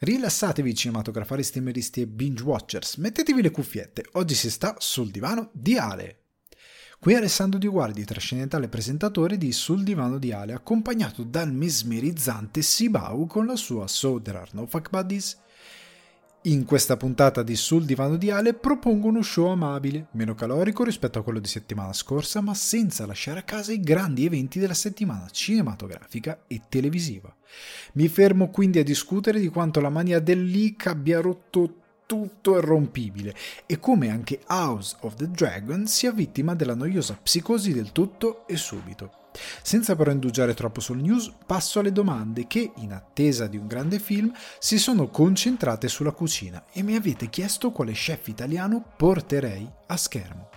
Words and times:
Rilassatevi 0.00 0.76
cinematografari, 0.76 1.42
streameristi 1.42 2.02
e 2.02 2.06
binge 2.06 2.44
watchers, 2.44 2.96
mettetevi 2.98 3.42
le 3.42 3.50
cuffiette, 3.50 4.04
oggi 4.12 4.34
si 4.34 4.48
sta 4.48 4.76
sul 4.78 5.10
divano 5.10 5.50
di 5.52 5.76
Ale. 5.76 6.20
Qui 7.00 7.16
Alessandro 7.16 7.58
Di 7.58 7.66
Guardi, 7.66 8.04
trascendentale 8.04 8.68
presentatore 8.68 9.36
di 9.36 9.50
Sul 9.50 9.82
divano 9.82 10.18
di 10.18 10.30
Ale, 10.30 10.52
accompagnato 10.52 11.24
dal 11.24 11.52
mesmerizzante 11.52 12.62
Sibau 12.62 13.26
con 13.26 13.46
la 13.46 13.56
sua 13.56 13.88
So 13.88 14.22
There 14.22 14.38
Are 14.38 14.50
No 14.52 14.66
Fuck 14.66 14.88
Buddies 14.90 15.36
in 16.42 16.64
questa 16.64 16.96
puntata 16.96 17.42
di 17.42 17.56
Sul 17.56 17.84
divano 17.84 18.16
di 18.16 18.30
Ale 18.30 18.54
propongo 18.54 19.08
uno 19.08 19.22
show 19.22 19.48
amabile, 19.48 20.06
meno 20.12 20.34
calorico 20.34 20.84
rispetto 20.84 21.18
a 21.18 21.22
quello 21.24 21.40
di 21.40 21.48
settimana 21.48 21.92
scorsa, 21.92 22.40
ma 22.40 22.54
senza 22.54 23.06
lasciare 23.06 23.40
a 23.40 23.42
casa 23.42 23.72
i 23.72 23.80
grandi 23.80 24.24
eventi 24.24 24.60
della 24.60 24.74
settimana 24.74 25.28
cinematografica 25.30 26.44
e 26.46 26.62
televisiva. 26.68 27.34
Mi 27.94 28.06
fermo 28.06 28.50
quindi 28.50 28.78
a 28.78 28.84
discutere 28.84 29.40
di 29.40 29.48
quanto 29.48 29.80
la 29.80 29.90
mania 29.90 30.20
del 30.20 30.44
leak 30.44 30.86
abbia 30.86 31.20
rotto 31.20 31.74
tutto 32.06 32.56
irrompibile 32.56 33.34
e 33.66 33.78
come 33.80 34.08
anche 34.08 34.40
House 34.46 34.96
of 35.00 35.16
the 35.16 35.28
Dragon 35.30 35.86
sia 35.86 36.12
vittima 36.12 36.54
della 36.54 36.74
noiosa 36.74 37.18
psicosi 37.20 37.74
del 37.74 37.92
tutto 37.92 38.46
e 38.46 38.56
subito. 38.56 39.17
Senza 39.62 39.96
però 39.96 40.10
indugiare 40.10 40.54
troppo 40.54 40.80
sul 40.80 40.98
news, 40.98 41.32
passo 41.46 41.78
alle 41.78 41.92
domande 41.92 42.46
che, 42.46 42.72
in 42.76 42.92
attesa 42.92 43.46
di 43.46 43.56
un 43.56 43.66
grande 43.66 43.98
film, 43.98 44.32
si 44.58 44.78
sono 44.78 45.08
concentrate 45.08 45.88
sulla 45.88 46.12
cucina 46.12 46.64
e 46.72 46.82
mi 46.82 46.94
avete 46.94 47.28
chiesto 47.28 47.70
quale 47.70 47.92
chef 47.92 48.28
italiano 48.28 48.84
porterei 48.96 49.68
a 49.86 49.96
schermo. 49.96 50.48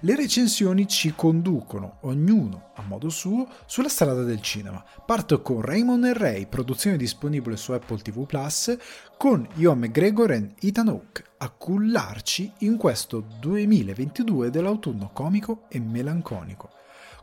Le 0.00 0.14
recensioni 0.14 0.86
ci 0.86 1.14
conducono, 1.14 1.98
ognuno 2.02 2.72
a 2.74 2.82
modo 2.82 3.08
suo, 3.08 3.48
sulla 3.66 3.88
strada 3.88 4.22
del 4.22 4.42
cinema. 4.42 4.84
Parto 5.06 5.40
con 5.40 5.60
Raymond 5.60 6.04
e 6.04 6.12
Ray, 6.12 6.46
produzione 6.46 6.96
disponibile 6.96 7.56
su 7.56 7.72
Apple 7.72 7.98
TV 7.98 8.26
Plus, 8.26 8.76
con 9.16 9.46
Ion 9.54 9.78
McGregor 9.78 10.32
e 10.32 10.54
Ethan 10.60 10.88
Hawke 10.88 11.24
a 11.38 11.50
cullarci 11.50 12.52
in 12.58 12.76
questo 12.76 13.24
2022 13.40 14.50
dell'autunno 14.50 15.10
comico 15.12 15.64
e 15.68 15.80
melanconico. 15.80 16.70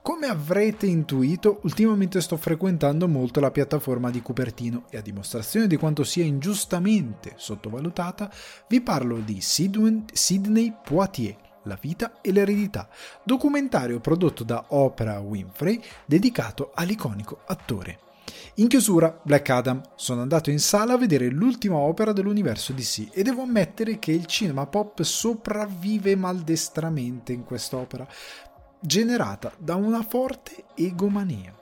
Come 0.04 0.26
avrete 0.26 0.88
intuito, 0.88 1.60
ultimamente 1.62 2.22
sto 2.22 2.36
frequentando 2.36 3.08
molto 3.08 3.40
la 3.40 3.52
piattaforma 3.52 4.10
di 4.10 4.24
Cupertino 4.24 4.86
e 4.90 4.98
a 4.98 5.02
dimostrazione 5.02 5.68
di 5.68 5.78
quanto 5.78 6.04
sia 6.04 6.24
ingiustamente 6.24 7.34
sottovalutata, 7.36 8.32
vi 8.68 8.82
parlo 8.82 9.18
di 9.18 9.42
Sidney 9.42 10.74
Poitier, 10.84 11.38
La 11.66 11.78
vita 11.80 12.20
e 12.22 12.32
l'eredità, 12.32 12.90
documentario 13.24 14.00
prodotto 14.00 14.44
da 14.44 14.66
Oprah 14.70 15.20
Winfrey 15.20 15.80
dedicato 16.08 16.72
all'iconico 16.74 17.42
attore. 17.46 18.00
In 18.56 18.68
chiusura, 18.68 19.20
Black 19.24 19.50
Adam. 19.50 19.82
Sono 19.96 20.22
andato 20.22 20.50
in 20.50 20.60
sala 20.60 20.94
a 20.94 20.98
vedere 20.98 21.30
l'ultima 21.30 21.76
opera 21.76 22.12
dell'universo 22.12 22.74
DC 22.74 23.10
e 23.12 23.24
devo 23.24 23.44
ammettere 23.44 24.00
che 24.00 24.12
il 24.12 24.26
cinema 24.26 24.66
pop 24.66 25.02
sopravvive 25.02 26.16
maldestramente 26.16 27.34
in 27.34 27.44
quest'opera, 27.44 28.08
generata 28.82 29.54
da 29.58 29.76
una 29.76 30.04
forte 30.04 30.66
egomania. 30.76 31.56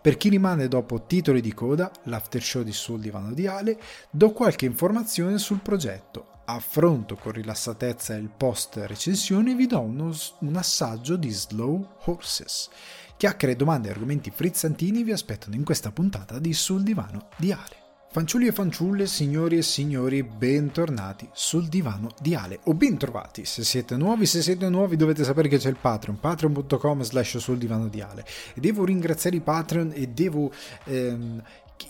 Per 0.00 0.16
chi 0.16 0.28
rimane 0.28 0.68
dopo 0.68 1.04
titoli 1.06 1.40
di 1.40 1.52
coda, 1.52 1.90
l'after 2.04 2.42
show 2.42 2.62
di 2.62 2.72
Sul 2.72 3.00
Divano 3.00 3.32
di 3.32 3.46
Ale, 3.46 3.78
do 4.10 4.30
qualche 4.30 4.64
informazione 4.64 5.38
sul 5.38 5.60
progetto. 5.60 6.34
Affronto 6.46 7.16
con 7.16 7.32
rilassatezza 7.32 8.14
il 8.14 8.30
post 8.34 8.76
recensione 8.84 9.50
e 9.50 9.54
vi 9.56 9.66
do 9.66 9.80
uno, 9.80 10.14
un 10.40 10.56
assaggio 10.56 11.16
di 11.16 11.30
Slow 11.30 11.96
Horses. 12.04 12.70
Chiacchiere, 13.16 13.56
domande 13.56 13.88
e 13.88 13.90
argomenti 13.90 14.30
frizzantini 14.30 15.02
vi 15.02 15.10
aspettano 15.10 15.56
in 15.56 15.64
questa 15.64 15.90
puntata 15.90 16.38
di 16.38 16.52
Sul 16.52 16.82
Divano 16.82 17.28
di 17.36 17.50
Ale. 17.50 17.85
Fanciulli 18.08 18.46
e 18.46 18.52
fanciulle, 18.52 19.06
signori 19.06 19.58
e 19.58 19.62
signori, 19.62 20.22
bentornati 20.22 21.28
sul 21.32 21.68
divano 21.68 22.10
di 22.18 22.34
Ale, 22.34 22.60
o 22.64 22.74
bentrovati 22.74 23.44
se 23.44 23.62
siete 23.62 23.96
nuovi, 23.96 24.24
se 24.24 24.40
siete 24.40 24.68
nuovi 24.70 24.96
dovete 24.96 25.22
sapere 25.22 25.48
che 25.48 25.58
c'è 25.58 25.68
il 25.68 25.76
Patreon, 25.78 26.18
patreon.com 26.18 27.02
slash 27.02 27.36
sul 27.36 27.58
divano 27.58 27.88
di 27.88 28.00
Ale, 28.00 28.24
e 28.54 28.60
devo 28.60 28.86
ringraziare 28.86 29.36
i 29.36 29.40
Patreon 29.40 29.92
e 29.94 30.06
devo 30.08 30.50
ehm, 30.84 31.42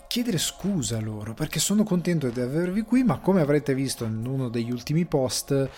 chiedere 0.07 0.37
scusa 0.37 0.99
loro, 0.99 1.33
perché 1.33 1.59
sono 1.59 1.83
contento 1.83 2.29
di 2.29 2.41
avervi 2.41 2.81
qui, 2.81 3.03
ma 3.03 3.19
come 3.19 3.39
avrete 3.39 3.73
visto 3.73 4.03
in 4.03 4.25
uno 4.25 4.49
degli 4.49 4.71
ultimi 4.71 5.05
post 5.05 5.69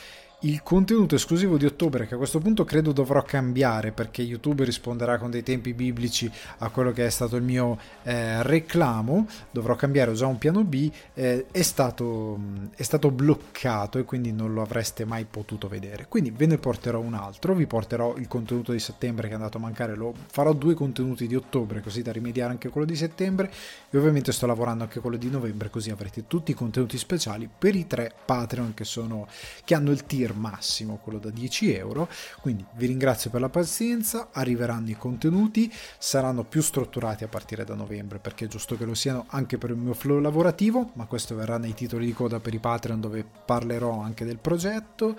il 0.43 0.63
contenuto 0.63 1.15
esclusivo 1.15 1.57
di 1.57 1.65
ottobre, 1.65 2.07
che 2.07 2.13
a 2.13 2.17
questo 2.17 2.39
punto 2.39 2.63
credo 2.63 2.93
dovrò 2.93 3.21
cambiare 3.23 3.91
perché 3.91 4.21
YouTube 4.21 4.63
risponderà 4.63 5.17
con 5.17 5.29
dei 5.29 5.43
tempi 5.43 5.73
biblici 5.73 6.31
a 6.59 6.69
quello 6.69 6.93
che 6.93 7.05
è 7.05 7.09
stato 7.09 7.35
il 7.35 7.43
mio 7.43 7.77
eh, 8.03 8.41
reclamo, 8.43 9.27
dovrò 9.51 9.75
cambiare, 9.75 10.11
ho 10.11 10.13
già 10.13 10.27
un 10.27 10.37
piano 10.37 10.63
B, 10.63 10.89
eh, 11.13 11.47
è, 11.51 11.61
stato, 11.61 12.39
è 12.73 12.83
stato 12.83 13.11
bloccato 13.11 13.99
e 13.99 14.05
quindi 14.05 14.31
non 14.31 14.53
lo 14.53 14.61
avreste 14.61 15.03
mai 15.03 15.25
potuto 15.29 15.67
vedere. 15.67 16.05
Quindi 16.07 16.31
ve 16.31 16.45
ne 16.45 16.57
porterò 16.57 17.01
un 17.01 17.15
altro, 17.15 17.53
vi 17.53 17.67
porterò 17.67 18.15
il 18.15 18.29
contenuto 18.29 18.71
di 18.71 18.79
settembre 18.79 19.27
che 19.27 19.33
è 19.33 19.35
andato 19.35 19.57
a 19.57 19.61
mancare, 19.61 19.95
lo 19.95 20.13
farò 20.27 20.53
due 20.53 20.73
contenuti 20.73 21.27
di 21.27 21.35
ottobre 21.35 21.81
così 21.81 22.01
da 22.01 22.13
rimediare 22.13 22.51
anche 22.51 22.69
quello 22.69 22.87
di 22.87 22.95
settembre 22.95 23.51
e 23.89 23.97
ovviamente 23.97 24.31
sto 24.31 24.45
lavorando 24.45 24.85
anche 24.85 25.01
quello 25.01 25.17
di 25.17 25.29
novembre 25.29 25.69
così 25.69 25.89
avrete 25.89 26.27
tutti 26.27 26.51
i 26.51 26.53
contenuti 26.53 26.97
speciali 26.97 27.49
per 27.57 27.75
i 27.75 27.87
tre 27.87 28.13
Patreon 28.23 28.73
che, 28.73 28.85
sono, 28.85 29.27
che 29.65 29.75
hanno 29.75 29.91
il 29.91 30.05
tier 30.05 30.27
massimo, 30.33 30.97
quello 30.97 31.19
da 31.19 31.29
10 31.29 31.73
euro. 31.73 32.09
Quindi 32.41 32.65
vi 32.75 32.87
ringrazio 32.87 33.29
per 33.29 33.41
la 33.41 33.49
pazienza, 33.49 34.29
arriveranno 34.31 34.89
i 34.89 34.97
contenuti, 34.97 35.71
saranno 35.97 36.43
più 36.43 36.61
strutturati 36.61 37.23
a 37.23 37.27
partire 37.27 37.63
da 37.63 37.75
novembre 37.75 38.19
perché 38.19 38.45
è 38.45 38.47
giusto 38.47 38.77
che 38.77 38.85
lo 38.85 38.93
siano 38.93 39.25
anche 39.29 39.57
per 39.57 39.71
il 39.71 39.77
mio 39.77 39.93
flow 39.93 40.19
lavorativo, 40.19 40.91
ma 40.93 41.05
questo 41.05 41.35
verrà 41.35 41.57
nei 41.57 41.73
titoli 41.73 42.05
di 42.05 42.13
coda 42.13 42.39
per 42.39 42.53
i 42.53 42.59
Patreon 42.59 43.01
dove 43.01 43.25
parlerò 43.45 44.01
anche 44.01 44.25
del 44.25 44.39
progetto 44.39 45.17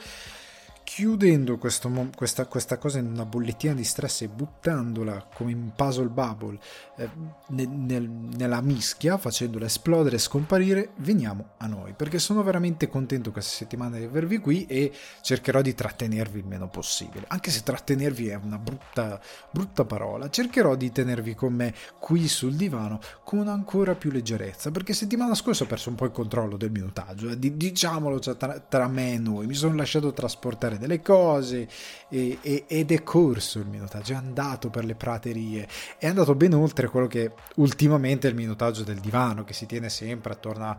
chiudendo 0.82 1.56
questo, 1.58 1.90
questa, 2.16 2.46
questa, 2.46 2.78
cosa 2.78 2.98
in 2.98 3.06
una 3.06 3.24
bollettina 3.24 3.74
di 3.74 3.84
stress 3.84 4.22
e 4.22 4.28
buttandola 4.28 5.28
come 5.34 5.52
in 5.52 5.70
puzzle 5.74 6.08
bubble 6.08 6.58
eh, 6.96 7.08
nel, 7.48 7.68
nel, 7.68 8.08
nella 8.08 8.60
mischia, 8.60 9.16
facendola 9.16 9.66
esplodere 9.66 10.16
e 10.16 10.18
scomparire, 10.18 10.90
veniamo 10.96 11.50
a 11.58 11.66
noi, 11.66 11.92
perché 11.92 12.18
sono 12.18 12.42
veramente 12.42 12.88
contento 12.88 13.30
questa 13.30 13.52
settimana 13.52 13.98
di 13.98 14.04
avervi 14.04 14.38
qui 14.38 14.66
e 14.66 14.92
cercherò 15.22 15.62
di 15.62 15.74
trattenervi 15.74 16.40
il 16.40 16.46
meno 16.46 16.68
possibile, 16.68 17.24
anche 17.28 17.50
se 17.50 17.62
trattenervi 17.62 18.28
è 18.28 18.34
una 18.34 18.58
brutta, 18.58 19.20
brutta 19.50 19.84
parola, 19.84 20.28
cercherò 20.28 20.74
di 20.74 20.90
tenervi 20.90 21.34
con 21.34 21.52
me 21.52 21.74
qui 21.98 22.26
sul 22.26 22.54
divano 22.54 23.00
con 23.22 23.48
ancora 23.48 23.94
più 23.94 24.10
leggerezza, 24.10 24.70
perché 24.70 24.92
settimana 24.92 25.34
scorsa 25.34 25.64
ho 25.64 25.66
perso 25.66 25.90
un 25.90 25.94
po' 25.94 26.06
il 26.06 26.12
controllo 26.12 26.56
del 26.56 26.70
minutaggio, 26.70 27.30
eh, 27.30 27.38
diciamolo 27.38 28.18
tra, 28.18 28.58
tra 28.58 28.88
me 28.88 29.14
e 29.14 29.18
noi, 29.18 29.46
mi 29.46 29.54
sono 29.54 29.74
lasciato 29.74 30.12
trasportare 30.12 30.69
delle 30.78 31.00
cose 31.00 31.68
e, 32.08 32.38
e, 32.40 32.64
ed 32.66 32.92
è 32.92 33.02
corso 33.02 33.58
il 33.58 33.66
minutaggio, 33.66 34.12
è 34.12 34.16
andato 34.16 34.70
per 34.70 34.84
le 34.84 34.94
praterie, 34.94 35.68
è 35.98 36.06
andato 36.06 36.34
ben 36.34 36.54
oltre 36.54 36.88
quello 36.88 37.06
che 37.06 37.32
ultimamente 37.56 38.26
è 38.26 38.30
il 38.30 38.36
minutaggio 38.36 38.82
del 38.82 39.00
divano, 39.00 39.44
che 39.44 39.52
si 39.52 39.66
tiene 39.66 39.88
sempre 39.88 40.32
attorno 40.32 40.78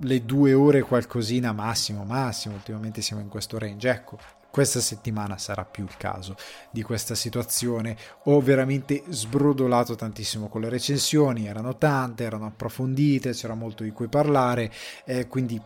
alle 0.00 0.24
due 0.24 0.54
ore 0.54 0.82
qualcosina 0.82 1.52
massimo, 1.52 2.04
massimo, 2.04 2.54
ultimamente 2.54 3.02
siamo 3.02 3.22
in 3.22 3.28
questo 3.28 3.58
range, 3.58 3.90
ecco. 3.90 4.18
Questa 4.50 4.80
settimana 4.80 5.36
sarà 5.36 5.64
più 5.66 5.84
il 5.84 5.96
caso 5.98 6.34
di 6.70 6.82
questa 6.82 7.14
situazione. 7.14 7.96
Ho 8.24 8.40
veramente 8.40 9.04
sbrodolato 9.08 9.94
tantissimo 9.94 10.48
con 10.48 10.62
le 10.62 10.70
recensioni, 10.70 11.46
erano 11.46 11.76
tante, 11.76 12.24
erano 12.24 12.46
approfondite, 12.46 13.32
c'era 13.32 13.54
molto 13.54 13.82
di 13.82 13.90
cui 13.90 14.08
parlare, 14.08 14.72
eh, 15.04 15.28
quindi 15.28 15.60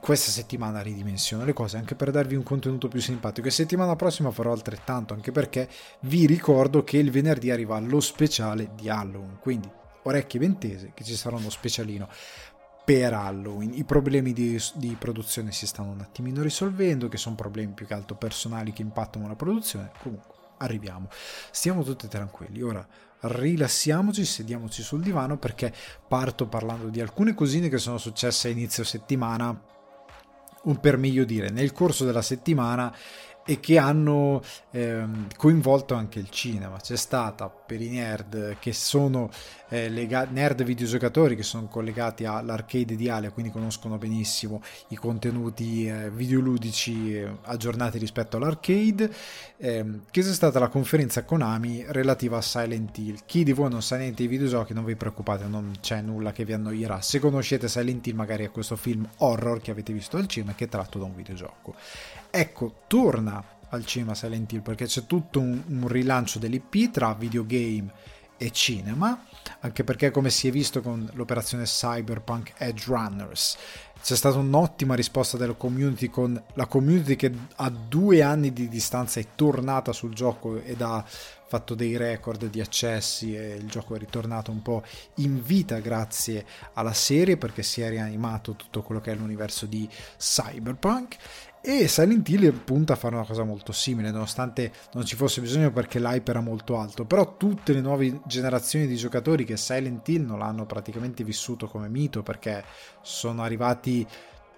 questa 0.00 0.30
settimana 0.30 0.80
ridimensiono 0.80 1.44
le 1.44 1.52
cose 1.52 1.76
anche 1.76 1.94
per 1.94 2.10
darvi 2.10 2.36
un 2.36 2.42
contenuto 2.42 2.88
più 2.88 3.00
simpatico. 3.00 3.48
E 3.48 3.50
settimana 3.50 3.96
prossima 3.96 4.30
farò 4.30 4.52
altrettanto 4.52 5.14
anche 5.14 5.32
perché 5.32 5.68
vi 6.00 6.26
ricordo 6.26 6.84
che 6.84 6.98
il 6.98 7.10
venerdì 7.10 7.50
arriva 7.50 7.78
lo 7.80 8.00
speciale 8.00 8.70
di 8.74 8.88
Halloween. 8.88 9.38
Quindi 9.40 9.70
orecchie 10.02 10.40
ventese 10.40 10.92
che 10.94 11.04
ci 11.04 11.14
sarà 11.14 11.36
uno 11.36 11.50
specialino 11.50 12.08
per 12.84 13.12
Halloween. 13.12 13.74
I 13.74 13.84
problemi 13.84 14.32
di, 14.32 14.60
di 14.74 14.96
produzione 14.98 15.52
si 15.52 15.66
stanno 15.66 15.90
un 15.90 16.00
attimino 16.00 16.42
risolvendo 16.42 17.08
che 17.08 17.16
sono 17.16 17.34
problemi 17.34 17.72
più 17.72 17.86
che 17.86 17.94
altro 17.94 18.16
personali 18.16 18.72
che 18.72 18.82
impattano 18.82 19.26
la 19.26 19.36
produzione. 19.36 19.90
Comunque 20.00 20.34
arriviamo. 20.58 21.08
Stiamo 21.50 21.82
tutti 21.82 22.08
tranquilli. 22.08 22.62
Ora 22.62 22.86
rilassiamoci, 23.20 24.24
sediamoci 24.24 24.82
sul 24.82 25.02
divano 25.02 25.38
perché 25.38 25.74
parto 26.06 26.46
parlando 26.46 26.88
di 26.88 27.00
alcune 27.00 27.34
cosine 27.34 27.68
che 27.68 27.78
sono 27.78 27.98
successe 27.98 28.48
a 28.48 28.52
inizio 28.52 28.84
settimana 28.84 29.76
un 30.68 30.80
per 30.80 30.96
meglio 30.96 31.24
dire, 31.24 31.50
nel 31.50 31.72
corso 31.72 32.04
della 32.04 32.22
settimana 32.22 32.94
e 33.48 33.60
che 33.60 33.78
hanno 33.78 34.42
ehm, 34.72 35.28
coinvolto 35.34 35.94
anche 35.94 36.18
il 36.18 36.28
cinema. 36.28 36.76
C'è 36.76 36.96
stata 36.96 37.48
per 37.48 37.80
i 37.80 37.88
nerd 37.88 38.58
che 38.58 38.74
sono 38.74 39.30
eh, 39.70 39.88
legati, 39.88 40.34
nerd 40.34 40.62
videogiocatori 40.62 41.34
che 41.34 41.42
sono 41.42 41.66
collegati 41.66 42.26
all'arcade 42.26 42.94
di 42.94 43.08
Ale, 43.08 43.30
quindi 43.30 43.50
conoscono 43.50 43.96
benissimo 43.96 44.60
i 44.88 44.96
contenuti 44.96 45.86
eh, 45.86 46.10
videoludici 46.10 47.14
eh, 47.14 47.38
aggiornati 47.44 47.96
rispetto 47.96 48.36
all'arcade, 48.36 49.10
ehm, 49.56 50.02
che 50.10 50.20
è 50.20 50.24
stata 50.24 50.58
la 50.58 50.68
conferenza 50.68 51.24
Konami 51.24 51.86
relativa 51.88 52.36
a 52.36 52.42
Silent 52.42 52.98
Hill. 52.98 53.20
Chi 53.24 53.44
di 53.44 53.52
voi 53.52 53.70
non 53.70 53.80
sa 53.80 53.96
niente 53.96 54.20
di 54.20 54.28
videogiochi, 54.28 54.74
non 54.74 54.84
vi 54.84 54.94
preoccupate, 54.94 55.46
non 55.46 55.72
c'è 55.80 56.02
nulla 56.02 56.32
che 56.32 56.44
vi 56.44 56.52
annoierà. 56.52 57.00
Se 57.00 57.18
conoscete 57.18 57.66
Silent 57.66 58.06
Hill, 58.06 58.14
magari 58.14 58.44
è 58.44 58.50
questo 58.50 58.76
film 58.76 59.08
horror 59.16 59.62
che 59.62 59.70
avete 59.70 59.94
visto 59.94 60.18
al 60.18 60.26
cinema 60.26 60.54
che 60.54 60.66
è 60.66 60.68
tratto 60.68 60.98
da 60.98 61.06
un 61.06 61.14
videogioco. 61.14 61.74
Ecco, 62.30 62.82
torna 62.86 63.42
al 63.70 63.84
cinema 63.84 64.14
Silent 64.14 64.52
Hill 64.52 64.60
perché 64.62 64.86
c'è 64.86 65.06
tutto 65.06 65.40
un, 65.40 65.62
un 65.66 65.88
rilancio 65.88 66.38
dell'IP 66.38 66.90
tra 66.90 67.14
videogame 67.14 67.92
e 68.36 68.50
cinema, 68.52 69.24
anche 69.60 69.82
perché 69.82 70.10
come 70.10 70.30
si 70.30 70.46
è 70.46 70.50
visto 70.50 70.80
con 70.80 71.08
l'operazione 71.14 71.64
Cyberpunk 71.64 72.52
Edge 72.58 72.84
Runners 72.86 73.56
c'è 74.00 74.14
stata 74.14 74.38
un'ottima 74.38 74.94
risposta 74.94 75.36
della 75.36 75.54
community 75.54 76.08
con 76.08 76.40
la 76.54 76.66
community 76.66 77.16
che 77.16 77.32
a 77.56 77.68
due 77.68 78.22
anni 78.22 78.52
di 78.52 78.68
distanza 78.68 79.20
è 79.20 79.26
tornata 79.34 79.92
sul 79.92 80.14
gioco 80.14 80.60
ed 80.62 80.80
ha 80.82 81.04
fatto 81.48 81.74
dei 81.74 81.96
record 81.96 82.46
di 82.46 82.60
accessi 82.60 83.34
e 83.34 83.54
il 83.54 83.68
gioco 83.68 83.94
è 83.94 83.98
ritornato 83.98 84.50
un 84.50 84.62
po' 84.62 84.82
in 85.16 85.42
vita 85.42 85.78
grazie 85.78 86.46
alla 86.74 86.92
serie 86.92 87.36
perché 87.36 87.62
si 87.62 87.80
è 87.80 87.88
rianimato 87.88 88.54
tutto 88.54 88.82
quello 88.82 89.00
che 89.00 89.12
è 89.12 89.14
l'universo 89.14 89.66
di 89.66 89.88
Cyberpunk 90.16 91.16
e 91.60 91.88
Silent 91.88 92.28
Hill 92.28 92.52
punta 92.64 92.92
a 92.92 92.96
fare 92.96 93.14
una 93.14 93.24
cosa 93.24 93.42
molto 93.42 93.72
simile, 93.72 94.10
nonostante 94.10 94.72
non 94.92 95.04
ci 95.04 95.16
fosse 95.16 95.40
bisogno 95.40 95.72
perché 95.72 95.98
l'hype 95.98 96.30
era 96.30 96.40
molto 96.40 96.78
alto. 96.78 97.04
Però 97.04 97.36
tutte 97.36 97.72
le 97.72 97.80
nuove 97.80 98.20
generazioni 98.26 98.86
di 98.86 98.96
giocatori 98.96 99.44
che 99.44 99.56
Silent 99.56 100.06
Hill 100.08 100.24
non 100.24 100.38
l'hanno 100.38 100.66
praticamente 100.66 101.24
vissuto 101.24 101.66
come 101.66 101.88
mito 101.88 102.22
perché 102.22 102.64
sono 103.02 103.42
arrivati 103.42 104.06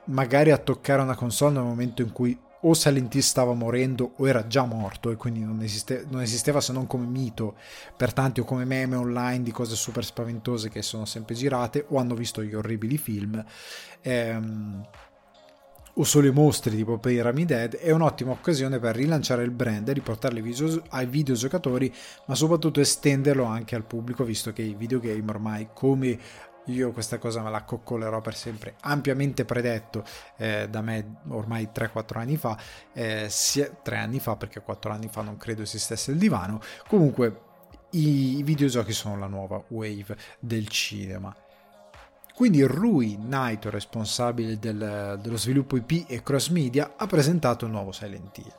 magari 0.04 0.50
a 0.50 0.58
toccare 0.58 1.02
una 1.02 1.14
console 1.14 1.54
nel 1.54 1.62
momento 1.62 2.02
in 2.02 2.12
cui 2.12 2.38
o 2.62 2.74
Silent 2.74 3.14
Hill 3.14 3.22
stava 3.22 3.54
morendo 3.54 4.12
o 4.16 4.28
era 4.28 4.46
già 4.46 4.64
morto 4.64 5.10
e 5.10 5.16
quindi 5.16 5.40
non, 5.40 5.62
esiste, 5.62 6.04
non, 6.10 6.20
esisteva 6.20 6.60
se 6.60 6.72
non 6.72 6.86
come 6.86 7.06
mito 7.06 7.56
per 7.96 8.12
tanti 8.12 8.40
o 8.40 8.44
come 8.44 8.66
meme 8.66 8.96
online 8.96 9.42
di 9.42 9.50
cose 9.50 9.74
super 9.76 10.04
spaventose 10.04 10.68
che 10.68 10.82
sono 10.82 11.06
sempre 11.06 11.34
girate 11.34 11.86
o 11.88 11.98
hanno 11.98 12.14
visto 12.14 12.42
gli 12.42 12.54
orribili 12.54 12.98
film. 12.98 13.42
Ehm, 14.02 14.86
o 15.94 16.04
solo 16.04 16.26
i 16.26 16.32
mostri 16.32 16.76
tipo 16.76 16.98
Pyramid 16.98 17.46
Dead 17.46 17.76
è 17.76 17.90
un'ottima 17.90 18.30
occasione 18.32 18.78
per 18.78 18.94
rilanciare 18.94 19.42
il 19.42 19.50
brand 19.50 19.88
e 19.88 19.92
riportarli 19.92 20.56
ai 20.90 21.06
videogiocatori 21.06 21.92
ma 22.26 22.34
soprattutto 22.34 22.80
estenderlo 22.80 23.44
anche 23.44 23.74
al 23.74 23.84
pubblico 23.84 24.24
visto 24.24 24.52
che 24.52 24.62
i 24.62 24.74
videogame 24.74 25.24
ormai 25.28 25.68
come 25.72 26.18
io 26.66 26.92
questa 26.92 27.18
cosa 27.18 27.42
me 27.42 27.50
la 27.50 27.64
coccolerò 27.64 28.20
per 28.20 28.34
sempre 28.34 28.76
ampiamente 28.82 29.44
predetto 29.44 30.04
eh, 30.36 30.68
da 30.68 30.80
me 30.82 31.16
ormai 31.28 31.70
3-4 31.74 32.18
anni 32.18 32.36
fa 32.36 32.56
eh, 32.92 33.26
sia, 33.28 33.68
3 33.68 33.96
anni 33.96 34.20
fa 34.20 34.36
perché 34.36 34.60
4 34.60 34.92
anni 34.92 35.08
fa 35.10 35.22
non 35.22 35.36
credo 35.36 35.62
esistesse 35.62 36.12
il 36.12 36.18
divano 36.18 36.60
comunque 36.86 37.48
i 37.92 38.42
videogiochi 38.44 38.92
sono 38.92 39.18
la 39.18 39.26
nuova 39.26 39.62
wave 39.68 40.16
del 40.38 40.68
cinema 40.68 41.34
quindi 42.40 42.62
Rui 42.62 43.18
Naito, 43.20 43.68
responsabile 43.68 44.58
del, 44.58 45.18
dello 45.20 45.36
sviluppo 45.36 45.76
IP 45.76 46.06
e 46.08 46.22
cross 46.22 46.48
media, 46.48 46.94
ha 46.96 47.06
presentato 47.06 47.66
il 47.66 47.70
nuovo 47.70 47.92
Silent 47.92 48.38
Hill 48.38 48.54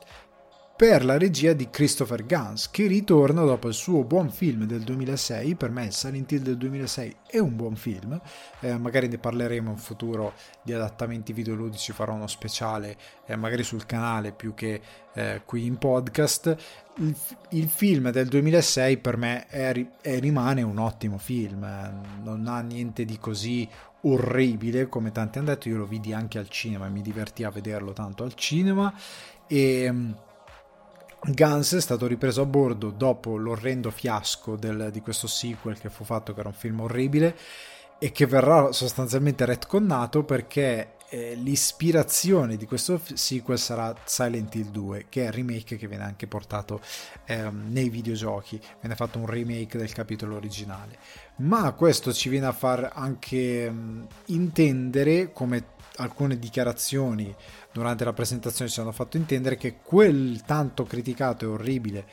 per 0.82 1.04
la 1.04 1.16
regia 1.16 1.52
di 1.52 1.70
Christopher 1.70 2.26
Gans, 2.26 2.68
che 2.68 2.88
ritorna 2.88 3.44
dopo 3.44 3.68
il 3.68 3.72
suo 3.72 4.02
buon 4.02 4.30
film 4.32 4.64
del 4.64 4.80
2006. 4.80 5.54
Per 5.54 5.70
me 5.70 5.92
Silent 5.92 6.32
Hill 6.32 6.42
del 6.42 6.56
2006 6.56 7.16
è 7.28 7.38
un 7.38 7.54
buon 7.54 7.76
film, 7.76 8.20
eh, 8.58 8.76
magari 8.78 9.06
ne 9.06 9.18
parleremo 9.18 9.70
in 9.70 9.76
futuro 9.76 10.32
di 10.60 10.72
adattamenti 10.72 11.32
videoludici, 11.32 11.92
farò 11.92 12.14
uno 12.14 12.26
speciale 12.26 12.96
eh, 13.26 13.36
magari 13.36 13.62
sul 13.62 13.86
canale 13.86 14.32
più 14.32 14.54
che 14.54 14.80
eh, 15.12 15.42
qui 15.44 15.66
in 15.66 15.78
podcast. 15.78 16.56
Il, 16.96 17.14
il, 17.50 17.68
film 17.68 18.10
del 18.10 18.26
2006 18.26 18.96
per 18.96 19.16
me 19.16 19.46
è, 19.46 19.72
è, 20.00 20.18
rimane 20.18 20.62
un 20.62 20.78
ottimo 20.78 21.16
film, 21.16 21.60
non 22.24 22.48
ha 22.48 22.60
niente 22.60 23.04
di 23.04 23.20
così 23.20 23.68
orribile 24.00 24.88
come 24.88 25.12
tanti 25.12 25.38
hanno 25.38 25.46
detto, 25.46 25.68
io 25.68 25.76
lo 25.76 25.86
vidi 25.86 26.12
anche 26.12 26.40
al 26.40 26.48
cinema 26.48 26.88
mi 26.88 27.02
divertì 27.02 27.44
a 27.44 27.50
vederlo 27.50 27.92
tanto 27.92 28.24
al 28.24 28.34
cinema 28.34 28.92
e 29.46 30.14
Guns 31.24 31.74
è 31.74 31.80
stato 31.80 32.08
ripreso 32.08 32.42
a 32.42 32.46
bordo 32.46 32.90
dopo 32.90 33.36
l'orrendo 33.36 33.92
fiasco 33.92 34.56
del, 34.56 34.88
di 34.90 35.00
questo 35.00 35.28
sequel 35.28 35.78
che 35.78 35.88
fu 35.88 36.02
fatto, 36.02 36.34
che 36.34 36.40
era 36.40 36.48
un 36.48 36.54
film 36.54 36.80
orribile, 36.80 37.36
e 37.98 38.10
che 38.10 38.26
verrà 38.26 38.72
sostanzialmente 38.72 39.44
retconnato 39.44 40.24
perché 40.24 40.94
eh, 41.08 41.36
l'ispirazione 41.36 42.56
di 42.56 42.66
questo 42.66 43.00
sequel 43.14 43.58
sarà 43.58 43.94
Silent 44.02 44.52
Hill 44.56 44.70
2, 44.70 45.06
che 45.08 45.22
è 45.22 45.26
il 45.26 45.32
remake 45.32 45.76
che 45.76 45.86
viene 45.86 46.02
anche 46.02 46.26
portato 46.26 46.80
ehm, 47.26 47.66
nei 47.68 47.88
videogiochi, 47.88 48.60
viene 48.80 48.96
fatto 48.96 49.18
un 49.20 49.26
remake 49.26 49.78
del 49.78 49.92
capitolo 49.92 50.34
originale. 50.34 50.98
Ma 51.36 51.70
questo 51.72 52.12
ci 52.12 52.30
viene 52.30 52.46
a 52.46 52.52
far 52.52 52.90
anche 52.94 53.70
mh, 53.70 54.06
intendere 54.26 55.32
come 55.32 55.66
alcune 55.96 56.38
dichiarazioni 56.38 57.34
durante 57.72 58.04
la 58.04 58.12
presentazione 58.12 58.70
ci 58.70 58.80
hanno 58.80 58.92
fatto 58.92 59.16
intendere 59.16 59.56
che 59.56 59.76
quel 59.82 60.42
tanto 60.46 60.84
criticato 60.84 61.44
e 61.44 61.48
orribile 61.48 62.06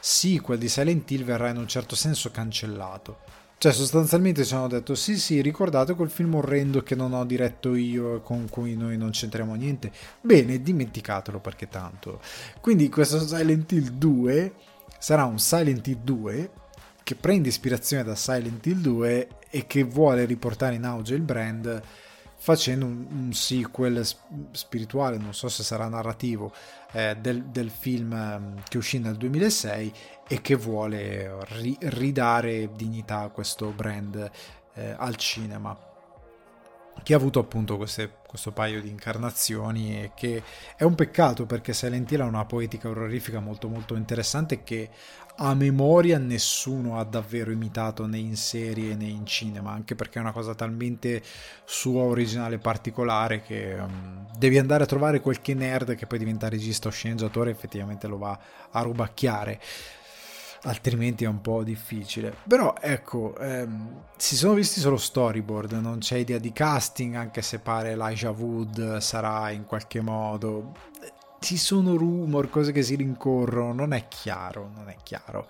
sequel 0.00 0.58
di 0.58 0.68
Silent 0.68 1.10
Hill 1.10 1.24
verrà 1.24 1.48
in 1.50 1.56
un 1.56 1.68
certo 1.68 1.96
senso 1.96 2.30
cancellato. 2.30 3.18
Cioè, 3.58 3.72
sostanzialmente 3.72 4.44
ci 4.44 4.54
hanno 4.54 4.68
detto: 4.68 4.94
sì, 4.94 5.18
sì, 5.18 5.40
ricordate 5.40 5.94
quel 5.94 6.10
film 6.10 6.36
orrendo 6.36 6.82
che 6.84 6.94
non 6.94 7.12
ho 7.12 7.24
diretto 7.24 7.74
io 7.74 8.16
e 8.16 8.22
con 8.22 8.48
cui 8.48 8.76
noi 8.76 8.96
non 8.96 9.10
c'entriamo 9.10 9.54
niente. 9.54 9.90
Bene, 10.20 10.62
dimenticatelo 10.62 11.40
perché 11.40 11.68
tanto. 11.68 12.20
Quindi, 12.60 12.88
questo 12.88 13.18
Silent 13.18 13.72
Hill 13.72 13.88
2 13.88 14.54
sarà 14.98 15.24
un 15.24 15.40
Silent 15.40 15.86
Hill 15.88 15.98
2 16.02 16.50
che 17.02 17.16
prende 17.16 17.48
ispirazione 17.48 18.04
da 18.04 18.14
Silent 18.14 18.64
Hill 18.64 18.78
2 18.78 19.28
e 19.50 19.66
che 19.66 19.82
vuole 19.82 20.24
riportare 20.24 20.76
in 20.76 20.84
auge 20.84 21.14
il 21.16 21.22
brand 21.22 21.82
facendo 22.38 22.86
un, 22.86 23.06
un, 23.10 23.32
sequel 23.32 24.06
spirituale, 24.52 25.18
non 25.18 25.34
so 25.34 25.48
se 25.48 25.62
sarà 25.62 25.88
narrativo, 25.88 26.52
eh, 26.92 27.16
del, 27.20 27.44
del, 27.46 27.70
film 27.70 28.12
ehm, 28.12 28.62
che 28.68 28.78
uscì 28.78 28.98
nel 28.98 29.16
2006 29.16 29.92
e 30.28 30.40
che 30.40 30.54
vuole 30.54 31.36
ri, 31.56 31.76
ridare 31.80 32.70
dignità 32.74 33.20
a 33.20 33.28
questo 33.28 33.70
brand 33.70 34.30
eh, 34.74 34.94
al 34.96 35.16
cinema 35.16 35.76
che 37.02 37.14
ha 37.14 37.16
avuto 37.16 37.38
appunto 37.38 37.76
queste, 37.76 38.18
questo 38.26 38.52
paio 38.52 38.80
di 38.80 38.88
incarnazioni 38.88 40.02
e 40.02 40.12
che 40.14 40.42
è 40.76 40.84
un 40.84 40.94
peccato 40.94 41.46
perché 41.46 41.72
Silent 41.72 42.10
Hill 42.10 42.20
ha 42.20 42.24
una 42.24 42.44
poetica 42.44 42.88
orrorifica 42.88 43.40
molto 43.40 43.68
molto 43.68 43.94
interessante 43.94 44.64
che 44.64 44.90
a 45.40 45.54
memoria 45.54 46.18
nessuno 46.18 46.98
ha 46.98 47.04
davvero 47.04 47.50
imitato 47.50 48.06
né 48.06 48.18
in 48.18 48.36
serie 48.36 48.94
né 48.96 49.04
in 49.04 49.24
cinema, 49.24 49.70
anche 49.70 49.94
perché 49.94 50.18
è 50.18 50.22
una 50.22 50.32
cosa 50.32 50.54
talmente 50.54 51.22
sua, 51.64 52.02
originale 52.02 52.58
particolare 52.58 53.42
che 53.42 53.76
um, 53.78 54.26
devi 54.36 54.58
andare 54.58 54.82
a 54.82 54.86
trovare 54.86 55.20
qualche 55.20 55.54
nerd 55.54 55.94
che 55.94 56.06
poi 56.06 56.18
diventa 56.18 56.48
regista 56.48 56.88
o 56.88 56.90
sceneggiatore 56.90 57.50
e 57.50 57.52
effettivamente 57.52 58.06
lo 58.08 58.18
va 58.18 58.38
a 58.70 58.80
rubacchiare 58.82 59.60
altrimenti 60.62 61.22
è 61.22 61.28
un 61.28 61.40
po' 61.40 61.62
difficile. 61.62 62.34
Però 62.46 62.74
ecco, 62.80 63.36
ehm, 63.38 64.02
si 64.16 64.36
sono 64.36 64.54
visti 64.54 64.80
solo 64.80 64.96
storyboard, 64.96 65.72
non 65.74 65.98
c'è 65.98 66.16
idea 66.16 66.38
di 66.38 66.52
casting, 66.52 67.14
anche 67.14 67.42
se 67.42 67.60
pare 67.60 67.90
Elijah 67.90 68.30
Wood 68.30 68.96
sarà 68.96 69.50
in 69.50 69.64
qualche 69.64 70.00
modo. 70.00 70.72
Ci 71.38 71.56
sono 71.56 71.96
rumor, 71.96 72.50
cose 72.50 72.72
che 72.72 72.82
si 72.82 72.94
rincorrono, 72.96 73.72
non 73.72 73.92
è 73.92 74.08
chiaro, 74.08 74.70
non 74.74 74.88
è 74.88 74.96
chiaro. 75.02 75.48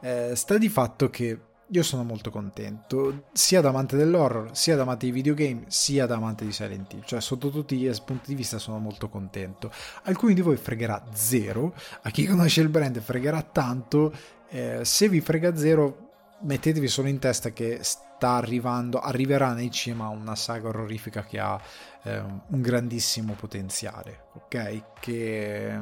Eh, 0.00 0.32
sta 0.34 0.58
di 0.58 0.68
fatto 0.68 1.10
che 1.10 1.38
io 1.74 1.82
sono 1.82 2.04
molto 2.04 2.30
contento, 2.30 3.24
sia 3.32 3.62
da 3.62 3.70
amante 3.70 3.96
dell'horror, 3.96 4.50
sia 4.52 4.76
da 4.76 4.82
amante 4.82 5.06
di 5.06 5.12
videogame, 5.12 5.64
sia 5.68 6.04
da 6.06 6.16
amante 6.16 6.44
di 6.44 6.52
Silent 6.52 6.92
Hill, 6.92 7.02
cioè 7.04 7.20
sotto 7.20 7.50
tutti 7.50 7.76
gli 7.76 7.90
punti 8.04 8.26
di 8.26 8.34
vista 8.34 8.58
sono 8.58 8.78
molto 8.78 9.08
contento. 9.08 9.70
Alcuni 10.02 10.34
di 10.34 10.42
voi 10.42 10.56
fregherà 10.56 11.02
zero, 11.12 11.74
a 12.02 12.10
chi 12.10 12.26
conosce 12.26 12.60
il 12.60 12.68
brand 12.68 13.00
fregherà 13.00 13.40
tanto, 13.42 14.12
eh, 14.50 14.80
se 14.84 15.08
vi 15.08 15.22
frega 15.22 15.56
zero 15.56 16.10
mettetevi 16.40 16.88
solo 16.88 17.08
in 17.08 17.18
testa 17.18 17.50
che 17.50 17.80
sta 18.22 18.34
arrivando, 18.34 19.00
arriverà 19.00 19.52
nei 19.52 19.72
cinema 19.72 20.06
una 20.06 20.36
saga 20.36 20.68
orrorifica 20.68 21.24
che 21.24 21.40
ha 21.40 21.60
eh, 22.04 22.20
un 22.20 22.62
grandissimo 22.62 23.32
potenziale, 23.32 24.26
ok? 24.34 24.82
Che, 25.00 25.80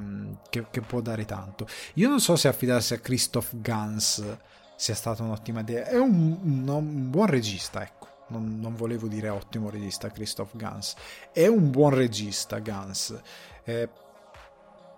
che, 0.49 0.67
che, 0.71 0.81
può 0.81 1.03
dare 1.03 1.27
tanto. 1.27 1.67
Io 1.95 2.09
non 2.09 2.19
so 2.19 2.37
se 2.37 2.49
affidarsi 2.49 2.95
a 2.95 2.99
Christoph 2.99 3.57
Gans 3.57 4.25
sia 4.75 4.95
stata 4.95 5.23
un'ottima 5.23 5.61
idea. 5.61 5.85
È 5.85 5.99
un, 5.99 6.39
un, 6.43 6.67
un 6.67 7.11
buon 7.11 7.27
regista, 7.27 7.83
ecco. 7.83 8.09
Non, 8.29 8.59
non, 8.59 8.75
volevo 8.75 9.07
dire 9.07 9.29
ottimo 9.29 9.69
regista 9.69 10.09
Christoph 10.09 10.57
Gans. 10.57 10.95
È 11.33 11.47
un 11.47 11.71
buon 11.71 11.93
regista 11.93 12.59
Gans. 12.59 13.21
Eh, 13.65 13.87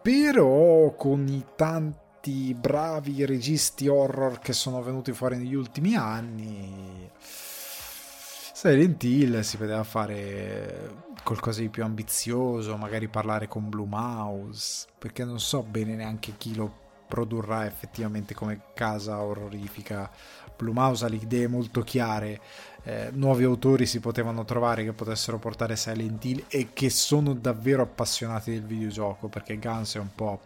però 0.00 0.94
con 0.94 1.26
i 1.26 1.44
tanti 1.56 2.01
tanti 2.22 2.54
bravi 2.54 3.24
registi 3.26 3.88
horror 3.88 4.38
che 4.38 4.52
sono 4.52 4.80
venuti 4.80 5.12
fuori 5.12 5.36
negli 5.36 5.54
ultimi 5.54 5.96
anni. 5.96 7.10
Silent 7.18 9.02
Hill 9.02 9.40
si 9.40 9.56
poteva 9.56 9.82
fare 9.82 11.00
qualcosa 11.24 11.60
di 11.60 11.68
più 11.68 11.82
ambizioso, 11.82 12.76
magari 12.76 13.08
parlare 13.08 13.48
con 13.48 13.68
Blue 13.68 13.88
Mouse, 13.88 14.86
perché 14.96 15.24
non 15.24 15.40
so 15.40 15.64
bene 15.64 15.96
neanche 15.96 16.34
chi 16.38 16.54
lo 16.54 16.72
produrrà 17.08 17.66
effettivamente 17.66 18.34
come 18.34 18.66
casa 18.72 19.20
horrorifica. 19.20 20.08
Blue 20.56 20.72
Mouse 20.72 21.04
ha 21.04 21.08
le 21.08 21.16
idee 21.16 21.48
molto 21.48 21.80
chiare, 21.80 22.40
eh, 22.84 23.10
nuovi 23.12 23.42
autori 23.42 23.84
si 23.84 23.98
potevano 23.98 24.44
trovare 24.44 24.84
che 24.84 24.92
potessero 24.92 25.40
portare 25.40 25.74
Silent 25.74 26.24
Hill 26.24 26.44
e 26.46 26.68
che 26.72 26.88
sono 26.88 27.34
davvero 27.34 27.82
appassionati 27.82 28.52
del 28.52 28.64
videogioco, 28.64 29.26
perché 29.26 29.58
Guns 29.58 29.96
è 29.96 29.98
un 29.98 30.14
po' 30.14 30.40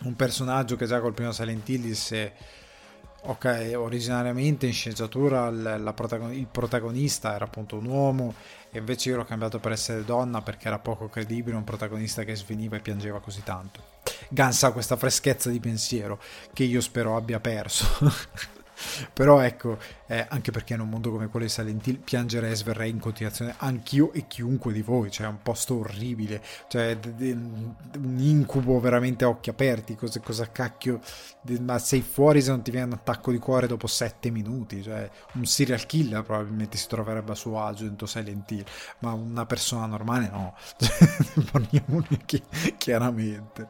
un 0.00 0.14
personaggio 0.14 0.76
che 0.76 0.86
già 0.86 1.00
col 1.00 1.14
primo 1.14 1.32
Silent 1.32 1.68
Hill 1.68 1.80
disse 1.80 2.32
ok, 3.26 3.72
originariamente 3.74 4.66
in 4.66 4.72
sceneggiatura 4.72 5.48
il, 5.48 5.92
protagon- 5.94 6.32
il, 6.32 6.46
protagonista 6.46 7.34
era 7.34 7.44
appunto 7.44 7.76
un 7.76 7.86
uomo 7.86 8.34
e 8.70 8.78
invece 8.78 9.10
io 9.10 9.16
l'ho 9.16 9.24
cambiato 9.24 9.58
per 9.58 9.72
essere 9.72 10.04
donna 10.04 10.42
perché 10.42 10.68
era 10.68 10.78
poco 10.78 11.08
credibile 11.08 11.56
un 11.56 11.64
protagonista 11.64 12.24
che 12.24 12.36
sveniva 12.36 12.76
e 12.76 12.80
piangeva 12.80 13.20
così 13.20 13.42
tanto. 13.42 13.94
Gans 14.28 14.62
ha 14.62 14.72
questa 14.72 14.96
freschezza 14.96 15.50
di 15.50 15.60
pensiero 15.60 16.20
che 16.52 16.64
io 16.64 16.80
spero 16.80 17.16
abbia 17.16 17.40
perso. 17.40 17.86
Però 19.12 19.40
ecco, 19.40 19.78
eh, 20.06 20.26
anche 20.28 20.50
perché 20.50 20.74
in 20.74 20.80
un 20.80 20.88
mondo 20.88 21.10
come 21.10 21.28
quello 21.28 21.46
di 21.46 21.52
Silent 21.52 21.86
Hill 21.86 21.96
piangerei 21.98 22.52
e 22.52 22.54
sverrei 22.56 22.90
in 22.90 22.98
continuazione 22.98 23.54
anch'io 23.58 24.12
e 24.12 24.26
chiunque 24.26 24.72
di 24.72 24.82
voi, 24.82 25.10
cioè 25.10 25.26
è 25.26 25.30
un 25.30 25.40
posto 25.42 25.78
orribile, 25.78 26.42
cioè 26.68 26.96
d- 26.98 27.12
d- 27.12 27.96
un 27.96 28.16
incubo 28.18 28.78
veramente 28.80 29.24
a 29.24 29.28
occhi 29.28 29.50
aperti, 29.50 29.94
cosa, 29.94 30.20
cosa 30.20 30.50
cacchio, 30.52 31.00
d- 31.40 31.58
ma 31.60 31.78
sei 31.78 32.02
fuori 32.02 32.42
se 32.42 32.50
non 32.50 32.62
ti 32.62 32.70
viene 32.70 32.86
un 32.86 32.92
attacco 32.92 33.30
di 33.30 33.38
cuore 33.38 33.66
dopo 33.66 33.86
sette 33.86 34.30
minuti, 34.30 34.82
cioè 34.82 35.08
un 35.34 35.44
serial 35.46 35.86
killer 35.86 36.22
probabilmente 36.22 36.76
si 36.76 36.86
troverebbe 36.88 37.32
a 37.32 37.34
suo 37.34 37.62
agio 37.62 37.84
dentro 37.84 38.06
Silent 38.06 38.50
Hill, 38.50 38.64
ma 39.00 39.12
una 39.12 39.46
persona 39.46 39.86
normale 39.86 40.28
no, 40.30 40.54
parliamone 41.50 42.20
chiaramente. 42.76 43.68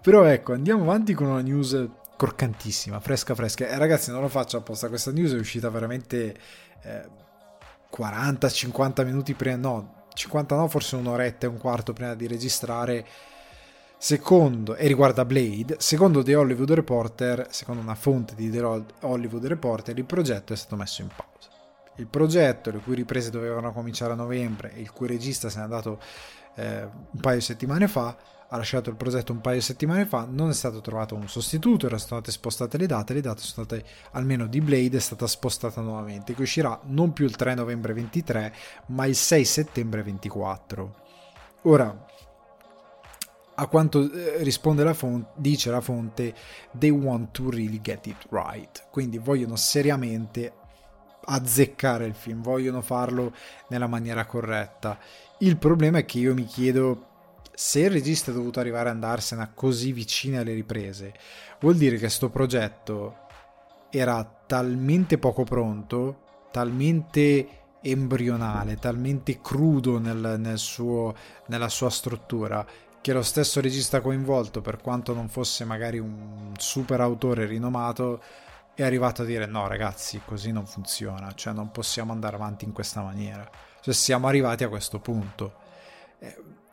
Però 0.00 0.24
ecco, 0.24 0.52
andiamo 0.52 0.82
avanti 0.82 1.12
con 1.12 1.26
una 1.26 1.40
news 1.40 1.88
croccantissima, 2.20 3.00
fresca 3.00 3.34
fresca. 3.34 3.66
E 3.66 3.78
ragazzi, 3.78 4.10
non 4.10 4.20
lo 4.20 4.28
faccio 4.28 4.58
apposta, 4.58 4.90
questa 4.90 5.10
news 5.10 5.32
è 5.32 5.38
uscita 5.38 5.70
veramente 5.70 6.36
eh, 6.82 7.08
40-50 7.96 9.06
minuti 9.06 9.32
prima, 9.32 9.56
no, 9.56 10.04
50 10.12 10.54
no, 10.54 10.68
forse 10.68 10.96
un'oretta 10.96 11.46
e 11.46 11.48
un 11.48 11.56
quarto 11.56 11.94
prima 11.94 12.14
di 12.14 12.26
registrare. 12.26 13.06
Secondo, 13.96 14.76
e 14.76 14.86
riguarda 14.86 15.24
Blade, 15.24 15.76
secondo 15.78 16.22
The 16.22 16.34
Hollywood 16.34 16.72
Reporter, 16.72 17.46
secondo 17.50 17.80
una 17.80 17.94
fonte 17.94 18.34
di 18.34 18.50
The 18.50 18.84
Hollywood 19.00 19.46
Reporter, 19.46 19.96
il 19.96 20.04
progetto 20.04 20.52
è 20.52 20.56
stato 20.56 20.76
messo 20.76 21.00
in 21.00 21.08
pausa. 21.08 21.48
Il 21.96 22.06
progetto, 22.06 22.70
le 22.70 22.78
cui 22.80 22.96
riprese 22.96 23.30
dovevano 23.30 23.72
cominciare 23.72 24.12
a 24.12 24.16
novembre 24.16 24.74
e 24.74 24.80
il 24.80 24.90
cui 24.92 25.06
regista 25.06 25.48
se 25.48 25.56
n'è 25.56 25.64
andato 25.64 25.98
eh, 26.56 26.82
un 26.82 27.20
paio 27.20 27.36
di 27.36 27.44
settimane 27.44 27.88
fa, 27.88 28.14
ha 28.52 28.56
lasciato 28.56 28.90
il 28.90 28.96
progetto 28.96 29.32
un 29.32 29.40
paio 29.40 29.56
di 29.56 29.62
settimane 29.62 30.06
fa, 30.06 30.26
non 30.28 30.50
è 30.50 30.52
stato 30.52 30.80
trovato 30.80 31.14
un 31.14 31.28
sostituto, 31.28 31.86
erano 31.86 32.00
state 32.00 32.32
spostate 32.32 32.78
le 32.78 32.86
date, 32.86 33.14
le 33.14 33.20
date 33.20 33.42
sono 33.42 33.64
state, 33.64 33.84
almeno 34.12 34.46
di 34.46 34.60
Blade 34.60 34.96
è 34.96 35.00
stata 35.00 35.28
spostata 35.28 35.80
nuovamente, 35.80 36.34
che 36.34 36.42
uscirà 36.42 36.78
non 36.86 37.12
più 37.12 37.26
il 37.26 37.36
3 37.36 37.54
novembre 37.54 37.92
23, 37.92 38.52
ma 38.86 39.06
il 39.06 39.14
6 39.14 39.44
settembre 39.44 40.02
24. 40.02 40.94
Ora, 41.62 42.06
a 43.54 43.66
quanto 43.68 44.10
eh, 44.10 44.42
risponde 44.42 44.82
la 44.82 44.94
fonte, 44.94 45.30
dice 45.36 45.70
la 45.70 45.80
fonte, 45.80 46.34
they 46.76 46.90
want 46.90 47.30
to 47.30 47.50
really 47.50 47.80
get 47.80 48.06
it 48.06 48.26
right, 48.30 48.88
quindi 48.90 49.18
vogliono 49.18 49.54
seriamente 49.54 50.54
azzeccare 51.22 52.04
il 52.04 52.14
film, 52.14 52.42
vogliono 52.42 52.80
farlo 52.80 53.32
nella 53.68 53.86
maniera 53.86 54.26
corretta. 54.26 54.98
Il 55.38 55.56
problema 55.56 55.98
è 55.98 56.04
che 56.04 56.18
io 56.18 56.34
mi 56.34 56.46
chiedo 56.46 57.09
se 57.62 57.80
il 57.80 57.90
regista 57.90 58.30
è 58.30 58.34
dovuto 58.34 58.58
arrivare 58.58 58.88
a 58.88 58.92
andarsene 58.92 59.50
così 59.52 59.92
vicine 59.92 60.38
alle 60.38 60.54
riprese, 60.54 61.12
vuol 61.60 61.76
dire 61.76 61.96
che 61.96 62.00
questo 62.00 62.30
progetto 62.30 63.26
era 63.90 64.24
talmente 64.46 65.18
poco 65.18 65.44
pronto, 65.44 66.46
talmente 66.50 67.48
embrionale, 67.82 68.76
talmente 68.76 69.42
crudo 69.42 69.98
nel, 69.98 70.36
nel 70.38 70.56
suo, 70.56 71.14
nella 71.48 71.68
sua 71.68 71.90
struttura, 71.90 72.66
che 72.98 73.12
lo 73.12 73.22
stesso 73.22 73.60
regista 73.60 74.00
coinvolto, 74.00 74.62
per 74.62 74.80
quanto 74.80 75.12
non 75.12 75.28
fosse 75.28 75.66
magari 75.66 75.98
un 75.98 76.54
super 76.56 77.02
autore 77.02 77.44
rinomato, 77.44 78.22
è 78.74 78.82
arrivato 78.82 79.20
a 79.20 79.26
dire 79.26 79.44
no 79.44 79.66
ragazzi, 79.68 80.22
così 80.24 80.50
non 80.50 80.64
funziona, 80.64 81.34
cioè 81.34 81.52
non 81.52 81.70
possiamo 81.70 82.12
andare 82.12 82.36
avanti 82.36 82.64
in 82.64 82.72
questa 82.72 83.02
maniera. 83.02 83.46
Cioè 83.82 83.92
siamo 83.92 84.28
arrivati 84.28 84.64
a 84.64 84.70
questo 84.70 84.98
punto. 84.98 85.68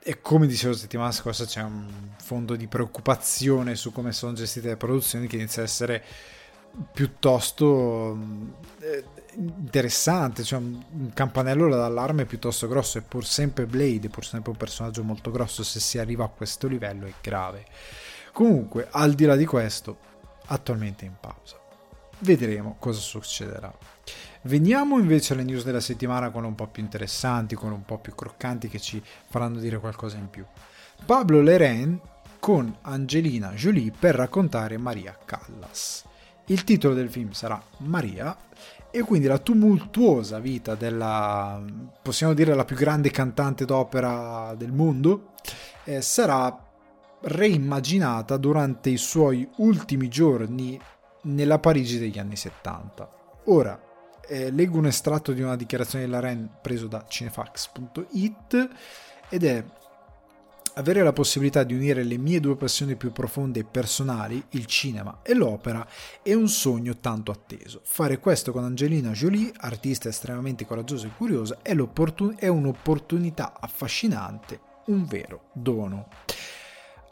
E 0.09 0.21
come 0.21 0.47
dicevo 0.47 0.71
la 0.71 0.79
settimana 0.79 1.11
scorsa 1.11 1.43
c'è 1.43 1.61
un 1.61 2.13
fondo 2.15 2.55
di 2.55 2.67
preoccupazione 2.67 3.75
su 3.75 3.91
come 3.91 4.13
sono 4.13 4.31
gestite 4.31 4.69
le 4.69 4.77
produzioni 4.77 5.27
che 5.27 5.35
inizia 5.35 5.63
a 5.63 5.65
essere 5.65 6.01
piuttosto 6.93 8.17
eh, 8.79 9.03
interessante, 9.35 10.45
cioè 10.45 10.59
un 10.59 11.11
campanello 11.13 11.67
d'allarme 11.67 12.23
piuttosto 12.23 12.69
grosso, 12.69 12.99
e 12.99 13.01
pur 13.01 13.25
sempre 13.25 13.65
Blade, 13.65 14.07
pur 14.07 14.25
sempre 14.25 14.51
un 14.51 14.55
personaggio 14.55 15.03
molto 15.03 15.29
grosso, 15.29 15.61
se 15.61 15.81
si 15.81 15.99
arriva 15.99 16.23
a 16.23 16.29
questo 16.29 16.69
livello 16.69 17.05
è 17.05 17.13
grave. 17.21 17.65
Comunque, 18.31 18.87
al 18.89 19.11
di 19.11 19.25
là 19.25 19.35
di 19.35 19.45
questo, 19.45 19.97
attualmente 20.45 21.03
in 21.03 21.15
pausa. 21.19 21.59
Vedremo 22.19 22.77
cosa 22.79 23.01
succederà. 23.01 23.77
Veniamo 24.47 24.97
invece 24.97 25.33
alle 25.33 25.43
news 25.43 25.65
della 25.65 25.81
settimana 25.81 26.29
con 26.29 26.45
un 26.45 26.55
po' 26.55 26.67
più 26.67 26.81
interessanti, 26.81 27.53
con 27.55 27.73
un 27.73 27.83
po' 27.83 27.97
più 27.97 28.15
croccanti 28.15 28.69
che 28.69 28.79
ci 28.79 29.03
faranno 29.27 29.59
dire 29.59 29.77
qualcosa 29.77 30.15
in 30.15 30.29
più. 30.29 30.45
Pablo 31.05 31.41
Leren 31.41 31.99
con 32.39 32.73
Angelina 32.83 33.49
Jolie 33.49 33.91
per 33.91 34.15
raccontare 34.15 34.77
Maria 34.77 35.17
Callas. 35.25 36.05
Il 36.45 36.63
titolo 36.63 36.93
del 36.93 37.09
film 37.09 37.31
sarà 37.31 37.61
Maria 37.79 38.37
e 38.89 39.01
quindi 39.01 39.27
la 39.27 39.37
tumultuosa 39.37 40.39
vita 40.39 40.75
della, 40.75 41.61
possiamo 42.01 42.33
dire, 42.33 42.55
la 42.55 42.63
più 42.63 42.77
grande 42.77 43.11
cantante 43.11 43.65
d'opera 43.65 44.55
del 44.55 44.71
mondo 44.71 45.33
eh, 45.83 45.99
sarà 45.99 46.57
reimmaginata 47.19 48.37
durante 48.37 48.91
i 48.91 48.97
suoi 48.97 49.45
ultimi 49.57 50.07
giorni 50.07 50.79
nella 51.23 51.59
Parigi 51.59 51.99
degli 51.99 52.17
anni 52.17 52.37
70. 52.37 53.11
Ora, 53.47 53.86
eh, 54.27 54.51
leggo 54.51 54.77
un 54.77 54.87
estratto 54.87 55.31
di 55.31 55.41
una 55.41 55.55
dichiarazione 55.55 56.05
della 56.05 56.19
Ren 56.19 56.49
preso 56.61 56.87
da 56.87 57.05
cinefax.it 57.07 58.69
ed 59.29 59.43
è 59.43 59.63
avere 60.77 61.01
la 61.01 61.13
possibilità 61.13 61.63
di 61.63 61.73
unire 61.73 62.03
le 62.03 62.17
mie 62.17 62.39
due 62.39 62.55
passioni 62.55 62.95
più 62.95 63.11
profonde 63.11 63.61
e 63.61 63.65
personali, 63.65 64.43
il 64.49 64.65
cinema 64.65 65.19
e 65.23 65.33
l'opera, 65.33 65.85
è 66.21 66.33
un 66.33 66.47
sogno 66.47 66.97
tanto 66.97 67.31
atteso. 67.31 67.81
Fare 67.83 68.19
questo 68.19 68.51
con 68.51 68.63
Angelina 68.63 69.11
Jolie, 69.11 69.51
artista 69.57 70.09
estremamente 70.09 70.65
coraggiosa 70.65 71.07
e 71.07 71.11
curiosa, 71.17 71.59
è, 71.61 71.75
è 72.35 72.47
un'opportunità 72.47 73.57
affascinante, 73.59 74.59
un 74.85 75.05
vero 75.05 75.49
dono. 75.53 76.07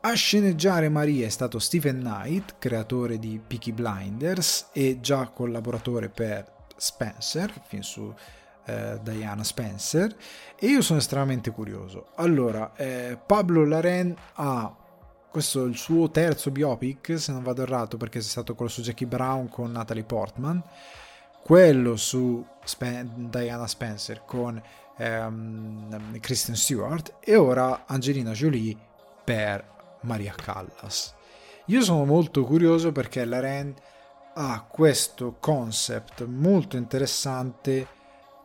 A 0.01 0.13
sceneggiare 0.13 0.88
Maria 0.88 1.25
è 1.25 1.29
stato 1.29 1.57
Stephen 1.57 1.98
Knight, 1.98 2.57
creatore 2.60 3.17
di 3.17 3.41
Peaky 3.45 3.72
Blinders 3.72 4.67
e 4.72 5.00
già 5.01 5.29
collaboratore 5.29 6.10
per 6.10 6.54
Spencer, 6.75 7.51
film 7.65 7.82
su 7.82 8.13
eh, 8.65 9.00
Diana 9.01 9.44
Spencer, 9.44 10.15
e 10.58 10.67
io 10.67 10.82
sono 10.82 11.00
estremamente 11.00 11.51
curioso. 11.51 12.08
Allora, 12.15 12.74
eh, 12.75 13.17
Pablo 13.24 13.65
Laren 13.65 14.15
ha 14.36 14.75
questo 15.36 15.65
è 15.65 15.67
il 15.67 15.75
suo 15.75 16.10
terzo 16.12 16.50
biopic, 16.50 17.20
se 17.20 17.34
non 17.34 17.44
vado 17.44 17.63
errato, 17.63 17.98
perché 17.98 18.20
è 18.20 18.22
stato 18.22 18.55
quello 18.55 18.72
su 18.72 18.82
Jackie 18.82 19.05
Brown 19.05 19.50
con 19.50 19.70
Natalie 19.70 20.05
Portman, 20.05 20.63
quello 21.44 21.98
su 21.98 22.46
Spen- 22.63 23.29
Diana 23.29 23.67
Spencer 23.67 24.24
con 24.25 24.62
ehm, 24.96 26.20
Kristen 26.22 26.55
Stewart 26.55 27.15
e 27.20 27.36
ora 27.36 27.84
Angelina 27.86 28.32
Jolie 28.32 28.77
per 29.25 29.98
Maria 30.03 30.34
Callas. 30.34 31.13
Io 31.65 31.82
sono 31.82 32.05
molto 32.05 32.46
curioso 32.46 32.94
perché 32.94 33.25
Laren 33.25 33.74
ha 34.38 34.65
questo 34.70 35.38
concept 35.39 36.25
molto 36.25 36.75
interessante 36.75 37.88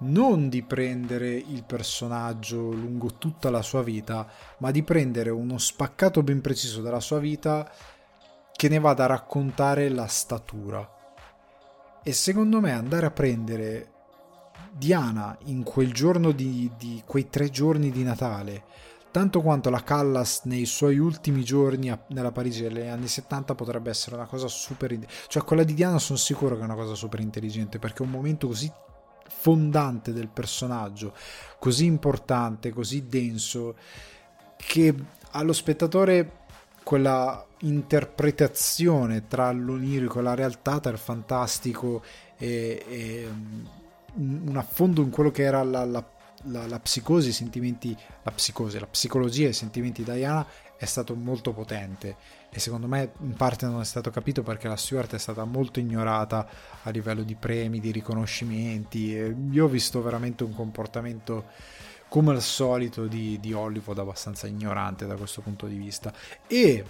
non 0.03 0.49
di 0.49 0.63
prendere 0.63 1.31
il 1.31 1.65
personaggio 1.65 2.71
lungo 2.71 3.15
tutta 3.15 3.51
la 3.51 3.61
sua 3.61 3.83
vita, 3.83 4.27
ma 4.59 4.71
di 4.71 4.83
prendere 4.83 5.31
uno 5.31 5.59
spaccato 5.59 6.23
ben 6.23 6.41
preciso 6.41 6.81
della 6.81 7.01
sua 7.01 7.19
vita 7.19 7.71
che 8.53 8.69
ne 8.69 8.79
vada 8.79 9.05
a 9.05 9.09
raccontare 9.09 9.89
la 9.89 10.07
statura. 10.07 10.89
E 12.03 12.13
secondo 12.13 12.61
me 12.61 12.73
andare 12.73 13.07
a 13.07 13.11
prendere 13.11 13.93
Diana 14.73 15.37
in 15.47 15.65
quel 15.65 15.93
giorno 15.93 16.31
di, 16.31 16.71
di 16.79 17.03
quei 17.05 17.29
tre 17.29 17.51
giorni 17.51 17.91
di 17.91 18.05
Natale, 18.05 18.65
tanto 19.11 19.41
quanto 19.41 19.71
la 19.71 19.83
Callas 19.83 20.43
nei 20.45 20.67
suoi 20.67 20.99
ultimi 20.99 21.43
giorni 21.43 21.93
nella 22.09 22.33
Parigi 22.33 22.63
degli 22.63 22.87
anni 22.87 23.09
70 23.09 23.55
potrebbe 23.55 23.91
essere 23.91 24.17
una 24.17 24.27
cosa 24.27 24.49
super 24.49 24.97
cioè 25.27 25.43
quella 25.43 25.65
di 25.65 25.75
Diana 25.75 25.99
sono 25.99 26.19
sicuro 26.19 26.55
che 26.55 26.63
è 26.63 26.65
una 26.65 26.75
cosa 26.75 26.95
super 26.95 27.21
intelligente 27.21 27.79
perché 27.79 28.03
è 28.03 28.07
un 28.07 28.13
momento 28.13 28.47
così 28.47 28.71
fondante 29.27 30.13
del 30.13 30.29
personaggio 30.29 31.15
così 31.59 31.85
importante 31.85 32.71
così 32.71 33.07
denso 33.07 33.77
che 34.57 34.95
allo 35.33 35.53
spettatore 35.53 36.39
quella 36.83 37.45
interpretazione 37.61 39.27
tra 39.27 39.51
l'onirico 39.53 40.19
e 40.19 40.23
la 40.23 40.35
realtà 40.35 40.81
tra 40.81 40.91
il 40.91 40.99
fantastico 40.99 42.03
e, 42.37 42.85
e 42.89 43.29
un 44.15 44.57
affondo 44.57 45.03
in 45.03 45.11
quello 45.11 45.31
che 45.31 45.43
era 45.43 45.63
la, 45.63 45.85
la 45.85 46.05
la, 46.45 46.67
la, 46.67 46.81
psicosi, 46.81 47.29
i 47.29 47.33
sentimenti, 47.33 47.97
la 48.23 48.31
psicosi, 48.31 48.79
la 48.79 48.87
psicologia 48.87 49.47
e 49.47 49.51
i 49.51 49.55
sentimenti 49.55 50.03
di 50.03 50.13
Diana 50.13 50.47
è 50.77 50.87
stato 50.87 51.15
molto 51.15 51.53
potente 51.53 52.17
e 52.51 52.59
secondo 52.59 52.87
me 52.87 53.13
in 53.21 53.35
parte 53.35 53.67
non 53.67 53.81
è 53.81 53.85
stato 53.85 54.11
capito 54.11 54.43
perché 54.43 54.67
la 54.67 54.77
Stewart 54.77 55.15
è 55.15 55.19
stata 55.19 55.45
molto 55.45 55.79
ignorata 55.79 56.49
a 56.83 56.91
livello 56.91 57.23
di 57.23 57.35
premi, 57.35 57.81
di 57.81 57.91
riconoscimenti. 57.91 59.11
Io 59.51 59.65
ho 59.65 59.69
visto 59.69 60.03
veramente 60.03 60.43
un 60.43 60.55
comportamento 60.55 61.45
come 62.09 62.33
al 62.33 62.43
solito 62.43 63.07
di, 63.07 63.39
di 63.39 63.53
Hollywood 63.53 63.99
abbastanza 63.99 64.49
ignorante 64.49 65.07
da 65.07 65.15
questo 65.15 65.43
punto 65.43 65.67
di 65.67 65.77
vista 65.77 66.13
e 66.49 66.85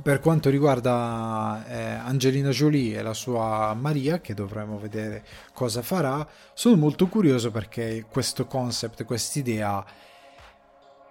per 0.00 0.20
quanto 0.20 0.48
riguarda 0.48 1.64
eh, 1.68 1.82
Angelina 1.82 2.48
Jolie 2.50 2.98
e 2.98 3.02
la 3.02 3.12
sua 3.12 3.74
Maria, 3.74 4.20
che 4.20 4.32
dovremo 4.34 4.78
vedere 4.78 5.24
cosa 5.52 5.82
farà, 5.82 6.26
sono 6.54 6.76
molto 6.76 7.08
curioso 7.08 7.50
perché 7.50 8.06
questo 8.08 8.46
concept, 8.46 9.04
quest'idea 9.04 9.84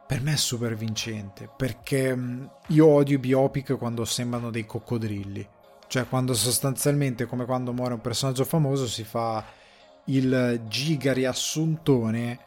per 0.07 0.21
me 0.21 0.33
è 0.33 0.37
super 0.37 0.75
vincente, 0.75 1.49
perché 1.55 2.15
mm, 2.15 2.45
io 2.67 2.87
odio 2.87 3.15
i 3.15 3.19
biopic 3.19 3.77
quando 3.77 4.03
sembrano 4.03 4.49
dei 4.49 4.65
coccodrilli, 4.65 5.47
cioè 5.87 6.07
quando 6.07 6.33
sostanzialmente, 6.33 7.25
come 7.25 7.45
quando 7.45 7.71
muore 7.71 7.93
un 7.93 8.01
personaggio 8.01 8.43
famoso, 8.43 8.87
si 8.87 9.03
fa 9.03 9.43
il 10.05 10.63
giga 10.67 11.13
riassuntone 11.13 12.39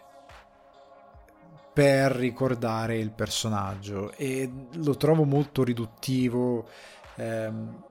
per 1.74 2.12
ricordare 2.12 2.98
il 2.98 3.10
personaggio 3.10 4.12
e 4.12 4.48
lo 4.74 4.96
trovo 4.96 5.24
molto 5.24 5.64
riduttivo 5.64 6.68
ehm, 7.16 7.82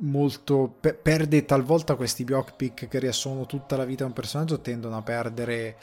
molto 0.00 0.74
pe- 0.78 0.92
perde 0.92 1.46
talvolta 1.46 1.94
questi 1.94 2.24
biopic 2.24 2.88
che 2.88 2.98
riassumono 2.98 3.46
tutta 3.46 3.76
la 3.78 3.86
vita 3.86 4.02
di 4.02 4.10
un 4.10 4.14
personaggio 4.14 4.60
tendono 4.60 4.98
a 4.98 5.02
perdere 5.02 5.78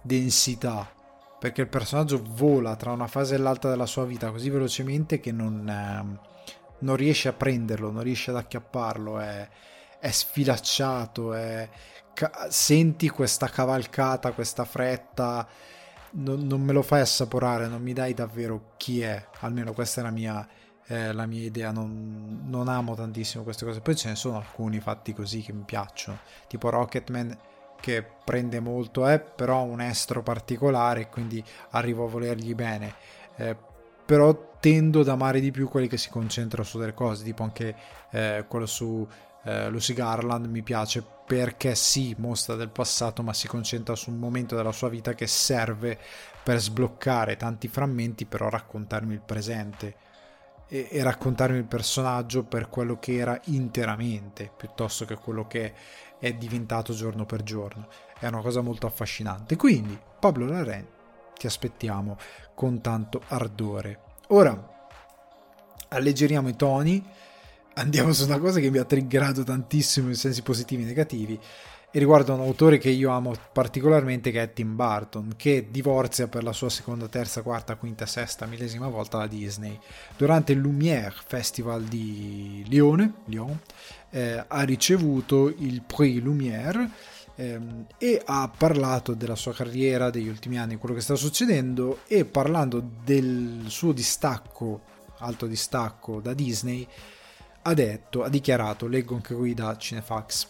densità 0.00 0.90
perché 1.38 1.60
il 1.60 1.68
personaggio 1.68 2.22
vola 2.26 2.74
tra 2.74 2.92
una 2.92 3.06
fase 3.06 3.34
e 3.34 3.38
l'altra 3.38 3.68
della 3.68 3.84
sua 3.84 4.06
vita 4.06 4.30
così 4.30 4.48
velocemente 4.48 5.20
che 5.20 5.30
non, 5.30 5.68
ehm, 5.68 6.18
non 6.78 6.96
riesce 6.96 7.28
a 7.28 7.34
prenderlo 7.34 7.90
non 7.90 8.02
riesce 8.02 8.30
ad 8.30 8.38
acchiapparlo 8.38 9.18
è, 9.18 9.46
è 9.98 10.10
sfilacciato 10.10 11.34
è, 11.34 11.68
ca- 12.14 12.46
senti 12.48 13.10
questa 13.10 13.48
cavalcata 13.48 14.32
questa 14.32 14.64
fretta 14.64 15.46
non, 16.14 16.46
non, 16.46 16.60
me 16.62 16.72
lo 16.72 16.82
fai 16.82 17.00
assaporare, 17.00 17.66
non 17.66 17.82
mi 17.82 17.92
dai 17.92 18.14
davvero 18.14 18.74
chi 18.76 19.00
è, 19.00 19.24
almeno 19.40 19.72
questa 19.72 20.00
è 20.00 20.04
la 20.04 20.10
mia, 20.10 20.46
eh, 20.86 21.12
la 21.12 21.26
mia 21.26 21.42
idea, 21.42 21.70
non, 21.70 22.42
non, 22.44 22.68
amo 22.68 22.94
tantissimo 22.94 23.42
queste 23.42 23.64
cose, 23.64 23.80
poi 23.80 23.96
ce 23.96 24.08
ne 24.08 24.16
sono 24.16 24.36
alcuni 24.36 24.80
fatti 24.80 25.12
così 25.12 25.40
che 25.42 25.52
mi 25.52 25.64
piacciono, 25.64 26.18
tipo 26.46 26.70
Rocketman 26.70 27.36
che 27.80 28.04
prende 28.24 28.60
molto, 28.60 29.06
è 29.06 29.14
eh, 29.14 29.20
però 29.20 29.62
un 29.62 29.80
estro 29.80 30.22
particolare, 30.22 31.08
quindi 31.08 31.42
arrivo 31.70 32.04
a 32.04 32.08
volergli 32.08 32.54
bene, 32.54 32.94
eh, 33.36 33.56
però 34.04 34.52
tendo 34.60 35.00
ad 35.00 35.08
amare 35.08 35.40
di 35.40 35.50
più 35.50 35.68
quelli 35.68 35.88
che 35.88 35.98
si 35.98 36.10
concentrano 36.10 36.64
su 36.64 36.78
delle 36.78 36.94
cose, 36.94 37.24
tipo 37.24 37.42
anche 37.42 37.74
eh, 38.10 38.44
quello 38.48 38.66
su 38.66 39.06
eh, 39.44 39.68
Lucy 39.68 39.94
Garland 39.94 40.46
mi 40.46 40.62
piace 40.62 41.04
perché 41.26 41.74
sì, 41.74 42.14
mostra 42.18 42.54
del 42.54 42.68
passato, 42.68 43.22
ma 43.22 43.32
si 43.32 43.46
concentra 43.46 43.94
su 43.94 44.10
un 44.10 44.18
momento 44.18 44.56
della 44.56 44.72
sua 44.72 44.88
vita 44.88 45.14
che 45.14 45.26
serve 45.26 45.98
per 46.42 46.60
sbloccare 46.60 47.36
tanti 47.36 47.68
frammenti, 47.68 48.26
però 48.26 48.48
raccontarmi 48.48 49.14
il 49.14 49.22
presente 49.22 49.96
e, 50.68 50.88
e 50.90 51.02
raccontarmi 51.02 51.56
il 51.56 51.64
personaggio 51.64 52.44
per 52.44 52.68
quello 52.68 52.98
che 52.98 53.16
era 53.16 53.40
interamente, 53.44 54.50
piuttosto 54.54 55.04
che 55.06 55.16
quello 55.16 55.46
che 55.46 55.72
è 56.18 56.32
diventato 56.34 56.92
giorno 56.92 57.24
per 57.24 57.42
giorno. 57.42 57.88
È 58.18 58.26
una 58.26 58.40
cosa 58.40 58.60
molto 58.60 58.86
affascinante. 58.86 59.56
Quindi, 59.56 59.98
Pablo 60.18 60.46
Larrain, 60.46 60.86
ti 61.38 61.46
aspettiamo 61.46 62.16
con 62.54 62.80
tanto 62.80 63.22
ardore. 63.28 64.00
Ora, 64.28 64.88
alleggeriamo 65.88 66.48
i 66.48 66.56
toni 66.56 67.04
andiamo 67.74 68.12
su 68.12 68.24
una 68.24 68.38
cosa 68.38 68.60
che 68.60 68.70
mi 68.70 68.78
ha 68.78 68.84
triggerato 68.84 69.42
tantissimo 69.42 70.08
in 70.08 70.14
sensi 70.14 70.42
positivi 70.42 70.82
e 70.82 70.86
negativi 70.86 71.38
e 71.90 71.98
riguarda 72.00 72.32
un 72.32 72.40
autore 72.40 72.78
che 72.78 72.90
io 72.90 73.10
amo 73.10 73.34
particolarmente 73.52 74.32
che 74.32 74.42
è 74.42 74.52
Tim 74.52 74.74
Burton 74.74 75.34
che 75.36 75.68
divorzia 75.70 76.26
per 76.26 76.42
la 76.42 76.52
sua 76.52 76.68
seconda, 76.68 77.06
terza, 77.06 77.42
quarta, 77.42 77.76
quinta, 77.76 78.04
sesta, 78.04 78.46
millesima 78.46 78.88
volta 78.88 79.18
da 79.18 79.28
Disney. 79.28 79.78
Durante 80.16 80.52
il 80.52 80.58
Lumière 80.58 81.14
Festival 81.24 81.84
di 81.84 82.64
Lione 82.66 83.12
Lyon, 83.26 83.56
eh, 84.10 84.44
ha 84.44 84.62
ricevuto 84.62 85.48
il 85.48 85.82
Prix 85.82 86.20
Lumière 86.20 86.90
ehm, 87.36 87.86
e 87.96 88.20
ha 88.24 88.50
parlato 88.56 89.14
della 89.14 89.36
sua 89.36 89.54
carriera 89.54 90.10
degli 90.10 90.28
ultimi 90.28 90.58
anni, 90.58 90.78
quello 90.78 90.96
che 90.96 91.00
sta 91.00 91.14
succedendo 91.14 92.00
e 92.08 92.24
parlando 92.24 92.82
del 93.04 93.66
suo 93.68 93.92
distacco 93.92 94.92
alto 95.18 95.46
distacco 95.46 96.20
da 96.20 96.34
Disney 96.34 96.86
ha 97.66 97.72
detto, 97.72 98.22
ha 98.22 98.28
dichiarato, 98.28 98.86
leggo 98.86 99.14
anche 99.14 99.34
qui 99.34 99.54
da 99.54 99.76
Cinefax. 99.76 100.48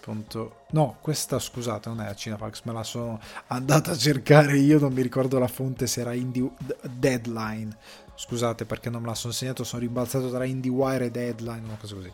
No, 0.71 0.97
questa 1.01 1.39
scusate, 1.39 1.89
non 1.89 2.01
è 2.01 2.13
Cinefax, 2.15 2.63
me 2.65 2.73
la 2.73 2.83
sono 2.83 3.21
andata 3.49 3.93
a 3.93 3.97
cercare 3.97 4.59
io, 4.59 4.81
non 4.81 4.93
mi 4.93 5.03
ricordo 5.03 5.39
la 5.39 5.47
fonte 5.47 5.87
se 5.87 6.01
era 6.01 6.13
Indie 6.13 6.51
Deadline. 6.83 7.77
Scusate 8.17 8.65
perché 8.65 8.91
non 8.91 9.03
me 9.03 9.09
la 9.09 9.15
sono 9.15 9.33
segnato, 9.33 9.65
sono 9.65 9.83
rimbalzato 9.83 10.31
tra 10.31 10.45
IndieWire 10.45 11.07
e 11.07 11.11
Deadline, 11.11 11.65
una 11.65 11.77
cosa 11.77 11.95
così. 11.95 12.13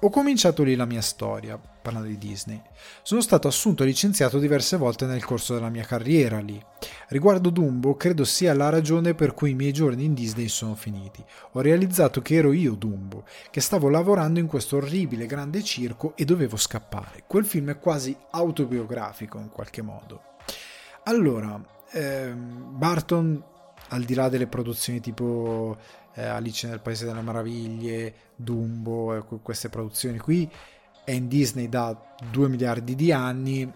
Ho 0.00 0.10
cominciato 0.10 0.62
lì 0.62 0.74
la 0.74 0.84
mia 0.84 1.00
storia, 1.00 1.58
parlando 1.58 2.08
di 2.08 2.18
Disney. 2.18 2.60
Sono 3.02 3.22
stato 3.22 3.48
assunto 3.48 3.82
e 3.82 3.86
licenziato 3.86 4.38
diverse 4.38 4.76
volte 4.76 5.06
nel 5.06 5.24
corso 5.24 5.54
della 5.54 5.70
mia 5.70 5.84
carriera 5.84 6.38
lì. 6.38 6.62
Riguardo 7.08 7.48
Dumbo, 7.48 7.96
credo 7.96 8.24
sia 8.24 8.52
la 8.52 8.68
ragione 8.68 9.14
per 9.14 9.32
cui 9.32 9.50
i 9.50 9.54
miei 9.54 9.72
giorni 9.72 10.04
in 10.04 10.12
Disney 10.12 10.48
sono 10.48 10.74
finiti. 10.74 11.24
Ho 11.52 11.62
realizzato 11.62 12.20
che 12.20 12.34
ero 12.34 12.52
io 12.52 12.74
Dumbo, 12.74 13.24
che 13.50 13.62
stavo 13.62 13.88
lavorando 13.88 14.38
in 14.38 14.46
questo 14.46 14.76
orribile 14.76 15.24
grande 15.24 15.62
circo 15.64 16.12
e 16.14 16.26
dovevo 16.26 16.56
scappare. 16.56 17.24
Quel 17.26 17.46
film 17.46 17.70
è 17.70 17.78
quasi 17.78 18.14
autobiografico 18.32 19.38
in 19.38 19.48
qualche 19.48 19.80
modo. 19.80 20.22
Allora, 21.04 21.58
ehm, 21.92 22.76
Barton, 22.76 23.42
al 23.88 24.02
di 24.02 24.14
là 24.14 24.28
delle 24.28 24.46
produzioni 24.46 25.00
tipo 25.00 25.78
eh, 26.16 26.24
Alice 26.24 26.66
nel 26.66 26.80
Paese 26.80 27.04
delle 27.04 27.22
Meraviglie, 27.22 28.14
Dumbo, 28.34 29.14
eh, 29.14 29.40
queste 29.42 29.68
produzioni 29.68 30.18
qui, 30.18 30.50
è 31.04 31.12
in 31.12 31.28
Disney 31.28 31.68
da 31.68 31.96
2 32.30 32.48
miliardi 32.48 32.94
di 32.94 33.12
anni, 33.12 33.70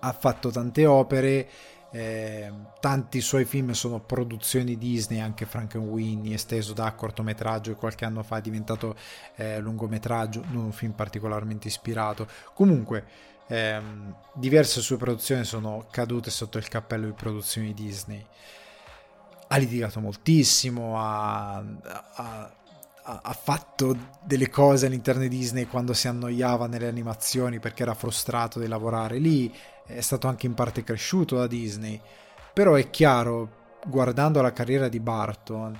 ha 0.00 0.12
fatto 0.12 0.50
tante 0.50 0.86
opere, 0.86 1.48
eh, 1.90 2.52
tanti 2.80 3.20
suoi 3.20 3.44
film 3.44 3.70
sono 3.72 4.00
produzioni 4.00 4.76
Disney, 4.76 5.20
anche 5.20 5.46
Frankenweenie 5.46 6.34
esteso 6.34 6.72
da 6.72 6.92
cortometraggio 6.92 7.70
e 7.70 7.76
qualche 7.76 8.04
anno 8.04 8.22
fa 8.22 8.38
è 8.38 8.40
diventato 8.40 8.96
eh, 9.36 9.58
lungometraggio, 9.60 10.44
non 10.50 10.64
un 10.64 10.72
film 10.72 10.92
particolarmente 10.92 11.68
ispirato. 11.68 12.26
Comunque, 12.54 13.04
ehm, 13.46 14.14
diverse 14.34 14.80
sue 14.80 14.96
produzioni 14.96 15.44
sono 15.44 15.86
cadute 15.90 16.30
sotto 16.30 16.58
il 16.58 16.68
cappello 16.68 17.06
di 17.06 17.12
produzioni 17.12 17.74
Disney 17.74 18.24
ha 19.48 19.56
litigato 19.56 20.00
moltissimo, 20.00 21.00
ha, 21.00 21.56
ha, 21.56 22.52
ha, 23.02 23.32
fatto 23.32 23.96
delle 24.22 24.50
cose 24.50 24.86
all'interno 24.86 25.22
di 25.22 25.28
Disney 25.28 25.66
quando 25.66 25.94
si 25.94 26.06
annoiava 26.06 26.66
nelle 26.66 26.88
animazioni 26.88 27.58
perché 27.58 27.82
era 27.82 27.94
frustrato 27.94 28.60
di 28.60 28.68
lavorare 28.68 29.18
lì, 29.18 29.52
è 29.86 30.00
stato 30.02 30.28
anche 30.28 30.46
in 30.46 30.54
parte 30.54 30.84
cresciuto 30.84 31.36
da 31.36 31.46
Disney, 31.46 31.98
però 32.52 32.74
è 32.74 32.90
chiaro, 32.90 33.78
guardando 33.86 34.42
la 34.42 34.52
carriera 34.52 34.88
di 34.88 35.00
Barton, 35.00 35.78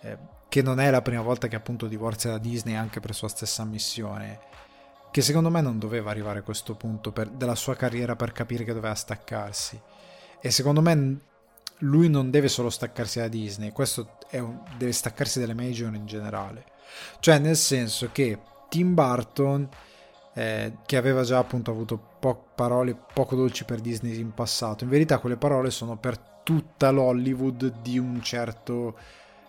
eh, 0.00 0.18
che 0.48 0.62
non 0.62 0.80
è 0.80 0.90
la 0.90 1.02
prima 1.02 1.22
volta 1.22 1.46
che 1.46 1.56
appunto 1.56 1.86
divorzia 1.86 2.30
da 2.30 2.38
Disney 2.38 2.74
anche 2.74 3.00
per 3.00 3.14
sua 3.14 3.28
stessa 3.28 3.62
ammissione, 3.62 4.40
che 5.10 5.20
secondo 5.20 5.50
me 5.50 5.60
non 5.60 5.78
doveva 5.78 6.10
arrivare 6.10 6.38
a 6.38 6.42
questo 6.42 6.74
punto 6.74 7.12
per, 7.12 7.28
della 7.28 7.54
sua 7.54 7.76
carriera 7.76 8.16
per 8.16 8.32
capire 8.32 8.64
che 8.64 8.72
doveva 8.72 8.94
staccarsi. 8.94 9.78
E 10.40 10.50
secondo 10.50 10.80
me 10.80 11.20
lui 11.80 12.08
non 12.08 12.30
deve 12.30 12.48
solo 12.48 12.70
staccarsi 12.70 13.18
da 13.18 13.28
Disney, 13.28 13.72
questo 13.72 14.16
un, 14.32 14.60
deve 14.76 14.92
staccarsi 14.92 15.40
dalle 15.40 15.54
major 15.54 15.94
in 15.94 16.06
generale. 16.06 16.64
Cioè, 17.20 17.38
nel 17.38 17.56
senso 17.56 18.10
che 18.12 18.38
Tim 18.68 18.94
Burton 18.94 19.68
eh, 20.34 20.76
che 20.86 20.96
aveva 20.96 21.22
già 21.22 21.38
appunto 21.38 21.70
avuto 21.70 21.98
po- 22.18 22.50
parole 22.54 22.96
poco 23.12 23.34
dolci 23.36 23.64
per 23.64 23.80
Disney 23.80 24.18
in 24.18 24.32
passato. 24.32 24.84
In 24.84 24.90
verità 24.90 25.18
quelle 25.18 25.36
parole 25.36 25.70
sono 25.70 25.96
per 25.96 26.18
tutta 26.42 26.90
l'Hollywood 26.90 27.80
di, 27.82 27.98
un 27.98 28.22
certo, 28.22 28.96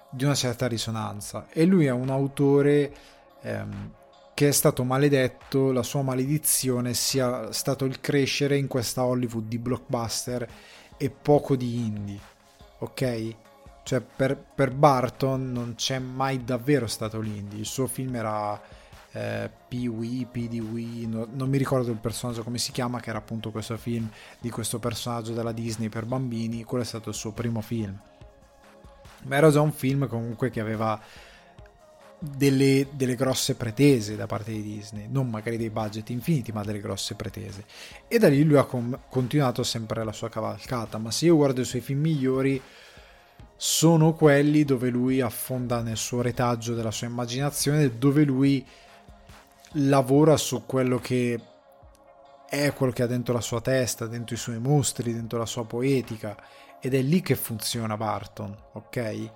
di 0.09 0.23
una 0.23 0.35
certa 0.35 0.67
risonanza 0.67 1.47
e 1.49 1.65
lui 1.65 1.85
è 1.85 1.91
un 1.91 2.09
autore 2.09 2.93
ehm, 3.41 3.93
che 4.33 4.47
è 4.47 4.51
stato 4.51 4.83
maledetto, 4.83 5.71
la 5.71 5.83
sua 5.83 6.01
maledizione 6.01 6.93
sia 6.93 7.51
stato 7.51 7.85
il 7.85 7.99
crescere 7.99 8.57
in 8.57 8.67
questa 8.67 9.05
Hollywood 9.05 9.47
di 9.47 9.59
blockbuster 9.59 10.49
e 11.01 11.09
poco 11.09 11.55
di 11.55 11.83
indie, 11.83 12.19
ok? 12.77 13.35
Cioè 13.81 14.01
per, 14.01 14.37
per 14.37 14.69
Barton 14.69 15.51
non 15.51 15.73
c'è 15.75 15.97
mai 15.97 16.43
davvero 16.43 16.85
stato 16.85 17.19
l'indie, 17.19 17.57
il 17.57 17.65
suo 17.65 17.87
film 17.87 18.15
era 18.15 18.61
eh, 19.13 19.49
Pee-wee, 19.67 20.27
PD-wee, 20.27 21.07
no, 21.07 21.27
non 21.31 21.49
mi 21.49 21.57
ricordo 21.57 21.89
il 21.89 21.97
personaggio 21.97 22.43
come 22.43 22.59
si 22.59 22.71
chiama, 22.71 22.99
che 22.99 23.09
era 23.09 23.17
appunto 23.17 23.49
questo 23.49 23.77
film 23.77 24.07
di 24.39 24.51
questo 24.51 24.77
personaggio 24.77 25.33
della 25.33 25.51
Disney 25.51 25.89
per 25.89 26.05
bambini, 26.05 26.63
quello 26.63 26.83
è 26.83 26.87
stato 26.87 27.09
il 27.09 27.15
suo 27.15 27.31
primo 27.31 27.61
film. 27.61 27.99
Ma 29.23 29.35
era 29.35 29.49
già 29.49 29.61
un 29.61 29.71
film 29.71 30.07
comunque 30.07 30.51
che 30.51 30.59
aveva 30.59 31.01
delle, 32.23 32.87
delle, 32.91 33.15
grosse 33.15 33.55
pretese 33.55 34.15
da 34.15 34.27
parte 34.27 34.51
di 34.51 34.61
Disney, 34.61 35.07
non 35.09 35.27
magari 35.27 35.57
dei 35.57 35.71
budget 35.71 36.11
infiniti, 36.11 36.51
ma 36.51 36.63
delle 36.63 36.79
grosse 36.79 37.15
pretese. 37.15 37.65
E 38.07 38.19
da 38.19 38.27
lì 38.27 38.43
lui 38.43 38.57
ha 38.57 38.63
com- 38.63 38.99
continuato 39.09 39.63
sempre 39.63 40.03
la 40.03 40.11
sua 40.11 40.29
cavalcata. 40.29 40.99
Ma 40.99 41.09
se 41.09 41.25
io 41.25 41.35
guardo 41.35 41.61
i 41.61 41.65
suoi 41.65 41.81
film 41.81 42.01
migliori, 42.01 42.61
sono 43.55 44.13
quelli 44.13 44.63
dove 44.63 44.89
lui 44.89 45.19
affonda 45.19 45.81
nel 45.81 45.97
suo 45.97 46.21
retaggio 46.21 46.75
della 46.75 46.91
sua 46.91 47.07
immaginazione, 47.07 47.97
dove 47.97 48.23
lui 48.23 48.63
lavora 49.75 50.37
su 50.37 50.63
quello 50.65 50.99
che 50.99 51.39
è 52.47 52.73
quello 52.73 52.91
che 52.91 53.01
ha 53.01 53.07
dentro 53.07 53.33
la 53.33 53.41
sua 53.41 53.61
testa, 53.61 54.05
dentro 54.05 54.35
i 54.35 54.37
suoi 54.37 54.59
mostri, 54.59 55.13
dentro 55.13 55.39
la 55.39 55.45
sua 55.47 55.65
poetica. 55.65 56.37
Ed 56.79 56.93
è 56.93 57.01
lì 57.01 57.21
che 57.21 57.35
funziona 57.35 57.97
Barton, 57.97 58.55
ok? 58.73 59.31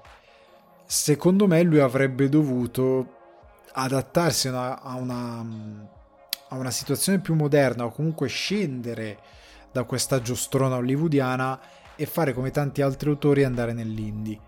Secondo 0.86 1.48
me 1.48 1.62
lui 1.64 1.80
avrebbe 1.80 2.30
dovuto 2.30 3.14
adattarsi 3.74 4.48
a 4.48 4.96
una, 4.96 5.46
a 6.50 6.56
una 6.56 6.72
situazione 6.72 7.20
più 7.20 7.34
moderna 7.34 7.86
o 7.86 7.92
comunque 7.92 8.28
scendere 8.28 9.20
da 9.72 9.84
questa 9.84 10.22
giostrona 10.22 10.78
hollywoodiana 10.78 11.60
e 11.96 12.06
fare 12.06 12.34
come 12.34 12.52
tanti 12.52 12.82
altri 12.82 13.10
autori 13.10 13.44
andare 13.44 13.74
nell'indie. 13.74 14.40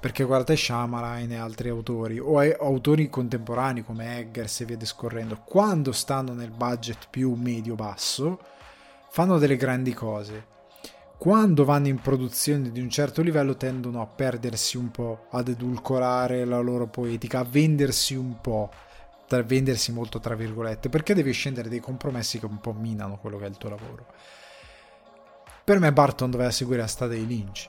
Perché 0.00 0.24
guarda 0.24 0.54
Shyamalan 0.54 1.32
e 1.32 1.36
altri 1.36 1.70
autori 1.70 2.18
o 2.18 2.38
autori 2.38 3.08
contemporanei 3.08 3.82
come 3.82 4.18
Eggers 4.18 4.60
e 4.60 4.64
via 4.64 4.76
discorrendo 4.76 5.42
quando 5.44 5.92
stanno 5.92 6.34
nel 6.34 6.50
budget 6.50 7.08
più 7.10 7.34
medio 7.34 7.74
basso 7.74 8.38
fanno 9.10 9.38
delle 9.38 9.56
grandi 9.56 9.94
cose 9.94 10.56
quando 11.18 11.64
vanno 11.64 11.88
in 11.88 11.98
produzione 11.98 12.70
di 12.70 12.80
un 12.80 12.88
certo 12.88 13.22
livello 13.22 13.56
tendono 13.56 14.00
a 14.00 14.06
perdersi 14.06 14.76
un 14.76 14.92
po', 14.92 15.26
ad 15.30 15.48
edulcorare 15.48 16.44
la 16.44 16.60
loro 16.60 16.86
poetica, 16.86 17.40
a 17.40 17.44
vendersi 17.44 18.14
un 18.14 18.40
po', 18.40 18.70
a 19.28 19.42
vendersi 19.42 19.90
molto 19.90 20.20
tra 20.20 20.36
virgolette, 20.36 20.88
perché 20.88 21.14
devi 21.14 21.32
scendere 21.32 21.68
dei 21.68 21.80
compromessi 21.80 22.38
che 22.38 22.46
un 22.46 22.60
po' 22.60 22.72
minano 22.72 23.18
quello 23.18 23.36
che 23.36 23.46
è 23.46 23.48
il 23.48 23.56
tuo 23.56 23.68
lavoro. 23.68 24.06
Per 25.64 25.80
me 25.80 25.92
Barton 25.92 26.30
doveva 26.30 26.52
seguire 26.52 26.82
la 26.82 26.86
strada 26.86 27.14
di 27.14 27.26
Lynch, 27.26 27.68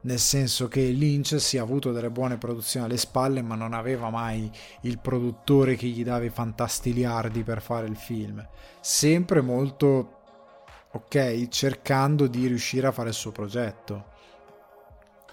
nel 0.00 0.18
senso 0.18 0.66
che 0.68 0.80
Lynch 0.88 1.38
si 1.38 1.58
è 1.58 1.60
avuto 1.60 1.92
delle 1.92 2.10
buone 2.10 2.38
produzioni 2.38 2.86
alle 2.86 2.96
spalle, 2.96 3.42
ma 3.42 3.54
non 3.54 3.74
aveva 3.74 4.08
mai 4.08 4.50
il 4.82 4.98
produttore 4.98 5.76
che 5.76 5.88
gli 5.88 6.02
dava 6.02 6.24
i 6.24 6.30
fantastiliardi 6.30 7.42
per 7.42 7.60
fare 7.60 7.86
il 7.86 7.96
film. 7.96 8.44
Sempre 8.80 9.42
molto 9.42 10.17
ok? 10.92 11.48
Cercando 11.48 12.26
di 12.26 12.46
riuscire 12.46 12.86
a 12.86 12.92
fare 12.92 13.08
il 13.08 13.14
suo 13.14 13.32
progetto. 13.32 14.16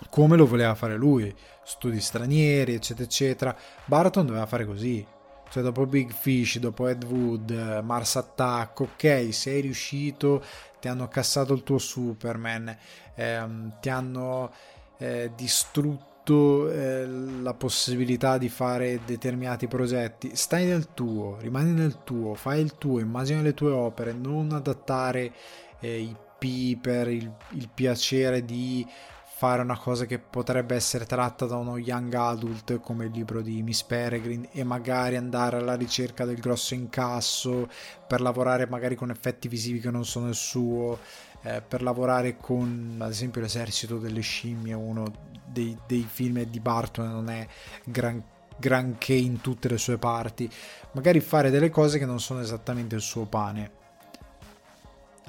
Come 0.10 0.36
lo 0.36 0.46
voleva 0.46 0.76
fare 0.76 0.96
lui, 0.96 1.34
studi 1.63 2.00
stranieri, 2.00 2.74
eccetera, 2.74 3.06
eccetera. 3.06 3.58
Barton 3.86 4.26
doveva 4.26 4.46
fare 4.46 4.65
così. 4.65 5.06
Cioè, 5.50 5.63
dopo 5.63 5.86
Big 5.86 6.12
Fish, 6.12 6.58
dopo 6.58 6.88
Ed 6.88 7.04
Wood, 7.04 7.82
Mars 7.84 8.15
Attack, 8.15 8.80
ok, 8.80 9.30
sei 9.32 9.62
riuscito, 9.62 10.44
ti 10.82 10.88
hanno 10.88 11.08
cassato 11.08 11.54
il 11.54 11.63
tuo 11.63 11.78
Superman, 11.78 12.76
ehm, 13.13 13.80
ti 13.80 13.89
hanno 13.89 14.52
eh, 14.98 15.32
distrutto 15.36 16.14
eh, 16.26 17.06
la 17.06 17.54
possibilità 17.54 18.38
di 18.38 18.50
fare 18.50 19.02
determinati 19.06 19.68
progetti. 19.68 20.36
Stai 20.36 20.66
nel 20.66 20.94
tuo, 20.94 21.38
rimani 21.40 21.72
nel 21.72 22.04
tuo, 22.04 22.34
fai 22.34 22.62
il 22.62 22.76
tuo, 22.78 23.00
immagina 23.00 23.42
le 23.42 23.54
tue 23.54 23.72
opere, 23.72 24.14
non 24.14 24.52
adattare 24.52 25.32
eh, 25.80 26.00
i 26.00 26.16
P 26.38 26.78
per 26.80 27.08
il, 27.08 27.32
il 27.52 27.70
piacere 27.74 28.44
di 28.44 28.86
fare 29.38 29.62
una 29.62 29.78
cosa 29.78 30.06
che 30.06 30.18
potrebbe 30.18 30.76
essere 30.76 31.06
tratta 31.06 31.46
da 31.46 31.58
uno 31.58 31.78
young 31.78 32.14
adult 32.14 32.80
come 32.80 33.06
il 33.06 33.12
libro 33.12 33.42
di 33.42 33.62
Miss 33.64 33.84
Peregrine 33.84 34.48
e 34.54 34.64
magari 34.64 35.18
andare 35.18 35.58
alla 35.58 35.76
ricerca 35.76 36.24
del 36.24 36.40
grosso 36.40 36.74
incasso 36.74 37.68
per 38.08 38.22
lavorare 38.22 38.66
magari 38.66 38.96
con 38.96 39.10
effetti 39.10 39.50
visivi 39.50 39.82
che 39.82 39.92
non 39.92 40.06
sono 40.06 40.30
il 40.30 40.36
suo 40.36 41.00
eh, 41.45 41.62
per 41.62 41.84
lavorare 41.84 42.38
con 42.38 42.97
ad 42.99 43.12
esempio 43.12 43.39
l'esercito 43.39 43.99
delle 43.99 44.21
scimmie 44.21 44.73
uno 44.73 45.05
dei, 45.45 45.77
dei 45.88 46.05
film 46.10 46.41
di 46.43 46.60
Barton 46.60 47.10
non 47.10 47.29
è 47.29 47.47
gran, 47.84 48.21
granché 48.58 49.13
in 49.13 49.41
tutte 49.41 49.69
le 49.69 49.77
sue 49.77 49.97
parti. 49.97 50.49
Magari 50.93 51.19
fare 51.19 51.49
delle 51.51 51.69
cose 51.69 51.99
che 51.99 52.05
non 52.05 52.19
sono 52.19 52.41
esattamente 52.41 52.95
il 52.95 53.01
suo 53.01 53.25
pane. 53.25 53.84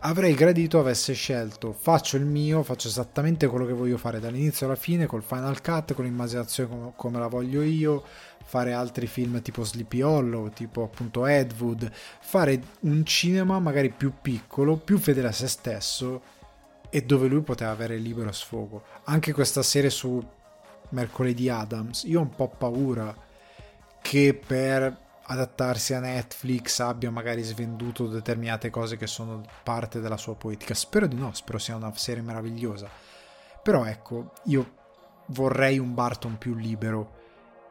Avrei 0.00 0.35
gradito 0.35 0.79
avesse 0.79 1.14
scelto 1.14 1.72
faccio 1.72 2.16
il 2.16 2.24
mio, 2.24 2.62
faccio 2.62 2.88
esattamente 2.88 3.46
quello 3.46 3.66
che 3.66 3.72
voglio 3.72 3.96
fare 3.96 4.20
dall'inizio 4.20 4.66
alla 4.66 4.76
fine 4.76 5.07
col 5.07 5.22
Final 5.22 5.61
Cut, 5.61 5.94
con 5.94 6.05
l'immaginazione 6.05 6.68
come, 6.68 6.92
come 6.94 7.18
la 7.18 7.29
voglio 7.29 7.62
io, 7.62 8.05
fare 8.47 8.73
altri 8.73 9.09
film 9.09 9.43
tipo 9.43 9.65
Sleepy 9.65 10.03
Hollow, 10.03 10.51
tipo 10.51 10.85
appunto 10.85 11.27
Ed 11.27 11.53
Wood, 11.59 11.91
fare 11.93 12.63
un 12.81 13.05
cinema 13.05 13.59
magari 13.59 13.91
più 13.91 14.13
piccolo, 14.23 14.77
più 14.77 14.99
fedele 14.99 15.29
a 15.29 15.33
se 15.33 15.49
stesso 15.49 16.23
e 16.89 17.03
dove 17.03 17.27
lui 17.27 17.43
poteva 17.43 17.73
avere 17.73 17.97
libero 17.97 18.31
sfogo. 18.31 18.85
Anche 19.05 19.33
questa 19.33 19.63
serie 19.63 19.91
su 19.91 20.25
Mercoledì 20.91 21.49
Adams, 21.49 22.05
io 22.05 22.21
ho 22.21 22.23
un 22.23 22.35
po' 22.35 22.49
paura 22.49 23.15
che 24.01 24.41
per 24.47 25.05
adattarsi 25.29 25.95
a 25.95 25.99
Netflix 25.99 26.79
abbia 26.79 27.11
magari 27.11 27.43
svenduto 27.43 28.07
determinate 28.07 28.71
cose 28.71 28.97
che 28.97 29.09
sono 29.09 29.43
parte 29.65 29.99
della 29.99 30.17
sua 30.17 30.37
poetica. 30.37 30.73
Spero 30.75 31.09
di 31.09 31.17
no, 31.17 31.35
spero 31.35 31.59
sia 31.59 31.75
una 31.75 31.93
serie 31.97 32.23
meravigliosa. 32.23 32.89
Però 33.61 33.85
ecco, 33.85 34.31
io 34.45 34.75
vorrei 35.27 35.81
un 35.81 35.95
Barton 35.95 36.39
più 36.39 36.55
libero 36.55 37.15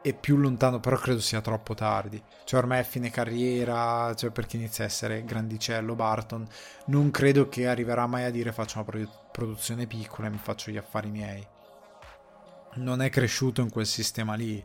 e 0.06 0.14
più 0.14 0.36
lontano, 0.36 0.78
però 0.78 0.94
credo 0.96 1.18
sia 1.18 1.40
troppo 1.40 1.74
tardi. 1.74 2.22
Cioè 2.44 2.60
ormai 2.60 2.78
è 2.78 2.84
fine 2.84 3.10
carriera, 3.10 4.14
cioè 4.14 4.30
perché 4.30 4.56
inizia 4.56 4.84
a 4.84 4.86
essere 4.86 5.24
grandicello 5.24 5.96
Barton. 5.96 6.46
Non 6.86 7.10
credo 7.10 7.48
che 7.48 7.66
arriverà 7.66 8.06
mai 8.06 8.22
a 8.22 8.30
dire 8.30 8.52
faccio 8.52 8.78
una 8.78 9.08
produzione 9.32 9.88
piccola 9.88 10.28
e 10.28 10.30
mi 10.30 10.38
faccio 10.40 10.70
gli 10.70 10.76
affari 10.76 11.10
miei. 11.10 11.44
Non 12.74 13.02
è 13.02 13.10
cresciuto 13.10 13.62
in 13.62 13.68
quel 13.68 13.84
sistema 13.84 14.34
lì 14.34 14.64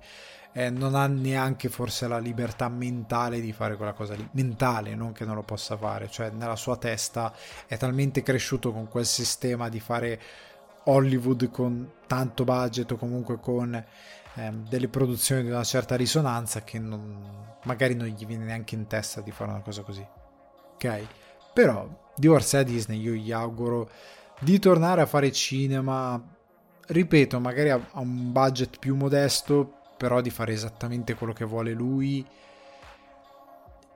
eh, 0.53 0.69
non 0.69 0.93
ha 0.93 1.07
neanche 1.07 1.69
forse 1.69 2.07
la 2.07 2.19
libertà 2.19 2.69
mentale 2.69 3.39
di 3.39 3.51
fare 3.51 3.77
quella 3.77 3.93
cosa 3.93 4.13
lì, 4.13 4.27
mentale, 4.33 4.93
non 4.93 5.11
che 5.11 5.25
non 5.25 5.33
lo 5.33 5.43
possa 5.43 5.75
fare, 5.75 6.07
cioè 6.07 6.29
nella 6.29 6.55
sua 6.55 6.77
testa 6.77 7.33
è 7.65 7.77
talmente 7.77 8.21
cresciuto 8.21 8.71
con 8.71 8.87
quel 8.87 9.07
sistema 9.07 9.69
di 9.69 9.79
fare 9.79 10.21
Hollywood 10.83 11.49
con 11.51 11.91
tanto 12.05 12.43
budget 12.43 12.91
o 12.91 12.97
comunque 12.97 13.39
con 13.39 13.81
eh, 14.35 14.51
delle 14.67 14.87
produzioni 14.87 15.43
di 15.43 15.49
una 15.49 15.63
certa 15.63 15.95
risonanza 15.95 16.63
che 16.63 16.79
non, 16.79 17.55
magari 17.63 17.95
non 17.95 18.07
gli 18.07 18.25
viene 18.25 18.45
neanche 18.45 18.75
in 18.75 18.87
testa 18.87 19.21
di 19.21 19.31
fare 19.31 19.51
una 19.51 19.61
cosa 19.61 19.81
così. 19.81 20.05
Ok? 20.73 21.05
Però 21.53 21.87
di 22.15 22.27
Orsay 22.27 22.61
a 22.61 22.63
Disney 22.63 22.99
io 22.99 23.13
gli 23.13 23.31
auguro 23.31 23.89
di 24.39 24.57
tornare 24.59 25.01
a 25.01 25.05
fare 25.05 25.31
cinema, 25.31 26.21
ripeto, 26.87 27.39
magari 27.39 27.69
a, 27.69 27.79
a 27.91 27.99
un 27.99 28.31
budget 28.31 28.79
più 28.79 28.95
modesto 28.95 29.79
però 30.01 30.19
di 30.19 30.31
fare 30.31 30.53
esattamente 30.53 31.13
quello 31.13 31.31
che 31.31 31.45
vuole 31.45 31.73
lui 31.73 32.25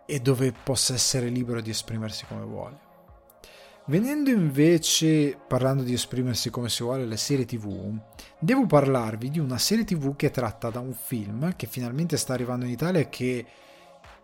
e 0.05 0.19
dove 0.19 0.51
possa 0.51 0.93
essere 0.93 1.29
libero 1.29 1.61
di 1.61 1.71
esprimersi 1.71 2.27
come 2.27 2.43
vuole. 2.43 2.84
Venendo 3.87 4.31
invece, 4.31 5.37
parlando 5.47 5.83
di 5.83 5.93
esprimersi 5.93 6.49
come 6.49 6.69
si 6.69 6.81
vuole, 6.81 7.03
alle 7.03 7.17
serie 7.17 7.45
tv, 7.45 7.95
devo 8.39 8.65
parlarvi 8.65 9.29
di 9.29 9.37
una 9.37 9.59
serie 9.59 9.83
tv 9.83 10.15
che 10.15 10.27
è 10.27 10.31
tratta 10.31 10.71
da 10.71 10.79
un 10.79 10.93
film 10.93 11.55
che 11.55 11.67
finalmente 11.67 12.17
sta 12.17 12.33
arrivando 12.33 12.65
in 12.65 12.71
Italia 12.71 13.01
e 13.01 13.09
che 13.09 13.45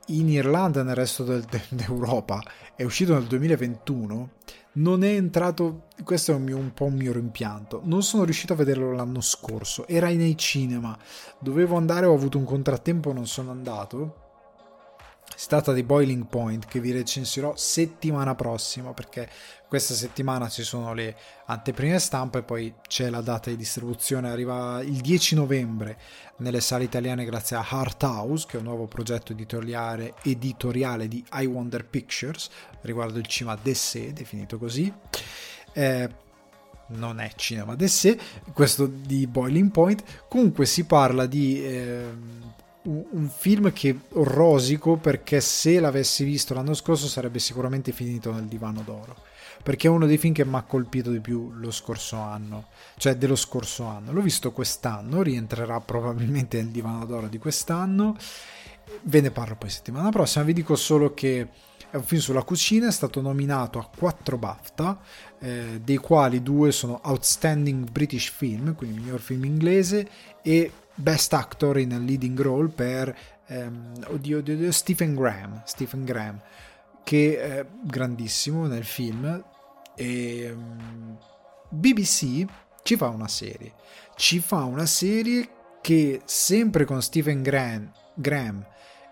in 0.08 0.30
Irlanda 0.30 0.80
e 0.80 0.84
nel 0.84 0.96
resto 0.96 1.24
del, 1.24 1.46
d'Europa 1.70 2.42
è 2.76 2.84
uscito 2.84 3.14
nel 3.14 3.26
2021 3.26 4.30
non 4.74 5.04
è 5.04 5.10
entrato 5.10 5.84
questo 6.04 6.32
è 6.32 6.36
un, 6.36 6.42
mio, 6.42 6.58
un, 6.58 6.74
po' 6.74 6.86
un 6.86 6.96
mio 6.96 7.14
rimpianto. 7.14 7.82
Non 7.84 8.02
sono 8.02 8.24
riuscito 8.24 8.54
a 8.54 8.56
vederlo 8.56 8.94
l'anno 8.94 9.22
scorso. 9.22 9.86
Era 9.86 10.08
nei 10.08 10.38
cinema. 10.38 10.98
Dovevo 11.38 11.76
andare 11.76 12.08
ho 12.08 12.16
avuto 12.16 12.40
un 12.40 12.46
contrattempo 12.46 13.14
non 13.14 13.28
sono 13.28 13.52
andato 13.52 14.21
Si 15.42 15.48
tratta 15.48 15.74
di 15.74 15.82
Boiling 15.82 16.28
Point 16.28 16.68
che 16.68 16.80
vi 16.80 16.92
recensirò 16.92 17.56
settimana 17.56 18.36
prossima 18.36 18.94
perché 18.94 19.28
questa 19.68 19.96
settimana 19.96 20.48
ci 20.50 20.62
sono 20.62 20.94
le 20.94 21.16
anteprime 21.48 21.98
stampe 21.98 22.38
e 22.38 22.44
poi 22.44 22.72
c'è 22.88 23.10
la 23.10 23.22
data 23.22 23.50
di 23.50 23.56
distribuzione, 23.56 24.30
arriva 24.30 24.84
il 24.84 25.02
10 25.02 25.34
novembre 25.34 25.98
nelle 26.38 26.62
sale 26.62 26.84
italiane 26.84 27.26
grazie 27.26 27.56
a 27.56 27.66
Heart 27.68 28.04
House 28.04 28.46
che 28.48 28.58
è 28.58 28.60
un 28.60 28.66
nuovo 28.68 28.86
progetto 28.86 29.32
editoriale, 29.32 30.14
editoriale 30.22 31.08
di 31.08 31.26
I 31.34 31.48
Wonder 31.48 31.88
Pictures 31.88 32.48
riguardo 32.82 33.18
il 33.18 33.26
cinema 33.26 33.58
d'essè, 33.60 34.14
definito 34.14 34.60
così. 34.60 34.94
Eh, 35.74 36.10
non 36.90 37.20
è 37.20 37.32
cinema 37.36 37.74
d'essè, 37.74 38.16
questo 38.54 38.86
di 38.86 39.26
Boiling 39.26 39.72
Point. 39.72 40.04
Comunque 40.28 40.68
si 40.68 40.86
parla 40.86 41.26
di... 41.26 41.66
Eh, 41.66 42.60
un 42.84 43.30
film 43.30 43.72
che 43.72 43.96
rosico 44.10 44.98
perché 44.98 45.40
se 45.40 45.80
l'avessi 45.80 46.24
visto 46.24 46.54
l'anno 46.54 46.74
scorso 46.74 47.08
sarebbe 47.08 47.40
sicuramente 47.40 47.92
finito 47.92 48.32
nel 48.32 48.46
divano 48.46 48.82
d'oro 48.84 49.16
perché 49.62 49.88
è 49.88 49.92
uno 49.92 50.08
dei 50.08 50.18
film 50.18 50.34
che 50.34 50.46
mi 50.46 50.56
ha 50.56 50.64
colpito 50.64 51.12
di 51.12 51.20
più 51.20 51.52
lo 51.54 51.70
scorso 51.70 52.18
anno 52.18 52.70
cioè 53.02 53.16
dello 53.16 53.36
scorso 53.36 53.86
anno. 53.86 54.12
L'ho 54.12 54.22
visto 54.22 54.52
quest'anno 54.52 55.24
rientrerà 55.24 55.80
probabilmente 55.80 56.58
nel 56.58 56.68
divano 56.68 57.04
d'oro 57.08 57.28
di 57.28 57.40
quest'anno. 57.40 58.16
Ve 59.02 59.22
ne 59.22 59.32
parlo 59.32 59.56
poi 59.56 59.72
settimana 59.72 60.12
prossima. 60.12 60.44
Vi 60.44 60.54
dico 60.54 60.76
solo 60.76 61.16
che 61.16 61.48
è 61.90 61.96
un 61.96 62.04
film 62.04 62.22
sulla 62.22 62.44
cucina, 62.44 62.88
è 62.88 62.92
stato 62.92 63.22
nominato 63.22 63.80
a 63.80 63.90
4 63.98 64.38
BAFTA, 64.38 65.00
eh, 65.40 65.82
dei 65.84 65.98
quali 65.98 66.44
due 66.44 66.72
sono 66.72 67.00
Outstanding 67.04 67.90
British 67.90 68.30
Film, 68.30 68.76
quindi 68.76 69.00
miglior 69.00 69.20
film 69.20 69.46
inglese, 69.46 70.08
e 70.44 70.72
Best 70.96 71.34
Actor 71.34 71.80
in 71.80 71.94
a 71.94 71.98
Leading 71.98 72.40
Role 72.40 72.70
per 72.70 73.16
ehm, 73.48 74.06
oddio, 74.08 74.40
oddio, 74.40 74.54
oddio, 74.56 74.72
Stephen 74.72 75.16
Graham, 75.16 75.62
Stephen 75.66 76.04
Graham, 76.04 76.40
che 77.04 77.40
è 77.40 77.66
grandissimo 77.84 78.68
nel 78.68 78.86
film. 78.86 79.44
E 79.96 80.52
um, 80.52 81.18
BBC 81.70 82.46
ci 82.84 82.96
fa 82.96 83.08
una 83.08 83.28
serie, 83.28 83.74
ci 84.16 84.40
fa 84.40 84.64
una 84.64 84.86
serie 84.86 85.50
che 85.82 86.22
sempre 86.26 86.86
con 86.86 87.02
Stephen 87.02 87.42
Graham, 87.42 87.92
Graham 88.14 88.66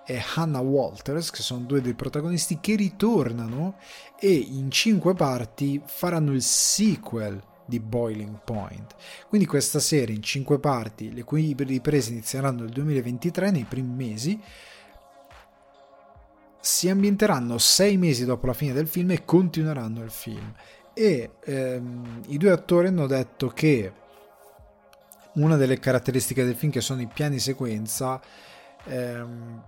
e 0.06 0.24
Hannah 0.36 0.60
Walters, 0.60 1.30
che 1.30 1.42
sono 1.42 1.66
due 1.66 1.82
dei 1.82 1.94
protagonisti, 1.94 2.60
che 2.60 2.76
ritornano 2.76 3.78
e 4.20 4.32
in 4.32 4.72
cinque 4.72 5.14
parti 5.14 5.82
faranno 5.86 6.32
il 6.32 6.42
sequel 6.42 7.42
di 7.70 7.80
Boiling 7.80 8.40
Point. 8.44 8.96
Quindi 9.30 9.48
questa 9.48 9.80
serie 9.80 10.14
in 10.14 10.22
cinque 10.22 10.60
parti, 10.60 11.14
le 11.14 11.24
cui 11.24 11.56
riprese 11.58 12.12
inizieranno 12.12 12.64
nel 12.64 12.72
2023, 12.72 13.52
nei 13.52 13.64
primi 13.64 13.94
mesi, 13.94 14.42
si 16.60 16.90
ambienteranno 16.90 17.58
sei 17.58 17.96
mesi 17.96 18.26
dopo 18.26 18.48
la 18.48 18.54
fine 18.54 18.74
del 18.74 18.88
film 18.88 19.12
e 19.12 19.24
continueranno 19.24 20.04
il 20.04 20.12
film. 20.12 20.54
E 20.94 21.32
ehm, 21.46 22.24
i 22.28 22.38
due 22.38 22.52
attori 22.52 22.88
hanno 22.88 23.08
detto 23.08 23.48
che 23.48 23.94
una 25.34 25.56
delle 25.56 25.80
caratteristiche 25.80 26.44
del 26.44 26.56
film, 26.56 26.72
che 26.72 26.82
sono 26.82 27.00
i 27.00 27.08
piani 27.08 27.40
sequenza, 27.40 28.20
ehm, 28.84 29.64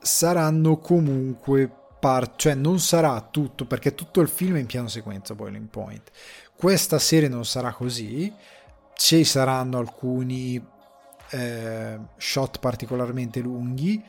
saranno 0.00 0.78
comunque 0.78 1.70
par- 1.98 2.34
cioè 2.36 2.54
non 2.54 2.78
sarà 2.78 3.20
tutto 3.30 3.66
perché 3.66 3.94
tutto 3.94 4.20
il 4.20 4.28
film 4.28 4.56
è 4.56 4.60
in 4.60 4.66
piano 4.66 4.88
sequenza 4.88 5.34
Boiling 5.34 5.66
Point 5.68 6.10
questa 6.58 6.98
serie 6.98 7.28
non 7.28 7.44
sarà 7.44 7.72
così, 7.72 8.34
ci 8.94 9.22
saranno 9.22 9.78
alcuni 9.78 10.60
eh, 11.30 11.98
shot 12.16 12.58
particolarmente 12.58 13.38
lunghi, 13.38 14.02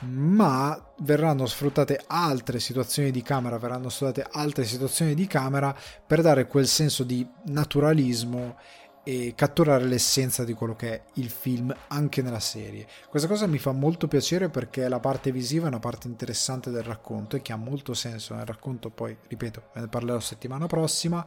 ma 0.00 0.78
verranno 0.98 1.46
sfruttate 1.46 2.02
altre 2.06 2.60
situazioni 2.60 3.10
di 3.10 3.22
camera, 3.22 3.56
verranno 3.56 3.88
sfruttate 3.88 4.26
altre 4.30 4.64
situazioni 4.64 5.14
di 5.14 5.26
camera 5.26 5.74
per 6.06 6.20
dare 6.20 6.46
quel 6.46 6.66
senso 6.66 7.02
di 7.02 7.26
naturalismo 7.44 8.58
e 9.02 9.32
catturare 9.34 9.84
l'essenza 9.84 10.44
di 10.44 10.52
quello 10.52 10.76
che 10.76 10.92
è 10.92 11.02
il 11.14 11.30
film 11.30 11.74
anche 11.88 12.20
nella 12.20 12.40
serie. 12.40 12.86
Questa 13.08 13.26
cosa 13.26 13.46
mi 13.46 13.56
fa 13.56 13.72
molto 13.72 14.06
piacere 14.06 14.50
perché 14.50 14.86
la 14.86 15.00
parte 15.00 15.32
visiva 15.32 15.64
è 15.64 15.68
una 15.68 15.78
parte 15.78 16.08
interessante 16.08 16.68
del 16.68 16.82
racconto 16.82 17.36
e 17.36 17.40
che 17.40 17.54
ha 17.54 17.56
molto 17.56 17.94
senso 17.94 18.34
nel 18.34 18.44
racconto, 18.44 18.90
poi 18.90 19.16
ripeto, 19.28 19.70
ne 19.76 19.88
parlerò 19.88 20.20
settimana 20.20 20.66
prossima 20.66 21.26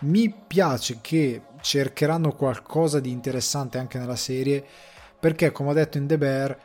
mi 0.00 0.32
piace 0.46 0.98
che 1.00 1.42
cercheranno 1.60 2.32
qualcosa 2.32 3.00
di 3.00 3.10
interessante 3.10 3.78
anche 3.78 3.98
nella 3.98 4.16
serie 4.16 4.64
perché 5.18 5.50
come 5.50 5.70
ho 5.70 5.72
detto 5.72 5.98
in 5.98 6.06
The 6.06 6.18
Bear 6.18 6.58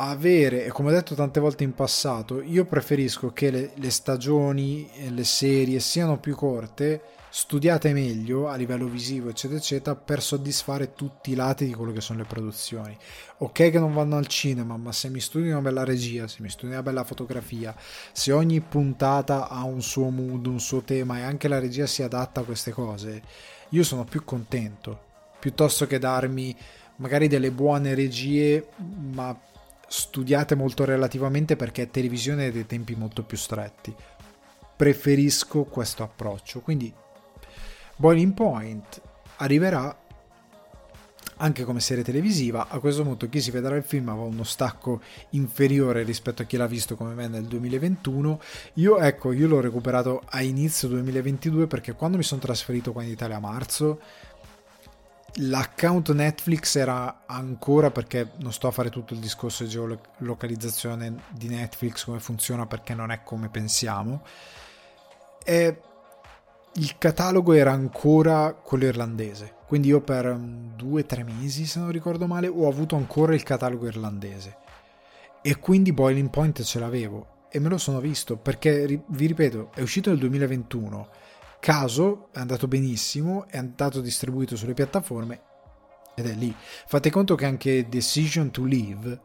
avere 0.00 0.64
e 0.64 0.70
come 0.70 0.90
ho 0.90 0.92
detto 0.94 1.14
tante 1.14 1.40
volte 1.40 1.64
in 1.64 1.74
passato 1.74 2.40
io 2.40 2.64
preferisco 2.64 3.32
che 3.32 3.50
le, 3.50 3.70
le 3.74 3.90
stagioni 3.90 4.88
e 4.94 5.10
le 5.10 5.24
serie 5.24 5.80
siano 5.80 6.18
più 6.18 6.36
corte 6.36 7.02
studiate 7.30 7.92
meglio 7.92 8.48
a 8.48 8.56
livello 8.56 8.86
visivo, 8.86 9.28
eccetera, 9.28 9.58
eccetera, 9.58 9.96
per 9.96 10.22
soddisfare 10.22 10.94
tutti 10.94 11.32
i 11.32 11.34
lati 11.34 11.66
di 11.66 11.74
quello 11.74 11.92
che 11.92 12.00
sono 12.00 12.20
le 12.20 12.24
produzioni. 12.24 12.96
Ok 13.38 13.70
che 13.70 13.78
non 13.78 13.92
vanno 13.92 14.16
al 14.16 14.26
cinema, 14.26 14.76
ma 14.76 14.92
se 14.92 15.08
mi 15.08 15.20
studi 15.20 15.50
una 15.50 15.60
bella 15.60 15.84
regia, 15.84 16.26
se 16.26 16.38
mi 16.40 16.48
studi 16.48 16.72
una 16.72 16.82
bella 16.82 17.04
fotografia, 17.04 17.74
se 18.12 18.32
ogni 18.32 18.60
puntata 18.60 19.48
ha 19.48 19.62
un 19.64 19.82
suo 19.82 20.08
mood, 20.10 20.46
un 20.46 20.60
suo 20.60 20.82
tema 20.82 21.18
e 21.18 21.22
anche 21.22 21.48
la 21.48 21.58
regia 21.58 21.86
si 21.86 22.02
adatta 22.02 22.40
a 22.40 22.44
queste 22.44 22.72
cose, 22.72 23.22
io 23.70 23.84
sono 23.84 24.04
più 24.04 24.24
contento, 24.24 24.98
piuttosto 25.38 25.86
che 25.86 25.98
darmi 25.98 26.56
magari 26.96 27.28
delle 27.28 27.50
buone 27.50 27.94
regie, 27.94 28.68
ma 29.12 29.38
studiate 29.88 30.54
molto 30.54 30.84
relativamente 30.84 31.56
perché 31.56 31.82
è 31.82 31.90
televisione 31.90 32.46
ha 32.46 32.52
dei 32.52 32.66
tempi 32.66 32.94
molto 32.94 33.22
più 33.22 33.36
stretti. 33.36 33.94
Preferisco 34.76 35.64
questo 35.64 36.02
approccio, 36.04 36.60
quindi 36.60 36.92
Boiling 37.96 38.32
Point 38.32 39.00
arriverà 39.38 40.06
anche 41.38 41.64
come 41.64 41.80
serie 41.80 42.04
televisiva. 42.04 42.68
A 42.68 42.78
questo 42.78 43.02
punto 43.02 43.28
chi 43.28 43.40
si 43.40 43.50
vedrà 43.50 43.76
il 43.76 43.82
film 43.82 44.08
avrà 44.08 44.22
uno 44.22 44.44
stacco 44.44 45.00
inferiore 45.30 46.02
rispetto 46.02 46.42
a 46.42 46.44
chi 46.44 46.56
l'ha 46.56 46.66
visto 46.66 46.96
come 46.96 47.14
me 47.14 47.28
nel 47.28 47.44
2021. 47.44 48.40
Io 48.74 48.98
ecco, 48.98 49.32
io 49.32 49.48
l'ho 49.48 49.60
recuperato 49.60 50.22
a 50.24 50.42
inizio 50.42 50.88
2022 50.88 51.66
perché 51.66 51.94
quando 51.94 52.16
mi 52.16 52.22
sono 52.22 52.40
trasferito 52.40 52.92
qua 52.92 53.02
in 53.02 53.10
Italia 53.10 53.36
a 53.36 53.40
marzo 53.40 54.00
l'account 55.40 56.12
Netflix 56.12 56.76
era 56.76 57.22
ancora 57.26 57.90
perché 57.90 58.32
non 58.38 58.52
sto 58.52 58.68
a 58.68 58.70
fare 58.70 58.90
tutto 58.90 59.14
il 59.14 59.20
discorso 59.20 59.64
di 59.64 59.70
geolocalizzazione 59.70 61.22
di 61.30 61.48
Netflix 61.48 62.04
come 62.04 62.18
funziona 62.18 62.66
perché 62.66 62.94
non 62.94 63.10
è 63.10 63.22
come 63.22 63.48
pensiamo. 63.48 64.22
E 65.44 65.80
il 66.74 66.98
catalogo 66.98 67.52
era 67.52 67.72
ancora 67.72 68.52
quello 68.52 68.84
irlandese. 68.84 69.54
Quindi 69.66 69.88
io 69.88 70.00
per 70.00 70.26
um, 70.26 70.74
due 70.74 71.02
o 71.02 71.06
tre 71.06 71.24
mesi, 71.24 71.66
se 71.66 71.78
non 71.78 71.90
ricordo 71.90 72.26
male, 72.26 72.46
ho 72.48 72.68
avuto 72.68 72.96
ancora 72.96 73.34
il 73.34 73.42
catalogo 73.42 73.86
irlandese. 73.86 74.56
E 75.42 75.58
quindi 75.58 75.92
Boiling 75.92 76.30
Point 76.30 76.62
ce 76.62 76.78
l'avevo. 76.78 77.46
E 77.50 77.58
me 77.60 77.68
lo 77.68 77.78
sono 77.78 78.00
visto 78.00 78.36
perché, 78.36 79.02
vi 79.06 79.26
ripeto, 79.26 79.70
è 79.74 79.80
uscito 79.80 80.10
nel 80.10 80.18
2021. 80.18 81.08
Caso, 81.60 82.28
è 82.32 82.38
andato 82.38 82.68
benissimo, 82.68 83.46
è 83.48 83.58
andato 83.58 84.00
distribuito 84.00 84.56
sulle 84.56 84.74
piattaforme 84.74 85.42
ed 86.14 86.26
è 86.26 86.34
lì. 86.34 86.54
Fate 86.86 87.10
conto 87.10 87.34
che 87.34 87.46
anche 87.46 87.88
Decision 87.88 88.50
to 88.50 88.64
Live 88.64 89.20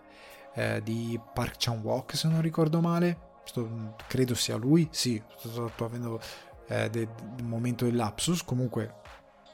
eh, 0.55 0.81
di 0.83 1.19
Park 1.33 1.55
Chan-wook, 1.57 2.15
se 2.15 2.27
non 2.27 2.41
ricordo 2.41 2.79
male, 2.81 3.17
sto, 3.45 3.95
credo 4.07 4.35
sia 4.35 4.55
lui, 4.55 4.87
sì, 4.91 5.21
sto, 5.37 5.69
sto 5.73 5.85
avendo 5.85 6.19
eh, 6.67 6.89
del, 6.89 7.07
del 7.35 7.45
momento 7.45 7.85
del 7.85 7.95
lapsus, 7.95 8.43
comunque 8.43 9.01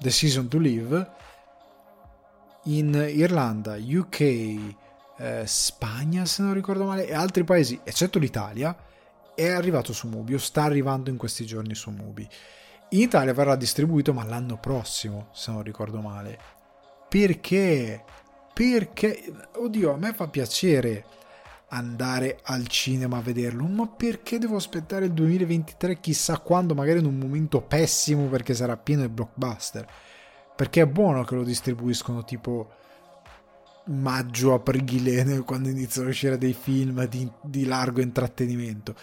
Season 0.07 0.47
to 0.47 0.57
Live, 0.57 1.11
in 2.63 2.93
Irlanda, 2.93 3.75
UK, 3.77 4.19
eh, 4.21 5.43
Spagna 5.45 6.25
se 6.25 6.43
non 6.43 6.53
ricordo 6.53 6.85
male, 6.85 7.07
e 7.07 7.13
altri 7.13 7.43
paesi, 7.43 7.79
eccetto 7.83 8.19
l'Italia, 8.19 8.75
è 9.35 9.47
arrivato 9.49 9.93
su 9.93 10.07
Mubi 10.07 10.33
o 10.33 10.37
sta 10.37 10.63
arrivando 10.63 11.09
in 11.09 11.17
questi 11.17 11.45
giorni 11.45 11.75
su 11.75 11.89
Mubi. 11.91 12.27
In 12.91 13.01
Italia 13.01 13.33
verrà 13.33 13.55
distribuito 13.55 14.13
ma 14.13 14.23
l'anno 14.23 14.57
prossimo, 14.57 15.27
se 15.31 15.51
non 15.51 15.61
ricordo 15.61 16.01
male. 16.01 16.39
Perché? 17.07 18.03
Perché, 18.53 19.31
oddio, 19.57 19.93
a 19.93 19.97
me 19.97 20.13
fa 20.13 20.27
piacere 20.27 21.05
andare 21.69 22.39
al 22.43 22.67
cinema 22.67 23.17
a 23.17 23.21
vederlo, 23.21 23.63
ma 23.65 23.87
perché 23.87 24.39
devo 24.39 24.55
aspettare 24.55 25.05
il 25.05 25.13
2023 25.13 25.99
chissà 25.99 26.39
quando, 26.39 26.73
magari 26.73 26.99
in 26.99 27.05
un 27.05 27.17
momento 27.17 27.61
pessimo 27.61 28.25
perché 28.25 28.55
sarà 28.55 28.75
pieno 28.75 29.03
di 29.03 29.09
blockbuster? 29.09 29.87
Perché 30.55 30.81
è 30.81 30.87
buono 30.87 31.23
che 31.23 31.35
lo 31.35 31.43
distribuiscono 31.43 32.23
tipo 32.23 32.71
maggio, 33.85 34.53
aprile, 34.55 35.39
quando 35.45 35.69
iniziano 35.69 36.07
a 36.07 36.11
uscire 36.11 36.37
dei 36.37 36.53
film 36.53 37.05
di, 37.07 37.29
di 37.41 37.65
largo 37.65 38.01
intrattenimento. 38.01 38.95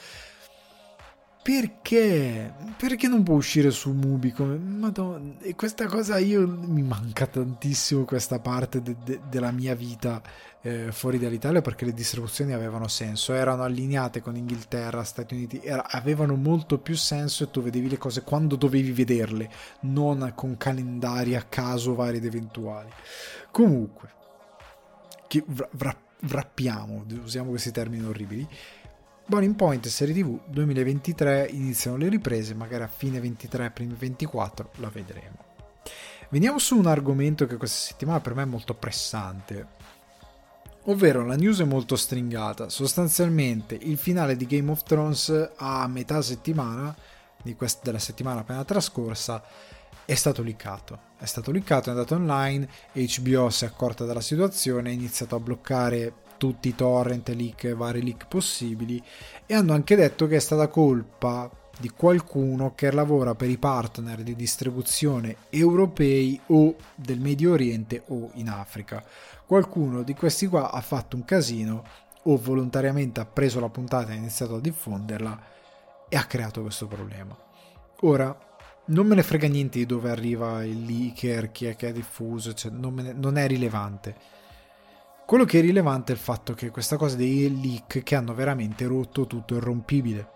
Perché? 1.47 2.53
Perché 2.77 3.07
non 3.07 3.23
può 3.23 3.37
uscire 3.37 3.71
su 3.71 3.93
Mubi? 3.93 4.33
Come... 4.33 4.57
Madonna, 4.59 5.35
e 5.43 5.55
questa 5.55 5.87
cosa 5.87 6.19
io 6.19 6.45
mi 6.45 6.83
manca 6.83 7.29
tantissimo 7.29 8.05
questa 8.05 8.41
parte 8.41 8.83
de- 8.83 8.97
de- 9.05 9.21
della 9.31 9.53
mia 9.53 9.77
vita 9.77 10.21
eh, 10.61 10.91
fuori 10.91 11.21
dall'Italia 11.21 11.61
perché 11.63 11.85
le 11.85 11.95
distribuzioni 11.95 12.53
avevano 12.53 12.89
senso, 12.89 13.33
erano 13.33 13.63
allineate 13.63 14.21
con 14.21 14.35
Inghilterra, 14.35 15.05
Stati 15.05 15.35
Uniti, 15.35 15.61
era, 15.63 15.89
avevano 15.89 16.35
molto 16.35 16.79
più 16.79 16.97
senso 16.97 17.45
e 17.45 17.51
tu 17.53 17.63
vedevi 17.63 17.91
le 17.91 17.99
cose 17.99 18.23
quando 18.25 18.57
dovevi 18.57 18.91
vederle, 18.91 19.49
non 19.83 20.33
con 20.35 20.57
calendari 20.57 21.37
a 21.37 21.43
caso 21.43 21.95
vari 21.95 22.17
ed 22.17 22.25
eventuali. 22.25 22.91
Comunque, 23.53 24.09
che 25.29 25.45
vra- 25.47 25.97
vrappiamo, 26.23 27.05
usiamo 27.23 27.51
questi 27.51 27.71
termini 27.71 28.05
orribili. 28.05 28.49
Boiling 29.29 29.57
Point 29.57 29.89
serie 29.89 30.15
TV 30.15 30.39
2023 30.47 31.49
iniziano 31.51 31.97
le 31.97 32.09
riprese, 32.09 32.55
magari 32.55 32.85
a 32.85 32.87
fine 32.87 33.19
23, 33.19 33.73
primi 33.73 33.97
24 33.99 34.71
la 34.77 34.89
vedremo. 34.89 35.39
Veniamo 36.29 36.61
su 36.61 36.79
un 36.79 36.87
argomento 36.87 37.45
che 37.45 37.57
questa 37.57 37.89
settimana 37.89 38.21
per 38.21 38.37
me 38.37 38.43
è 38.43 38.47
molto 38.47 38.75
pressante, 38.75 39.67
ovvero 40.85 41.27
la 41.27 41.35
news 41.35 41.61
è 41.61 41.65
molto 41.65 41.97
stringata. 41.97 42.69
Sostanzialmente 42.69 43.75
il 43.75 43.99
finale 43.99 44.37
di 44.37 44.47
Game 44.47 44.71
of 44.71 44.85
Thrones 44.85 45.51
a 45.57 45.89
metà 45.89 46.23
settimana, 46.23 46.95
quest- 47.57 47.83
della 47.83 47.99
settimana 47.99 48.41
appena 48.41 48.65
trascorsa, 48.65 49.43
è 50.05 50.15
stato 50.15 50.43
liccato. 50.43 51.01
È 51.19 51.25
stato 51.25 51.51
liccato, 51.51 51.89
è 51.89 51.93
andato 51.93 52.15
online, 52.15 52.69
HBO 52.93 53.51
si 53.51 53.65
è 53.65 53.67
accorta 53.67 54.05
della 54.05 54.21
situazione, 54.21 54.91
ha 54.91 54.93
iniziato 54.93 55.35
a 55.35 55.41
bloccare 55.41 56.13
tutti 56.37 56.69
i 56.69 56.75
torrent 56.75 57.29
leak 57.31 57.75
vari 57.75 58.03
leak 58.03 58.27
possibili 58.29 59.03
e 59.47 59.55
hanno 59.55 59.73
anche 59.73 59.97
detto 59.97 60.27
che 60.27 60.37
è 60.37 60.41
stata 60.41 60.69
colpa 60.69 61.51
di 61.79 61.91
qualcuno 61.91 62.75
che 62.75 62.91
lavora 62.91 63.35
per 63.35 63.51
i 63.51 63.59
partner 63.59 64.23
di 64.23 64.35
distribuzione 64.35 65.37
europei 65.51 66.41
o 66.47 66.75
del 66.95 67.21
Medio 67.21 67.53
Oriente 67.53 68.03
o 68.09 68.31
in 68.35 68.49
Africa. 68.49 69.05
Qualcuno 69.45 70.03
di 70.03 70.15
questi 70.15 70.47
qua 70.47 70.73
ha 70.73 70.81
fatto 70.81 71.17
un 71.17 71.25
casino 71.25 71.85
o 72.23 72.37
volontariamente 72.39 73.21
ha 73.21 73.27
preso 73.27 73.61
la 73.61 73.69
puntata 73.69 74.11
e 74.11 74.15
ha 74.15 74.17
iniziato 74.19 74.57
a 74.57 74.61
diffonderla 74.61 75.41
e 76.09 76.17
ha 76.17 76.25
creato 76.25 76.63
questo 76.63 76.87
problema. 76.87 77.37
Ora, 78.01 78.37
non 78.87 79.07
me 79.07 79.15
ne 79.15 79.23
frega 79.23 79.49
niente 79.49 79.79
di 79.79 79.87
dove 79.87 80.11
arriva 80.11 80.65
il 80.65 80.85
leaker, 80.85 81.51
chi 81.51 81.67
è 81.67 81.77
che 81.77 81.89
ha 81.89 81.93
diffuso, 81.93 82.55
cioè 82.55 82.71
non, 82.71 82.95
ne, 82.95 83.13
non 83.13 83.37
è 83.37 83.47
rilevante 83.47 84.36
quello 85.27 85.45
che 85.45 85.59
è 85.59 85.61
rilevante 85.61 86.13
è 86.13 86.15
il 86.15 86.21
fatto 86.21 86.55
che 86.55 86.71
questa 86.71 86.97
cosa 86.97 87.17
dei 87.17 87.61
leak 87.61 88.05
che 88.05 88.15
hanno 88.15 88.33
veramente 88.33 88.87
rotto 88.87 89.27
tutto 89.27 89.57
il 89.57 89.61
rompibile. 89.61 90.35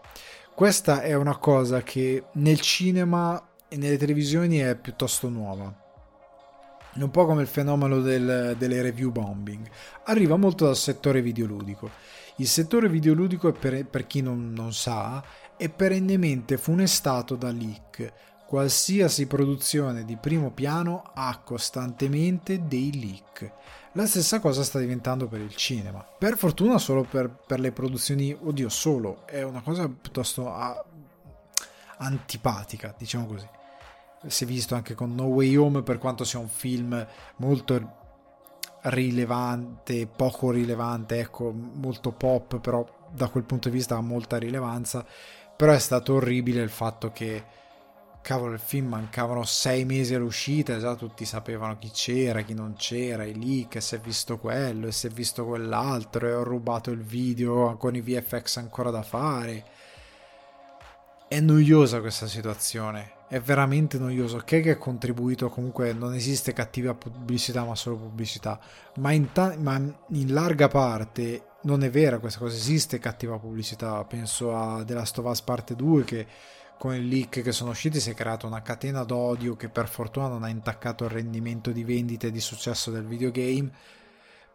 Questa 0.53 1.03
è 1.03 1.15
una 1.15 1.37
cosa 1.37 1.81
che 1.83 2.25
nel 2.33 2.61
cinema 2.61 3.41
e 3.69 3.77
nelle 3.77 3.97
televisioni 3.97 4.59
è 4.59 4.75
piuttosto 4.75 5.29
nuova. 5.29 5.73
È 6.93 7.01
un 7.01 7.11
po' 7.11 7.25
come 7.25 7.43
il 7.43 7.47
fenomeno 7.47 8.01
del, 8.01 8.57
delle 8.59 8.83
review 8.83 9.13
bombing. 9.13 9.65
Arriva 10.07 10.37
molto 10.37 10.65
dal 10.65 10.77
settore 10.77 11.23
videoludico. 11.23 11.89
Il 12.37 12.49
settore 12.49 12.89
videoludico, 12.89 13.53
per, 13.53 13.87
per 13.87 14.09
chi 14.09 14.23
non, 14.23 14.53
non 14.53 14.73
sa, 14.73 15.23
è 15.57 15.69
perennemente 15.69 16.59
funestato 16.59 17.37
da 17.37 17.53
leak. 17.53 18.13
Qualsiasi 18.45 19.29
produzione 19.29 20.05
di 20.05 20.17
primo 20.17 20.51
piano 20.51 21.13
ha 21.15 21.41
costantemente 21.45 22.67
dei 22.67 22.99
leak 22.99 23.53
la 23.93 24.07
stessa 24.07 24.39
cosa 24.39 24.63
sta 24.63 24.79
diventando 24.79 25.27
per 25.27 25.41
il 25.41 25.55
cinema. 25.57 26.05
Per 26.05 26.37
fortuna 26.37 26.79
solo 26.79 27.03
per, 27.03 27.29
per 27.29 27.59
le 27.59 27.73
produzioni, 27.73 28.37
oddio 28.39 28.69
solo, 28.69 29.27
è 29.27 29.43
una 29.43 29.63
cosa 29.63 29.89
piuttosto 29.89 30.53
a, 30.53 30.85
antipatica, 31.99 32.95
diciamo 32.97 33.27
così. 33.27 33.49
Si 34.27 34.45
è 34.45 34.47
visto 34.47 34.75
anche 34.75 34.95
con 34.95 35.15
No 35.15 35.25
Way 35.25 35.57
Home 35.57 35.83
per 35.83 35.99
quanto 35.99 36.25
sia 36.25 36.39
un 36.39 36.49
film 36.49 37.07
molto 37.37 37.99
rilevante, 38.83 40.07
poco 40.07 40.51
rilevante, 40.51 41.19
ecco, 41.19 41.51
molto 41.53 42.13
pop, 42.13 42.61
però 42.61 42.87
da 43.11 43.29
quel 43.29 43.45
punto 43.45 43.69
di 43.69 43.75
vista 43.75 43.97
ha 43.97 44.01
molta 44.01 44.39
rilevanza. 44.39 45.05
Però 45.57 45.73
è 45.73 45.79
stato 45.79 46.15
orribile 46.15 46.63
il 46.63 46.71
fatto 46.71 47.11
che 47.11 47.45
cavolo, 48.23 48.53
il 48.53 48.61
film 48.61 48.89
mancavano 48.89 49.45
sei 49.45 49.85
mesi 49.85 50.15
all'uscita, 50.15 50.79
già 50.79 50.95
tutti 50.95 51.25
sapevano 51.25 51.79
chi 51.79 51.91
c'era, 51.91 52.43
chi 52.43 52.55
non 52.55 52.75
c'era, 52.77 53.25
i 53.25 53.39
leak, 53.39 53.77
e 53.77 53.81
si 53.81 53.95
è 53.95 53.99
visto 53.99 54.39
quello, 54.39 54.87
e 54.87 54.93
si 54.93 55.07
è 55.07 55.11
visto 55.11 55.45
quell'altro, 55.45 56.29
e 56.29 56.33
ho 56.33 56.43
rubato 56.43 56.91
il 56.91 57.03
video 57.03 57.77
con 57.77 57.95
i 57.95 58.01
VFX 58.01 58.59
ancora 58.59 58.91
da 58.91 59.03
fare. 59.03 59.65
È 61.29 61.41
noiosa 61.41 62.01
questa 62.01 62.27
situazione, 62.27 63.13
è 63.29 63.41
veramente 63.41 63.99
noioso. 63.99 64.39
Che 64.39 64.61
che 64.61 64.71
ha 64.71 64.79
contribuito 64.79 65.49
comunque, 65.49 65.93
non 65.93 66.15
esiste 66.15 66.53
cattiva 66.53 66.95
pubblicità, 66.95 67.65
ma 67.65 67.75
solo 67.75 67.97
pubblicità, 67.97 68.59
ma 68.97 69.13
in, 69.13 69.33
ta- 69.33 69.57
ma 69.59 69.77
in 69.77 70.33
larga 70.33 70.69
parte 70.69 71.45
non 71.63 71.83
è 71.83 71.91
vera 71.91 72.19
questa 72.19 72.39
cosa, 72.39 72.57
esiste 72.57 72.99
cattiva 72.99 73.39
pubblicità. 73.39 74.05
Penso 74.05 74.57
a 74.57 74.83
The 74.85 74.95
Last 74.95 75.19
of 75.19 75.27
Us 75.27 75.43
Parte 75.43 75.77
2 75.77 76.05
che 76.05 76.27
con 76.81 76.95
i 76.95 77.07
leak 77.07 77.43
che 77.43 77.53
sono 77.53 77.73
usciti 77.73 78.01
si 78.01 78.09
è 78.09 78.15
creata 78.15 78.47
una 78.47 78.63
catena 78.63 79.05
d'odio 79.05 79.55
che 79.55 79.69
per 79.69 79.87
fortuna 79.87 80.29
non 80.29 80.45
ha 80.45 80.49
intaccato 80.49 81.05
il 81.05 81.11
rendimento 81.11 81.73
di 81.73 81.85
vendite 81.85 82.29
e 82.29 82.31
di 82.31 82.41
successo 82.41 82.91
del 82.91 83.05
videogame, 83.05 83.71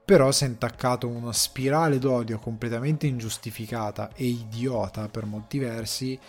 però 0.04 0.32
si 0.32 0.46
è 0.46 0.48
intaccato 0.48 1.08
una 1.08 1.32
spirale 1.32 2.00
d'odio 2.00 2.40
completamente 2.40 3.06
ingiustificata 3.06 4.10
e 4.16 4.26
idiota 4.26 5.08
per 5.08 5.26
molti 5.26 5.60
versi 5.60 6.20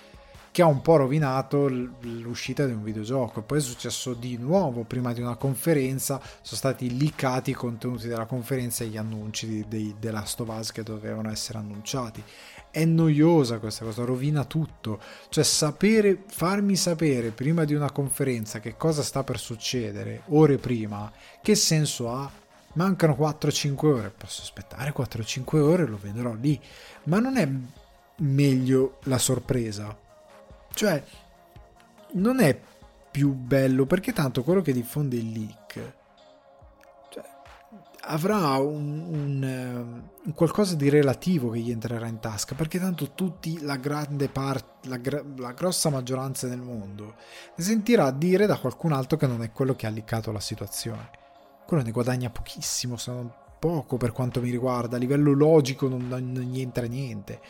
che 0.51 0.61
ha 0.61 0.67
un 0.67 0.83
po' 0.83 0.97
rovinato 0.97 1.67
l'uscita 1.69 2.67
di 2.67 2.73
un 2.73 2.83
videogioco. 2.83 3.41
Poi 3.43 3.59
è 3.59 3.63
successo 3.63 4.13
di 4.13 4.37
nuovo, 4.37 4.85
prima 4.85 5.15
di 5.15 5.23
una 5.23 5.37
conferenza, 5.37 6.21
sono 6.43 6.57
stati 6.59 6.99
leakati 6.99 7.51
i 7.51 7.55
contenuti 7.55 8.07
della 8.07 8.27
conferenza 8.27 8.85
e 8.85 8.89
gli 8.89 8.97
annunci 8.99 9.67
The 9.69 10.11
Last 10.11 10.41
of 10.41 10.49
Us 10.49 10.73
che 10.73 10.83
dovevano 10.83 11.31
essere 11.31 11.57
annunciati. 11.57 12.23
È 12.77 12.85
noiosa 12.85 13.59
questa 13.59 13.87
cosa, 13.87 14.05
rovina 14.05 14.45
tutto. 14.45 15.01
Cioè 15.31 15.43
sapere, 15.43 16.25
farmi 16.27 16.77
sapere 16.77 17.31
prima 17.31 17.65
di 17.65 17.73
una 17.73 17.91
conferenza 17.91 18.61
che 18.61 18.77
cosa 18.77 19.03
sta 19.03 19.25
per 19.25 19.39
succedere, 19.39 20.25
ore 20.27 20.59
prima, 20.59 21.11
che 21.41 21.55
senso 21.55 22.13
ha? 22.13 22.31
Mancano 22.75 23.17
4-5 23.19 23.87
ore, 23.87 24.13
posso 24.15 24.43
aspettare 24.43 24.93
4-5 24.95 25.57
ore, 25.57 25.87
lo 25.87 25.99
vedrò 25.99 26.35
lì. 26.35 26.61
Ma 27.05 27.19
non 27.19 27.39
è 27.39 27.49
meglio 28.17 28.99
la 29.05 29.17
sorpresa? 29.17 29.97
Cioè, 30.75 31.03
non 32.13 32.41
è 32.41 32.61
più 33.11 33.33
bello 33.33 33.87
perché 33.87 34.13
tanto 34.13 34.43
quello 34.43 34.61
che 34.61 34.75
diffonde 34.75 35.17
il 35.17 35.33
leak 35.33 35.96
avrà 38.07 38.57
un, 38.59 39.01
un, 39.01 39.43
un, 39.43 40.03
eh, 40.27 40.33
qualcosa 40.33 40.75
di 40.75 40.89
relativo 40.89 41.51
che 41.51 41.59
gli 41.59 41.71
entrerà 41.71 42.07
in 42.07 42.21
tasca 42.21 42.55
perché 42.55 42.79
tanto 42.79 43.13
tutti, 43.13 43.61
la 43.63 43.77
grande 43.77 44.29
parte, 44.29 44.89
la, 44.89 45.01
la 45.37 45.53
grossa 45.53 45.91
maggioranza 45.91 46.47
del 46.47 46.61
mondo 46.61 47.15
sentirà 47.57 48.11
dire 48.11 48.47
da 48.47 48.59
qualcun 48.59 48.93
altro 48.93 49.17
che 49.17 49.27
non 49.27 49.43
è 49.43 49.51
quello 49.53 49.75
che 49.75 49.87
ha 49.87 49.91
liccato 49.91 50.33
la 50.33 50.41
situazione. 50.41 51.11
Quello 51.67 51.83
ne 51.83 51.91
guadagna 51.91 52.31
pochissimo, 52.31 52.97
se 52.97 53.11
non 53.11 53.33
poco 53.59 53.97
per 53.97 54.13
quanto 54.13 54.41
mi 54.41 54.51
riguarda, 54.51 54.97
a 54.97 55.01
livello 55.01 55.33
logico 55.33 55.89
non, 55.89 56.07
non 56.09 56.43
gli 56.43 56.61
entra 56.61 56.87
niente. 56.87 57.41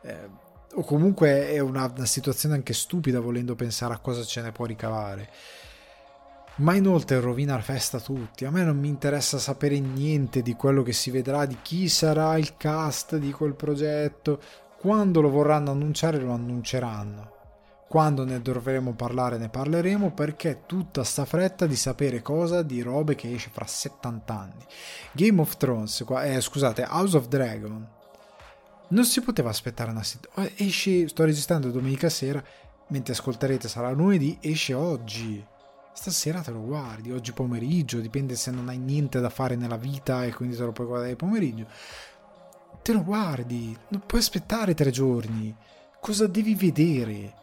Eh, 0.00 0.46
o 0.74 0.82
comunque 0.82 1.48
è 1.50 1.58
una, 1.58 1.92
una 1.94 2.06
situazione 2.06 2.54
anche 2.54 2.72
stupida 2.72 3.20
volendo 3.20 3.54
pensare 3.54 3.94
a 3.94 3.98
cosa 3.98 4.22
ce 4.24 4.40
ne 4.42 4.52
può 4.52 4.64
ricavare 4.64 5.28
ma 6.58 6.74
inoltre 6.74 7.20
rovina 7.20 7.54
la 7.54 7.62
festa 7.62 7.98
a 7.98 8.00
tutti. 8.00 8.44
A 8.44 8.50
me 8.50 8.62
non 8.62 8.78
mi 8.78 8.88
interessa 8.88 9.38
sapere 9.38 9.78
niente 9.78 10.42
di 10.42 10.54
quello 10.54 10.82
che 10.82 10.92
si 10.92 11.10
vedrà, 11.10 11.46
di 11.46 11.58
chi 11.62 11.88
sarà 11.88 12.36
il 12.36 12.56
cast 12.56 13.16
di 13.16 13.32
quel 13.32 13.54
progetto. 13.54 14.40
Quando 14.78 15.20
lo 15.20 15.30
vorranno 15.30 15.70
annunciare, 15.70 16.18
lo 16.18 16.32
annunceranno. 16.32 17.36
Quando 17.88 18.24
ne 18.24 18.40
dovremo 18.42 18.92
parlare, 18.92 19.38
ne 19.38 19.48
parleremo 19.48 20.12
perché 20.12 20.64
tutta 20.66 21.04
sta 21.04 21.24
fretta 21.24 21.66
di 21.66 21.76
sapere 21.76 22.22
cosa 22.22 22.62
di 22.62 22.82
robe 22.82 23.14
che 23.14 23.32
esce 23.32 23.50
fra 23.50 23.66
70 23.66 24.38
anni. 24.38 24.64
Game 25.12 25.40
of 25.40 25.56
Thrones, 25.56 26.04
eh, 26.22 26.40
scusate, 26.40 26.86
House 26.88 27.16
of 27.16 27.28
Dragon 27.28 27.96
non 28.88 29.04
si 29.04 29.20
poteva 29.20 29.50
aspettare 29.50 29.90
una 29.90 30.02
settimana. 30.02 30.50
Esce, 30.56 31.08
sto 31.08 31.24
registrando 31.24 31.70
domenica 31.70 32.08
sera, 32.08 32.42
mentre 32.88 33.12
ascolterete 33.12 33.68
sarà 33.68 33.90
lunedì, 33.90 34.38
esce 34.40 34.74
oggi. 34.74 35.44
Stasera 36.00 36.42
te 36.42 36.52
lo 36.52 36.60
guardi, 36.60 37.10
oggi 37.10 37.32
pomeriggio, 37.32 37.98
dipende 37.98 38.36
se 38.36 38.52
non 38.52 38.68
hai 38.68 38.78
niente 38.78 39.18
da 39.18 39.30
fare 39.30 39.56
nella 39.56 39.76
vita 39.76 40.24
e 40.24 40.32
quindi 40.32 40.54
te 40.54 40.62
lo 40.62 40.70
puoi 40.70 40.86
guardare 40.86 41.16
pomeriggio. 41.16 41.66
Te 42.82 42.92
lo 42.92 43.02
guardi, 43.02 43.76
non 43.88 44.04
puoi 44.06 44.20
aspettare 44.20 44.74
tre 44.74 44.92
giorni. 44.92 45.52
Cosa 46.00 46.28
devi 46.28 46.54
vedere? 46.54 47.34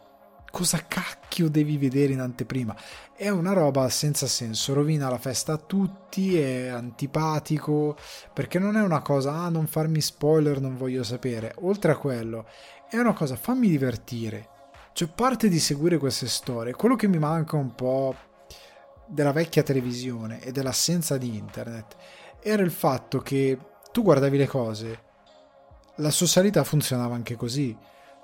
cosa 0.50 0.86
cacchio 0.88 1.50
devi 1.50 1.76
vedere 1.76 2.14
in 2.14 2.20
anteprima? 2.20 2.74
È 3.14 3.28
una 3.28 3.52
roba 3.52 3.90
senza 3.90 4.26
senso, 4.26 4.72
rovina 4.72 5.10
la 5.10 5.18
festa 5.18 5.52
a 5.52 5.58
tutti, 5.58 6.40
è 6.40 6.68
antipatico, 6.68 7.94
perché 8.32 8.58
non 8.58 8.74
è 8.78 8.80
una 8.80 9.02
cosa, 9.02 9.34
ah 9.34 9.50
non 9.50 9.66
farmi 9.66 10.00
spoiler, 10.00 10.62
non 10.62 10.78
voglio 10.78 11.02
sapere. 11.02 11.54
Oltre 11.60 11.92
a 11.92 11.96
quello, 11.98 12.46
è 12.88 12.96
una 12.96 13.12
cosa, 13.12 13.36
fammi 13.36 13.68
divertire. 13.68 14.48
Cioè, 14.94 15.08
parte 15.08 15.50
di 15.50 15.58
seguire 15.58 15.98
queste 15.98 16.26
storie. 16.26 16.72
Quello 16.72 16.96
che 16.96 17.06
mi 17.06 17.18
manca 17.18 17.56
un 17.56 17.74
po' 17.74 18.14
della 19.06 19.32
vecchia 19.32 19.62
televisione 19.62 20.40
e 20.40 20.52
dell'assenza 20.52 21.16
di 21.16 21.36
internet 21.36 21.96
era 22.40 22.62
il 22.62 22.70
fatto 22.70 23.20
che 23.20 23.58
tu 23.92 24.02
guardavi 24.02 24.36
le 24.36 24.46
cose, 24.46 25.02
la 25.96 26.10
socialità 26.10 26.64
funzionava 26.64 27.14
anche 27.14 27.34
così. 27.36 27.76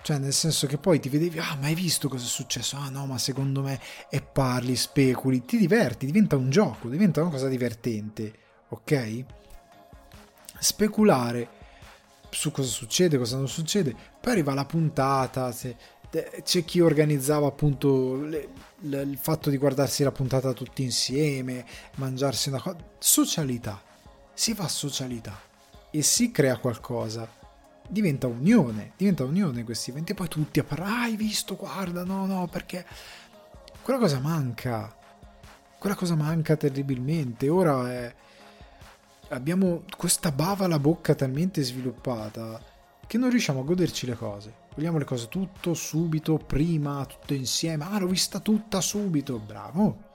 Cioè, 0.02 0.18
nel 0.18 0.32
senso 0.32 0.66
che 0.66 0.78
poi 0.78 0.98
ti 0.98 1.08
vedevi, 1.08 1.38
ah, 1.38 1.56
ma 1.60 1.66
hai 1.66 1.74
visto 1.74 2.08
cosa 2.08 2.24
è 2.24 2.28
successo? 2.28 2.76
Ah, 2.76 2.88
no, 2.88 3.06
ma 3.06 3.18
secondo 3.18 3.62
me. 3.62 3.80
E 4.10 4.20
parli, 4.20 4.74
speculi, 4.74 5.44
ti 5.44 5.56
diverti, 5.56 6.06
diventa 6.06 6.36
un 6.36 6.50
gioco, 6.50 6.88
diventa 6.88 7.22
una 7.22 7.30
cosa 7.30 7.48
divertente, 7.48 8.32
ok? 8.68 9.24
Speculare 10.58 11.48
su 12.30 12.50
cosa 12.50 12.68
succede, 12.68 13.16
cosa 13.16 13.36
non 13.36 13.48
succede. 13.48 13.94
Poi 14.20 14.32
arriva 14.32 14.54
la 14.54 14.64
puntata, 14.64 15.52
se, 15.52 15.76
c'è 16.42 16.64
chi 16.64 16.80
organizzava 16.80 17.46
appunto 17.46 18.16
le, 18.16 18.48
le, 18.80 19.02
il 19.02 19.18
fatto 19.18 19.48
di 19.48 19.56
guardarsi 19.56 20.02
la 20.02 20.12
puntata 20.12 20.52
tutti 20.52 20.82
insieme, 20.82 21.64
mangiarsi 21.96 22.50
una 22.50 22.60
cosa. 22.60 22.76
Socialità. 22.98 23.80
Si 24.34 24.54
fa 24.54 24.68
socialità 24.68 25.40
e 25.90 26.02
si 26.02 26.30
crea 26.30 26.58
qualcosa 26.58 27.40
diventa 27.88 28.26
unione, 28.26 28.92
diventa 28.96 29.24
unione 29.24 29.64
questi 29.64 29.90
eventi, 29.90 30.12
e 30.12 30.14
poi 30.14 30.28
tutti 30.28 30.58
a 30.58 30.64
parlare, 30.64 30.90
ah, 30.90 31.02
hai 31.02 31.16
visto, 31.16 31.56
guarda, 31.56 32.04
no, 32.04 32.24
no, 32.24 32.48
perché 32.50 32.86
quella 33.82 33.98
cosa 33.98 34.18
manca, 34.18 34.94
quella 35.78 35.94
cosa 35.94 36.14
manca 36.14 36.56
terribilmente, 36.56 37.48
ora 37.48 37.92
è... 37.92 38.14
abbiamo 39.28 39.82
questa 39.96 40.32
bava 40.32 40.64
alla 40.64 40.78
bocca 40.78 41.14
talmente 41.14 41.62
sviluppata 41.62 42.60
che 43.06 43.18
non 43.18 43.28
riusciamo 43.28 43.60
a 43.60 43.64
goderci 43.64 44.06
le 44.06 44.14
cose, 44.14 44.54
vogliamo 44.74 44.98
le 44.98 45.04
cose 45.04 45.28
tutto, 45.28 45.74
subito, 45.74 46.36
prima, 46.38 47.04
tutto 47.06 47.34
insieme, 47.34 47.84
ah, 47.84 47.98
l'ho 47.98 48.06
vista 48.06 48.40
tutta 48.40 48.80
subito, 48.80 49.38
bravo, 49.38 50.10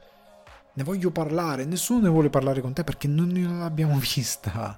ne 0.73 0.83
voglio 0.83 1.11
parlare, 1.11 1.65
nessuno 1.65 2.01
ne 2.01 2.09
vuole 2.09 2.29
parlare 2.29 2.61
con 2.61 2.73
te 2.73 2.83
perché 2.83 3.07
non 3.07 3.31
l'abbiamo 3.59 3.97
vista. 3.99 4.75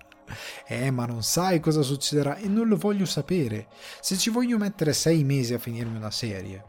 Eh, 0.67 0.91
ma 0.91 1.05
non 1.05 1.23
sai 1.23 1.59
cosa 1.59 1.81
succederà 1.81 2.35
e 2.37 2.47
non 2.47 2.67
lo 2.67 2.77
voglio 2.77 3.05
sapere. 3.05 3.67
Se 3.99 4.15
ci 4.15 4.29
voglio 4.29 4.57
mettere 4.57 4.93
sei 4.93 5.23
mesi 5.23 5.53
a 5.53 5.59
finirmi 5.59 5.97
una 5.97 6.11
serie, 6.11 6.63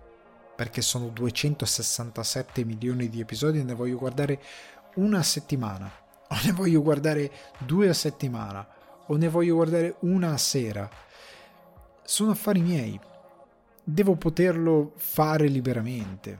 perché 0.56 0.82
sono 0.82 1.08
267 1.08 2.64
milioni 2.64 3.08
di 3.08 3.20
episodi 3.20 3.58
e 3.58 3.62
ne 3.62 3.74
voglio 3.74 3.98
guardare 3.98 4.40
una 4.96 5.18
a 5.18 5.22
settimana, 5.22 5.90
o 6.28 6.36
ne 6.44 6.52
voglio 6.52 6.82
guardare 6.82 7.30
due 7.58 7.88
a 7.88 7.94
settimana, 7.94 8.66
o 9.06 9.16
ne 9.16 9.28
voglio 9.28 9.54
guardare 9.54 9.96
una 10.00 10.32
a 10.32 10.38
sera, 10.38 10.88
sono 12.10 12.32
affari 12.32 12.60
miei. 12.60 12.98
Devo 13.84 14.16
poterlo 14.16 14.94
fare 14.96 15.46
liberamente. 15.46 16.38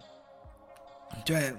Cioè, 1.23 1.57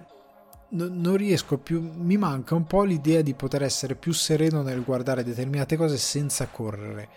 non 0.70 1.16
riesco 1.16 1.58
più, 1.58 1.82
mi 1.82 2.18
manca 2.18 2.54
un 2.56 2.66
po' 2.66 2.84
l'idea 2.84 3.22
di 3.22 3.34
poter 3.34 3.64
essere 3.64 3.96
più 3.96 4.12
sereno 4.12 4.64
nel 4.64 4.84
guardare 4.84 5.24
determinate 5.24 5.78
cose 5.78 5.98
senza 5.98 6.48
correre, 6.48 7.08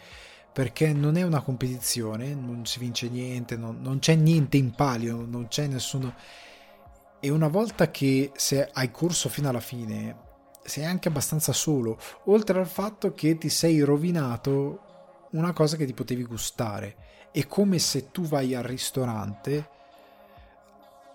perché 0.53 0.92
non 0.92 1.16
è 1.16 1.22
una 1.22 1.40
competizione, 1.40 2.32
non 2.32 2.64
si 2.64 2.78
vince 2.78 3.09
niente, 3.09 3.57
non, 3.57 3.80
non 3.80 3.99
c'è 3.99 4.14
niente 4.14 4.57
in 4.57 4.70
palio, 4.70 5.26
non 5.28 5.49
c'è 5.49 5.66
nessuno... 5.66 6.14
E 7.18 7.28
una 7.28 7.49
volta 7.49 7.90
che 7.90 8.30
se 8.36 8.70
hai 8.72 8.92
corso 8.92 9.28
fino 9.28 9.49
alla 9.49 9.61
fine, 9.61 10.16
sei 10.62 10.84
anche 10.84 11.09
abbastanza 11.09 11.53
solo, 11.53 11.99
oltre 12.26 12.61
al 12.61 12.68
fatto 12.68 13.14
che 13.14 13.36
ti 13.36 13.49
sei 13.49 13.80
rovinato 13.80 14.84
una 15.35 15.53
cosa 15.53 15.76
che 15.76 15.87
ti 15.87 15.93
potevi 15.93 16.24
gustare. 16.24 16.97
È 17.30 17.47
come 17.47 17.78
se 17.78 18.11
tu 18.11 18.22
vai 18.22 18.55
al 18.55 18.62
ristorante 18.62 19.70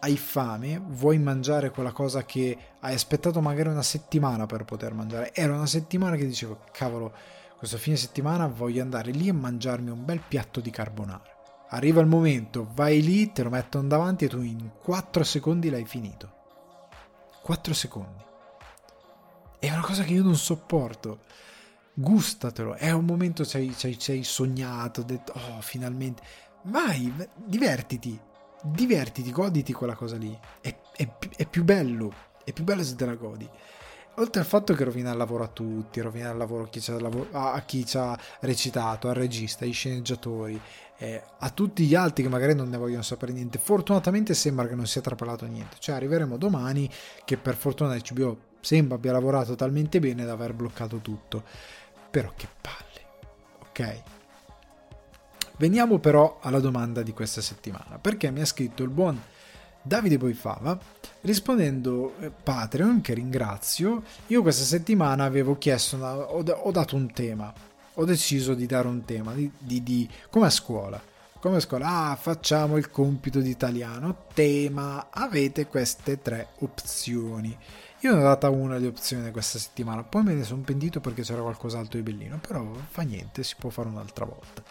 hai 0.01 0.15
fame, 0.15 0.82
vuoi 0.82 1.17
mangiare 1.17 1.72
quella 1.72 1.91
cosa 1.91 2.24
che 2.24 2.57
hai 2.80 2.93
aspettato 2.93 3.41
magari 3.41 3.70
una 3.70 3.82
settimana 3.82 4.45
per 4.45 4.63
poter 4.63 4.93
mangiare. 4.93 5.34
Era 5.34 5.53
una 5.53 5.65
settimana 5.65 6.15
che 6.15 6.26
dicevo, 6.26 6.61
cavolo, 6.72 7.13
questo 7.57 7.78
fine 7.78 7.97
settimana 7.97 8.47
voglio 8.47 8.82
andare 8.82 9.11
lì 9.11 9.28
e 9.28 9.34
mangiarmi 9.34 9.89
un 9.89 10.05
bel 10.05 10.22
piatto 10.26 10.61
di 10.61 10.70
carbonara. 10.70 11.22
Arriva 11.72 11.99
il 12.01 12.07
momento, 12.07 12.70
vai 12.74 13.01
lì, 13.01 13.32
te 13.32 13.43
lo 13.43 13.49
mettono 13.49 13.88
davanti 13.88 14.26
e 14.26 14.30
tu 14.30 14.41
in 14.41 14.72
4 14.82 15.24
secondi 15.24 15.70
l'hai 15.70 15.86
finito. 15.86 16.32
4 17.41 17.74
secondi. 17.74 18.24
È 19.59 19.70
una 19.70 19.82
cosa 19.82 20.03
che 20.03 20.13
io 20.13 20.24
non 20.24 20.38
sopporto. 20.38 21.20
Gustatelo, 22.02 22.76
è 22.76 22.91
un 22.91 23.04
momento 23.04 23.43
che 23.43 23.58
hai 23.58 24.24
sognato, 24.24 25.02
detto, 25.02 25.34
oh, 25.36 25.60
finalmente. 25.60 26.22
Vai, 26.62 27.14
divertiti, 27.36 28.18
divertiti, 28.64 29.30
goditi 29.34 29.74
quella 29.74 29.95
cosa 29.95 30.16
lì. 30.16 30.38
È, 30.62 30.74
è, 30.95 31.10
è, 31.36 31.45
più 31.45 31.66
bello, 31.66 32.14
è 32.45 32.54
più 32.54 32.64
bello 32.64 32.84
se 32.84 32.95
te 32.95 33.06
la 33.06 33.16
godi. 33.16 33.50
Oltre 34.16 34.39
al 34.39 34.47
fatto 34.47 34.74
che 34.74 34.86
rovina 34.86 35.12
il 35.12 35.18
lavoro 35.18 35.43
a 35.43 35.50
tutti, 35.50 36.00
rovina 36.00 36.32
il 36.32 36.38
lavoro 36.38 36.64
a 37.34 37.62
chi 37.66 37.86
ci 37.86 37.97
ha 37.97 38.18
recitato, 38.39 39.10
al 39.10 39.16
regista, 39.16 39.66
ai 39.66 39.72
sceneggiatori, 39.72 40.60
eh, 41.00 41.22
a 41.39 41.50
tutti 41.50 41.86
gli 41.86 41.95
altri 41.95 42.24
che 42.24 42.30
magari 42.30 42.56
non 42.56 42.70
ne 42.70 42.78
vogliono 42.78 43.02
sapere 43.02 43.34
niente. 43.34 43.60
Fortunatamente 43.60 44.34
sembra 44.36 44.70
che 44.70 44.76
non 44.76 44.88
sia 44.88 45.02
trapelato 45.02 45.45
niente. 45.45 45.76
Cioè 45.80 45.95
arriveremo 45.95 46.38
domani 46.38 46.89
che 47.26 47.36
per 47.36 47.56
fortuna 47.56 47.97
HBO 47.97 48.47
sembra 48.62 48.95
abbia 48.95 49.12
lavorato 49.12 49.56
talmente 49.56 50.00
bene 50.00 50.24
da 50.24 50.32
aver 50.32 50.54
bloccato 50.54 51.00
tutto. 51.00 51.43
Però 52.10 52.32
che 52.36 52.47
palle, 52.62 53.01
ok? 53.70 54.01
Veniamo 55.57 55.99
però 55.99 56.39
alla 56.41 56.60
domanda 56.60 57.01
di 57.01 57.14
questa 57.14 57.41
settimana, 57.41 57.99
perché 57.99 58.32
mi 58.32 58.41
ha 58.41 58.45
scritto 58.45 58.84
il 58.84 58.89
buon 58.89 59.22
Davide 59.82 60.18
Boifava 60.18 60.78
rispondendo 61.22 62.14
eh, 62.20 62.32
Patreon, 62.32 63.01
che 63.01 63.14
ringrazio, 63.14 64.03
io 64.28 64.41
questa 64.41 64.64
settimana 64.64 65.24
avevo 65.24 65.57
chiesto, 65.57 65.95
una, 65.95 66.16
ho, 66.16 66.43
ho, 66.43 66.72
dato 66.72 66.95
un 66.95 67.12
tema, 67.12 67.53
ho 67.93 68.05
deciso 68.05 68.53
di 68.53 68.66
dare 68.66 68.88
un 68.88 69.03
tema, 69.05 69.34
di, 69.34 69.51
di, 69.57 69.84
di 69.84 70.10
come 70.30 70.47
a 70.47 70.49
scuola. 70.49 71.01
Come 71.39 71.57
a 71.57 71.62
scuola, 71.62 72.10
ah, 72.10 72.16
facciamo 72.18 72.76
il 72.76 72.91
compito 72.91 73.39
di 73.39 73.49
italiano, 73.49 74.26
tema, 74.34 75.07
avete 75.10 75.68
queste 75.68 76.22
tre 76.22 76.49
opzioni. 76.60 77.57
Io 78.02 78.14
ne 78.14 78.22
ho 78.22 78.24
data 78.24 78.50
una 78.50 78.78
di 78.78 78.86
opzione 78.86 79.30
questa 79.32 79.60
settimana, 79.60 80.04
poi 80.04 80.24
me 80.24 80.34
ne 80.34 80.45
sono 80.45 80.62
pentito 80.62 81.02
perché 81.02 81.22
c'era 81.22 81.41
qualcos'altro 81.41 82.00
di 82.00 82.10
bellino, 82.10 82.39
però 82.39 82.66
fa 82.88 83.02
niente, 83.02 83.43
si 83.43 83.56
può 83.60 83.70
fare 83.70 83.89
un'altra 83.89 84.24
volta. 84.24 84.64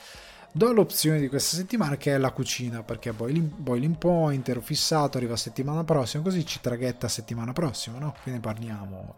Do 0.50 0.72
l'opzione 0.72 1.20
di 1.20 1.28
questa 1.28 1.56
settimana 1.56 1.98
che 1.98 2.14
è 2.14 2.18
la 2.18 2.30
cucina 2.30 2.82
perché 2.82 3.12
boiling, 3.12 3.50
boiling 3.50 3.98
point 3.98 4.48
ero 4.48 4.62
fissato 4.62 5.18
arriva 5.18 5.36
settimana 5.36 5.84
prossima 5.84 6.22
così 6.22 6.44
ci 6.46 6.58
traghetta 6.62 7.06
settimana 7.06 7.52
prossima 7.52 7.98
no? 7.98 8.14
quindi 8.22 8.40
parliamo? 8.40 9.16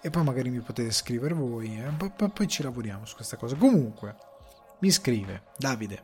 E 0.00 0.10
poi 0.10 0.24
magari 0.24 0.50
mi 0.50 0.58
potete 0.58 0.90
scrivere 0.90 1.32
voi 1.32 1.78
e 1.78 1.88
poi, 1.96 2.10
poi, 2.14 2.30
poi 2.30 2.48
ci 2.48 2.64
lavoriamo 2.64 3.06
su 3.06 3.14
questa 3.14 3.36
cosa. 3.36 3.54
Comunque 3.54 4.16
mi 4.80 4.90
scrive 4.90 5.44
Davide. 5.56 6.02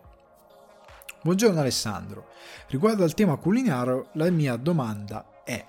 Buongiorno 1.23 1.59
Alessandro. 1.59 2.29
Riguardo 2.69 3.03
al 3.03 3.15
tema 3.15 3.35
culinario 3.35 4.11
la 4.13 4.31
mia 4.31 4.55
domanda 4.55 5.43
è 5.43 5.67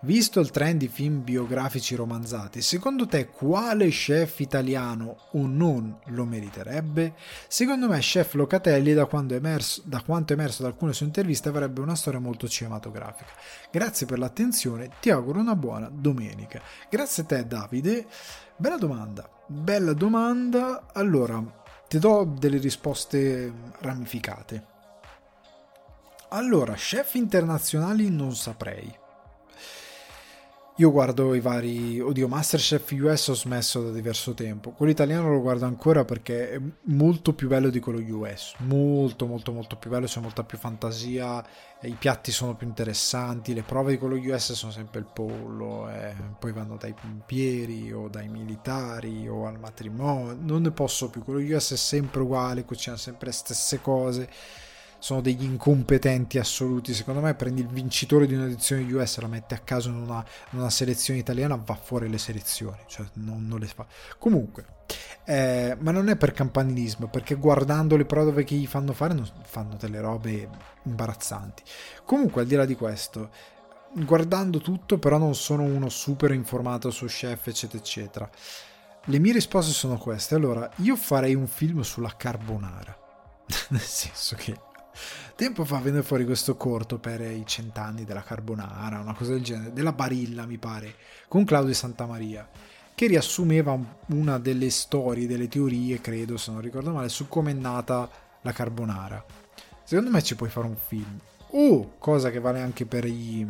Visto 0.00 0.40
il 0.40 0.50
trend 0.50 0.78
di 0.78 0.88
film 0.88 1.24
biografici 1.24 1.94
romanzati, 1.96 2.60
secondo 2.60 3.06
te 3.06 3.28
quale 3.28 3.88
chef 3.88 4.40
italiano 4.40 5.16
o 5.32 5.46
non 5.46 5.98
lo 6.06 6.24
meriterebbe? 6.24 7.14
Secondo 7.48 7.88
me 7.88 7.98
chef 7.98 8.34
Locatelli, 8.34 8.92
da, 8.92 9.08
emerso, 9.30 9.82
da 9.84 10.02
quanto 10.02 10.34
emerso 10.34 10.62
da 10.62 10.68
alcune 10.68 10.92
sue 10.92 11.06
interviste, 11.06 11.48
avrebbe 11.48 11.80
una 11.80 11.96
storia 11.96 12.20
molto 12.20 12.46
cinematografica. 12.46 13.32
Grazie 13.70 14.06
per 14.06 14.18
l'attenzione, 14.18 14.90
ti 15.00 15.10
auguro 15.10 15.40
una 15.40 15.56
buona 15.56 15.90
domenica. 15.90 16.60
Grazie 16.90 17.22
a 17.22 17.26
te 17.26 17.46
Davide. 17.46 18.06
Bella 18.56 18.76
domanda, 18.76 19.28
bella 19.46 19.92
domanda. 19.92 20.88
Allora, 20.92 21.42
ti 21.88 21.98
do 21.98 22.32
delle 22.38 22.58
risposte 22.58 23.52
ramificate. 23.80 24.66
Allora, 26.28 26.74
chef 26.74 27.14
internazionali 27.14 28.10
non 28.10 28.36
saprei 28.36 29.04
io 30.78 30.90
guardo 30.90 31.32
i 31.32 31.40
vari. 31.40 32.00
Oddio, 32.00 32.28
Masterchef 32.28 32.90
US 33.00 33.28
ho 33.28 33.34
smesso 33.34 33.82
da 33.82 33.90
diverso 33.90 34.34
tempo. 34.34 34.72
Quello 34.72 34.92
italiano 34.92 35.30
lo 35.30 35.40
guardo 35.40 35.64
ancora 35.64 36.04
perché 36.04 36.50
è 36.50 36.60
molto 36.82 37.32
più 37.32 37.48
bello 37.48 37.70
di 37.70 37.80
quello 37.80 37.98
US. 38.18 38.56
Molto, 38.58 39.26
molto, 39.26 39.52
molto 39.52 39.76
più 39.76 39.88
bello. 39.88 40.04
C'è 40.04 40.20
molta 40.20 40.44
più 40.44 40.58
fantasia. 40.58 41.42
I 41.80 41.96
piatti 41.98 42.30
sono 42.30 42.54
più 42.54 42.66
interessanti. 42.66 43.54
Le 43.54 43.62
prove 43.62 43.92
di 43.92 43.98
quello 43.98 44.16
US 44.16 44.52
sono 44.52 44.70
sempre 44.70 45.00
il 45.00 45.06
pollo. 45.10 45.88
Eh. 45.88 46.14
Poi 46.38 46.52
vanno 46.52 46.76
dai 46.76 46.92
pompieri 46.92 47.90
o 47.92 48.08
dai 48.08 48.28
militari 48.28 49.26
o 49.26 49.46
al 49.46 49.58
matrimonio. 49.58 50.36
Non 50.38 50.60
ne 50.60 50.72
posso 50.72 51.08
più. 51.08 51.24
Quello 51.24 51.40
US 51.56 51.72
è 51.72 51.76
sempre 51.76 52.20
uguale. 52.20 52.66
Cucina 52.66 52.98
sempre 52.98 53.28
le 53.28 53.32
stesse 53.32 53.80
cose 53.80 54.28
sono 54.98 55.20
degli 55.20 55.44
incompetenti 55.44 56.38
assoluti. 56.38 56.94
Secondo 56.94 57.20
me 57.20 57.34
prendi 57.34 57.60
il 57.60 57.68
vincitore 57.68 58.26
di 58.26 58.34
un'edizione 58.34 58.90
US, 58.92 59.18
la 59.20 59.28
metti 59.28 59.54
a 59.54 59.58
caso 59.58 59.88
in 59.88 59.96
una, 59.96 60.24
in 60.50 60.58
una 60.58 60.70
selezione 60.70 61.20
italiana, 61.20 61.56
va 61.56 61.74
fuori 61.74 62.08
le 62.08 62.18
selezioni, 62.18 62.78
cioè 62.86 63.06
non, 63.14 63.46
non 63.46 63.58
le 63.58 63.66
fa. 63.66 63.86
Comunque, 64.18 64.74
Eh, 65.24 65.76
ma 65.80 65.90
non 65.90 66.08
è 66.08 66.16
per 66.16 66.32
campanilismo, 66.32 67.08
perché 67.08 67.34
guardando 67.34 67.96
le 67.96 68.04
prove 68.04 68.44
che 68.44 68.54
gli 68.54 68.66
fanno 68.66 68.92
fare, 68.92 69.20
fanno 69.42 69.74
delle 69.76 70.00
robe 70.00 70.48
imbarazzanti. 70.84 71.62
Comunque, 72.04 72.42
al 72.42 72.46
di 72.46 72.54
là 72.54 72.64
di 72.64 72.76
questo, 72.76 73.30
guardando 73.92 74.60
tutto, 74.60 74.98
però 74.98 75.18
non 75.18 75.34
sono 75.34 75.62
uno 75.64 75.88
super 75.88 76.32
informato 76.32 76.90
su 76.90 77.06
chef, 77.06 77.46
eccetera, 77.48 77.82
eccetera. 77.82 78.30
Le 79.08 79.18
mie 79.18 79.32
risposte 79.32 79.72
sono 79.72 79.98
queste. 79.98 80.34
Allora, 80.34 80.68
io 80.76 80.96
farei 80.96 81.34
un 81.34 81.46
film 81.46 81.80
sulla 81.82 82.14
carbonara. 82.16 82.96
Nel 83.70 83.80
senso 83.80 84.36
che 84.36 84.56
tempo 85.34 85.64
fa 85.64 85.78
venne 85.78 86.02
fuori 86.02 86.24
questo 86.24 86.56
corto 86.56 86.98
per 86.98 87.20
i 87.20 87.44
cent'anni 87.46 88.04
della 88.04 88.22
carbonara, 88.22 89.00
una 89.00 89.14
cosa 89.14 89.32
del 89.32 89.42
genere, 89.42 89.72
della 89.72 89.92
Barilla, 89.92 90.46
mi 90.46 90.58
pare, 90.58 90.94
con 91.28 91.44
Claudio 91.44 91.74
Santamaria 91.74 92.48
che 92.96 93.08
riassumeva 93.08 93.78
una 94.06 94.38
delle 94.38 94.70
storie, 94.70 95.26
delle 95.26 95.48
teorie, 95.48 96.00
credo, 96.00 96.38
se 96.38 96.50
non 96.50 96.62
ricordo 96.62 96.92
male, 96.92 97.10
su 97.10 97.28
come 97.28 97.50
è 97.50 97.54
nata 97.54 98.08
la 98.40 98.52
carbonara. 98.52 99.22
Secondo 99.84 100.10
me 100.10 100.22
ci 100.22 100.34
puoi 100.34 100.48
fare 100.48 100.66
un 100.66 100.76
film. 100.76 101.20
O, 101.50 101.96
cosa 101.98 102.30
che 102.30 102.40
vale 102.40 102.62
anche 102.62 102.86
per, 102.86 103.04
i, 103.04 103.46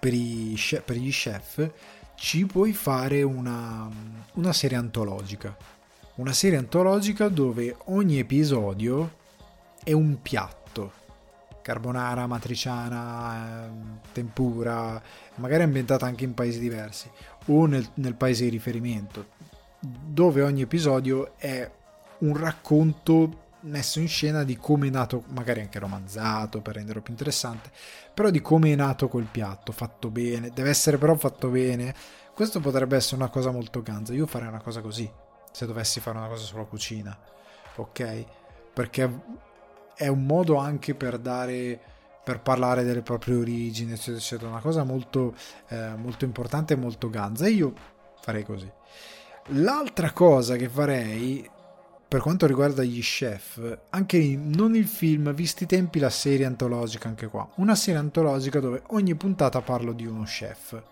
per, 0.00 0.12
i, 0.12 0.58
per 0.84 0.96
gli 0.96 1.10
chef, 1.12 1.70
ci 2.16 2.46
puoi 2.46 2.72
fare 2.72 3.22
una, 3.22 3.88
una 4.32 4.52
serie 4.52 4.76
antologica. 4.76 5.56
Una 6.16 6.32
serie 6.32 6.58
antologica 6.58 7.28
dove 7.28 7.76
ogni 7.84 8.18
episodio 8.18 9.18
è 9.86 9.92
un 9.92 10.20
piatto 10.20 11.04
carbonara, 11.62 12.26
matriciana, 12.26 13.66
ehm, 13.66 14.00
tempura, 14.10 15.00
magari 15.36 15.62
ambientata 15.62 16.06
anche 16.06 16.24
in 16.24 16.34
paesi 16.34 16.58
diversi 16.58 17.08
o 17.46 17.66
nel, 17.66 17.88
nel 17.94 18.16
paese 18.16 18.42
di 18.42 18.50
riferimento, 18.50 19.26
dove 19.78 20.42
ogni 20.42 20.62
episodio 20.62 21.34
è 21.36 21.70
un 22.18 22.36
racconto 22.36 23.44
messo 23.60 24.00
in 24.00 24.08
scena 24.08 24.42
di 24.42 24.56
come 24.56 24.88
è 24.88 24.90
nato, 24.90 25.22
magari 25.28 25.60
anche 25.60 25.78
romanzato 25.78 26.60
per 26.60 26.74
renderlo 26.74 27.00
più 27.00 27.12
interessante, 27.12 27.70
però 28.12 28.30
di 28.30 28.40
come 28.40 28.72
è 28.72 28.74
nato 28.74 29.06
quel 29.06 29.28
piatto, 29.30 29.70
fatto 29.70 30.10
bene, 30.10 30.50
deve 30.50 30.70
essere 30.70 30.98
però 30.98 31.14
fatto 31.14 31.48
bene. 31.48 31.94
Questo 32.34 32.58
potrebbe 32.58 32.96
essere 32.96 33.16
una 33.22 33.30
cosa 33.30 33.52
molto 33.52 33.82
ganza. 33.82 34.12
Io 34.12 34.26
farei 34.26 34.48
una 34.48 34.60
cosa 34.60 34.80
così, 34.80 35.08
se 35.52 35.64
dovessi 35.64 36.00
fare 36.00 36.18
una 36.18 36.26
cosa 36.26 36.44
sulla 36.44 36.64
cucina, 36.64 37.16
ok? 37.76 38.24
Perché 38.72 39.44
è 39.96 40.08
un 40.08 40.24
modo 40.24 40.56
anche 40.56 40.94
per 40.94 41.18
dare 41.18 41.80
per 42.26 42.40
parlare 42.40 42.82
delle 42.82 43.02
proprie 43.02 43.36
origini 43.36 43.92
eccetera 43.92 44.16
eccetera. 44.16 44.50
Una 44.50 44.60
cosa 44.60 44.82
molto, 44.82 45.34
eh, 45.68 45.94
molto 45.94 46.24
importante 46.24 46.74
e 46.74 46.76
molto 46.76 47.08
ganza. 47.08 47.46
Io 47.46 47.72
farei 48.20 48.44
così. 48.44 48.68
L'altra 49.50 50.10
cosa 50.10 50.56
che 50.56 50.68
farei 50.68 51.48
per 52.08 52.20
quanto 52.20 52.46
riguarda 52.46 52.82
gli 52.82 53.00
chef 53.00 53.78
anche 53.90 54.18
non 54.36 54.74
il 54.74 54.86
film 54.86 55.32
visti 55.34 55.64
i 55.64 55.66
tempi 55.66 56.00
la 56.00 56.10
serie 56.10 56.46
antologica 56.46 57.06
anche 57.06 57.28
qua. 57.28 57.48
Una 57.56 57.76
serie 57.76 58.00
antologica 58.00 58.58
dove 58.58 58.82
ogni 58.88 59.14
puntata 59.14 59.60
parlo 59.60 59.92
di 59.92 60.04
uno 60.04 60.24
chef. 60.24 60.82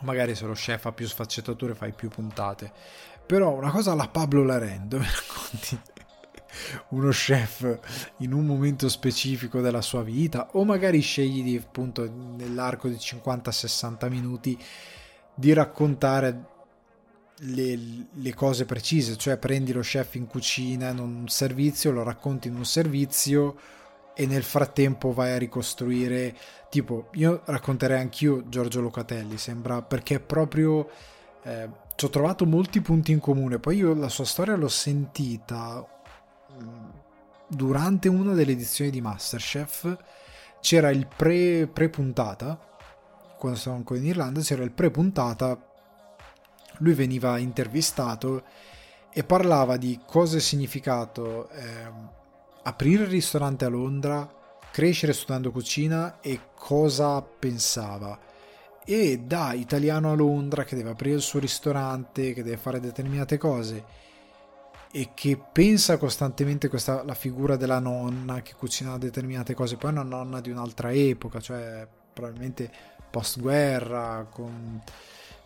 Magari 0.00 0.34
se 0.34 0.46
lo 0.46 0.54
chef 0.54 0.86
ha 0.86 0.92
più 0.92 1.06
sfaccettature 1.06 1.74
fai 1.74 1.92
più 1.92 2.08
puntate. 2.08 2.72
Però 3.26 3.52
una 3.52 3.70
cosa 3.70 3.92
alla 3.92 4.08
Pablo 4.08 4.42
Laren 4.42 4.88
dove 4.88 5.04
racconti 5.12 5.78
uno 6.90 7.10
chef 7.10 7.78
in 8.18 8.32
un 8.32 8.46
momento 8.46 8.88
specifico 8.88 9.60
della 9.60 9.82
sua 9.82 10.02
vita 10.02 10.50
o 10.52 10.64
magari 10.64 11.00
scegli 11.00 11.42
di 11.42 11.56
appunto 11.56 12.10
nell'arco 12.36 12.88
di 12.88 12.96
50-60 12.96 14.08
minuti 14.08 14.58
di 15.34 15.52
raccontare 15.52 16.50
le, 17.44 18.06
le, 18.12 18.34
cose 18.34 18.64
precise, 18.64 19.16
cioè 19.16 19.36
prendi 19.36 19.72
lo 19.72 19.80
chef 19.80 20.14
in 20.14 20.26
cucina 20.26 20.90
in 20.90 20.98
un 20.98 21.28
servizio, 21.28 21.90
lo 21.90 22.02
racconti 22.02 22.48
in 22.48 22.54
un 22.54 22.64
servizio 22.64 23.56
e 24.14 24.26
nel 24.26 24.42
frattempo 24.42 25.12
vai 25.12 25.32
a 25.32 25.38
ricostruire. 25.38 26.36
Tipo 26.68 27.08
io 27.14 27.42
racconterei 27.44 27.98
anch'io 27.98 28.48
Giorgio 28.48 28.80
Locatelli 28.80 29.38
sembra 29.38 29.82
perché 29.82 30.20
proprio 30.20 30.88
eh, 31.42 31.68
ci 31.96 32.04
ho 32.04 32.10
trovato 32.10 32.46
molti 32.46 32.80
punti 32.80 33.12
in 33.12 33.18
comune. 33.18 33.58
Poi 33.58 33.76
io 33.76 33.94
la 33.94 34.08
sua 34.08 34.24
storia 34.24 34.54
l'ho 34.54 34.68
sentita 34.68 35.86
durante 37.54 38.08
una 38.08 38.32
delle 38.32 38.52
edizioni 38.52 38.90
di 38.90 39.00
Masterchef 39.00 39.96
c'era 40.60 40.90
il 40.90 41.06
pre, 41.06 41.66
pre-puntata, 41.66 42.58
quando 43.36 43.58
stavo 43.58 43.76
ancora 43.76 44.00
in 44.00 44.06
Irlanda, 44.06 44.40
c'era 44.40 44.62
il 44.62 44.72
pre-puntata, 44.72 45.60
lui 46.78 46.94
veniva 46.94 47.36
intervistato 47.38 48.44
e 49.12 49.24
parlava 49.24 49.76
di 49.76 50.00
cosa 50.06 50.38
è 50.38 50.40
significato 50.40 51.50
eh, 51.50 51.90
aprire 52.62 53.02
il 53.02 53.10
ristorante 53.10 53.64
a 53.66 53.68
Londra, 53.68 54.28
crescere 54.70 55.12
studiando 55.12 55.50
cucina 55.50 56.20
e 56.20 56.40
cosa 56.54 57.20
pensava. 57.20 58.18
E 58.84 59.18
da 59.18 59.52
italiano 59.52 60.10
a 60.10 60.14
Londra 60.14 60.64
che 60.64 60.74
deve 60.74 60.90
aprire 60.90 61.16
il 61.16 61.22
suo 61.22 61.38
ristorante, 61.38 62.32
che 62.32 62.42
deve 62.42 62.56
fare 62.56 62.80
determinate 62.80 63.36
cose 63.36 64.01
e 64.94 65.12
che 65.14 65.40
pensa 65.52 65.96
costantemente 65.96 66.68
questa 66.68 67.02
la 67.02 67.14
figura 67.14 67.56
della 67.56 67.78
nonna 67.78 68.42
che 68.42 68.54
cucina 68.54 68.98
determinate 68.98 69.54
cose, 69.54 69.76
poi 69.76 69.90
è 69.90 69.92
una 69.94 70.02
nonna 70.02 70.40
di 70.40 70.50
un'altra 70.50 70.92
epoca, 70.92 71.40
cioè 71.40 71.88
probabilmente 72.12 72.70
post 73.10 73.40
guerra, 73.40 74.26
con 74.30 74.80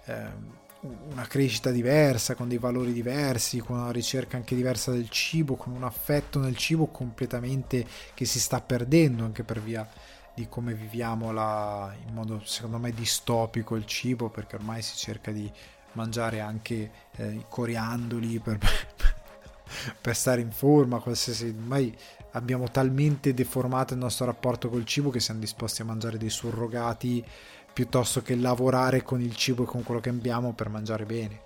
eh, 0.07 0.65
una 0.81 1.27
crescita 1.27 1.71
diversa, 1.71 2.35
con 2.35 2.49
dei 2.49 2.59
valori 2.59 2.93
diversi, 2.93 3.59
con 3.59 3.79
una 3.79 3.93
ricerca 3.93 4.37
anche 4.37 4.57
diversa 4.57 4.91
del 4.91 5.09
cibo, 5.11 5.55
con 5.55 5.73
un 5.73 5.85
affetto 5.85 6.41
nel 6.41 6.57
cibo 6.57 6.87
completamente 6.87 7.87
che 8.15 8.25
si 8.25 8.41
sta 8.41 8.61
perdendo 8.61 9.25
anche 9.25 9.45
per 9.45 9.61
via 9.61 9.89
di 10.35 10.49
come 10.49 10.75
viviamo 10.75 11.33
la, 11.33 11.95
in 12.07 12.13
modo 12.13 12.43
secondo 12.45 12.79
me 12.79 12.91
distopico 12.93 13.77
il 13.77 13.87
cibo, 13.87 14.29
perché 14.29 14.57
ormai 14.57 14.83
si 14.83 14.97
cerca 14.97 15.31
di 15.31 15.51
mangiare 15.93 16.41
anche 16.41 16.91
eh, 17.17 17.33
i 17.33 17.45
coriandoli 17.49 18.39
per, 18.41 18.59
per 20.01 20.15
stare 20.15 20.41
in 20.41 20.51
forma, 20.51 20.99
qualsiasi. 20.99 21.55
Ormai 21.57 21.97
abbiamo 22.33 22.71
talmente 22.71 23.35
deformato 23.35 23.95
il 23.95 24.01
nostro 24.01 24.27
rapporto 24.27 24.69
col 24.69 24.85
cibo 24.85 25.11
che 25.11 25.21
siamo 25.21 25.41
disposti 25.41 25.83
a 25.83 25.85
mangiare 25.85 26.19
dei 26.19 26.31
surrogati 26.31 27.25
piuttosto 27.73 28.23
che 28.23 28.35
lavorare 28.37 29.03
con 29.03 29.21
il 29.21 29.37
cibo 29.37 29.65
e 29.65 29.67
con 29.67 29.83
quello 29.83 30.01
che 30.01 30.09
abbiamo 30.09 30.53
per 30.53 30.69
mangiare 30.69 31.05
bene. 31.05 31.43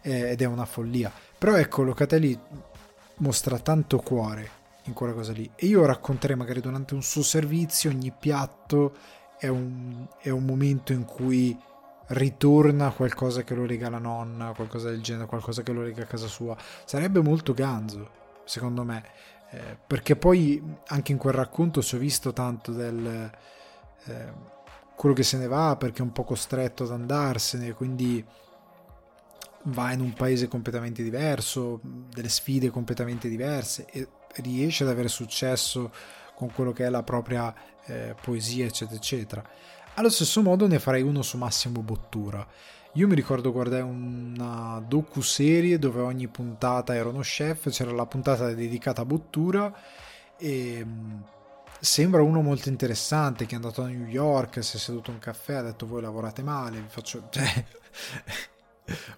Eh, 0.00 0.30
ed 0.30 0.40
è 0.40 0.44
una 0.44 0.64
follia. 0.64 1.12
Però 1.36 1.56
ecco, 1.56 1.82
Locatelli 1.82 2.38
mostra 3.16 3.58
tanto 3.58 3.98
cuore 3.98 4.50
in 4.84 4.92
quella 4.92 5.12
cosa 5.12 5.32
lì. 5.32 5.50
E 5.56 5.66
io 5.66 5.84
racconterei 5.84 6.36
magari 6.36 6.60
durante 6.60 6.94
un 6.94 7.02
suo 7.02 7.22
servizio 7.22 7.90
ogni 7.90 8.12
piatto 8.16 8.94
è 9.38 9.48
un, 9.48 10.06
è 10.20 10.30
un 10.30 10.44
momento 10.44 10.92
in 10.92 11.04
cui 11.04 11.58
ritorna 12.08 12.90
qualcosa 12.90 13.42
che 13.42 13.54
lo 13.54 13.64
lega 13.64 13.88
alla 13.88 13.98
nonna, 13.98 14.52
qualcosa 14.54 14.90
del 14.90 15.02
genere, 15.02 15.26
qualcosa 15.26 15.62
che 15.62 15.72
lo 15.72 15.82
lega 15.82 16.02
a 16.02 16.06
casa 16.06 16.26
sua. 16.26 16.56
Sarebbe 16.84 17.20
molto 17.20 17.52
ganzo, 17.52 18.10
secondo 18.44 18.84
me, 18.84 19.04
eh, 19.50 19.76
perché 19.86 20.16
poi 20.16 20.62
anche 20.86 21.12
in 21.12 21.18
quel 21.18 21.34
racconto 21.34 21.82
ci 21.82 21.94
ho 21.94 21.98
visto 21.98 22.32
tanto 22.32 22.72
del 22.72 23.30
eh, 24.04 24.54
quello 24.96 25.14
che 25.14 25.22
se 25.22 25.36
ne 25.36 25.46
va 25.46 25.76
perché 25.76 25.98
è 25.98 26.02
un 26.02 26.12
po' 26.12 26.24
costretto 26.24 26.84
ad 26.84 26.90
andarsene, 26.90 27.74
quindi 27.74 28.24
va 29.64 29.92
in 29.92 30.00
un 30.00 30.12
paese 30.14 30.48
completamente 30.48 31.02
diverso, 31.02 31.80
delle 31.82 32.28
sfide 32.28 32.70
completamente 32.70 33.28
diverse 33.28 33.86
e 33.90 34.08
riesce 34.36 34.84
ad 34.84 34.90
avere 34.90 35.08
successo 35.08 35.92
con 36.34 36.52
quello 36.52 36.72
che 36.72 36.86
è 36.86 36.88
la 36.88 37.02
propria 37.02 37.54
eh, 37.84 38.14
poesia, 38.20 38.64
eccetera, 38.64 38.96
eccetera. 38.96 39.44
Allo 39.98 40.10
stesso 40.10 40.42
modo 40.42 40.66
ne 40.66 40.78
farei 40.78 41.00
uno 41.00 41.22
su 41.22 41.38
Massimo 41.38 41.80
Bottura. 41.80 42.46
Io 42.92 43.08
mi 43.08 43.14
ricordo 43.14 43.50
guardai 43.50 43.80
una 43.80 44.78
docu-serie 44.86 45.78
dove 45.78 46.02
ogni 46.02 46.28
puntata 46.28 46.94
era 46.94 47.08
uno 47.08 47.20
chef, 47.20 47.70
c'era 47.70 47.92
la 47.92 48.04
puntata 48.04 48.52
dedicata 48.52 49.00
a 49.00 49.04
Bottura 49.06 49.74
e 50.36 50.84
mm, 50.84 51.20
sembra 51.80 52.20
uno 52.20 52.42
molto 52.42 52.68
interessante 52.68 53.46
che 53.46 53.52
è 53.52 53.54
andato 53.54 53.80
a 53.80 53.86
New 53.86 54.06
York, 54.06 54.62
si 54.62 54.76
è 54.76 54.78
seduto 54.78 55.10
a 55.10 55.14
un 55.14 55.18
caffè, 55.20 55.54
ha 55.54 55.62
detto 55.62 55.86
voi 55.86 56.02
lavorate 56.02 56.42
male, 56.42 56.78
vi 56.78 56.88
faccio... 56.88 57.28
Cioè, 57.32 57.64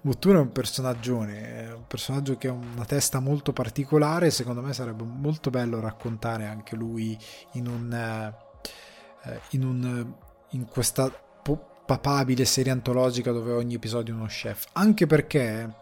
Bottura 0.01 0.39
è 0.39 0.41
un 0.41 0.53
personaggione, 0.53 1.65
è 1.65 1.73
un 1.73 1.87
personaggio 1.89 2.37
che 2.39 2.47
ha 2.47 2.53
una 2.53 2.85
testa 2.85 3.19
molto 3.19 3.53
particolare, 3.53 4.31
secondo 4.31 4.63
me 4.63 4.73
sarebbe 4.73 5.03
molto 5.03 5.51
bello 5.51 5.81
raccontare 5.81 6.47
anche 6.47 6.77
lui 6.77 7.19
in 7.55 7.67
un... 7.67 7.93
Eh, 9.25 9.41
in 9.51 9.65
un 9.65 10.15
in 10.51 10.67
questa 10.67 11.11
papabile 11.89 12.45
serie 12.45 12.71
antologica 12.71 13.33
dove 13.33 13.53
ogni 13.53 13.75
episodio 13.75 14.13
è 14.13 14.17
uno 14.17 14.27
chef. 14.27 14.67
Anche 14.73 15.07
perché 15.07 15.75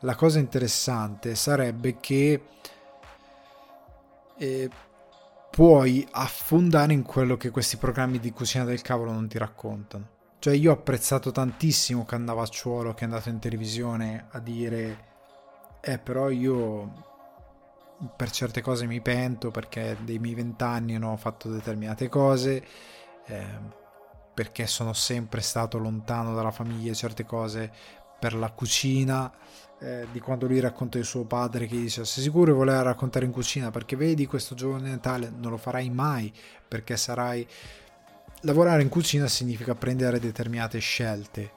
la 0.00 0.14
cosa 0.14 0.38
interessante 0.38 1.34
sarebbe 1.34 1.98
che 1.98 2.42
eh, 4.36 4.70
puoi 5.50 6.06
affondare 6.12 6.92
in 6.92 7.02
quello 7.02 7.36
che 7.36 7.50
questi 7.50 7.76
programmi 7.76 8.20
di 8.20 8.30
cucina 8.30 8.62
del 8.62 8.82
cavolo 8.82 9.10
non 9.10 9.26
ti 9.26 9.36
raccontano. 9.36 10.10
Cioè 10.38 10.54
io 10.54 10.70
ho 10.70 10.74
apprezzato 10.74 11.32
tantissimo 11.32 12.04
Cannavacciuolo 12.04 12.94
che 12.94 13.00
è 13.00 13.04
andato 13.04 13.28
in 13.28 13.40
televisione 13.40 14.26
a 14.30 14.38
dire 14.38 15.10
eh 15.80 15.98
però 15.98 16.30
io 16.30 17.10
per 18.16 18.30
certe 18.30 18.60
cose 18.60 18.86
mi 18.86 19.00
pento 19.00 19.50
perché 19.50 19.96
dei 20.02 20.20
miei 20.20 20.34
vent'anni 20.34 20.96
non 20.98 21.10
ho 21.10 21.16
fatto 21.16 21.48
determinate 21.48 22.08
cose, 22.08 22.64
eh, 23.26 23.80
perché 24.34 24.66
sono 24.66 24.92
sempre 24.92 25.40
stato 25.40 25.78
lontano 25.78 26.34
dalla 26.34 26.50
famiglia, 26.50 26.94
certe 26.94 27.24
cose 27.24 27.70
per 28.18 28.34
la 28.34 28.50
cucina, 28.50 29.32
eh, 29.82 30.06
di 30.12 30.20
quando 30.20 30.46
lui 30.46 30.60
racconta 30.60 30.96
di 30.96 31.04
suo 31.04 31.24
padre 31.24 31.66
che 31.66 31.76
dice 31.76 32.04
sei 32.04 32.22
sicuro 32.22 32.54
voleva 32.54 32.82
raccontare 32.82 33.24
in 33.24 33.32
cucina 33.32 33.72
perché 33.72 33.96
vedi 33.96 34.26
questo 34.26 34.54
giorno 34.54 34.80
di 34.80 34.88
Natale 34.88 35.32
non 35.36 35.50
lo 35.50 35.56
farai 35.56 35.90
mai 35.90 36.32
perché 36.68 36.96
sarai... 36.96 37.46
Lavorare 38.44 38.82
in 38.82 38.88
cucina 38.88 39.28
significa 39.28 39.74
prendere 39.74 40.18
determinate 40.18 40.80
scelte. 40.80 41.52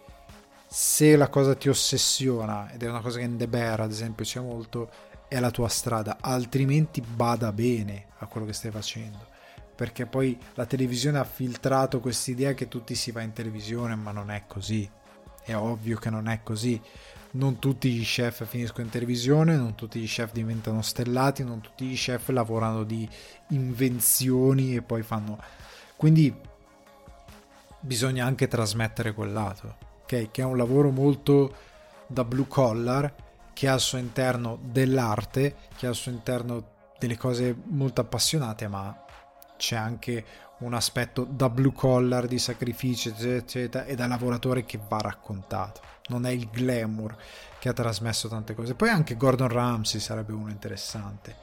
Se 0.67 1.15
la 1.15 1.29
cosa 1.29 1.55
ti 1.55 1.67
ossessiona, 1.67 2.71
ed 2.71 2.83
è 2.83 2.89
una 2.89 3.01
cosa 3.01 3.17
che 3.17 3.23
in 3.23 3.37
The 3.37 3.47
Bear 3.47 3.79
ad 3.79 3.89
esempio 3.89 4.23
c'è 4.23 4.39
molto, 4.39 4.89
è 5.27 5.39
la 5.39 5.49
tua 5.49 5.67
strada, 5.67 6.17
altrimenti 6.19 7.01
bada 7.01 7.51
bene 7.51 8.07
a 8.19 8.27
quello 8.27 8.45
che 8.45 8.53
stai 8.53 8.69
facendo. 8.69 9.33
Perché 9.75 10.05
poi 10.05 10.37
la 10.53 10.65
televisione 10.65 11.19
ha 11.19 11.25
filtrato 11.25 11.99
quest'idea 11.99 12.53
che 12.53 12.67
tutti 12.67 12.95
si 12.95 13.11
va 13.11 13.21
in 13.21 13.33
televisione, 13.33 13.95
ma 13.95 14.11
non 14.11 14.31
è 14.31 14.43
così. 14.47 14.89
È 15.43 15.53
ovvio 15.53 15.97
che 15.97 16.09
non 16.09 16.27
è 16.27 16.41
così. 16.43 16.81
Non 17.31 17.59
tutti 17.59 17.91
gli 17.91 18.03
chef 18.03 18.45
finiscono 18.45 18.85
in 18.85 18.91
televisione, 18.91 19.57
non 19.57 19.75
tutti 19.75 19.99
gli 19.99 20.07
chef 20.07 20.31
diventano 20.31 20.81
stellati, 20.81 21.43
non 21.43 21.59
tutti 21.59 21.85
gli 21.85 21.95
chef 21.95 22.29
lavorano 22.29 22.83
di 22.83 23.07
invenzioni 23.49 24.75
e 24.75 24.81
poi 24.81 25.03
fanno. 25.03 25.37
Quindi 25.97 26.33
bisogna 27.81 28.25
anche 28.25 28.47
trasmettere 28.47 29.13
quel 29.13 29.33
lato, 29.33 29.75
ok? 30.03 30.31
Che 30.31 30.41
è 30.41 30.45
un 30.45 30.55
lavoro 30.55 30.89
molto 30.91 31.53
da 32.07 32.23
blue 32.23 32.47
collar 32.47 33.13
che 33.53 33.67
ha 33.67 33.73
al 33.73 33.79
suo 33.79 33.97
interno 33.97 34.57
dell'arte, 34.61 35.55
che 35.75 35.85
ha 35.85 35.89
al 35.89 35.95
suo 35.95 36.11
interno 36.11 36.73
delle 36.97 37.17
cose 37.17 37.55
molto 37.65 38.01
appassionate, 38.01 38.67
ma 38.67 39.04
c'è 39.57 39.75
anche 39.75 40.25
un 40.59 40.73
aspetto 40.73 41.25
da 41.29 41.49
blue 41.49 41.73
collar 41.73 42.27
di 42.27 42.39
sacrificio, 42.39 43.09
eccetera, 43.09 43.35
eccetera, 43.37 43.85
e 43.85 43.95
da 43.95 44.07
lavoratore 44.07 44.63
che 44.63 44.79
va 44.87 44.99
raccontato. 44.99 45.81
Non 46.07 46.25
è 46.25 46.31
il 46.31 46.49
glamour 46.49 47.15
che 47.59 47.69
ha 47.69 47.73
trasmesso 47.73 48.27
tante 48.27 48.53
cose. 48.53 48.75
Poi 48.75 48.89
anche 48.89 49.17
Gordon 49.17 49.49
Ramsay 49.49 49.99
sarebbe 49.99 50.33
uno 50.33 50.49
interessante, 50.49 51.35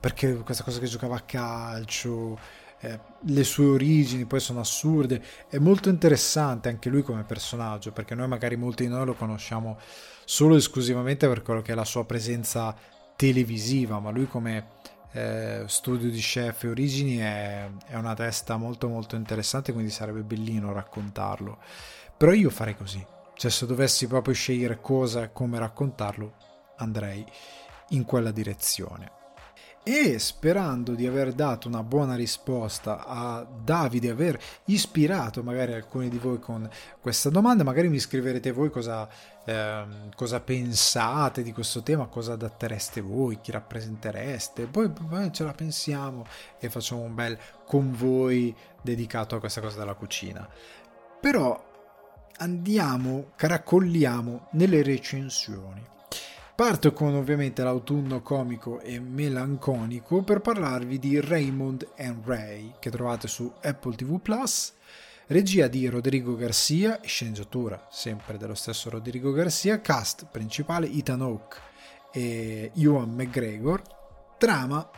perché 0.00 0.34
questa 0.36 0.64
cosa 0.64 0.80
che 0.80 0.86
giocava 0.86 1.16
a 1.16 1.20
calcio, 1.20 2.38
eh, 2.80 2.98
le 3.20 3.44
sue 3.44 3.66
origini 3.66 4.24
poi 4.24 4.40
sono 4.40 4.60
assurde, 4.60 5.22
è 5.48 5.58
molto 5.58 5.88
interessante 5.88 6.68
anche 6.68 6.88
lui 6.88 7.02
come 7.02 7.24
personaggio, 7.24 7.92
perché 7.92 8.14
noi 8.14 8.28
magari 8.28 8.56
molti 8.56 8.84
di 8.84 8.90
noi 8.90 9.04
lo 9.06 9.14
conosciamo 9.14 9.78
solo 10.24 10.56
esclusivamente 10.56 11.28
per 11.28 11.42
quello 11.42 11.62
che 11.62 11.72
è 11.72 11.74
la 11.74 11.84
sua 11.84 12.04
presenza 12.04 12.74
televisiva, 13.16 13.98
ma 13.98 14.10
lui 14.10 14.26
come 14.26 14.74
eh, 15.16 15.64
studio 15.66 16.10
di 16.10 16.20
chef 16.20 16.64
e 16.64 16.68
origini 16.68 17.16
è, 17.16 17.68
è, 17.86 17.94
una 17.96 18.14
testa 18.14 18.56
molto 18.56 18.86
molto 18.88 19.16
interessante, 19.16 19.72
quindi 19.72 19.90
sarebbe 19.90 20.20
bellino 20.20 20.72
raccontarlo. 20.72 21.58
Però 22.16 22.32
io 22.32 22.50
farei 22.50 22.76
così, 22.76 23.04
cioè 23.34 23.50
se 23.50 23.66
dovessi 23.66 24.06
proprio 24.06 24.34
scegliere 24.34 24.80
cosa 24.80 25.22
e 25.22 25.32
come 25.32 25.58
raccontarlo, 25.58 26.34
andrei 26.76 27.24
in 27.90 28.04
quella 28.04 28.30
direzione 28.30 29.15
e 29.88 30.18
sperando 30.18 30.96
di 30.96 31.06
aver 31.06 31.32
dato 31.32 31.68
una 31.68 31.84
buona 31.84 32.16
risposta 32.16 33.06
a 33.06 33.44
Davide, 33.44 34.10
aver 34.10 34.36
ispirato 34.64 35.44
magari 35.44 35.74
alcuni 35.74 36.08
di 36.08 36.18
voi 36.18 36.40
con 36.40 36.68
questa 37.00 37.30
domanda, 37.30 37.62
magari 37.62 37.88
mi 37.88 38.00
scriverete 38.00 38.50
voi 38.50 38.68
cosa, 38.68 39.08
eh, 39.44 39.84
cosa 40.16 40.40
pensate 40.40 41.44
di 41.44 41.52
questo 41.52 41.84
tema, 41.84 42.06
cosa 42.06 42.32
adattereste 42.32 43.00
voi, 43.00 43.38
chi 43.40 43.52
rappresentereste, 43.52 44.66
poi, 44.66 44.90
poi 44.90 45.32
ce 45.32 45.44
la 45.44 45.52
pensiamo 45.52 46.26
e 46.58 46.68
facciamo 46.68 47.02
un 47.02 47.14
bel 47.14 47.38
con 47.64 47.92
voi 47.92 48.52
dedicato 48.82 49.36
a 49.36 49.38
questa 49.38 49.60
cosa 49.60 49.78
della 49.78 49.94
cucina. 49.94 50.48
Però 51.20 51.64
andiamo, 52.38 53.26
caracolliamo 53.36 54.48
nelle 54.50 54.82
recensioni. 54.82 55.94
Parto 56.56 56.94
con 56.94 57.14
ovviamente 57.14 57.62
l'autunno 57.62 58.22
comico 58.22 58.80
e 58.80 58.98
melanconico 58.98 60.22
per 60.22 60.40
parlarvi 60.40 60.98
di 60.98 61.20
Raymond 61.20 61.86
and 61.98 62.26
Ray 62.26 62.72
che 62.78 62.88
trovate 62.90 63.28
su 63.28 63.52
Apple 63.60 63.94
TV 63.94 64.18
Plus, 64.18 64.72
regia 65.26 65.66
di 65.66 65.86
Rodrigo 65.86 66.34
Garcia 66.34 67.00
sceneggiatura 67.02 67.86
sempre 67.90 68.38
dello 68.38 68.54
stesso 68.54 68.88
Rodrigo 68.88 69.32
Garcia, 69.32 69.82
cast 69.82 70.28
principale 70.30 70.90
Ethan 70.90 71.20
Hawke 71.20 71.58
e 72.10 72.70
Ewan 72.74 73.10
McGregor, 73.10 73.82
trama 74.38 74.88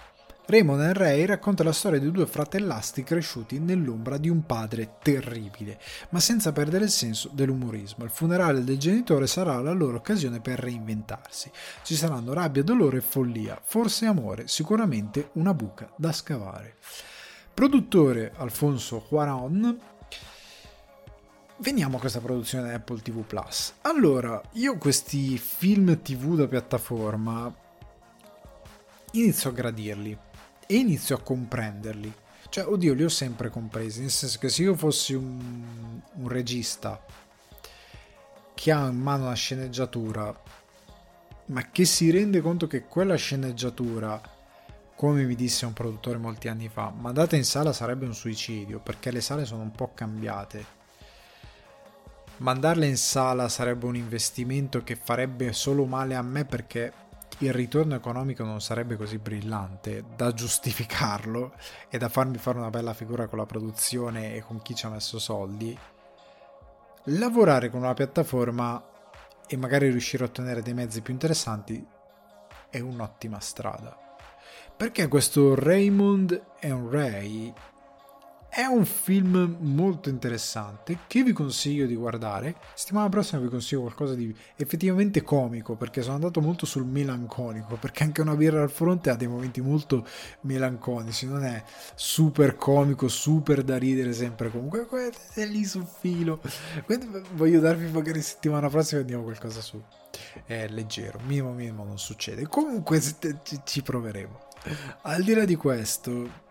Raymond 0.50 0.80
and 0.80 0.96
Ray 0.96 1.26
racconta 1.26 1.62
la 1.62 1.74
storia 1.74 1.98
di 1.98 2.10
due 2.10 2.26
fratellastri 2.26 3.04
cresciuti 3.04 3.58
nell'ombra 3.58 4.16
di 4.16 4.30
un 4.30 4.46
padre 4.46 4.94
terribile, 5.02 5.78
ma 6.08 6.20
senza 6.20 6.52
perdere 6.52 6.84
il 6.84 6.90
senso 6.90 7.28
dell'umorismo. 7.34 8.04
Il 8.04 8.10
funerale 8.10 8.64
del 8.64 8.78
genitore 8.78 9.26
sarà 9.26 9.60
la 9.60 9.72
loro 9.72 9.98
occasione 9.98 10.40
per 10.40 10.58
reinventarsi. 10.58 11.50
Ci 11.82 11.94
saranno 11.94 12.32
rabbia, 12.32 12.62
dolore 12.62 12.96
e 12.96 13.02
follia, 13.02 13.60
forse 13.62 14.06
amore, 14.06 14.48
sicuramente 14.48 15.28
una 15.32 15.52
buca 15.52 15.92
da 15.94 16.12
scavare. 16.12 16.76
Produttore 17.52 18.32
Alfonso 18.36 19.00
Cuaron, 19.00 19.80
Veniamo 21.60 21.96
a 21.96 22.00
questa 22.00 22.20
produzione 22.20 22.72
Apple 22.72 23.02
TV 23.02 23.22
Plus. 23.22 23.74
Allora, 23.82 24.40
io 24.52 24.78
questi 24.78 25.36
film 25.36 26.00
TV 26.00 26.36
da 26.36 26.46
piattaforma 26.46 27.52
inizio 29.10 29.50
a 29.50 29.52
gradirli 29.52 30.18
e 30.70 30.76
inizio 30.76 31.16
a 31.16 31.20
comprenderli. 31.20 32.12
Cioè, 32.50 32.66
oddio, 32.66 32.92
li 32.92 33.02
ho 33.02 33.08
sempre 33.08 33.48
compresi, 33.48 34.00
nel 34.00 34.10
senso 34.10 34.38
che 34.38 34.50
se 34.50 34.62
io 34.62 34.74
fossi 34.74 35.14
un, 35.14 36.00
un 36.12 36.28
regista 36.28 37.02
che 38.52 38.70
ha 38.70 38.86
in 38.86 38.98
mano 38.98 39.24
una 39.24 39.34
sceneggiatura, 39.34 40.42
ma 41.46 41.70
che 41.70 41.84
si 41.86 42.10
rende 42.10 42.42
conto 42.42 42.66
che 42.66 42.84
quella 42.84 43.14
sceneggiatura, 43.14 44.20
come 44.94 45.24
mi 45.24 45.34
disse 45.34 45.64
un 45.64 45.72
produttore 45.72 46.18
molti 46.18 46.48
anni 46.48 46.68
fa, 46.68 46.90
mandata 46.90 47.34
in 47.36 47.44
sala 47.44 47.72
sarebbe 47.72 48.04
un 48.04 48.14
suicidio, 48.14 48.78
perché 48.78 49.10
le 49.10 49.22
sale 49.22 49.46
sono 49.46 49.62
un 49.62 49.70
po' 49.70 49.92
cambiate. 49.94 50.76
Mandarle 52.38 52.86
in 52.86 52.98
sala 52.98 53.48
sarebbe 53.48 53.86
un 53.86 53.96
investimento 53.96 54.82
che 54.84 54.96
farebbe 54.96 55.52
solo 55.52 55.86
male 55.86 56.14
a 56.14 56.22
me 56.22 56.44
perché 56.44 56.92
il 57.38 57.52
ritorno 57.52 57.94
economico 57.94 58.42
non 58.42 58.60
sarebbe 58.60 58.96
così 58.96 59.18
brillante 59.18 60.04
da 60.16 60.32
giustificarlo 60.32 61.54
e 61.88 61.96
da 61.96 62.08
farmi 62.08 62.36
fare 62.36 62.58
una 62.58 62.70
bella 62.70 62.94
figura 62.94 63.28
con 63.28 63.38
la 63.38 63.46
produzione 63.46 64.34
e 64.34 64.42
con 64.42 64.60
chi 64.60 64.74
ci 64.74 64.86
ha 64.86 64.90
messo 64.90 65.18
soldi, 65.20 65.78
lavorare 67.04 67.70
con 67.70 67.80
una 67.80 67.94
piattaforma 67.94 68.84
e 69.46 69.56
magari 69.56 69.88
riuscire 69.88 70.24
a 70.24 70.26
ottenere 70.26 70.62
dei 70.62 70.74
mezzi 70.74 71.00
più 71.00 71.12
interessanti 71.12 71.86
è 72.70 72.80
un'ottima 72.80 73.38
strada. 73.38 73.96
Perché 74.76 75.08
questo 75.08 75.54
Raymond 75.54 76.40
and 76.62 76.92
Ray 76.92 77.52
è 78.58 78.64
un 78.64 78.84
film 78.84 79.58
molto 79.60 80.08
interessante 80.08 80.98
che 81.06 81.22
vi 81.22 81.30
consiglio 81.30 81.86
di 81.86 81.94
guardare. 81.94 82.56
Settimana 82.74 83.08
prossima 83.08 83.40
vi 83.40 83.46
consiglio 83.46 83.82
qualcosa 83.82 84.16
di 84.16 84.34
effettivamente 84.56 85.22
comico 85.22 85.76
perché 85.76 86.02
sono 86.02 86.16
andato 86.16 86.40
molto 86.40 86.66
sul 86.66 86.84
melanconico 86.84 87.76
perché 87.76 88.02
anche 88.02 88.20
una 88.20 88.34
birra 88.34 88.60
al 88.60 88.70
fronte 88.72 89.10
ha 89.10 89.14
dei 89.14 89.28
momenti 89.28 89.60
molto 89.60 90.04
melanconici, 90.40 91.28
non 91.28 91.44
è 91.44 91.62
super 91.94 92.56
comico, 92.56 93.06
super 93.06 93.62
da 93.62 93.78
ridere 93.78 94.12
sempre 94.12 94.50
comunque 94.50 94.88
è 95.34 95.44
lì 95.46 95.64
sul 95.64 95.86
filo. 95.86 96.40
Voglio 97.34 97.60
darvi 97.60 97.88
magari 97.92 98.20
settimana 98.20 98.68
prossima 98.68 99.02
andiamo 99.02 99.22
qualcosa 99.22 99.60
su. 99.60 99.80
È 100.44 100.66
leggero, 100.66 101.20
minimo 101.26 101.52
minimo 101.52 101.84
non 101.84 101.96
succede. 101.96 102.48
Comunque 102.48 103.00
ci 103.62 103.82
proveremo. 103.82 104.46
Al 105.02 105.22
di 105.22 105.32
là 105.32 105.44
di 105.44 105.54
questo, 105.54 106.46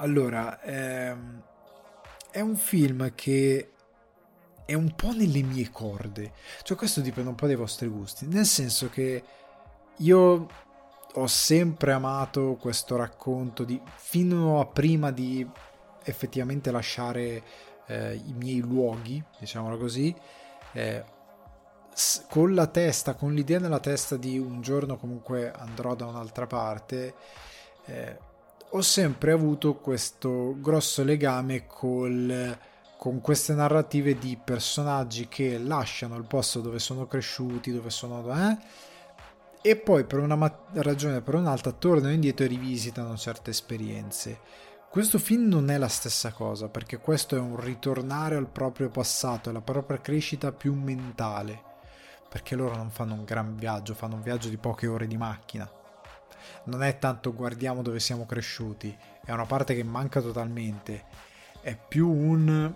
allora, 0.00 0.60
ehm, 0.62 1.42
è 2.30 2.40
un 2.40 2.56
film 2.56 3.12
che 3.14 3.72
è 4.64 4.74
un 4.74 4.94
po' 4.94 5.12
nelle 5.12 5.42
mie 5.42 5.70
corde. 5.70 6.32
Cioè, 6.62 6.76
questo 6.76 7.00
dipende 7.00 7.30
un 7.30 7.34
po' 7.34 7.46
dai 7.46 7.56
vostri 7.56 7.88
gusti. 7.88 8.26
Nel 8.26 8.46
senso 8.46 8.88
che 8.88 9.22
io 9.96 10.46
ho 11.12 11.26
sempre 11.26 11.92
amato 11.92 12.56
questo 12.60 12.96
racconto 12.96 13.64
di 13.64 13.80
fino 13.96 14.60
a 14.60 14.66
prima 14.66 15.10
di 15.10 15.46
effettivamente 16.04 16.70
lasciare 16.70 17.42
eh, 17.86 18.14
i 18.14 18.32
miei 18.32 18.60
luoghi, 18.60 19.22
diciamolo 19.38 19.76
così, 19.76 20.14
eh, 20.72 21.04
con 22.28 22.54
la 22.54 22.68
testa, 22.68 23.14
con 23.14 23.34
l'idea 23.34 23.58
nella 23.58 23.80
testa 23.80 24.16
di 24.16 24.38
un 24.38 24.62
giorno 24.62 24.96
comunque 24.96 25.50
andrò 25.50 25.94
da 25.94 26.06
un'altra 26.06 26.46
parte. 26.46 27.14
Eh, 27.86 28.28
ho 28.70 28.80
sempre 28.82 29.32
avuto 29.32 29.76
questo 29.76 30.56
grosso 30.60 31.02
legame 31.02 31.66
col 31.66 32.58
con 33.00 33.22
queste 33.22 33.54
narrative 33.54 34.18
di 34.18 34.36
personaggi 34.36 35.26
che 35.26 35.56
lasciano 35.56 36.18
il 36.18 36.26
posto 36.26 36.60
dove 36.60 36.78
sono 36.78 37.06
cresciuti, 37.06 37.72
dove 37.72 37.88
sono... 37.88 38.30
Eh, 38.30 38.58
e 39.62 39.76
poi 39.76 40.04
per 40.04 40.18
una 40.18 40.36
ma- 40.36 40.64
ragione 40.72 41.16
o 41.16 41.22
per 41.22 41.34
un'altra 41.34 41.72
tornano 41.72 42.12
indietro 42.12 42.44
e 42.44 42.48
rivisitano 42.48 43.16
certe 43.16 43.52
esperienze. 43.52 44.40
Questo 44.90 45.18
film 45.18 45.48
non 45.48 45.70
è 45.70 45.78
la 45.78 45.88
stessa 45.88 46.30
cosa, 46.32 46.68
perché 46.68 46.98
questo 46.98 47.36
è 47.36 47.38
un 47.38 47.58
ritornare 47.58 48.36
al 48.36 48.48
proprio 48.48 48.90
passato, 48.90 49.48
alla 49.48 49.62
propria 49.62 49.98
crescita 50.02 50.52
più 50.52 50.74
mentale, 50.74 51.58
perché 52.28 52.54
loro 52.54 52.76
non 52.76 52.90
fanno 52.90 53.14
un 53.14 53.24
gran 53.24 53.56
viaggio, 53.56 53.94
fanno 53.94 54.16
un 54.16 54.22
viaggio 54.22 54.50
di 54.50 54.58
poche 54.58 54.86
ore 54.86 55.06
di 55.06 55.16
macchina. 55.16 55.79
Non 56.64 56.82
è 56.82 56.98
tanto 56.98 57.34
guardiamo 57.34 57.82
dove 57.82 58.00
siamo 58.00 58.26
cresciuti, 58.26 58.96
è 59.24 59.32
una 59.32 59.46
parte 59.46 59.74
che 59.74 59.84
manca 59.84 60.20
totalmente 60.20 61.04
è 61.62 61.76
più 61.76 62.08
un 62.08 62.72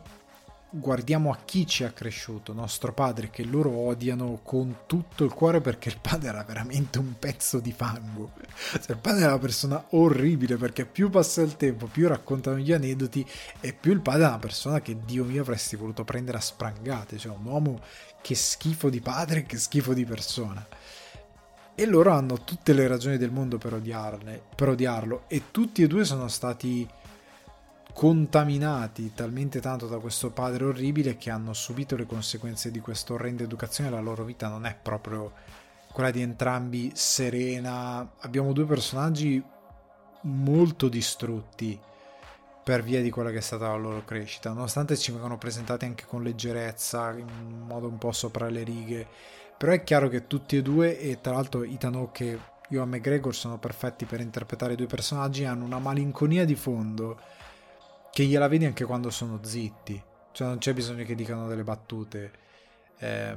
guardiamo 0.76 1.30
a 1.30 1.38
chi 1.44 1.66
ci 1.68 1.84
ha 1.84 1.92
cresciuto, 1.92 2.52
nostro 2.52 2.92
padre, 2.92 3.30
che 3.30 3.44
loro 3.44 3.70
odiano 3.70 4.40
con 4.42 4.78
tutto 4.86 5.22
il 5.24 5.32
cuore 5.32 5.60
perché 5.60 5.88
il 5.88 5.98
padre 6.00 6.28
era 6.30 6.42
veramente 6.42 6.98
un 6.98 7.14
pezzo 7.16 7.60
di 7.60 7.72
fango. 7.72 8.32
Cioè, 8.72 8.90
il 8.92 8.98
padre 8.98 9.20
era 9.20 9.30
una 9.30 9.38
persona 9.38 9.84
orribile 9.90 10.56
perché 10.56 10.84
più 10.84 11.10
passa 11.10 11.42
il 11.42 11.56
tempo, 11.56 11.86
più 11.86 12.08
raccontano 12.08 12.58
gli 12.58 12.72
aneddoti 12.72 13.24
e 13.60 13.72
più 13.72 13.92
il 13.92 14.00
padre 14.00 14.24
è 14.24 14.28
una 14.28 14.38
persona 14.38 14.80
che 14.80 14.98
Dio 15.04 15.24
mio 15.24 15.42
avresti 15.42 15.76
voluto 15.76 16.02
prendere 16.02 16.38
a 16.38 16.40
sprangate, 16.40 17.18
cioè 17.18 17.36
un 17.36 17.44
uomo 17.44 17.80
che 18.20 18.34
schifo 18.34 18.90
di 18.90 19.00
padre 19.00 19.40
e 19.40 19.42
che 19.44 19.58
schifo 19.58 19.94
di 19.94 20.04
persona. 20.04 20.66
E 21.76 21.86
loro 21.86 22.12
hanno 22.12 22.44
tutte 22.44 22.72
le 22.72 22.86
ragioni 22.86 23.16
del 23.16 23.32
mondo 23.32 23.58
per, 23.58 23.74
odiarne, 23.74 24.40
per 24.54 24.68
odiarlo 24.68 25.24
e 25.26 25.50
tutti 25.50 25.82
e 25.82 25.86
due 25.86 26.04
sono 26.04 26.28
stati 26.28 26.88
contaminati 27.92 29.12
talmente 29.14 29.60
tanto 29.60 29.86
da 29.86 29.98
questo 29.98 30.30
padre 30.30 30.64
orribile 30.64 31.16
che 31.16 31.30
hanno 31.30 31.52
subito 31.52 31.96
le 31.96 32.06
conseguenze 32.06 32.70
di 32.70 32.80
questa 32.80 33.12
orrenda 33.12 33.44
educazione 33.44 33.88
la 33.88 34.00
loro 34.00 34.24
vita 34.24 34.48
non 34.48 34.66
è 34.66 34.76
proprio 34.80 35.32
quella 35.92 36.10
di 36.10 36.22
entrambi 36.22 36.90
serena. 36.94 38.14
Abbiamo 38.18 38.52
due 38.52 38.64
personaggi 38.64 39.42
molto 40.22 40.88
distrutti 40.88 41.78
per 42.64 42.82
via 42.82 43.00
di 43.00 43.10
quella 43.10 43.30
che 43.30 43.36
è 43.38 43.42
stata 43.42 43.68
la 43.68 43.76
loro 43.76 44.04
crescita, 44.04 44.50
nonostante 44.50 44.96
ci 44.96 45.12
vengano 45.12 45.38
presentati 45.38 45.84
anche 45.84 46.04
con 46.06 46.22
leggerezza, 46.22 47.12
in 47.12 47.64
modo 47.66 47.88
un 47.88 47.98
po' 47.98 48.10
sopra 48.10 48.48
le 48.48 48.62
righe. 48.64 49.06
Però 49.56 49.72
è 49.72 49.82
chiaro 49.84 50.08
che 50.08 50.26
tutti 50.26 50.56
e 50.56 50.62
due, 50.62 50.98
e 50.98 51.20
tra 51.20 51.32
l'altro 51.32 51.62
Ethan 51.62 51.94
Hawke 51.94 52.24
e 52.24 52.38
Ewan 52.70 52.88
McGregor 52.88 53.34
sono 53.34 53.58
perfetti 53.58 54.04
per 54.04 54.20
interpretare 54.20 54.74
due 54.74 54.86
personaggi, 54.86 55.44
hanno 55.44 55.64
una 55.64 55.78
malinconia 55.78 56.44
di 56.44 56.54
fondo 56.54 57.18
che 58.10 58.24
gliela 58.24 58.48
vedi 58.48 58.64
anche 58.64 58.84
quando 58.84 59.10
sono 59.10 59.40
zitti, 59.42 60.02
cioè 60.32 60.48
non 60.48 60.58
c'è 60.58 60.72
bisogno 60.72 61.04
che 61.04 61.14
dicano 61.14 61.46
delle 61.48 61.64
battute. 61.64 62.32
Eh, 62.98 63.36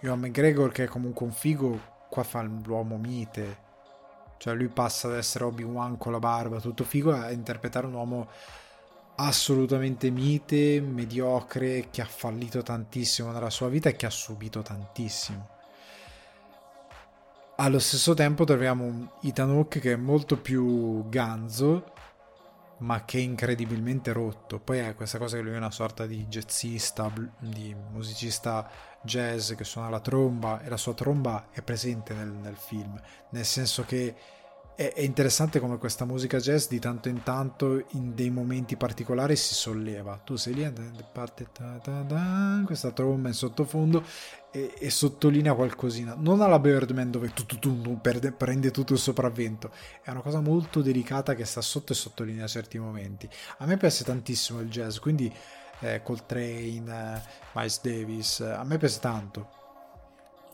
Ewan 0.00 0.18
McGregor 0.20 0.72
che 0.72 0.84
è 0.84 0.86
comunque 0.86 1.26
un 1.26 1.32
figo, 1.32 1.80
qua 2.08 2.22
fa 2.22 2.42
l'uomo 2.42 2.96
mite, 2.96 3.58
cioè 4.38 4.54
lui 4.54 4.68
passa 4.68 5.08
ad 5.08 5.14
essere 5.14 5.44
Obi-Wan 5.44 5.96
con 5.98 6.12
la 6.12 6.18
barba, 6.18 6.60
tutto 6.60 6.84
figo, 6.84 7.12
a 7.12 7.30
interpretare 7.30 7.86
un 7.86 7.94
uomo 7.94 8.28
assolutamente 9.16 10.10
mite, 10.10 10.80
mediocre, 10.80 11.88
che 11.90 12.02
ha 12.02 12.06
fallito 12.06 12.62
tantissimo 12.62 13.30
nella 13.30 13.50
sua 13.50 13.68
vita 13.68 13.88
e 13.88 13.96
che 13.96 14.06
ha 14.06 14.10
subito 14.10 14.62
tantissimo. 14.62 15.48
Allo 17.56 17.78
stesso 17.78 18.14
tempo 18.14 18.44
troviamo 18.44 18.84
un 18.84 19.08
Ethan 19.22 19.50
Hawke 19.50 19.78
che 19.78 19.92
è 19.92 19.96
molto 19.96 20.38
più 20.38 21.08
ganzo, 21.08 21.92
ma 22.78 23.04
che 23.04 23.18
è 23.18 23.20
incredibilmente 23.20 24.12
rotto. 24.12 24.58
Poi 24.58 24.78
è 24.78 24.94
questa 24.94 25.18
cosa 25.18 25.36
che 25.36 25.42
lui 25.42 25.52
è 25.52 25.58
una 25.58 25.70
sorta 25.70 26.06
di 26.06 26.26
jazzista, 26.26 27.12
di 27.38 27.74
musicista 27.92 28.68
jazz 29.02 29.52
che 29.52 29.64
suona 29.64 29.88
la 29.88 30.00
tromba 30.00 30.62
e 30.62 30.68
la 30.68 30.76
sua 30.76 30.94
tromba 30.94 31.48
è 31.50 31.62
presente 31.62 32.14
nel, 32.14 32.28
nel 32.30 32.56
film, 32.56 33.00
nel 33.30 33.44
senso 33.44 33.84
che 33.84 34.14
è, 34.74 35.00
interessante 35.00 35.60
come 35.60 35.78
questa 35.78 36.04
musica 36.04 36.38
jazz 36.38 36.68
di 36.68 36.78
tanto 36.78 37.08
in 37.08 37.22
tanto 37.22 37.84
in 37.90 38.14
dei 38.14 38.30
momenti 38.30 38.76
particolari 38.76 39.36
si 39.36 39.54
solleva. 39.54 40.20
Tu 40.24 40.36
sei 40.36 40.54
lì, 40.54 40.72
parte 41.12 41.48
questa 42.64 42.90
tromba 42.90 43.28
in 43.28 43.34
sottofondo 43.34 44.02
e, 44.50 44.74
e, 44.78 44.90
sottolinea 44.90 45.54
qualcosina. 45.54 46.14
Non 46.18 46.40
alla 46.40 46.58
Birdman 46.58 47.10
dove 47.10 47.32
tu, 47.32 47.44
tu, 47.44 47.58
tu, 47.58 48.00
perde, 48.00 48.32
prende 48.32 48.70
tutto 48.70 48.94
il 48.94 48.98
sopravvento. 48.98 49.70
È 50.02 50.10
una 50.10 50.20
cosa 50.20 50.40
molto 50.40 50.82
delicata 50.82 51.34
che 51.34 51.44
sta 51.44 51.60
sotto 51.60 51.92
e 51.92 51.96
sottolinea 51.96 52.46
certi 52.46 52.78
momenti. 52.78 53.28
A 53.58 53.66
me 53.66 53.76
piace 53.76 54.04
tantissimo 54.04 54.60
il 54.60 54.68
jazz, 54.68 54.98
quindi 54.98 55.32
eh, 55.80 56.02
Coltrane, 56.02 56.84
eh, 56.86 57.20
Miles 57.54 57.80
Davis, 57.82 58.40
eh, 58.40 58.50
a 58.50 58.64
me 58.64 58.78
piace 58.78 59.00
tanto. 59.00 59.48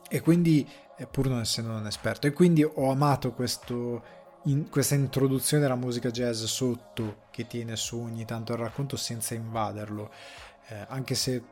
E 0.08 0.20
quindi 0.20 0.66
pur 1.06 1.28
non 1.28 1.40
essendo 1.40 1.72
un 1.72 1.86
esperto. 1.86 2.26
E 2.26 2.32
quindi 2.32 2.64
ho 2.64 2.90
amato 2.90 3.32
questo, 3.32 4.02
in, 4.44 4.68
questa 4.68 4.94
introduzione 4.94 5.62
della 5.62 5.76
musica 5.76 6.10
jazz 6.10 6.42
sotto 6.44 7.26
che 7.30 7.46
tiene 7.46 7.76
su 7.76 7.98
ogni 7.98 8.24
tanto 8.24 8.52
il 8.52 8.58
racconto 8.58 8.96
senza 8.96 9.34
invaderlo, 9.34 10.10
eh, 10.68 10.84
anche 10.88 11.14
se 11.14 11.42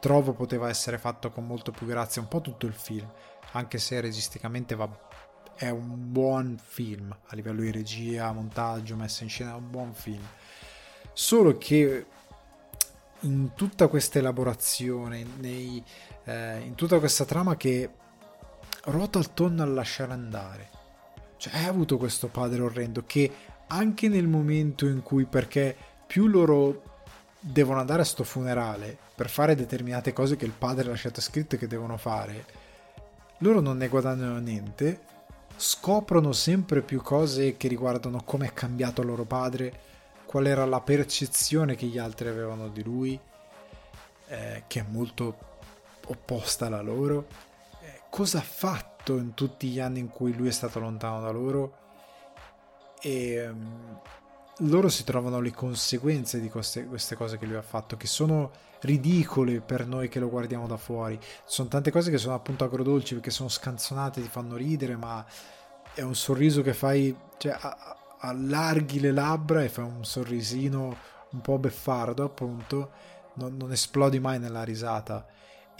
trovo 0.00 0.32
poteva 0.32 0.68
essere 0.68 0.98
fatto 0.98 1.30
con 1.30 1.46
molto 1.46 1.70
più 1.70 1.86
grazia 1.86 2.22
un 2.22 2.28
po' 2.28 2.40
tutto 2.40 2.66
il 2.66 2.72
film, 2.72 3.10
anche 3.52 3.78
se 3.78 4.00
registicamente 4.00 4.74
va, 4.74 4.88
è 5.54 5.70
un 5.70 6.12
buon 6.12 6.58
film 6.62 7.16
a 7.26 7.34
livello 7.34 7.60
di 7.60 7.70
regia, 7.70 8.32
montaggio, 8.32 8.96
messa 8.96 9.24
in 9.24 9.30
scena, 9.30 9.52
è 9.52 9.56
un 9.56 9.70
buon 9.70 9.94
film. 9.94 10.26
Solo 11.12 11.56
che 11.58 12.06
in 13.20 13.52
tutta 13.54 13.88
questa 13.88 14.18
elaborazione, 14.18 15.26
nei, 15.38 15.82
eh, 16.24 16.60
in 16.60 16.74
tutta 16.76 17.00
questa 17.00 17.24
trama 17.24 17.56
che 17.56 17.90
ruota 18.84 19.18
attorno 19.18 19.62
al 19.62 19.72
lasciare 19.72 20.12
andare. 20.12 20.70
Cioè, 21.36 21.54
hai 21.54 21.64
avuto 21.66 21.98
questo 21.98 22.28
padre 22.28 22.62
orrendo 22.62 23.04
che 23.06 23.30
anche 23.68 24.08
nel 24.08 24.26
momento 24.26 24.86
in 24.86 25.02
cui, 25.02 25.24
perché 25.24 25.76
più 26.06 26.26
loro 26.26 26.82
devono 27.40 27.80
andare 27.80 28.02
a 28.02 28.04
sto 28.04 28.24
funerale 28.24 28.96
per 29.14 29.28
fare 29.28 29.54
determinate 29.54 30.12
cose 30.12 30.36
che 30.36 30.44
il 30.44 30.52
padre 30.56 30.86
ha 30.86 30.90
lasciato 30.90 31.20
scritte 31.20 31.58
che 31.58 31.66
devono 31.66 31.96
fare, 31.96 32.44
loro 33.38 33.60
non 33.60 33.76
ne 33.76 33.88
guadagnano 33.88 34.38
niente, 34.38 35.00
scoprono 35.56 36.32
sempre 36.32 36.82
più 36.82 37.00
cose 37.02 37.56
che 37.56 37.68
riguardano 37.68 38.22
come 38.24 38.46
è 38.46 38.52
cambiato 38.52 39.02
loro 39.02 39.24
padre, 39.24 39.86
qual 40.24 40.46
era 40.46 40.64
la 40.64 40.80
percezione 40.80 41.74
che 41.74 41.86
gli 41.86 41.98
altri 41.98 42.28
avevano 42.28 42.68
di 42.68 42.82
lui, 42.82 43.18
eh, 44.28 44.64
che 44.66 44.80
è 44.80 44.84
molto 44.88 45.46
opposta 46.06 46.66
alla 46.66 46.80
loro 46.80 47.47
cosa 48.10 48.38
ha 48.38 48.42
fatto 48.42 49.16
in 49.16 49.34
tutti 49.34 49.68
gli 49.68 49.80
anni 49.80 50.00
in 50.00 50.08
cui 50.08 50.34
lui 50.34 50.48
è 50.48 50.52
stato 50.52 50.78
lontano 50.78 51.20
da 51.20 51.30
loro? 51.30 51.76
E 53.00 53.48
um, 53.48 54.00
loro 54.58 54.88
si 54.88 55.04
trovano 55.04 55.40
le 55.40 55.52
conseguenze 55.52 56.40
di 56.40 56.50
queste, 56.50 56.86
queste, 56.86 57.14
cose 57.14 57.38
che 57.38 57.46
lui 57.46 57.56
ha 57.56 57.62
fatto 57.62 57.96
che 57.96 58.06
sono 58.06 58.50
ridicole 58.80 59.60
per 59.60 59.86
noi 59.86 60.08
che 60.08 60.18
lo 60.18 60.28
guardiamo 60.28 60.66
da 60.66 60.76
fuori. 60.76 61.18
Sono 61.44 61.68
tante 61.68 61.90
cose 61.90 62.10
che 62.10 62.18
sono 62.18 62.34
appunto 62.34 62.64
agrodolci 62.64 63.14
perché 63.14 63.30
sono 63.30 63.48
scanzonate 63.48 64.20
ti 64.20 64.28
fanno 64.28 64.56
ridere 64.56 64.96
ma 64.96 65.24
è 65.94 66.02
un 66.02 66.14
sorriso 66.14 66.62
che 66.62 66.74
fai 66.74 67.16
cioè 67.38 67.56
allarghi 68.20 69.00
le 69.00 69.12
labbra 69.12 69.62
e 69.62 69.68
fai 69.68 69.84
un 69.84 70.04
sorrisino 70.04 70.96
un 71.30 71.40
po' 71.40 71.58
beffardo 71.58 72.24
appunto. 72.24 72.90
Non, 73.34 73.56
non 73.56 73.70
esplodi 73.70 74.18
mai 74.18 74.40
nella 74.40 74.64
risata 74.64 75.24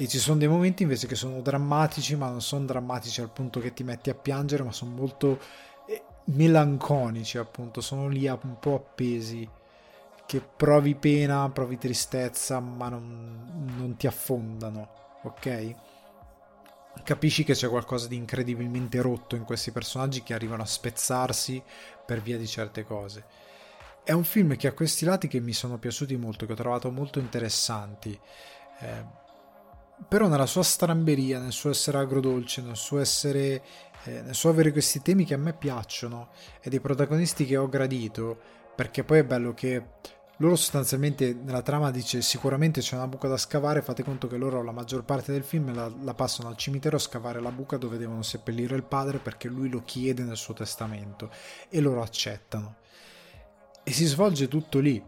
e 0.00 0.06
ci 0.06 0.20
sono 0.20 0.38
dei 0.38 0.46
momenti 0.46 0.84
invece 0.84 1.08
che 1.08 1.16
sono 1.16 1.40
drammatici, 1.40 2.14
ma 2.14 2.28
non 2.28 2.40
sono 2.40 2.64
drammatici 2.64 3.20
al 3.20 3.32
punto 3.32 3.58
che 3.58 3.72
ti 3.74 3.82
metti 3.82 4.10
a 4.10 4.14
piangere, 4.14 4.62
ma 4.62 4.70
sono 4.70 4.92
molto 4.92 5.40
eh, 5.88 6.04
melanconici, 6.26 7.36
appunto, 7.36 7.80
sono 7.80 8.06
lì 8.06 8.28
un 8.28 8.58
po' 8.60 8.76
appesi, 8.76 9.50
che 10.24 10.40
provi 10.40 10.94
pena, 10.94 11.50
provi 11.50 11.78
tristezza, 11.78 12.60
ma 12.60 12.88
non, 12.88 13.74
non 13.76 13.96
ti 13.96 14.06
affondano, 14.06 14.88
ok? 15.24 15.74
Capisci 17.02 17.42
che 17.42 17.54
c'è 17.54 17.68
qualcosa 17.68 18.06
di 18.06 18.14
incredibilmente 18.14 19.00
rotto 19.00 19.34
in 19.34 19.42
questi 19.42 19.72
personaggi 19.72 20.22
che 20.22 20.32
arrivano 20.32 20.62
a 20.62 20.66
spezzarsi 20.66 21.60
per 22.06 22.22
via 22.22 22.38
di 22.38 22.46
certe 22.46 22.84
cose. 22.84 23.24
È 24.04 24.12
un 24.12 24.22
film 24.22 24.54
che 24.54 24.68
ha 24.68 24.72
questi 24.72 25.04
lati 25.04 25.26
che 25.26 25.40
mi 25.40 25.52
sono 25.52 25.76
piaciuti 25.76 26.14
molto, 26.14 26.46
che 26.46 26.52
ho 26.52 26.56
trovato 26.56 26.88
molto 26.92 27.18
interessanti. 27.18 28.16
Eh, 28.78 29.26
però 30.06 30.28
nella 30.28 30.46
sua 30.46 30.62
stramberia, 30.62 31.38
nel 31.40 31.52
suo 31.52 31.70
essere 31.70 31.98
agrodolce, 31.98 32.62
nel 32.62 32.76
suo 32.76 32.98
essere 33.00 33.62
eh, 34.04 34.22
nel 34.22 34.34
suo 34.34 34.50
avere 34.50 34.70
questi 34.72 35.02
temi 35.02 35.24
che 35.24 35.34
a 35.34 35.38
me 35.38 35.52
piacciono 35.52 36.28
e 36.60 36.70
dei 36.70 36.80
protagonisti 36.80 37.44
che 37.44 37.56
ho 37.56 37.68
gradito, 37.68 38.38
perché 38.74 39.02
poi 39.02 39.18
è 39.18 39.24
bello 39.24 39.52
che 39.54 39.82
loro 40.40 40.54
sostanzialmente 40.54 41.34
nella 41.34 41.62
trama 41.62 41.90
dice 41.90 42.22
sicuramente 42.22 42.80
c'è 42.80 42.94
una 42.94 43.08
buca 43.08 43.26
da 43.26 43.36
scavare, 43.36 43.82
fate 43.82 44.04
conto 44.04 44.28
che 44.28 44.36
loro 44.36 44.62
la 44.62 44.70
maggior 44.70 45.04
parte 45.04 45.32
del 45.32 45.42
film 45.42 45.74
la, 45.74 45.90
la 46.02 46.14
passano 46.14 46.48
al 46.48 46.56
cimitero 46.56 46.94
a 46.96 47.00
scavare 47.00 47.40
la 47.40 47.50
buca 47.50 47.76
dove 47.76 47.98
devono 47.98 48.22
seppellire 48.22 48.76
il 48.76 48.84
padre 48.84 49.18
perché 49.18 49.48
lui 49.48 49.68
lo 49.68 49.82
chiede 49.84 50.22
nel 50.22 50.36
suo 50.36 50.54
testamento 50.54 51.30
e 51.68 51.80
loro 51.80 52.02
accettano. 52.02 52.76
E 53.82 53.92
si 53.92 54.04
svolge 54.04 54.46
tutto 54.48 54.78
lì 54.78 55.02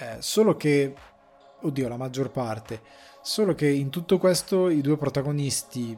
Eh, 0.00 0.16
solo 0.20 0.56
che, 0.56 0.94
oddio, 1.60 1.88
la 1.88 1.96
maggior 1.96 2.30
parte, 2.30 2.80
solo 3.28 3.54
che 3.54 3.68
in 3.68 3.90
tutto 3.90 4.16
questo 4.16 4.70
i 4.70 4.80
due 4.80 4.96
protagonisti 4.96 5.96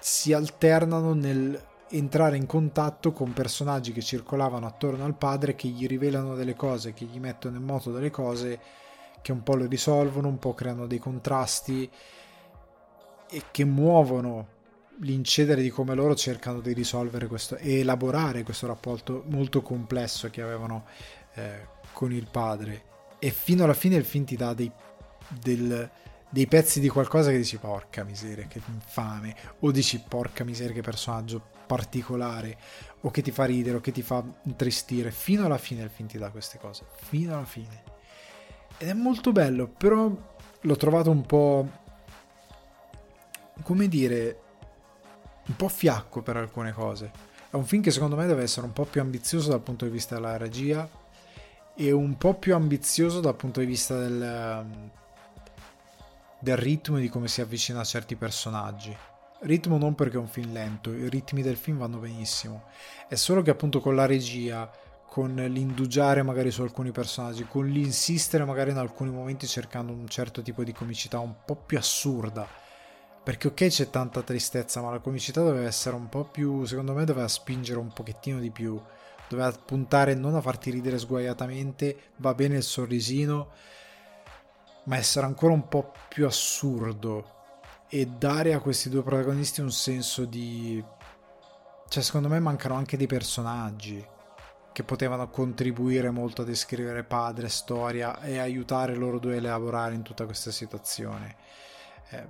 si 0.00 0.32
alternano 0.32 1.14
nel 1.14 1.64
entrare 1.90 2.36
in 2.36 2.46
contatto 2.46 3.12
con 3.12 3.32
personaggi 3.32 3.92
che 3.92 4.02
circolavano 4.02 4.66
attorno 4.66 5.04
al 5.04 5.14
padre 5.14 5.54
che 5.54 5.68
gli 5.68 5.86
rivelano 5.86 6.34
delle 6.34 6.56
cose, 6.56 6.94
che 6.94 7.04
gli 7.04 7.20
mettono 7.20 7.58
in 7.58 7.62
moto 7.62 7.92
delle 7.92 8.10
cose 8.10 8.58
che 9.22 9.30
un 9.30 9.44
po' 9.44 9.54
lo 9.54 9.66
risolvono, 9.66 10.26
un 10.26 10.40
po' 10.40 10.52
creano 10.52 10.88
dei 10.88 10.98
contrasti 10.98 11.88
e 13.30 13.42
che 13.52 13.64
muovono 13.64 14.48
l'incedere 15.02 15.62
di 15.62 15.70
come 15.70 15.94
loro 15.94 16.16
cercano 16.16 16.58
di 16.58 16.72
risolvere 16.72 17.28
questo 17.28 17.54
e 17.54 17.78
elaborare 17.78 18.42
questo 18.42 18.66
rapporto 18.66 19.22
molto 19.26 19.62
complesso 19.62 20.28
che 20.28 20.42
avevano 20.42 20.86
eh, 21.34 21.68
con 21.92 22.10
il 22.10 22.26
padre. 22.28 22.94
E 23.20 23.30
fino 23.30 23.62
alla 23.62 23.74
fine 23.74 23.94
il 23.94 24.04
film 24.04 24.24
ti 24.24 24.36
dà 24.36 24.52
dei, 24.52 24.70
del, 25.28 25.90
dei 26.28 26.46
pezzi 26.46 26.80
di 26.80 26.88
qualcosa 26.88 27.30
che 27.30 27.36
dici 27.36 27.56
porca 27.58 28.04
miseria 28.04 28.46
che 28.46 28.60
infame. 28.66 29.34
O 29.60 29.70
dici 29.70 30.02
porca 30.06 30.44
miseria 30.44 30.74
che 30.74 30.82
personaggio 30.82 31.42
particolare. 31.66 32.58
O 33.02 33.10
che 33.10 33.22
ti 33.22 33.30
fa 33.30 33.44
ridere 33.44 33.76
o 33.76 33.80
che 33.80 33.92
ti 33.92 34.02
fa 34.02 34.24
intristire. 34.42 35.10
Fino 35.10 35.44
alla 35.44 35.58
fine 35.58 35.82
il 35.82 35.90
film 35.90 36.08
ti 36.08 36.18
dà 36.18 36.30
queste 36.30 36.58
cose. 36.58 36.84
Fino 36.96 37.34
alla 37.34 37.44
fine. 37.44 37.82
Ed 38.78 38.88
è 38.88 38.94
molto 38.94 39.32
bello 39.32 39.68
però 39.68 40.10
l'ho 40.60 40.76
trovato 40.76 41.10
un 41.10 41.24
po' 41.24 41.84
come 43.62 43.88
dire 43.88 44.40
un 45.46 45.56
po' 45.56 45.68
fiacco 45.68 46.22
per 46.22 46.36
alcune 46.36 46.72
cose. 46.72 47.10
È 47.50 47.54
un 47.54 47.64
film 47.64 47.82
che 47.82 47.90
secondo 47.90 48.16
me 48.16 48.26
deve 48.26 48.42
essere 48.42 48.66
un 48.66 48.72
po' 48.72 48.84
più 48.84 49.00
ambizioso 49.00 49.50
dal 49.50 49.60
punto 49.60 49.84
di 49.84 49.90
vista 49.90 50.16
della 50.16 50.36
regia 50.36 50.88
e 51.74 51.92
un 51.92 52.16
po' 52.16 52.34
più 52.34 52.54
ambizioso 52.54 53.20
dal 53.20 53.36
punto 53.36 53.60
di 53.60 53.66
vista 53.66 53.98
del, 53.98 54.66
del 56.38 56.56
ritmo 56.56 56.98
e 56.98 57.00
di 57.00 57.08
come 57.08 57.28
si 57.28 57.40
avvicina 57.40 57.80
a 57.80 57.84
certi 57.84 58.16
personaggi. 58.16 58.96
Ritmo 59.40 59.78
non 59.78 59.94
perché 59.94 60.16
è 60.16 60.20
un 60.20 60.28
film 60.28 60.52
lento, 60.52 60.92
i 60.92 61.08
ritmi 61.08 61.42
del 61.42 61.56
film 61.56 61.78
vanno 61.78 61.98
benissimo, 61.98 62.64
è 63.08 63.14
solo 63.14 63.42
che 63.42 63.50
appunto 63.50 63.80
con 63.80 63.94
la 63.94 64.06
regia, 64.06 64.70
con 65.06 65.34
l'indugiare 65.34 66.22
magari 66.22 66.50
su 66.50 66.62
alcuni 66.62 66.90
personaggi, 66.90 67.46
con 67.46 67.66
l'insistere 67.66 68.44
magari 68.44 68.70
in 68.70 68.78
alcuni 68.78 69.10
momenti 69.10 69.46
cercando 69.46 69.92
un 69.92 70.08
certo 70.08 70.42
tipo 70.42 70.64
di 70.64 70.72
comicità 70.72 71.18
un 71.18 71.34
po' 71.44 71.56
più 71.56 71.76
assurda, 71.76 72.48
perché 73.22 73.48
ok 73.48 73.66
c'è 73.66 73.90
tanta 73.90 74.22
tristezza, 74.22 74.80
ma 74.80 74.90
la 74.90 75.00
comicità 75.00 75.42
doveva 75.42 75.66
essere 75.66 75.96
un 75.96 76.08
po' 76.08 76.24
più, 76.24 76.64
secondo 76.64 76.94
me 76.94 77.04
doveva 77.04 77.28
spingere 77.28 77.78
un 77.78 77.92
pochettino 77.92 78.40
di 78.40 78.50
più, 78.50 78.80
doveva 79.28 79.50
puntare 79.52 80.14
non 80.14 80.34
a 80.34 80.40
farti 80.40 80.70
ridere 80.70 80.98
sguaiatamente, 80.98 82.12
va 82.16 82.34
bene 82.34 82.56
il 82.56 82.62
sorrisino, 82.62 83.50
ma 84.86 84.96
essere 84.96 85.26
ancora 85.26 85.52
un 85.52 85.68
po' 85.68 85.92
più 86.08 86.26
assurdo 86.26 87.34
e 87.88 88.06
dare 88.06 88.52
a 88.52 88.60
questi 88.60 88.88
due 88.88 89.02
protagonisti 89.02 89.60
un 89.60 89.70
senso 89.70 90.24
di... 90.24 90.82
cioè 91.88 92.02
secondo 92.02 92.28
me 92.28 92.40
mancano 92.40 92.74
anche 92.74 92.96
dei 92.96 93.06
personaggi 93.06 94.04
che 94.72 94.84
potevano 94.84 95.30
contribuire 95.30 96.10
molto 96.10 96.42
a 96.42 96.44
descrivere 96.44 97.02
padre, 97.02 97.48
storia 97.48 98.20
e 98.20 98.38
aiutare 98.38 98.94
loro 98.94 99.18
due 99.18 99.38
a 99.38 99.40
lavorare 99.40 99.94
in 99.94 100.02
tutta 100.02 100.26
questa 100.26 100.50
situazione. 100.50 101.36
Eh, 102.10 102.26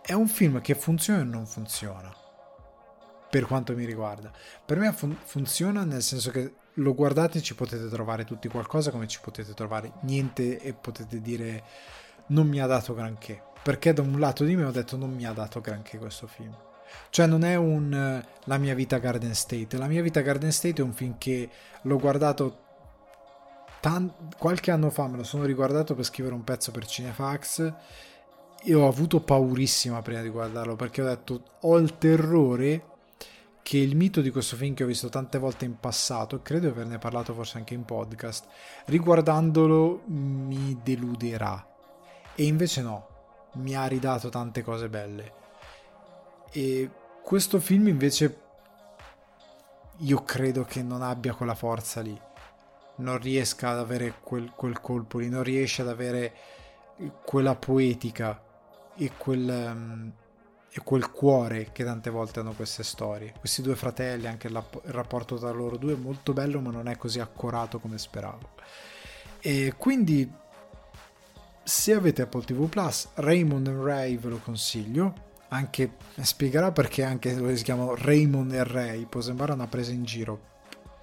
è 0.00 0.12
un 0.14 0.26
film 0.26 0.62
che 0.62 0.74
funziona 0.74 1.20
e 1.20 1.24
non 1.24 1.44
funziona 1.44 2.10
per 3.28 3.44
quanto 3.44 3.74
mi 3.74 3.84
riguarda. 3.84 4.32
Per 4.64 4.78
me 4.78 4.92
fun- 4.92 5.18
funziona 5.22 5.84
nel 5.84 6.02
senso 6.02 6.30
che 6.30 6.54
lo 6.74 6.94
guardate 6.94 7.38
e 7.38 7.42
ci 7.42 7.54
potete 7.54 7.88
trovare 7.88 8.24
tutti 8.24 8.48
qualcosa 8.48 8.90
come 8.90 9.06
ci 9.06 9.20
potete 9.20 9.54
trovare 9.54 9.92
niente 10.00 10.58
e 10.58 10.72
potete 10.72 11.20
dire 11.20 11.62
non 12.30 12.48
mi 12.48 12.60
ha 12.60 12.66
dato 12.66 12.94
granché. 12.94 13.42
Perché 13.62 13.92
da 13.92 14.02
un 14.02 14.18
lato 14.18 14.44
di 14.44 14.56
me 14.56 14.64
ho 14.64 14.70
detto 14.70 14.96
non 14.96 15.12
mi 15.12 15.24
ha 15.26 15.32
dato 15.32 15.60
granché 15.60 15.98
questo 15.98 16.26
film. 16.26 16.56
Cioè 17.10 17.26
non 17.26 17.44
è 17.44 17.54
un 17.54 18.22
La 18.44 18.58
mia 18.58 18.74
vita 18.74 18.98
Garden 18.98 19.34
State. 19.34 19.76
La 19.76 19.86
mia 19.86 20.02
vita 20.02 20.20
Garden 20.20 20.50
State 20.50 20.80
è 20.80 20.84
un 20.84 20.92
film 20.92 21.16
che 21.18 21.48
l'ho 21.82 21.98
guardato 21.98 22.58
tan- 23.80 24.12
qualche 24.38 24.70
anno 24.70 24.90
fa, 24.90 25.06
me 25.06 25.18
lo 25.18 25.24
sono 25.24 25.44
riguardato 25.44 25.94
per 25.94 26.04
scrivere 26.04 26.34
un 26.34 26.44
pezzo 26.44 26.70
per 26.70 26.86
Cinefax 26.86 27.72
io 28.64 28.80
ho 28.80 28.88
avuto 28.88 29.20
paurissima 29.20 30.02
prima 30.02 30.20
di 30.20 30.28
guardarlo 30.28 30.76
perché 30.76 31.00
ho 31.00 31.06
detto 31.06 31.42
ho 31.60 31.78
il 31.78 31.96
terrore 31.96 32.84
che 33.62 33.78
il 33.78 33.96
mito 33.96 34.20
di 34.20 34.30
questo 34.30 34.56
film 34.56 34.74
che 34.74 34.84
ho 34.84 34.86
visto 34.86 35.08
tante 35.08 35.38
volte 35.38 35.64
in 35.64 35.78
passato, 35.78 36.42
credo 36.42 36.66
di 36.66 36.72
averne 36.72 36.98
parlato 36.98 37.34
forse 37.34 37.58
anche 37.58 37.74
in 37.74 37.84
podcast, 37.84 38.46
riguardandolo 38.86 40.02
mi 40.06 40.78
deluderà. 40.82 41.69
E 42.34 42.44
invece 42.44 42.82
no, 42.82 43.08
mi 43.54 43.74
ha 43.74 43.86
ridato 43.86 44.28
tante 44.28 44.62
cose 44.62 44.88
belle. 44.88 45.32
E 46.52 46.90
questo 47.22 47.60
film 47.60 47.88
invece 47.88 48.40
io 49.98 50.22
credo 50.22 50.64
che 50.64 50.82
non 50.82 51.02
abbia 51.02 51.34
quella 51.34 51.54
forza 51.54 52.00
lì. 52.00 52.18
Non 52.96 53.18
riesca 53.18 53.70
ad 53.70 53.78
avere 53.78 54.14
quel, 54.22 54.52
quel 54.54 54.80
colpo 54.80 55.18
lì, 55.18 55.28
non 55.28 55.42
riesce 55.42 55.82
ad 55.82 55.88
avere 55.88 56.34
quella 57.24 57.54
poetica 57.54 58.42
e 58.94 59.12
quel, 59.16 59.72
um, 59.74 60.12
e 60.70 60.80
quel 60.82 61.10
cuore 61.10 61.70
che 61.72 61.84
tante 61.84 62.10
volte 62.10 62.40
hanno 62.40 62.52
queste 62.52 62.82
storie. 62.82 63.34
Questi 63.38 63.62
due 63.62 63.76
fratelli, 63.76 64.26
anche 64.26 64.48
il 64.48 64.64
rapporto 64.84 65.36
tra 65.36 65.50
loro 65.50 65.76
due 65.76 65.94
è 65.94 65.96
molto 65.96 66.32
bello, 66.32 66.60
ma 66.60 66.70
non 66.70 66.88
è 66.88 66.96
così 66.96 67.20
accorato 67.20 67.78
come 67.78 67.98
speravo. 67.98 68.50
E 69.40 69.74
quindi, 69.76 70.30
se 71.70 71.94
avete 71.94 72.22
Apple 72.22 72.42
TV 72.42 72.68
Plus, 72.68 73.06
Raymond 73.14 73.68
and 73.68 73.84
Ray 73.84 74.18
ve 74.18 74.28
lo 74.28 74.38
consiglio. 74.38 75.28
Anche 75.50 75.92
spiegherà 76.20 76.72
perché 76.72 77.04
anche 77.04 77.32
lo 77.34 77.54
si 77.54 77.62
chiamano 77.62 77.94
Raymond 77.94 78.52
e 78.52 78.64
Ray. 78.64 79.06
Può 79.06 79.20
sembrare 79.20 79.52
una 79.52 79.68
presa 79.68 79.92
in 79.92 80.02
giro, 80.02 80.40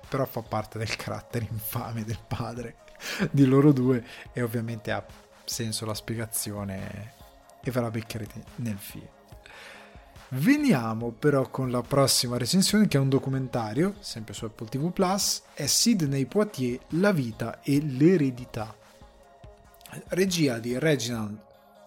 però 0.10 0.26
fa 0.26 0.42
parte 0.42 0.78
del 0.78 0.94
carattere 0.98 1.48
infame 1.50 2.04
del 2.04 2.20
padre 2.28 2.76
di 3.32 3.46
loro 3.46 3.72
due 3.72 4.04
e 4.34 4.42
ovviamente 4.42 4.92
ha 4.92 5.06
senso 5.46 5.86
la 5.86 5.94
spiegazione 5.94 7.14
e 7.64 7.72
ve 7.72 7.80
la 7.80 7.90
beccherete 7.90 8.44
nel 8.56 8.78
film. 8.78 9.08
Veniamo 10.32 11.12
però 11.12 11.50
con 11.50 11.72
la 11.72 11.82
prossima 11.82 12.38
recensione 12.38 12.90
che 12.90 12.98
è 12.98 13.00
un 13.00 13.08
documentario, 13.08 13.96
sempre 14.02 14.34
su 14.34 14.44
Apple 14.44 14.68
TV 14.68 14.92
Plus, 14.92 15.44
è 15.54 15.66
Sidney 15.66 16.26
Poitier, 16.26 16.78
La 16.90 17.14
vita 17.14 17.62
e 17.62 17.82
l'eredità. 17.82 18.77
Regia 20.10 20.60
di 20.60 20.78
Reginald 20.78 21.40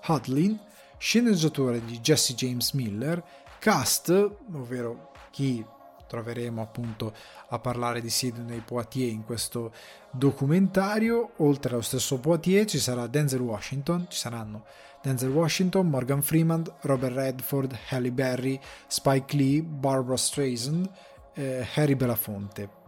Hudlin, 0.06 0.58
sceneggiatore 0.98 1.84
di 1.84 2.00
Jesse 2.00 2.34
James 2.34 2.72
Miller, 2.72 3.22
cast, 3.58 4.10
ovvero 4.52 5.12
chi 5.30 5.64
troveremo 6.06 6.60
appunto 6.60 7.14
a 7.48 7.58
parlare 7.60 8.00
di 8.00 8.10
Sidney 8.10 8.60
Poitier 8.60 9.10
in 9.10 9.24
questo 9.24 9.72
documentario, 10.10 11.32
oltre 11.36 11.72
allo 11.72 11.82
stesso 11.82 12.18
Poitier 12.18 12.64
ci 12.66 12.78
sarà 12.78 13.06
Denzel 13.06 13.40
Washington, 13.40 14.06
ci 14.08 14.18
saranno 14.18 14.64
Denzel 15.02 15.30
Washington, 15.30 15.88
Morgan 15.88 16.20
Freeman, 16.20 16.64
Robert 16.80 17.14
Redford, 17.14 17.78
Halle 17.90 18.10
Berry, 18.10 18.58
Spike 18.88 19.36
Lee, 19.36 19.62
Barbara 19.62 20.16
Streisand, 20.16 20.90
eh, 21.34 21.66
Harry 21.74 21.94
Belafonte. 21.94 22.78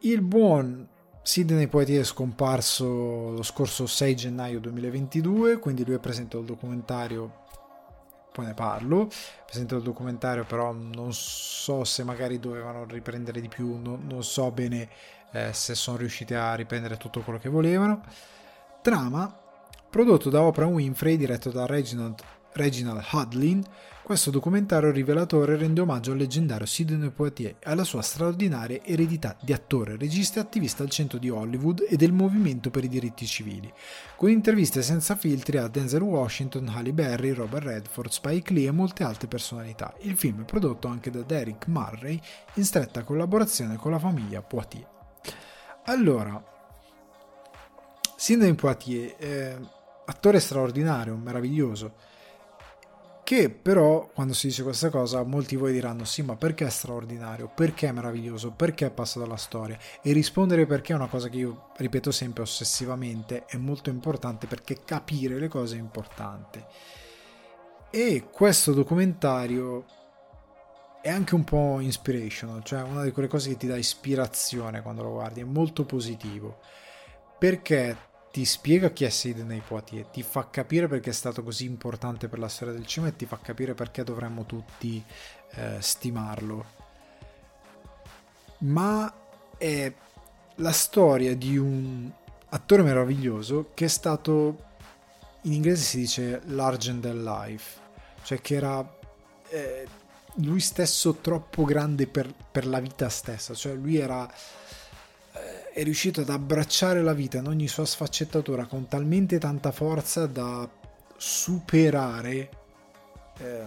Il 0.00 0.22
buon 0.22 0.86
Sidney 1.30 1.68
Poitier 1.68 2.00
è 2.00 2.04
scomparso 2.04 3.30
lo 3.30 3.44
scorso 3.44 3.86
6 3.86 4.16
gennaio 4.16 4.58
2022, 4.58 5.60
quindi 5.60 5.84
lui 5.84 5.94
è 5.94 6.00
presente 6.00 6.36
al 6.36 6.44
documentario, 6.44 7.44
poi 8.32 8.46
ne 8.46 8.54
parlo, 8.54 9.08
presente 9.46 9.76
al 9.76 9.82
documentario 9.82 10.42
però 10.42 10.72
non 10.72 11.12
so 11.12 11.84
se 11.84 12.02
magari 12.02 12.40
dovevano 12.40 12.84
riprendere 12.84 13.40
di 13.40 13.46
più, 13.46 13.80
non, 13.80 14.08
non 14.08 14.24
so 14.24 14.50
bene 14.50 14.88
eh, 15.30 15.52
se 15.52 15.76
sono 15.76 15.98
riusciti 15.98 16.34
a 16.34 16.56
riprendere 16.56 16.96
tutto 16.96 17.20
quello 17.20 17.38
che 17.38 17.48
volevano. 17.48 18.02
Trama 18.82 19.32
Prodotto 19.88 20.30
da 20.30 20.42
Oprah 20.42 20.66
Winfrey, 20.66 21.16
diretto 21.16 21.52
da 21.52 21.64
Reginald, 21.64 22.20
Reginald 22.54 23.04
Hudlin, 23.12 23.64
questo 24.10 24.32
documentario 24.32 24.90
rivelatore 24.90 25.56
rende 25.56 25.80
omaggio 25.80 26.10
al 26.10 26.18
leggendario 26.18 26.66
Sidney 26.66 27.10
Poitier 27.10 27.54
e 27.60 27.70
alla 27.70 27.84
sua 27.84 28.02
straordinaria 28.02 28.82
eredità 28.82 29.36
di 29.40 29.52
attore, 29.52 29.96
regista 29.96 30.40
e 30.40 30.42
attivista 30.42 30.82
al 30.82 30.90
centro 30.90 31.16
di 31.16 31.30
Hollywood 31.30 31.86
e 31.88 31.94
del 31.94 32.12
movimento 32.12 32.70
per 32.70 32.82
i 32.82 32.88
diritti 32.88 33.24
civili, 33.24 33.72
con 34.16 34.28
interviste 34.28 34.82
senza 34.82 35.14
filtri 35.14 35.58
a 35.58 35.68
Denzel 35.68 36.02
Washington, 36.02 36.66
Halle 36.74 36.92
Berry, 36.92 37.30
Robert 37.30 37.64
Redford, 37.64 38.10
Spike 38.10 38.52
Lee 38.52 38.66
e 38.66 38.72
molte 38.72 39.04
altre 39.04 39.28
personalità. 39.28 39.94
Il 40.00 40.16
film 40.16 40.40
è 40.40 40.44
prodotto 40.44 40.88
anche 40.88 41.12
da 41.12 41.22
Derek 41.22 41.68
Murray 41.68 42.20
in 42.54 42.64
stretta 42.64 43.04
collaborazione 43.04 43.76
con 43.76 43.92
la 43.92 44.00
famiglia 44.00 44.42
Poitier. 44.42 44.88
Allora, 45.84 46.44
Sidney 48.16 48.54
Poitier... 48.54 49.14
Eh, 49.18 49.78
attore 50.10 50.40
straordinario, 50.40 51.14
meraviglioso, 51.14 51.94
Che 53.30 53.48
però, 53.48 54.10
quando 54.12 54.32
si 54.32 54.48
dice 54.48 54.64
questa 54.64 54.90
cosa, 54.90 55.22
molti 55.22 55.54
di 55.54 55.60
voi 55.60 55.70
diranno: 55.70 56.04
sì, 56.04 56.20
ma 56.20 56.34
perché 56.34 56.66
è 56.66 56.68
straordinario? 56.68 57.48
Perché 57.54 57.86
è 57.86 57.92
meraviglioso? 57.92 58.50
Perché 58.50 58.90
passa 58.90 59.20
dalla 59.20 59.36
storia? 59.36 59.78
E 60.02 60.12
rispondere 60.12 60.66
perché 60.66 60.92
è 60.92 60.96
una 60.96 61.06
cosa 61.06 61.28
che 61.28 61.36
io 61.36 61.68
ripeto 61.76 62.10
sempre 62.10 62.42
ossessivamente, 62.42 63.44
è 63.44 63.56
molto 63.56 63.88
importante 63.88 64.48
perché 64.48 64.82
capire 64.84 65.38
le 65.38 65.46
cose 65.46 65.76
è 65.76 65.78
importante. 65.78 66.66
E 67.90 68.26
questo 68.32 68.72
documentario 68.72 69.84
è 71.00 71.08
anche 71.08 71.36
un 71.36 71.44
po' 71.44 71.78
inspirational, 71.78 72.64
cioè 72.64 72.82
una 72.82 73.04
di 73.04 73.12
quelle 73.12 73.28
cose 73.28 73.50
che 73.50 73.56
ti 73.56 73.68
dà 73.68 73.76
ispirazione 73.76 74.82
quando 74.82 75.04
lo 75.04 75.12
guardi, 75.12 75.40
è 75.40 75.44
molto 75.44 75.84
positivo. 75.84 76.58
Perché 77.38 77.96
ti 78.30 78.44
spiega 78.44 78.90
chi 78.90 79.04
è 79.04 79.08
Sidney 79.08 79.60
Poitier, 79.66 80.06
ti 80.06 80.22
fa 80.22 80.48
capire 80.50 80.86
perché 80.86 81.10
è 81.10 81.14
stato 81.14 81.42
così 81.42 81.64
importante 81.64 82.28
per 82.28 82.38
la 82.38 82.48
storia 82.48 82.74
del 82.74 82.86
cinema 82.86 83.12
e 83.12 83.16
ti 83.16 83.26
fa 83.26 83.38
capire 83.38 83.74
perché 83.74 84.04
dovremmo 84.04 84.46
tutti 84.46 85.02
eh, 85.52 85.76
stimarlo. 85.80 86.78
Ma 88.58 89.12
è 89.56 89.92
la 90.56 90.72
storia 90.72 91.34
di 91.34 91.56
un 91.56 92.10
attore 92.50 92.82
meraviglioso 92.82 93.70
che 93.74 93.86
è 93.86 93.88
stato, 93.88 94.64
in 95.42 95.52
inglese 95.52 95.82
si 95.82 95.98
dice 95.98 96.40
larger 96.46 96.96
than 96.96 97.24
life, 97.24 97.78
cioè 98.22 98.40
che 98.40 98.54
era 98.54 98.98
eh, 99.48 99.88
lui 100.34 100.60
stesso 100.60 101.14
troppo 101.14 101.64
grande 101.64 102.06
per, 102.06 102.32
per 102.50 102.66
la 102.66 102.78
vita 102.78 103.08
stessa, 103.08 103.54
cioè 103.54 103.74
lui 103.74 103.96
era 103.96 104.30
è 105.72 105.82
riuscito 105.82 106.20
ad 106.20 106.28
abbracciare 106.28 107.02
la 107.02 107.12
vita 107.12 107.38
in 107.38 107.46
ogni 107.46 107.68
sua 107.68 107.84
sfaccettatura 107.84 108.66
con 108.66 108.88
talmente 108.88 109.38
tanta 109.38 109.70
forza 109.70 110.26
da 110.26 110.68
superare 111.16 112.50
eh, 113.38 113.64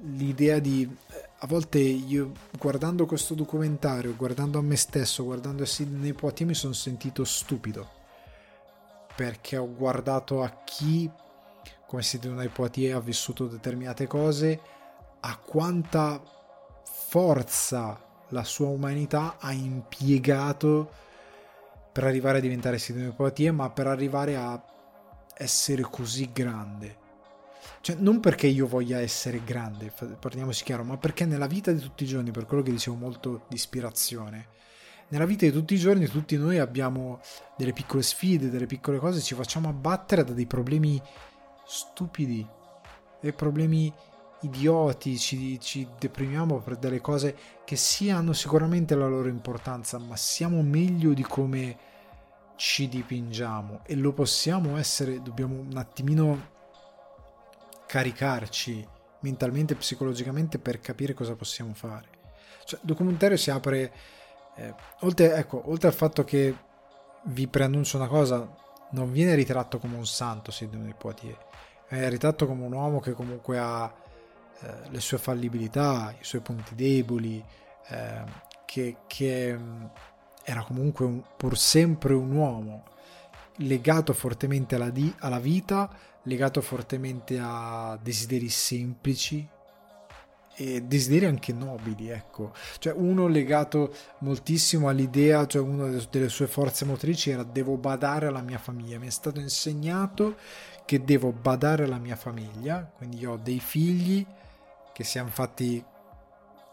l'idea 0.00 0.58
di 0.58 0.82
eh, 0.82 1.28
a 1.38 1.46
volte 1.46 1.78
io 1.78 2.32
guardando 2.58 3.06
questo 3.06 3.34
documentario 3.34 4.14
guardando 4.14 4.58
a 4.58 4.62
me 4.62 4.76
stesso 4.76 5.24
guardando 5.24 5.62
a 5.62 5.66
Sidney 5.66 6.12
Poitier 6.12 6.48
mi 6.48 6.54
sono 6.54 6.72
sentito 6.72 7.24
stupido. 7.24 8.00
Perché 9.14 9.56
ho 9.56 9.72
guardato 9.72 10.42
a 10.42 10.62
chi 10.64 11.10
come 11.86 12.02
Sidney 12.02 12.48
Poitier 12.48 12.96
ha 12.96 13.00
vissuto 13.00 13.46
determinate 13.46 14.06
cose 14.06 14.60
a 15.20 15.36
quanta 15.36 16.20
forza 16.84 18.00
la 18.28 18.44
sua 18.44 18.68
umanità 18.68 19.36
ha 19.38 19.52
impiegato 19.52 20.90
per 21.92 22.04
arrivare 22.04 22.38
a 22.38 22.40
diventare 22.40 22.78
Poitier, 23.14 23.52
ma 23.52 23.70
per 23.70 23.86
arrivare 23.86 24.36
a 24.36 24.62
essere 25.36 25.82
così 25.82 26.30
grande. 26.32 27.00
Cioè, 27.80 27.96
non 27.96 28.20
perché 28.20 28.46
io 28.46 28.66
voglia 28.66 28.98
essere 28.98 29.42
grande, 29.44 29.92
parliamoci 30.18 30.64
chiaro, 30.64 30.84
ma 30.84 30.96
perché 30.96 31.24
nella 31.24 31.46
vita 31.46 31.72
di 31.72 31.80
tutti 31.80 32.04
i 32.04 32.06
giorni, 32.06 32.30
per 32.30 32.46
quello 32.46 32.62
che 32.62 32.70
dicevo 32.70 32.96
molto 32.96 33.44
di 33.48 33.56
ispirazione, 33.56 34.46
nella 35.08 35.26
vita 35.26 35.44
di 35.44 35.52
tutti 35.52 35.74
i 35.74 35.78
giorni 35.78 36.06
tutti 36.06 36.36
noi 36.38 36.58
abbiamo 36.58 37.20
delle 37.56 37.72
piccole 37.72 38.02
sfide, 38.02 38.50
delle 38.50 38.66
piccole 38.66 38.98
cose, 38.98 39.20
ci 39.20 39.34
facciamo 39.34 39.68
abbattere 39.68 40.24
da 40.24 40.32
dei 40.32 40.46
problemi 40.46 41.00
stupidi, 41.66 42.46
dei 43.20 43.32
problemi 43.32 43.92
idioti, 44.42 45.18
ci, 45.18 45.58
ci, 45.60 45.88
deprimiamo 45.98 46.60
per 46.60 46.76
delle 46.76 47.00
cose 47.00 47.36
che 47.64 47.76
sì 47.76 48.10
hanno 48.10 48.32
sicuramente 48.32 48.94
la 48.94 49.06
loro 49.06 49.28
importanza, 49.28 49.98
ma 49.98 50.16
siamo 50.16 50.62
meglio 50.62 51.12
di 51.12 51.22
come 51.22 51.90
ci 52.56 52.88
dipingiamo 52.88 53.80
e 53.84 53.96
lo 53.96 54.12
possiamo 54.12 54.76
essere, 54.76 55.22
dobbiamo 55.22 55.56
un 55.58 55.76
attimino 55.76 56.50
caricarci 57.86 58.86
mentalmente 59.20 59.74
e 59.74 59.76
psicologicamente 59.76 60.58
per 60.58 60.80
capire 60.80 61.14
cosa 61.14 61.34
possiamo 61.34 61.74
fare. 61.74 62.08
Cioè, 62.64 62.80
il 62.80 62.86
documentario 62.86 63.36
si 63.36 63.50
apre, 63.50 63.92
eh, 64.56 64.74
oltre, 65.00 65.34
ecco, 65.34 65.62
oltre 65.70 65.88
al 65.88 65.94
fatto 65.94 66.24
che 66.24 66.54
vi 67.24 67.46
preannuncio 67.46 67.96
una 67.96 68.08
cosa, 68.08 68.48
non 68.90 69.10
viene 69.12 69.34
ritratto 69.34 69.78
come 69.78 69.96
un 69.96 70.06
santo 70.06 70.50
Sidney 70.50 70.94
Poitier, 70.96 71.36
è 71.86 72.08
ritratto 72.08 72.46
come 72.46 72.64
un 72.64 72.72
uomo 72.72 73.00
che 73.00 73.12
comunque 73.12 73.58
ha 73.58 73.92
eh, 74.62 74.90
le 74.90 75.00
sue 75.00 75.18
fallibilità, 75.18 76.14
i 76.18 76.24
suoi 76.24 76.40
punti 76.40 76.74
deboli, 76.74 77.42
eh, 77.88 78.22
che, 78.64 78.96
che 79.06 79.56
mm, 79.56 79.84
era 80.44 80.62
comunque 80.62 81.04
un, 81.04 81.22
pur 81.36 81.56
sempre 81.58 82.14
un 82.14 82.32
uomo 82.32 82.84
legato 83.56 84.12
fortemente 84.12 84.74
alla, 84.74 84.90
di, 84.90 85.12
alla 85.18 85.38
vita, 85.38 85.90
legato 86.22 86.60
fortemente 86.60 87.38
a 87.40 87.98
desideri 88.00 88.48
semplici, 88.48 89.46
e 90.54 90.82
desideri 90.82 91.26
anche 91.26 91.52
nobili, 91.52 92.08
ecco. 92.08 92.52
Cioè 92.78 92.92
uno 92.92 93.26
legato 93.26 93.92
moltissimo 94.18 94.88
all'idea, 94.88 95.46
cioè 95.46 95.62
una 95.62 95.88
delle 96.10 96.28
sue 96.28 96.46
forze 96.46 96.84
motrici 96.84 97.30
era 97.30 97.42
devo 97.42 97.76
badare 97.76 98.26
alla 98.26 98.42
mia 98.42 98.58
famiglia. 98.58 98.98
Mi 98.98 99.06
è 99.06 99.10
stato 99.10 99.40
insegnato 99.40 100.36
che 100.84 101.04
devo 101.04 101.32
badare 101.32 101.84
alla 101.84 101.98
mia 101.98 102.16
famiglia, 102.16 102.90
quindi 102.96 103.18
io 103.18 103.32
ho 103.32 103.36
dei 103.36 103.60
figli, 103.60 104.24
che 104.92 105.04
siamo 105.04 105.30
fatti 105.30 105.84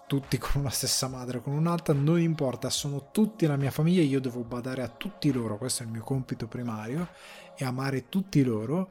tutti 0.09 0.39
con 0.39 0.61
una 0.61 0.71
stessa 0.71 1.07
madre 1.07 1.37
o 1.37 1.41
con 1.41 1.53
un'altra, 1.53 1.93
non 1.93 2.19
importa, 2.19 2.71
sono 2.71 3.11
tutti 3.11 3.45
la 3.45 3.57
mia 3.57 3.69
famiglia, 3.69 4.01
io 4.01 4.19
devo 4.19 4.41
badare 4.41 4.81
a 4.81 4.87
tutti 4.87 5.31
loro, 5.31 5.57
questo 5.57 5.83
è 5.83 5.85
il 5.85 5.91
mio 5.91 6.01
compito 6.01 6.47
primario, 6.47 7.09
e 7.55 7.63
amare 7.63 8.09
tutti 8.09 8.43
loro. 8.43 8.89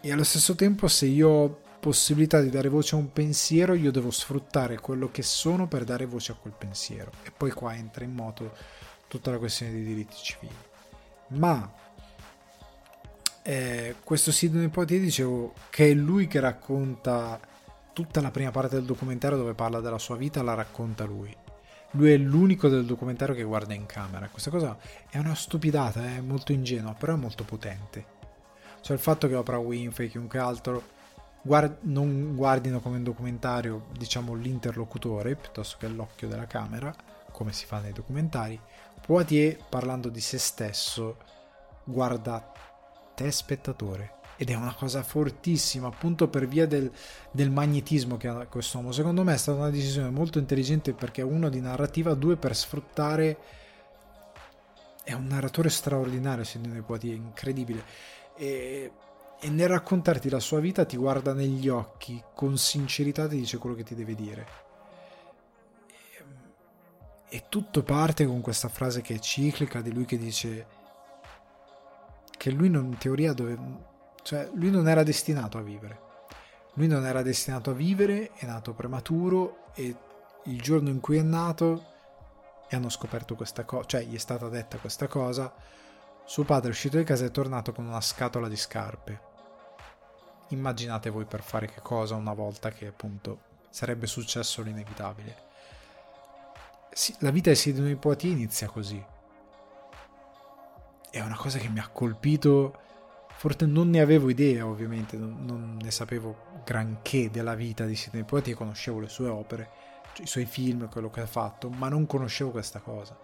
E 0.00 0.10
allo 0.10 0.24
stesso 0.24 0.56
tempo, 0.56 0.88
se 0.88 1.06
io 1.06 1.28
ho 1.28 1.60
possibilità 1.78 2.40
di 2.40 2.50
dare 2.50 2.68
voce 2.68 2.96
a 2.96 2.98
un 2.98 3.12
pensiero, 3.12 3.74
io 3.74 3.92
devo 3.92 4.10
sfruttare 4.10 4.80
quello 4.80 5.10
che 5.12 5.22
sono 5.22 5.68
per 5.68 5.84
dare 5.84 6.06
voce 6.06 6.32
a 6.32 6.34
quel 6.34 6.54
pensiero. 6.58 7.12
E 7.22 7.30
poi 7.30 7.52
qua 7.52 7.76
entra 7.76 8.04
in 8.04 8.12
moto 8.12 8.52
tutta 9.06 9.30
la 9.30 9.38
questione 9.38 9.72
dei 9.72 9.84
diritti 9.84 10.16
civili. 10.16 10.54
Ma 11.28 11.72
eh, 13.42 13.94
questo 14.02 14.32
Sidney 14.32 14.68
Poitier 14.68 15.00
dicevo 15.00 15.54
che 15.70 15.90
è 15.90 15.94
lui 15.94 16.26
che 16.26 16.40
racconta 16.40 17.40
tutta 17.92 18.20
la 18.20 18.30
prima 18.30 18.50
parte 18.50 18.76
del 18.76 18.84
documentario 18.84 19.36
dove 19.36 19.54
parla 19.54 19.80
della 19.80 19.98
sua 19.98 20.16
vita 20.16 20.42
la 20.42 20.54
racconta 20.54 21.04
lui. 21.04 21.34
Lui 21.92 22.12
è 22.12 22.16
l'unico 22.16 22.68
del 22.68 22.84
documentario 22.84 23.34
che 23.34 23.42
guarda 23.42 23.74
in 23.74 23.86
camera. 23.86 24.28
Questa 24.28 24.50
cosa 24.50 24.76
è 25.08 25.18
una 25.18 25.34
stupidata, 25.34 26.04
è 26.04 26.20
molto 26.20 26.52
ingenua, 26.52 26.94
però 26.94 27.14
è 27.14 27.18
molto 27.18 27.44
potente. 27.44 28.18
Cioè 28.80 28.96
il 28.96 29.02
fatto 29.02 29.26
che 29.26 29.34
Oprah 29.34 29.58
Winfrey, 29.58 30.08
chiunque 30.08 30.38
altro, 30.38 30.82
guard- 31.42 31.78
non 31.82 32.36
guardino 32.36 32.80
come 32.80 32.96
un 32.96 33.02
documentario, 33.02 33.86
diciamo, 33.96 34.34
l'interlocutore, 34.34 35.34
piuttosto 35.34 35.76
che 35.78 35.88
l'occhio 35.88 36.28
della 36.28 36.46
camera, 36.46 36.94
come 37.32 37.52
si 37.52 37.66
fa 37.66 37.80
nei 37.80 37.92
documentari, 37.92 38.58
Poitier, 39.04 39.58
parlando 39.68 40.08
di 40.08 40.20
se 40.20 40.38
stesso, 40.38 41.16
guarda 41.84 42.52
te 43.14 43.30
spettatore 43.30 44.18
ed 44.40 44.48
è 44.48 44.54
una 44.54 44.72
cosa 44.72 45.02
fortissima 45.02 45.88
appunto 45.88 46.28
per 46.28 46.48
via 46.48 46.66
del, 46.66 46.90
del 47.30 47.50
magnetismo 47.50 48.16
che 48.16 48.26
ha 48.26 48.46
quest'uomo. 48.46 48.90
Secondo 48.90 49.22
me 49.22 49.34
è 49.34 49.36
stata 49.36 49.58
una 49.58 49.68
decisione 49.68 50.08
molto 50.08 50.38
intelligente 50.38 50.94
perché 50.94 51.20
uno 51.20 51.50
di 51.50 51.60
narrativa 51.60 52.14
due 52.14 52.38
per 52.38 52.56
sfruttare 52.56 53.36
è 55.04 55.12
un 55.12 55.26
narratore 55.26 55.68
straordinario 55.68 56.44
Sidney 56.44 56.80
Poitier 56.80 57.16
incredibile. 57.16 57.84
E, 58.34 58.90
e 59.38 59.50
nel 59.50 59.68
raccontarti 59.68 60.30
la 60.30 60.40
sua 60.40 60.58
vita 60.58 60.86
ti 60.86 60.96
guarda 60.96 61.34
negli 61.34 61.68
occhi 61.68 62.22
con 62.34 62.56
sincerità 62.56 63.28
ti 63.28 63.36
dice 63.36 63.58
quello 63.58 63.76
che 63.76 63.84
ti 63.84 63.94
deve 63.94 64.14
dire. 64.14 64.46
E, 67.28 67.36
e 67.36 67.44
tutto 67.50 67.82
parte 67.82 68.24
con 68.24 68.40
questa 68.40 68.70
frase 68.70 69.02
che 69.02 69.16
è 69.16 69.18
ciclica 69.18 69.82
di 69.82 69.92
lui 69.92 70.06
che 70.06 70.16
dice 70.16 70.66
che 72.38 72.50
lui 72.50 72.68
in 72.68 72.96
teoria 72.96 73.34
dove, 73.34 73.89
cioè, 74.30 74.48
lui 74.52 74.70
non 74.70 74.88
era 74.88 75.02
destinato 75.02 75.58
a 75.58 75.60
vivere. 75.60 76.00
Lui 76.74 76.86
non 76.86 77.04
era 77.04 77.20
destinato 77.20 77.70
a 77.70 77.72
vivere, 77.72 78.30
è 78.34 78.46
nato 78.46 78.74
prematuro 78.74 79.72
e 79.74 79.92
il 80.44 80.60
giorno 80.60 80.88
in 80.88 81.00
cui 81.00 81.16
è 81.16 81.22
nato 81.22 81.84
e 82.68 82.76
hanno 82.76 82.90
scoperto 82.90 83.34
questa 83.34 83.64
cosa, 83.64 83.88
cioè 83.88 84.02
gli 84.04 84.14
è 84.14 84.18
stata 84.18 84.48
detta 84.48 84.78
questa 84.78 85.08
cosa, 85.08 85.52
suo 86.24 86.44
padre 86.44 86.68
è 86.68 86.70
uscito 86.70 86.96
di 86.96 87.02
casa 87.02 87.24
e 87.24 87.26
è 87.26 87.30
tornato 87.32 87.72
con 87.72 87.84
una 87.86 88.00
scatola 88.00 88.46
di 88.46 88.54
scarpe. 88.54 89.20
Immaginate 90.50 91.10
voi 91.10 91.24
per 91.24 91.42
fare 91.42 91.66
che 91.66 91.80
cosa 91.80 92.14
una 92.14 92.32
volta 92.32 92.70
che 92.70 92.86
appunto 92.86 93.40
sarebbe 93.68 94.06
successo 94.06 94.62
l'inevitabile. 94.62 95.36
Sì, 96.92 97.16
la 97.18 97.32
vita 97.32 97.50
di 97.50 97.56
Sidney 97.56 97.96
Poitier 97.96 98.30
inizia 98.30 98.68
così. 98.68 99.04
È 101.10 101.20
una 101.20 101.36
cosa 101.36 101.58
che 101.58 101.68
mi 101.68 101.80
ha 101.80 101.88
colpito 101.88 102.88
Forse 103.40 103.64
non 103.64 103.88
ne 103.88 104.02
avevo 104.02 104.28
idea, 104.28 104.66
ovviamente, 104.66 105.16
non, 105.16 105.34
non 105.46 105.78
ne 105.80 105.90
sapevo 105.90 106.60
granché 106.62 107.30
della 107.30 107.54
vita 107.54 107.86
di 107.86 107.96
Sidney 107.96 108.24
Poitier, 108.24 108.54
conoscevo 108.54 109.00
le 109.00 109.08
sue 109.08 109.28
opere, 109.28 109.70
i 110.18 110.26
suoi 110.26 110.44
film, 110.44 110.90
quello 110.90 111.08
che 111.08 111.22
ha 111.22 111.26
fatto, 111.26 111.70
ma 111.70 111.88
non 111.88 112.04
conoscevo 112.04 112.50
questa 112.50 112.80
cosa. 112.80 113.18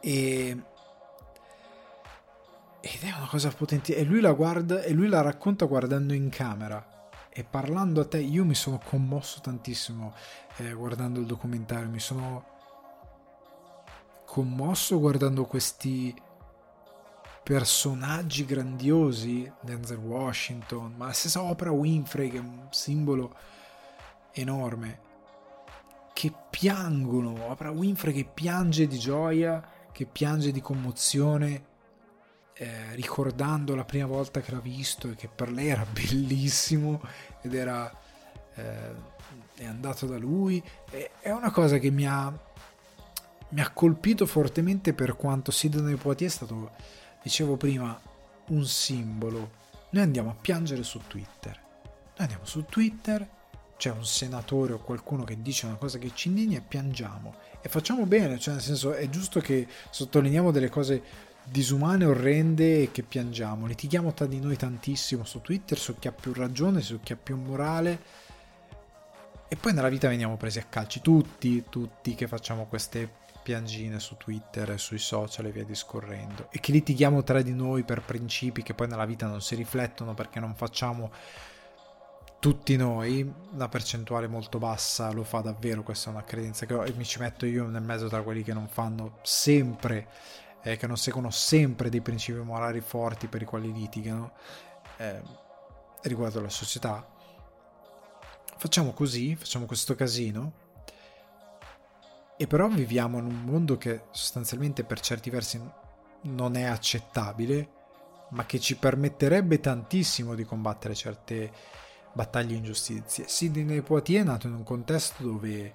E 0.00 0.60
ed 2.80 3.02
è 3.02 3.16
una 3.16 3.28
cosa 3.28 3.50
potente 3.50 3.94
e 3.94 4.02
lui 4.02 4.20
la 4.20 4.32
guarda 4.32 4.82
e 4.82 4.92
lui 4.92 5.06
la 5.06 5.20
racconta 5.20 5.64
guardando 5.66 6.12
in 6.12 6.28
camera 6.28 7.08
e 7.30 7.44
parlando 7.44 8.00
a 8.00 8.06
te 8.06 8.18
io 8.18 8.44
mi 8.44 8.54
sono 8.56 8.80
commosso 8.84 9.40
tantissimo 9.40 10.12
eh, 10.56 10.72
guardando 10.72 11.20
il 11.20 11.26
documentario, 11.26 11.88
mi 11.88 12.00
sono 12.00 12.44
commosso 14.24 14.98
guardando 14.98 15.44
questi 15.44 16.12
personaggi 17.46 18.44
grandiosi, 18.44 19.48
Denzel 19.60 19.98
Washington, 19.98 20.94
ma 20.96 21.06
la 21.06 21.12
stessa 21.12 21.42
Oprah 21.42 21.70
Winfrey 21.70 22.28
che 22.28 22.38
è 22.38 22.40
un 22.40 22.66
simbolo 22.70 23.36
enorme, 24.32 24.98
che 26.12 26.32
piangono, 26.50 27.48
Oprah 27.48 27.70
Winfrey 27.70 28.12
che 28.12 28.24
piange 28.24 28.88
di 28.88 28.98
gioia, 28.98 29.64
che 29.92 30.06
piange 30.06 30.50
di 30.50 30.60
commozione, 30.60 31.64
eh, 32.54 32.96
ricordando 32.96 33.76
la 33.76 33.84
prima 33.84 34.06
volta 34.06 34.40
che 34.40 34.50
l'ha 34.50 34.58
visto 34.58 35.08
e 35.08 35.14
che 35.14 35.28
per 35.28 35.52
lei 35.52 35.68
era 35.68 35.86
bellissimo 35.88 37.00
ed 37.42 37.54
era 37.54 37.88
eh, 38.56 39.14
è 39.54 39.64
andato 39.66 40.06
da 40.06 40.18
lui. 40.18 40.60
E, 40.90 41.12
è 41.20 41.30
una 41.30 41.52
cosa 41.52 41.78
che 41.78 41.90
mi 41.92 42.08
ha, 42.08 42.28
mi 43.50 43.60
ha 43.60 43.70
colpito 43.70 44.26
fortemente 44.26 44.94
per 44.94 45.14
quanto 45.14 45.52
Sidney 45.52 45.94
Poitier 45.94 46.28
è 46.28 46.32
stato 46.32 46.72
dicevo 47.26 47.56
prima, 47.56 48.00
un 48.50 48.64
simbolo. 48.66 49.50
Noi 49.90 50.02
andiamo 50.04 50.30
a 50.30 50.36
piangere 50.40 50.84
su 50.84 51.00
Twitter. 51.08 51.60
Noi 51.82 52.14
andiamo 52.18 52.44
su 52.44 52.64
Twitter, 52.66 53.28
c'è 53.76 53.90
un 53.90 54.06
senatore 54.06 54.74
o 54.74 54.78
qualcuno 54.78 55.24
che 55.24 55.42
dice 55.42 55.66
una 55.66 55.74
cosa 55.74 55.98
che 55.98 56.12
ci 56.14 56.28
indigna 56.28 56.58
e 56.58 56.60
piangiamo. 56.60 57.34
E 57.60 57.68
facciamo 57.68 58.06
bene, 58.06 58.38
cioè 58.38 58.54
nel 58.54 58.62
senso 58.62 58.92
è 58.92 59.08
giusto 59.08 59.40
che 59.40 59.66
sottolineiamo 59.90 60.52
delle 60.52 60.68
cose 60.68 61.02
disumane, 61.42 62.04
orrende 62.04 62.82
e 62.82 62.92
che 62.92 63.02
piangiamo. 63.02 63.66
Litighiamo 63.66 64.14
tra 64.14 64.26
di 64.26 64.38
noi 64.38 64.56
tantissimo 64.56 65.24
su 65.24 65.40
Twitter 65.40 65.76
su 65.76 65.98
chi 65.98 66.06
ha 66.06 66.12
più 66.12 66.32
ragione, 66.32 66.80
su 66.80 67.00
chi 67.02 67.12
ha 67.12 67.16
più 67.16 67.36
morale. 67.36 68.00
E 69.48 69.56
poi 69.56 69.72
nella 69.72 69.88
vita 69.88 70.06
veniamo 70.06 70.36
presi 70.36 70.60
a 70.60 70.66
calci, 70.68 71.00
tutti, 71.00 71.64
tutti 71.68 72.14
che 72.14 72.28
facciamo 72.28 72.66
queste 72.66 73.24
piangine 73.46 74.00
su 74.00 74.16
Twitter 74.16 74.72
e 74.72 74.76
sui 74.76 74.98
social 74.98 75.46
e 75.46 75.52
via 75.52 75.64
discorrendo 75.64 76.48
e 76.50 76.58
che 76.58 76.72
litighiamo 76.72 77.22
tra 77.22 77.42
di 77.42 77.54
noi 77.54 77.84
per 77.84 78.02
principi 78.02 78.64
che 78.64 78.74
poi 78.74 78.88
nella 78.88 79.04
vita 79.04 79.28
non 79.28 79.40
si 79.40 79.54
riflettono 79.54 80.14
perché 80.14 80.40
non 80.40 80.56
facciamo 80.56 81.12
tutti 82.40 82.74
noi, 82.76 83.32
una 83.52 83.68
percentuale 83.68 84.26
molto 84.26 84.58
bassa 84.58 85.12
lo 85.12 85.22
fa 85.22 85.42
davvero, 85.42 85.84
questa 85.84 86.10
è 86.10 86.12
una 86.12 86.24
credenza 86.24 86.66
che 86.66 86.74
ho, 86.74 86.84
e 86.84 86.92
mi 86.96 87.04
ci 87.04 87.20
metto 87.20 87.46
io 87.46 87.68
nel 87.68 87.82
mezzo 87.82 88.08
tra 88.08 88.20
quelli 88.22 88.42
che 88.42 88.52
non 88.52 88.66
fanno 88.66 89.20
sempre, 89.22 90.08
eh, 90.62 90.76
che 90.76 90.88
non 90.88 90.96
seguono 90.96 91.30
sempre 91.30 91.88
dei 91.88 92.00
principi 92.00 92.40
morali 92.40 92.80
forti 92.80 93.28
per 93.28 93.42
i 93.42 93.44
quali 93.44 93.72
litigano 93.72 94.32
eh, 94.96 95.22
riguardo 96.02 96.40
alla 96.40 96.48
società. 96.48 97.08
Facciamo 98.56 98.92
così, 98.92 99.36
facciamo 99.36 99.66
questo 99.66 99.94
casino 99.94 100.65
e 102.36 102.46
però 102.46 102.68
viviamo 102.68 103.18
in 103.18 103.24
un 103.24 103.42
mondo 103.44 103.78
che 103.78 104.02
sostanzialmente 104.10 104.84
per 104.84 105.00
certi 105.00 105.30
versi 105.30 105.60
non 106.22 106.56
è 106.56 106.64
accettabile, 106.64 107.70
ma 108.30 108.44
che 108.44 108.58
ci 108.58 108.76
permetterebbe 108.76 109.60
tantissimo 109.60 110.34
di 110.34 110.44
combattere 110.44 110.94
certe 110.94 111.50
battaglie 112.12 112.54
e 112.54 112.58
ingiustizie. 112.58 113.28
Sidney 113.28 113.80
Poitier 113.80 114.22
è 114.22 114.24
nato 114.24 114.46
in 114.48 114.54
un 114.54 114.64
contesto 114.64 115.22
dove, 115.22 115.74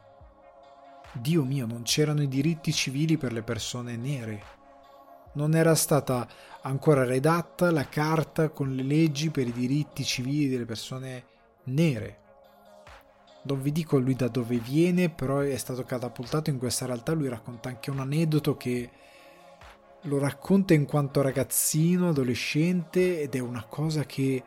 Dio 1.13 1.43
mio, 1.43 1.65
non 1.65 1.83
c'erano 1.83 2.21
i 2.21 2.27
diritti 2.27 2.71
civili 2.71 3.17
per 3.17 3.33
le 3.33 3.41
persone 3.41 3.95
nere. 3.95 4.59
Non 5.33 5.55
era 5.55 5.75
stata 5.75 6.27
ancora 6.61 7.05
redatta 7.05 7.71
la 7.71 7.87
carta 7.87 8.49
con 8.49 8.75
le 8.75 8.83
leggi 8.83 9.29
per 9.29 9.47
i 9.47 9.53
diritti 9.53 10.03
civili 10.03 10.49
delle 10.49 10.65
persone 10.65 11.25
nere 11.65 12.20
non 13.43 13.61
vi 13.61 13.71
dico 13.71 13.97
lui 13.97 14.15
da 14.15 14.27
dove 14.27 14.57
viene, 14.57 15.09
però 15.09 15.39
è 15.39 15.57
stato 15.57 15.83
catapultato 15.83 16.49
in 16.49 16.59
questa 16.59 16.85
realtà. 16.85 17.13
Lui 17.13 17.27
racconta 17.27 17.69
anche 17.69 17.89
un 17.89 17.99
aneddoto 17.99 18.55
che 18.55 18.89
lo 20.01 20.19
racconta 20.19 20.73
in 20.73 20.85
quanto 20.85 21.21
ragazzino, 21.21 22.09
adolescente, 22.09 23.21
ed 23.21 23.35
è 23.35 23.39
una 23.39 23.63
cosa 23.63 24.03
che 24.05 24.43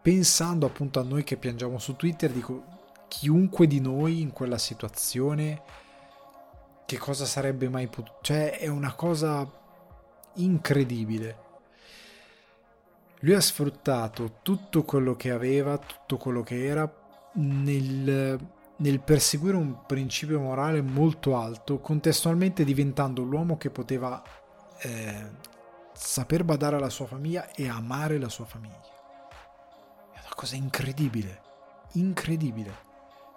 pensando 0.00 0.66
appunto 0.66 1.00
a 1.00 1.02
noi 1.02 1.24
che 1.24 1.36
piangiamo 1.36 1.78
su 1.78 1.96
Twitter, 1.96 2.30
dico 2.30 2.76
chiunque 3.08 3.66
di 3.66 3.80
noi 3.80 4.20
in 4.20 4.32
quella 4.32 4.58
situazione, 4.58 5.62
che 6.86 6.98
cosa 6.98 7.26
sarebbe 7.26 7.68
mai 7.68 7.86
potuto... 7.86 8.18
Cioè 8.22 8.58
è 8.58 8.68
una 8.68 8.94
cosa 8.94 9.46
incredibile. 10.34 11.46
Lui 13.20 13.34
ha 13.34 13.40
sfruttato 13.40 14.38
tutto 14.42 14.84
quello 14.84 15.16
che 15.16 15.30
aveva, 15.30 15.76
tutto 15.76 16.16
quello 16.16 16.42
che 16.42 16.64
era 16.64 16.90
nel, 17.38 18.38
nel 18.76 19.00
perseguire 19.00 19.56
un 19.56 19.84
principio 19.86 20.40
morale 20.40 20.80
molto 20.82 21.36
alto, 21.36 21.78
contestualmente 21.80 22.64
diventando 22.64 23.22
l'uomo 23.22 23.56
che 23.56 23.70
poteva 23.70 24.22
eh, 24.80 25.30
saper 25.92 26.44
badare 26.44 26.76
alla 26.76 26.90
sua 26.90 27.06
famiglia 27.06 27.50
e 27.52 27.68
amare 27.68 28.18
la 28.18 28.28
sua 28.28 28.44
famiglia. 28.44 28.80
È 30.12 30.18
una 30.18 30.34
cosa 30.34 30.56
incredibile, 30.56 31.42
incredibile 31.92 32.86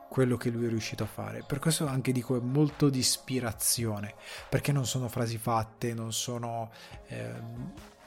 quello 0.10 0.36
che 0.36 0.50
lui 0.50 0.66
è 0.66 0.70
riuscito 0.70 1.04
a 1.04 1.08
fare. 1.08 1.42
Per 1.48 1.60
questo 1.60 1.88
anche 1.88 2.12
dico 2.12 2.36
è 2.36 2.42
molto 2.42 2.90
di 2.90 3.00
ispirazione, 3.00 4.14
perché 4.50 4.74
non 4.74 4.86
sono 4.86 5.08
frasi 5.08 5.38
fatte, 5.38 5.94
non 5.94 6.12
sono 6.12 6.70
eh, 7.08 7.32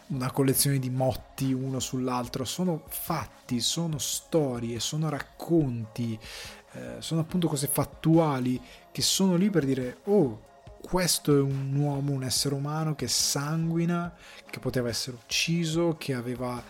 una 0.09 0.31
collezione 0.31 0.79
di 0.79 0.91
motti 0.91 1.53
uno 1.53 1.81
sull'altro, 1.81 2.45
sono 2.45 2.83
fatti, 2.89 3.61
sono 3.61 3.99
storie, 3.99 4.81
sono 4.81 5.09
racconti, 5.09 6.19
eh, 6.73 6.97
sono 6.99 7.21
appunto 7.21 7.49
cose 7.49 7.67
fattuali 7.67 8.61
che 8.91 9.03
sono 9.03 9.37
lì 9.37 9.51
per 9.51 9.65
dire 9.65 9.99
oh 10.05 10.53
questo 10.85 11.35
è 11.35 11.41
un 11.41 11.75
uomo, 11.75 12.13
un 12.13 12.25
essere 12.25 12.55
umano 12.55 12.95
che 12.95 13.09
sanguina, 13.09 14.15
che 14.51 14.59
poteva 14.59 14.91
essere 14.91 15.17
ucciso, 15.17 15.97
che 15.99 16.13
aveva 16.13 16.63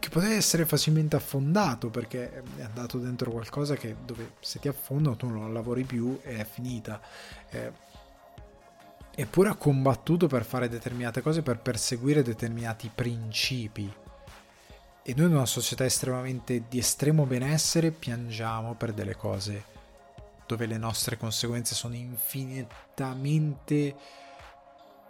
che 0.00 0.08
poteva 0.08 0.34
essere 0.34 0.66
facilmente 0.66 1.16
affondato 1.16 1.90
perché 1.90 2.42
è 2.56 2.62
andato 2.62 2.98
dentro 2.98 3.30
qualcosa 3.30 3.76
che 3.76 3.94
dove 4.04 4.32
se 4.40 4.58
ti 4.58 4.68
affondano 4.68 5.16
tu 5.16 5.28
non 5.28 5.52
lavori 5.52 5.84
più 5.84 6.18
e 6.22 6.38
è 6.38 6.44
finita. 6.44 7.00
Eh, 7.50 7.70
eppure 9.16 9.48
ha 9.48 9.54
combattuto 9.54 10.28
per 10.28 10.44
fare 10.44 10.68
determinate 10.68 11.22
cose, 11.22 11.42
per 11.42 11.58
perseguire 11.58 12.22
determinati 12.22 12.88
principi. 12.94 13.92
E 15.02 15.14
noi 15.16 15.26
in 15.26 15.34
una 15.34 15.46
società 15.46 15.84
estremamente 15.84 16.64
di 16.68 16.78
estremo 16.78 17.24
benessere 17.24 17.90
piangiamo 17.90 18.74
per 18.74 18.92
delle 18.92 19.16
cose 19.16 19.74
dove 20.46 20.66
le 20.66 20.78
nostre 20.78 21.16
conseguenze 21.16 21.74
sono 21.74 21.94
infinitamente 21.94 23.96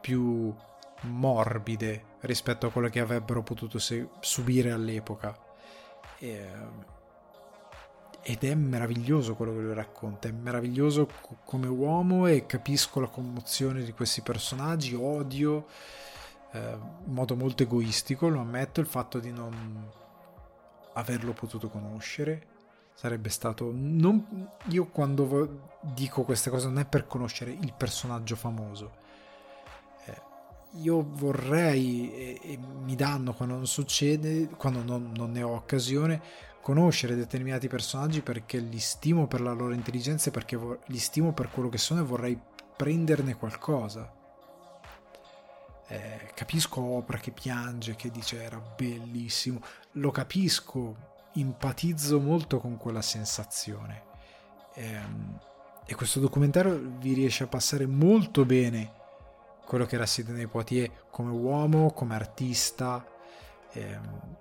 più 0.00 0.54
morbide 1.02 2.04
rispetto 2.20 2.66
a 2.66 2.70
quello 2.70 2.88
che 2.88 3.00
avrebbero 3.00 3.42
potuto 3.42 3.78
subire 3.78 4.70
all'epoca. 4.70 5.36
E, 6.18 6.50
ed 8.28 8.42
è 8.42 8.56
meraviglioso 8.56 9.36
quello 9.36 9.52
che 9.52 9.60
lui 9.60 9.72
racconta, 9.72 10.26
è 10.26 10.32
meraviglioso 10.32 11.08
come 11.44 11.68
uomo 11.68 12.26
e 12.26 12.44
capisco 12.44 12.98
la 12.98 13.06
commozione 13.06 13.84
di 13.84 13.92
questi 13.92 14.20
personaggi, 14.20 14.96
odio 14.96 15.66
eh, 16.50 16.76
in 17.06 17.12
modo 17.12 17.36
molto 17.36 17.62
egoistico, 17.62 18.26
lo 18.26 18.40
ammetto, 18.40 18.80
il 18.80 18.88
fatto 18.88 19.20
di 19.20 19.30
non 19.30 19.88
averlo 20.94 21.34
potuto 21.34 21.68
conoscere. 21.68 22.54
Sarebbe 22.94 23.28
stato 23.28 23.70
non, 23.72 24.50
io 24.70 24.86
quando 24.86 25.76
dico 25.82 26.24
queste 26.24 26.50
cose 26.50 26.66
non 26.66 26.80
è 26.80 26.84
per 26.84 27.06
conoscere 27.06 27.52
il 27.52 27.74
personaggio 27.76 28.34
famoso. 28.34 28.92
Eh, 30.04 30.20
io 30.80 31.06
vorrei 31.10 32.12
e, 32.12 32.40
e, 32.42 32.58
mi 32.58 32.96
danno 32.96 33.34
quando 33.34 33.54
non 33.54 33.68
succede 33.68 34.48
quando 34.48 34.82
non, 34.82 35.12
non 35.14 35.30
ne 35.30 35.44
ho 35.44 35.50
occasione 35.50 36.45
conoscere 36.66 37.14
determinati 37.14 37.68
personaggi 37.68 38.22
perché 38.22 38.58
li 38.58 38.80
stimo 38.80 39.28
per 39.28 39.40
la 39.40 39.52
loro 39.52 39.72
intelligenza 39.72 40.30
e 40.30 40.32
perché 40.32 40.58
li 40.86 40.98
stimo 40.98 41.32
per 41.32 41.48
quello 41.48 41.68
che 41.68 41.78
sono 41.78 42.00
e 42.00 42.02
vorrei 42.02 42.36
prenderne 42.76 43.36
qualcosa. 43.36 44.12
Eh, 45.86 46.32
capisco 46.34 46.80
Oprah 46.80 47.18
che 47.18 47.30
piange, 47.30 47.94
che 47.94 48.10
dice 48.10 48.42
era 48.42 48.58
bellissimo, 48.58 49.60
lo 49.92 50.10
capisco, 50.10 50.96
empatizzo 51.34 52.18
molto 52.18 52.58
con 52.58 52.76
quella 52.78 53.00
sensazione. 53.00 54.02
Eh, 54.74 55.00
e 55.86 55.94
questo 55.94 56.18
documentario 56.18 56.76
vi 56.98 57.12
riesce 57.12 57.44
a 57.44 57.46
passare 57.46 57.86
molto 57.86 58.44
bene 58.44 58.92
quello 59.64 59.86
che 59.86 59.94
era 59.94 60.04
Sidney 60.04 60.46
Poitier 60.48 60.90
come 61.10 61.30
uomo, 61.30 61.92
come 61.92 62.16
artista. 62.16 63.06
Eh, 63.70 64.34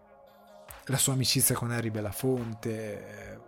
la 0.86 0.98
sua 0.98 1.14
amicizia 1.14 1.56
con 1.56 1.72
Harry 1.72 1.90
Belafonte, 1.90 3.40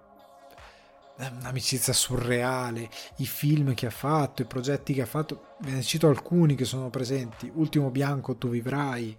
eh, 1.18 1.28
un'amicizia 1.40 1.94
surreale, 1.94 2.90
i 3.18 3.26
film 3.26 3.74
che 3.74 3.88
ha 3.88 3.92
fatto, 3.92 4.42
i 4.42 4.46
progetti 4.46 4.94
che 4.94 5.02
ha 5.02 5.08
fatto, 5.08 5.56
ve 5.60 5.72
ne 5.72 5.82
cito 5.82 6.08
alcuni 6.08 6.56
che 6.56 6.66
sono 6.66 6.90
presenti, 6.90 7.52
Ultimo 7.54 7.90
Bianco, 7.90 8.36
Tu 8.36 8.50
Vivrai, 8.50 9.16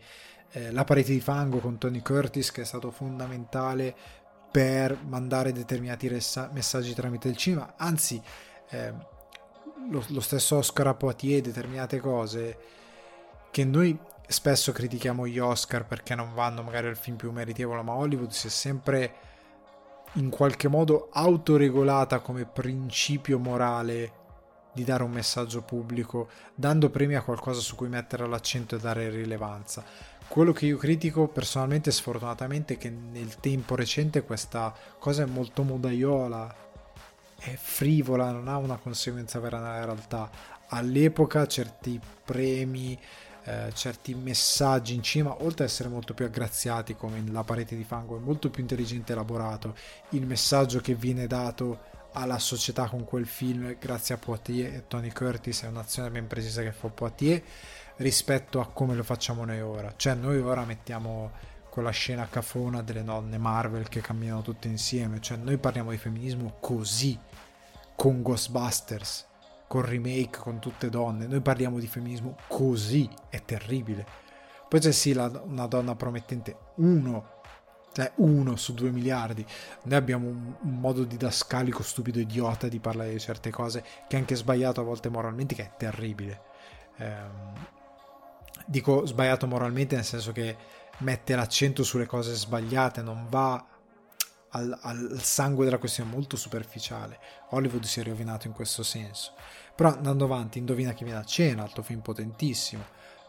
eh, 0.52 0.72
La 0.72 0.84
parete 0.84 1.12
di 1.12 1.20
fango 1.20 1.58
con 1.58 1.78
Tony 1.78 2.00
Curtis 2.00 2.50
che 2.50 2.62
è 2.62 2.64
stato 2.64 2.90
fondamentale 2.90 3.94
per 4.50 4.98
mandare 5.06 5.52
determinati 5.52 6.08
ressa- 6.08 6.48
messaggi 6.52 6.94
tramite 6.94 7.28
il 7.28 7.36
cinema, 7.36 7.74
anzi 7.76 8.20
eh, 8.70 8.92
lo, 9.90 10.04
lo, 10.08 10.20
stesso 10.20 10.56
Oscar 10.56 10.88
a 10.88 10.94
Poitiers, 10.94 11.42
determinate 11.42 11.98
cose 12.00 12.58
che 13.50 13.64
noi 13.64 13.98
spesso 14.28 14.72
critichiamo 14.72 15.26
gli 15.26 15.38
Oscar 15.38 15.86
perché 15.86 16.14
non 16.14 16.34
vanno 16.34 16.62
magari 16.62 16.86
al 16.86 16.96
film 16.96 17.16
più 17.16 17.32
meritevole, 17.32 17.82
ma 17.82 17.94
Hollywood 17.94 18.30
si 18.30 18.46
è 18.46 18.50
sempre 18.50 19.14
in 20.14 20.30
qualche 20.30 20.68
modo 20.68 21.08
autoregolata 21.12 22.20
come 22.20 22.44
principio 22.44 23.38
morale 23.38 24.12
di 24.72 24.84
dare 24.84 25.02
un 25.02 25.10
messaggio 25.10 25.62
pubblico, 25.62 26.28
dando 26.54 26.90
premi 26.90 27.16
a 27.16 27.22
qualcosa 27.22 27.60
su 27.60 27.74
cui 27.74 27.88
mettere 27.88 28.26
l'accento 28.28 28.76
e 28.76 28.78
dare 28.78 29.10
rilevanza. 29.10 29.84
Quello 30.28 30.52
che 30.52 30.66
io 30.66 30.76
critico 30.76 31.26
personalmente, 31.26 31.90
sfortunatamente, 31.90 32.74
è 32.74 32.78
che 32.78 32.90
nel 32.90 33.36
tempo 33.36 33.74
recente 33.74 34.22
questa 34.22 34.74
cosa 34.98 35.22
è 35.22 35.26
molto 35.26 35.62
modaiola, 35.62 36.54
è 37.40 37.54
frivola, 37.54 38.30
non 38.30 38.46
ha 38.48 38.56
una 38.58 38.76
conseguenza 38.76 39.40
vera 39.40 39.58
nella 39.58 39.84
realtà. 39.84 40.30
All'epoca 40.68 41.46
certi 41.46 41.98
premi, 42.24 42.98
eh, 43.48 43.72
certi 43.72 44.14
messaggi 44.14 44.94
in 44.94 45.02
cima, 45.02 45.42
oltre 45.42 45.64
ad 45.64 45.70
essere 45.70 45.88
molto 45.88 46.12
più 46.12 46.26
aggraziati 46.26 46.94
come 46.94 47.24
La 47.30 47.44
parete 47.44 47.76
di 47.76 47.84
fango, 47.84 48.18
è 48.18 48.20
molto 48.20 48.50
più 48.50 48.60
intelligente 48.60 49.12
elaborato. 49.12 49.74
Il 50.10 50.26
messaggio 50.26 50.80
che 50.80 50.94
viene 50.94 51.26
dato 51.26 51.96
alla 52.12 52.38
società 52.38 52.88
con 52.88 53.04
quel 53.04 53.26
film, 53.26 53.76
grazie 53.78 54.14
a 54.14 54.18
Poitiers 54.18 54.74
e 54.74 54.84
Tony 54.86 55.10
Curtis, 55.10 55.62
è 55.62 55.66
un'azione 55.66 56.10
ben 56.10 56.26
precisa 56.26 56.60
che 56.60 56.72
fa 56.72 56.88
Poitiers 56.88 57.42
rispetto 57.96 58.60
a 58.60 58.66
come 58.66 58.94
lo 58.94 59.02
facciamo 59.02 59.46
noi 59.46 59.62
ora. 59.62 59.94
Cioè 59.96 60.12
noi 60.14 60.38
ora 60.40 60.64
mettiamo 60.64 61.30
quella 61.70 61.90
scena 61.90 62.28
cafona 62.28 62.82
delle 62.82 63.02
nonne 63.02 63.38
Marvel 63.38 63.88
che 63.88 64.02
camminano 64.02 64.42
tutte 64.42 64.68
insieme, 64.68 65.20
cioè 65.20 65.38
noi 65.38 65.56
parliamo 65.56 65.90
di 65.90 65.96
femminismo 65.96 66.56
così, 66.60 67.18
con 67.96 68.20
Ghostbusters, 68.20 69.27
con 69.68 69.82
remake, 69.82 70.38
con 70.38 70.58
tutte 70.58 70.88
donne, 70.88 71.26
noi 71.26 71.40
parliamo 71.40 71.78
di 71.78 71.86
femminismo 71.86 72.36
così, 72.48 73.08
è 73.28 73.44
terribile. 73.44 74.04
Poi 74.68 74.80
c'è 74.80 74.92
sì 74.92 75.12
la, 75.12 75.30
una 75.44 75.66
donna 75.66 75.94
promettente, 75.94 76.56
uno, 76.76 77.36
cioè 77.92 78.10
uno 78.16 78.56
su 78.56 78.74
due 78.74 78.90
miliardi. 78.90 79.46
Noi 79.84 79.98
abbiamo 79.98 80.26
un, 80.26 80.54
un 80.60 80.80
modo 80.80 81.04
didascalico 81.04 81.82
stupido 81.82 82.18
idiota 82.18 82.66
di 82.68 82.80
parlare 82.80 83.12
di 83.12 83.20
certe 83.20 83.50
cose 83.50 83.82
che 84.08 84.16
è 84.16 84.18
anche 84.18 84.34
sbagliato 84.34 84.80
a 84.80 84.84
volte 84.84 85.08
moralmente, 85.08 85.54
che 85.54 85.62
è 85.62 85.70
terribile. 85.76 86.42
Ehm, 86.96 87.52
dico 88.66 89.06
sbagliato 89.06 89.46
moralmente 89.46 89.94
nel 89.94 90.04
senso 90.04 90.32
che 90.32 90.56
mette 90.98 91.34
l'accento 91.34 91.82
sulle 91.84 92.06
cose 92.06 92.34
sbagliate, 92.34 93.02
non 93.02 93.26
va 93.28 93.64
al, 94.50 94.78
al, 94.82 95.18
sangue 95.20 95.64
della 95.64 95.78
questione, 95.78 96.10
molto 96.10 96.36
superficiale. 96.36 97.18
Hollywood 97.50 97.84
si 97.84 98.00
è 98.00 98.04
rovinato 98.04 98.46
in 98.46 98.52
questo 98.52 98.82
senso. 98.82 99.32
Però 99.78 99.90
andando 99.90 100.24
avanti, 100.24 100.58
indovina 100.58 100.92
chi 100.92 101.04
viene 101.04 101.20
a 101.20 101.24
cena, 101.24 101.62
altro 101.62 101.84
film 101.84 102.00
potentissimo. 102.00 102.82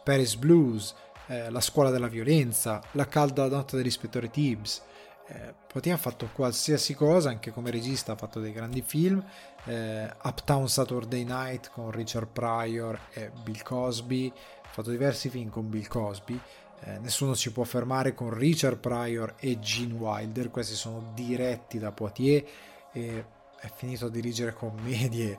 Paris 0.04 0.34
Blues, 0.36 0.96
eh, 1.28 1.52
La 1.52 1.62
scuola 1.62 1.92
della 1.92 2.08
violenza, 2.08 2.82
La 2.94 3.06
calda 3.06 3.48
notte 3.48 3.78
dell'ispettore 3.78 4.32
Tibbs. 4.32 4.82
Eh, 5.28 5.54
Poitier 5.72 5.94
ha 5.94 6.00
fatto 6.00 6.28
qualsiasi 6.34 6.96
cosa, 6.96 7.30
anche 7.30 7.52
come 7.52 7.70
regista 7.70 8.14
ha 8.14 8.16
fatto 8.16 8.40
dei 8.40 8.52
grandi 8.52 8.82
film. 8.82 9.24
Eh, 9.66 10.12
Uptown 10.24 10.68
Saturday 10.68 11.24
Night 11.24 11.70
con 11.70 11.92
Richard 11.92 12.30
Pryor 12.30 13.00
e 13.12 13.32
Bill 13.44 13.62
Cosby 13.62 14.34
fatto 14.80 14.92
diversi 14.92 15.30
film 15.30 15.50
con 15.50 15.70
Bill 15.70 15.88
Cosby, 15.88 16.40
eh, 16.82 17.00
nessuno 17.00 17.36
ci 17.36 17.52
può 17.52 17.64
fermare 17.64 18.14
con 18.14 18.34
Richard 18.34 18.78
Pryor 18.78 19.36
e 19.38 19.60
Gene 19.60 19.94
Wilder, 19.94 20.50
questi 20.50 20.76
sono 20.76 21.12
diretti 21.14 21.80
da 21.80 21.92
Poitiers 21.92 22.50
e 22.94 23.26
è 23.60 23.70
finito 23.76 24.06
a 24.06 24.10
dirigere 24.10 24.54
commedie, 24.54 25.38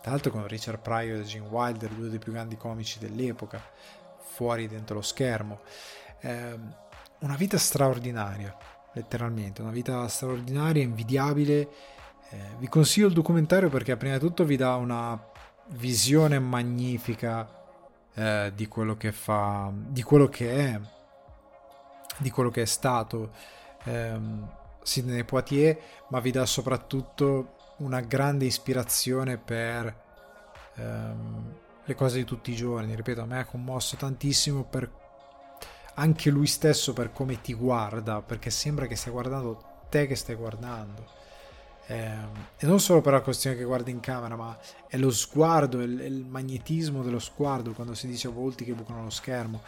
tra 0.00 0.12
l'altro 0.12 0.30
con 0.30 0.46
Richard 0.46 0.80
Pryor 0.80 1.20
e 1.20 1.24
Gene 1.24 1.46
Wilder, 1.46 1.90
due 1.90 2.08
dei 2.08 2.18
più 2.18 2.32
grandi 2.32 2.56
comici 2.56 2.98
dell'epoca, 2.98 3.62
fuori 4.20 4.66
dentro 4.66 4.96
lo 4.96 5.02
schermo. 5.02 5.60
Eh, 6.20 6.58
una 7.20 7.36
vita 7.36 7.58
straordinaria, 7.58 8.56
letteralmente, 8.92 9.60
una 9.60 9.70
vita 9.70 10.08
straordinaria, 10.08 10.82
invidiabile. 10.82 11.68
Eh, 12.30 12.38
vi 12.58 12.68
consiglio 12.68 13.08
il 13.08 13.12
documentario 13.12 13.68
perché 13.68 13.96
prima 13.96 14.14
di 14.14 14.20
tutto 14.20 14.44
vi 14.44 14.56
dà 14.56 14.76
una 14.76 15.22
visione 15.72 16.38
magnifica 16.38 17.48
eh, 18.14 18.52
di 18.54 18.66
quello 18.68 18.96
che 18.96 19.12
fa, 19.12 19.70
di 19.74 20.02
quello 20.02 20.28
che 20.28 20.72
è, 20.72 20.80
di 22.16 22.30
quello 22.30 22.50
che 22.50 22.62
è 22.62 22.66
stato 22.66 23.32
ehm, 23.84 24.48
Sidney 24.82 25.24
Poitier, 25.24 25.78
ma 26.08 26.20
vi 26.20 26.30
dà 26.30 26.46
soprattutto 26.46 27.56
una 27.80 28.00
grande 28.00 28.46
ispirazione 28.46 29.36
per 29.36 29.94
ehm, 30.76 31.54
le 31.84 31.94
cose 31.94 32.18
di 32.18 32.24
tutti 32.24 32.52
i 32.52 32.56
giorni. 32.56 32.94
Ripeto, 32.94 33.20
a 33.20 33.26
me 33.26 33.40
ha 33.40 33.44
commosso 33.44 33.96
tantissimo 33.96 34.64
per 34.64 34.90
anche 35.94 36.30
lui 36.30 36.46
stesso 36.46 36.92
per 36.92 37.12
come 37.12 37.40
ti 37.40 37.52
guarda, 37.52 38.22
perché 38.22 38.48
sembra 38.50 38.86
che 38.86 38.96
stia 38.96 39.12
guardando 39.12 39.68
te 39.90 40.06
che 40.06 40.14
stai 40.14 40.36
guardando 40.36 41.18
eh, 41.90 42.08
e 42.56 42.66
non 42.66 42.78
solo 42.78 43.00
per 43.00 43.12
la 43.14 43.20
questione 43.20 43.56
che 43.56 43.64
guardi 43.64 43.90
in 43.90 43.98
camera, 43.98 44.36
ma 44.36 44.56
è 44.86 44.96
lo 44.96 45.10
sguardo, 45.10 45.80
è 45.80 45.82
il, 45.82 46.24
magnetismo 46.24 47.02
dello 47.02 47.18
sguardo 47.18 47.72
quando 47.72 47.94
si 47.94 48.06
dice 48.06 48.28
volti 48.28 48.64
che 48.64 48.74
bucano 48.74 49.02
lo 49.02 49.10
schermo. 49.10 49.62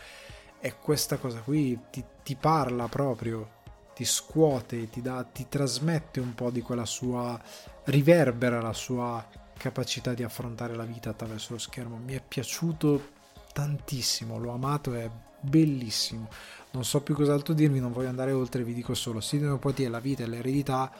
E 0.60 0.76
questa 0.78 1.16
cosa 1.16 1.40
qui 1.40 1.76
ti, 1.90 2.04
ti 2.22 2.36
parla 2.36 2.86
proprio, 2.86 3.62
ti 3.92 4.04
scuote, 4.04 4.88
ti, 4.88 5.02
dà, 5.02 5.24
ti 5.24 5.48
trasmette 5.48 6.20
un 6.20 6.32
po' 6.34 6.50
di 6.50 6.60
quella 6.60 6.84
sua, 6.84 7.40
riverbera 7.84 8.60
la 8.60 8.72
sua 8.72 9.26
capacità 9.56 10.14
di 10.14 10.22
affrontare 10.22 10.74
la 10.74 10.84
vita 10.84 11.10
attraverso 11.10 11.52
lo 11.52 11.58
schermo. 11.58 11.96
Mi 11.96 12.14
è 12.14 12.22
piaciuto 12.26 13.10
tantissimo, 13.52 14.38
l'ho 14.38 14.52
amato, 14.52 14.94
è 14.94 15.08
bellissimo. 15.40 16.28
Non 16.72 16.84
so 16.84 17.00
più 17.02 17.14
cos'altro 17.14 17.54
dirvi, 17.54 17.80
non 17.80 17.92
voglio 17.92 18.08
andare 18.08 18.32
oltre, 18.32 18.64
vi 18.64 18.74
dico 18.74 18.94
solo, 18.94 19.20
Sidney 19.20 19.56
Poitier, 19.58 19.90
la 19.90 20.00
vita 20.00 20.22
e 20.22 20.26
l'eredità 20.26 20.90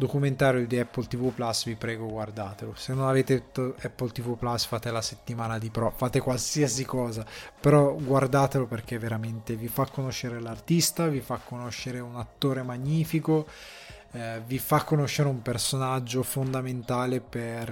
documentario 0.00 0.66
di 0.66 0.78
Apple 0.78 1.06
TV 1.06 1.30
Plus 1.30 1.66
vi 1.66 1.74
prego 1.74 2.06
guardatelo 2.06 2.72
se 2.74 2.94
non 2.94 3.06
avete 3.06 3.44
Apple 3.52 4.10
TV 4.10 4.34
Plus 4.34 4.64
fate 4.64 4.90
la 4.90 5.02
settimana 5.02 5.58
di 5.58 5.68
pro 5.68 5.92
fate 5.94 6.20
qualsiasi 6.20 6.86
cosa 6.86 7.22
però 7.60 7.94
guardatelo 7.94 8.66
perché 8.66 8.98
veramente 8.98 9.56
vi 9.56 9.68
fa 9.68 9.84
conoscere 9.84 10.40
l'artista 10.40 11.06
vi 11.08 11.20
fa 11.20 11.38
conoscere 11.44 12.00
un 12.00 12.16
attore 12.16 12.62
magnifico 12.62 13.46
eh, 14.12 14.42
vi 14.46 14.58
fa 14.58 14.84
conoscere 14.84 15.28
un 15.28 15.42
personaggio 15.42 16.22
fondamentale 16.22 17.20
per 17.20 17.68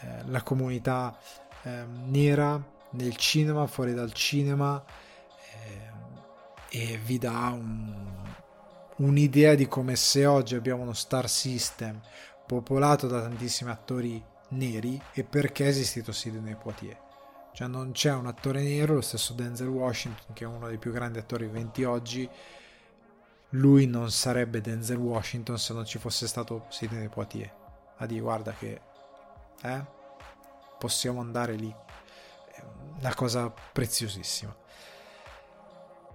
eh, 0.00 0.22
la 0.26 0.42
comunità 0.42 1.16
eh, 1.62 1.84
nera 2.06 2.62
nel 2.90 3.16
cinema 3.16 3.66
fuori 3.66 3.94
dal 3.94 4.12
cinema 4.12 4.82
eh, 6.68 6.78
e 6.78 7.00
vi 7.02 7.18
dà 7.18 7.48
un 7.48 8.20
un'idea 8.96 9.54
di 9.54 9.66
come 9.66 9.96
se 9.96 10.26
oggi 10.26 10.54
abbiamo 10.54 10.82
uno 10.82 10.92
star 10.92 11.28
system 11.28 12.00
popolato 12.46 13.06
da 13.06 13.22
tantissimi 13.22 13.70
attori 13.70 14.22
neri 14.48 15.00
e 15.12 15.24
perché 15.24 15.64
è 15.64 15.68
esistito 15.68 16.12
Sidney 16.12 16.56
Poitier. 16.56 16.98
Cioè 17.52 17.68
non 17.68 17.92
c'è 17.92 18.12
un 18.12 18.26
attore 18.26 18.62
nero, 18.62 18.94
lo 18.94 19.00
stesso 19.00 19.34
Denzel 19.34 19.68
Washington, 19.68 20.34
che 20.34 20.44
è 20.44 20.46
uno 20.46 20.68
dei 20.68 20.78
più 20.78 20.92
grandi 20.92 21.18
attori 21.18 21.46
viventi 21.46 21.84
oggi, 21.84 22.28
lui 23.52 23.86
non 23.86 24.10
sarebbe 24.10 24.60
Denzel 24.60 24.96
Washington 24.96 25.58
se 25.58 25.72
non 25.72 25.84
ci 25.84 25.98
fosse 25.98 26.26
stato 26.26 26.66
Sidney 26.68 27.08
Poitier. 27.08 27.50
A 27.96 28.06
dire 28.06 28.20
guarda 28.20 28.52
che 28.52 28.80
eh, 29.62 29.84
possiamo 30.78 31.20
andare 31.20 31.54
lì. 31.54 31.74
Una 32.98 33.14
cosa 33.14 33.52
preziosissima. 33.72 34.54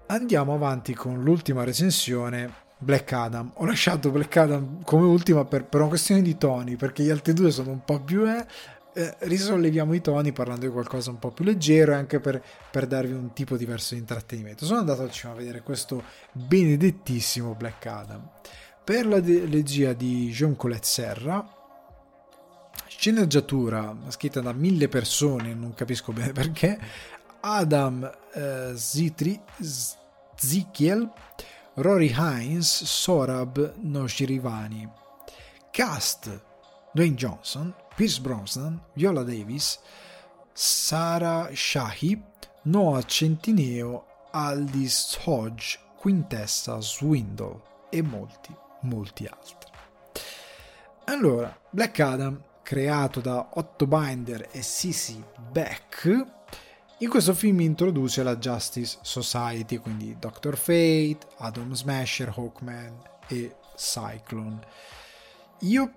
Andiamo 0.07 0.53
avanti 0.53 0.93
con 0.93 1.21
l'ultima 1.21 1.63
recensione 1.63 2.65
Black 2.77 3.11
Adam. 3.11 3.51
Ho 3.55 3.65
lasciato 3.65 4.09
Black 4.09 4.35
Adam 4.37 4.83
come 4.83 5.05
ultima 5.05 5.43
per, 5.45 5.65
per 5.65 5.81
una 5.81 5.89
questione 5.89 6.21
di 6.21 6.37
toni, 6.37 6.75
perché 6.75 7.03
gli 7.03 7.09
altri 7.09 7.33
due 7.33 7.51
sono 7.51 7.71
un 7.71 7.83
po' 7.83 8.01
più... 8.01 8.25
Eh, 8.27 8.45
eh, 8.97 9.15
risolleviamo 9.19 9.93
i 9.93 10.01
toni 10.01 10.31
parlando 10.31 10.65
di 10.65 10.71
qualcosa 10.71 11.11
un 11.11 11.19
po' 11.19 11.29
più 11.29 11.45
leggero 11.45 11.91
e 11.91 11.95
anche 11.95 12.19
per, 12.19 12.43
per, 12.71 12.87
darvi 12.87 13.13
un 13.13 13.31
tipo 13.31 13.55
diverso 13.55 13.93
di 13.93 13.99
intrattenimento. 13.99 14.65
Sono 14.65 14.79
andato 14.79 15.03
al 15.03 15.11
cinema 15.11 15.35
a 15.35 15.37
vedere 15.39 15.61
questo 15.61 16.03
benedettissimo 16.31 17.53
Black 17.53 17.85
Adam. 17.85 18.27
Per 18.83 19.05
la 19.05 19.19
de- 19.19 19.45
regia 19.45 19.93
di 19.93 20.31
Jean 20.31 20.55
Colette 20.55 20.87
Serra, 20.87 21.47
sceneggiatura 22.87 23.95
scritta 24.07 24.41
da 24.41 24.51
mille 24.51 24.87
persone, 24.87 25.53
non 25.53 25.75
capisco 25.75 26.11
bene 26.11 26.31
perché, 26.33 26.79
Adam 27.41 28.11
eh, 28.33 28.71
Zitri, 28.73 29.39
Zikiel, 30.35 31.07
Rory 31.75 32.15
Hines, 32.17 32.83
Sorab 32.83 33.75
Noshirivani. 33.81 34.89
Cast 35.69 36.41
Dwayne 36.93 37.13
Johnson, 37.13 37.71
Pierce 37.97 38.19
Brosnan, 38.21 38.79
Viola 38.93 39.23
Davis, 39.23 39.79
Sara 40.53 41.49
Shahi, 41.51 42.21
Noah 42.65 43.01
Centineo, 43.01 44.05
Aldis 44.29 45.17
Hodge, 45.25 45.79
Quintessa 45.95 46.79
Swindle 46.79 47.59
e 47.89 48.03
molti, 48.03 48.55
molti 48.81 49.25
altri. 49.25 49.71
Allora, 51.05 51.59
Black 51.71 51.99
Adam, 51.99 52.39
creato 52.61 53.19
da 53.19 53.49
Otto 53.55 53.87
Binder 53.87 54.47
e 54.51 54.61
Sissy 54.61 55.19
Beck, 55.49 56.23
in 56.99 57.09
questo 57.09 57.33
film 57.33 57.61
introduce 57.61 58.21
la 58.21 58.37
Justice 58.37 58.99
Society, 59.01 59.77
quindi 59.77 60.15
Doctor 60.19 60.55
Fate, 60.55 61.17
Atom 61.37 61.73
Smasher, 61.73 62.31
Hawkman 62.35 62.95
e 63.25 63.55
Cyclone. 63.75 64.59
Io 65.61 65.91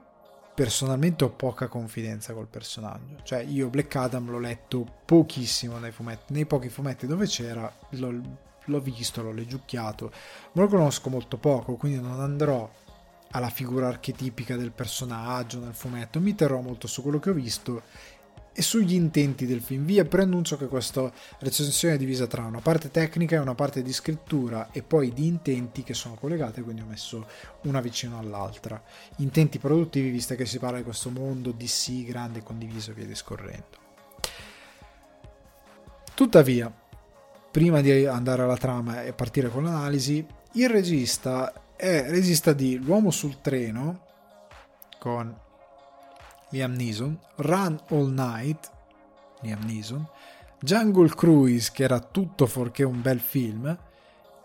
personalmente 0.61 1.25
ho 1.25 1.31
poca 1.31 1.69
confidenza 1.69 2.35
col 2.35 2.47
personaggio. 2.47 3.23
Cioè, 3.23 3.39
io 3.39 3.71
Black 3.71 3.97
Adam 3.97 4.29
l'ho 4.29 4.39
letto 4.39 4.85
pochissimo 5.07 5.79
nei 5.79 5.91
fumetti, 5.91 6.35
nei 6.35 6.45
pochi 6.45 6.69
fumetti 6.69 7.07
dove 7.07 7.25
c'era, 7.25 7.73
l'ho, 7.93 8.21
l'ho 8.63 8.81
visto, 8.81 9.23
l'ho 9.23 9.33
leggiucchiato, 9.33 10.13
ma 10.53 10.61
lo 10.61 10.69
conosco 10.69 11.09
molto 11.09 11.39
poco, 11.39 11.77
quindi 11.77 11.99
non 11.99 12.21
andrò 12.21 12.71
alla 13.31 13.49
figura 13.49 13.89
archetipica 13.89 14.55
del 14.57 14.73
personaggio 14.73 15.61
nel 15.61 15.73
fumetto, 15.73 16.21
mi 16.21 16.35
terrò 16.35 16.61
molto 16.61 16.87
su 16.87 17.01
quello 17.01 17.19
che 17.19 17.31
ho 17.31 17.35
visto 17.35 17.81
e 18.61 18.63
sugli 18.63 18.93
intenti 18.93 19.47
del 19.47 19.63
film. 19.63 19.87
Vi 19.87 20.05
preannuncio 20.05 20.59
che 20.59 20.67
questa 20.67 21.11
recensione 21.39 21.95
è 21.95 21.97
divisa 21.97 22.27
tra 22.27 22.45
una 22.45 22.61
parte 22.61 22.91
tecnica 22.91 23.37
e 23.37 23.39
una 23.39 23.55
parte 23.55 23.81
di 23.81 23.91
scrittura 23.91 24.69
e 24.71 24.83
poi 24.83 25.15
di 25.15 25.27
intenti 25.27 25.83
che 25.83 25.95
sono 25.95 26.15
collegate, 26.15 26.61
quindi 26.61 26.83
ho 26.83 26.87
messo 26.87 27.27
una 27.63 27.81
vicino 27.81 28.19
all'altra. 28.19 28.83
Intenti 29.17 29.59
produttivi, 29.59 30.11
visto 30.11 30.35
che 30.35 30.45
si 30.45 30.59
parla 30.59 30.77
di 30.77 30.85
questo 30.85 31.09
mondo 31.09 31.53
DC 31.53 32.05
grande, 32.05 32.43
condiviso 32.43 32.91
e 32.91 32.95
via 32.95 33.07
discorrendo. 33.07 33.79
Tuttavia, 36.13 36.71
prima 37.51 37.81
di 37.81 38.05
andare 38.05 38.43
alla 38.43 38.59
trama 38.59 39.05
e 39.05 39.15
partire 39.15 39.49
con 39.49 39.65
l'analisi, 39.65 40.23
il 40.53 40.69
regista 40.69 41.51
è 41.77 42.11
regista 42.11 42.53
di 42.53 42.77
L'uomo 42.77 43.11
sul 43.11 43.41
treno 43.41 44.05
con 44.99 45.35
Liam 46.51 46.73
Neeson, 46.73 47.19
Run 47.37 47.81
All 47.91 48.13
Night, 48.13 48.71
Liam 49.41 49.63
Neeson, 49.65 50.07
Jungle 50.61 51.09
Cruise, 51.09 51.71
che 51.73 51.85
era 51.85 52.01
tutto 52.01 52.47
fuorché 52.47 52.83
un 52.83 53.01
bel 53.01 53.21
film, 53.21 53.79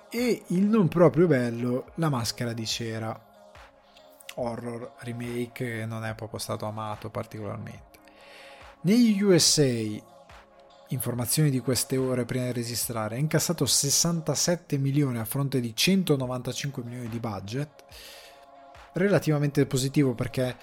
e 0.10 0.44
il 0.48 0.64
non 0.64 0.88
proprio 0.88 1.28
bello 1.28 1.92
La 1.96 2.10
maschera 2.10 2.54
di 2.54 2.66
cera, 2.66 3.20
horror 4.36 4.94
remake 5.00 5.52
che 5.52 5.86
non 5.86 6.06
è 6.06 6.16
proprio 6.16 6.40
stato 6.40 6.66
amato 6.66 7.10
particolarmente. 7.10 8.00
Negli 8.82 9.22
USA, 9.22 9.68
informazioni 10.90 11.50
di 11.50 11.60
queste 11.60 11.98
ore 11.98 12.24
prima 12.26 12.46
di 12.46 12.54
registrare, 12.54 13.16
ha 13.16 13.20
incassato 13.20 13.66
67 13.66 14.78
milioni 14.78 15.18
a 15.18 15.26
fronte 15.26 15.60
di 15.60 15.76
195 15.76 16.84
milioni 16.84 17.10
di 17.10 17.20
budget, 17.20 17.84
relativamente 18.94 19.66
positivo 19.66 20.14
perché 20.14 20.56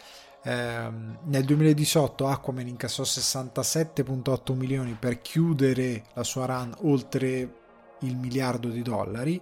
eh, 0.44 0.88
nel 1.24 1.44
2018 1.44 2.26
Aquaman 2.26 2.66
incassò 2.66 3.02
67.8 3.02 4.54
milioni 4.54 4.96
per 4.98 5.20
chiudere 5.20 6.04
la 6.14 6.24
sua 6.24 6.46
run 6.46 6.74
oltre 6.82 7.60
il 8.00 8.16
miliardo 8.16 8.68
di 8.68 8.82
dollari 8.82 9.40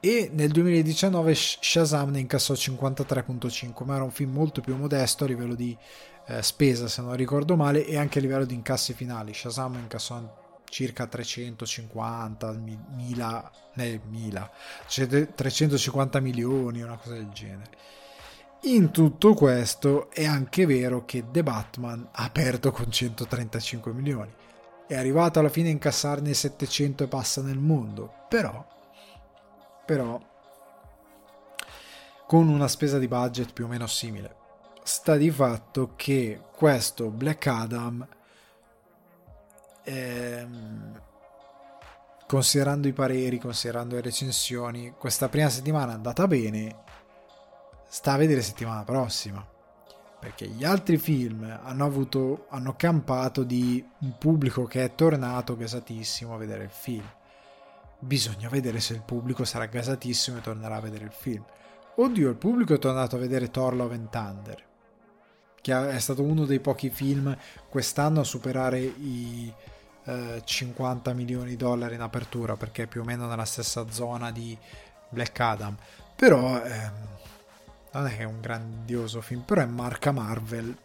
e 0.00 0.30
nel 0.32 0.50
2019 0.50 1.34
Shazam 1.34 2.10
ne 2.10 2.20
incassò 2.20 2.54
53.5 2.54 3.84
ma 3.84 3.94
era 3.94 4.04
un 4.04 4.10
film 4.10 4.32
molto 4.32 4.60
più 4.60 4.76
modesto 4.76 5.24
a 5.24 5.28
livello 5.28 5.54
di 5.54 5.76
eh, 6.26 6.42
spesa 6.42 6.88
se 6.88 7.00
non 7.02 7.16
ricordo 7.16 7.56
male 7.56 7.86
e 7.86 7.96
anche 7.96 8.18
a 8.18 8.22
livello 8.22 8.44
di 8.44 8.54
incassi 8.54 8.92
finali. 8.92 9.32
Shazam 9.32 9.76
incassò 9.76 10.60
circa 10.68 11.06
350 11.06 12.52
mila, 12.96 13.50
eh, 13.76 14.00
mila 14.08 14.50
cioè 14.88 15.06
350 15.06 16.20
milioni 16.20 16.82
una 16.82 16.96
cosa 16.96 17.14
del 17.14 17.28
genere 17.28 17.70
in 18.64 18.92
tutto 18.92 19.34
questo 19.34 20.08
è 20.10 20.24
anche 20.24 20.66
vero 20.66 21.04
che 21.04 21.24
The 21.32 21.42
Batman 21.42 22.08
ha 22.12 22.24
aperto 22.24 22.70
con 22.70 22.92
135 22.92 23.92
milioni. 23.92 24.32
È 24.86 24.94
arrivato 24.94 25.40
alla 25.40 25.48
fine 25.48 25.68
a 25.68 25.72
incassarne 25.72 26.32
700 26.32 27.04
e 27.04 27.06
passa 27.08 27.42
nel 27.42 27.58
mondo, 27.58 28.12
però, 28.28 28.64
però 29.84 30.20
con 32.26 32.48
una 32.48 32.68
spesa 32.68 32.98
di 32.98 33.08
budget 33.08 33.52
più 33.52 33.64
o 33.64 33.68
meno 33.68 33.88
simile. 33.88 34.36
Sta 34.84 35.16
di 35.16 35.30
fatto 35.30 35.94
che 35.96 36.40
questo 36.54 37.10
Black 37.10 37.46
Adam, 37.48 38.06
ehm, 39.82 41.00
considerando 42.28 42.86
i 42.86 42.92
pareri, 42.92 43.38
considerando 43.38 43.96
le 43.96 44.02
recensioni, 44.02 44.94
questa 44.96 45.28
prima 45.28 45.48
settimana 45.48 45.92
è 45.92 45.94
andata 45.96 46.28
bene 46.28 46.91
sta 47.92 48.12
a 48.12 48.16
vedere 48.16 48.40
settimana 48.40 48.84
prossima. 48.84 49.46
Perché 50.18 50.46
gli 50.46 50.64
altri 50.64 50.96
film 50.96 51.42
hanno 51.62 51.84
avuto, 51.84 52.46
hanno 52.48 52.74
campato 52.74 53.42
di 53.42 53.84
un 53.98 54.16
pubblico 54.16 54.64
che 54.64 54.82
è 54.82 54.94
tornato 54.94 55.56
gasatissimo 55.56 56.34
a 56.34 56.38
vedere 56.38 56.64
il 56.64 56.70
film. 56.70 57.06
Bisogna 57.98 58.48
vedere 58.48 58.80
se 58.80 58.94
il 58.94 59.02
pubblico 59.02 59.44
sarà 59.44 59.66
gasatissimo 59.66 60.38
e 60.38 60.40
tornerà 60.40 60.76
a 60.76 60.80
vedere 60.80 61.04
il 61.04 61.12
film. 61.12 61.44
Oddio, 61.96 62.30
il 62.30 62.36
pubblico 62.36 62.72
è 62.72 62.78
tornato 62.78 63.16
a 63.16 63.18
vedere 63.18 63.50
Thor 63.50 63.74
Love 63.74 63.94
and 63.94 64.08
Thunder, 64.08 64.64
che 65.60 65.90
è 65.90 65.98
stato 65.98 66.22
uno 66.22 66.46
dei 66.46 66.60
pochi 66.60 66.88
film 66.88 67.36
quest'anno 67.68 68.20
a 68.20 68.24
superare 68.24 68.80
i 68.80 69.52
eh, 70.04 70.40
50 70.42 71.12
milioni 71.12 71.50
di 71.50 71.56
dollari 71.56 71.96
in 71.96 72.00
apertura, 72.00 72.56
perché 72.56 72.84
è 72.84 72.86
più 72.86 73.02
o 73.02 73.04
meno 73.04 73.26
nella 73.26 73.44
stessa 73.44 73.84
zona 73.90 74.30
di 74.30 74.56
Black 75.10 75.38
Adam. 75.38 75.76
Però 76.16 76.58
ehm, 76.62 77.20
non 77.92 78.06
è 78.06 78.16
che 78.16 78.22
è 78.22 78.24
un 78.24 78.40
grandioso 78.40 79.20
film, 79.20 79.42
però 79.42 79.62
è 79.62 79.66
marca 79.66 80.12
Marvel. 80.12 80.76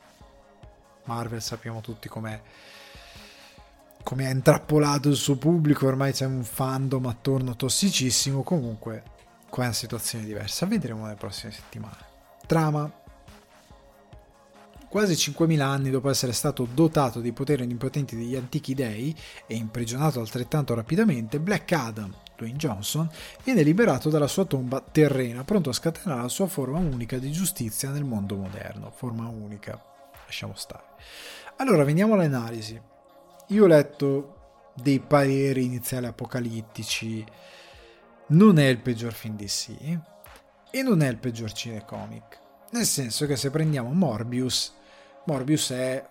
Marvel 1.06 1.42
sappiamo 1.42 1.82
tutti 1.82 2.10
com'è 2.10 2.42
come 4.08 4.26
è 4.26 4.32
intrappolato 4.32 5.10
il 5.10 5.18
suo 5.18 5.36
pubblico, 5.36 5.86
ormai 5.86 6.14
c'è 6.14 6.26
un 6.26 6.42
fandom 6.42 7.08
attorno 7.08 7.58
tossicissimo, 7.58 8.42
comunque 8.42 9.04
qua 9.50 9.64
è 9.64 9.66
una 9.66 9.76
situazione 9.76 10.24
diversa, 10.24 10.66
vedremo 10.66 11.04
nelle 11.04 11.18
prossime 11.18 11.52
settimane. 11.52 11.98
Trama. 12.46 12.90
Quasi 14.88 15.12
5.000 15.12 15.60
anni 15.60 15.90
dopo 15.90 16.10
essere 16.10 16.32
stato 16.32 16.66
dotato 16.74 17.20
dei 17.20 17.34
poteri 17.34 17.64
onnipotenti 17.64 18.16
degli 18.16 18.38
antichi 18.38 18.74
dei 18.74 19.14
e 19.46 19.56
imprigionato 19.56 20.22
altrettanto 20.22 20.74
rapidamente, 20.74 21.42
Black 21.42 21.70
Adam, 21.74 22.16
Dwayne 22.38 22.57
Johnson, 22.57 23.09
viene 23.43 23.64
liberato 23.64 24.09
dalla 24.09 24.27
sua 24.27 24.45
tomba 24.45 24.80
terrena, 24.80 25.43
pronto 25.43 25.72
a 25.72 25.73
scatenare 25.73 26.22
la 26.22 26.27
sua 26.30 26.47
forma 26.47 26.77
unica 26.77 27.18
di 27.18 27.31
giustizia 27.31 27.89
nel 27.89 28.03
mondo 28.03 28.35
moderno. 28.35 28.91
Forma 28.95 29.27
unica, 29.27 29.81
lasciamo 30.26 30.53
stare. 30.55 30.84
Allora, 31.57 31.84
veniamo 31.84 32.14
all'analisi. 32.14 32.80
Io 33.47 33.64
ho 33.64 33.68
letto 33.68 34.35
dei 34.76 34.99
pareri 34.99 35.65
iniziali 35.65 36.05
apocalittici. 36.05 37.26
Non 38.27 38.59
è 38.59 38.68
il 38.68 38.80
peggior 38.80 39.14
film 39.14 39.35
DC 39.35 39.69
e 40.69 40.81
non 40.84 41.01
è 41.01 41.07
il 41.07 41.18
peggior 41.18 41.51
cinecomic. 41.51 42.39
Nel 42.72 42.85
senso 42.85 43.26
che 43.26 43.35
se 43.35 43.49
prendiamo 43.49 43.91
Morbius, 43.91 44.76
Morbius 45.26 45.72
è 45.72 46.05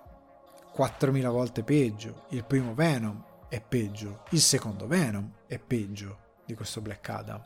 4000 0.73 1.31
volte 1.31 1.63
peggio. 1.63 2.25
Il 2.31 2.45
primo 2.45 2.75
Venom 2.75 3.23
è 3.49 3.61
peggio, 3.61 4.25
il 4.31 4.41
secondo 4.41 4.87
Venom 4.87 5.31
è 5.47 5.59
peggio 5.59 6.19
di 6.45 6.55
questo 6.55 6.81
Black 6.81 7.09
Adam. 7.09 7.43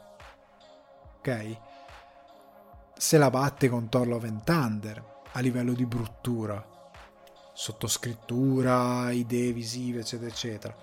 Ok? 1.18 1.56
Se 2.96 3.18
la 3.18 3.30
batte 3.30 3.68
con 3.68 3.88
Thor 3.88 4.06
Love 4.06 4.28
and 4.28 4.44
Thunder 4.44 5.22
a 5.32 5.40
livello 5.40 5.72
di 5.72 5.86
bruttura, 5.86 6.64
sottoscrittura, 7.52 9.10
idee 9.10 9.52
visive, 9.52 10.00
eccetera, 10.00 10.30
eccetera. 10.30 10.76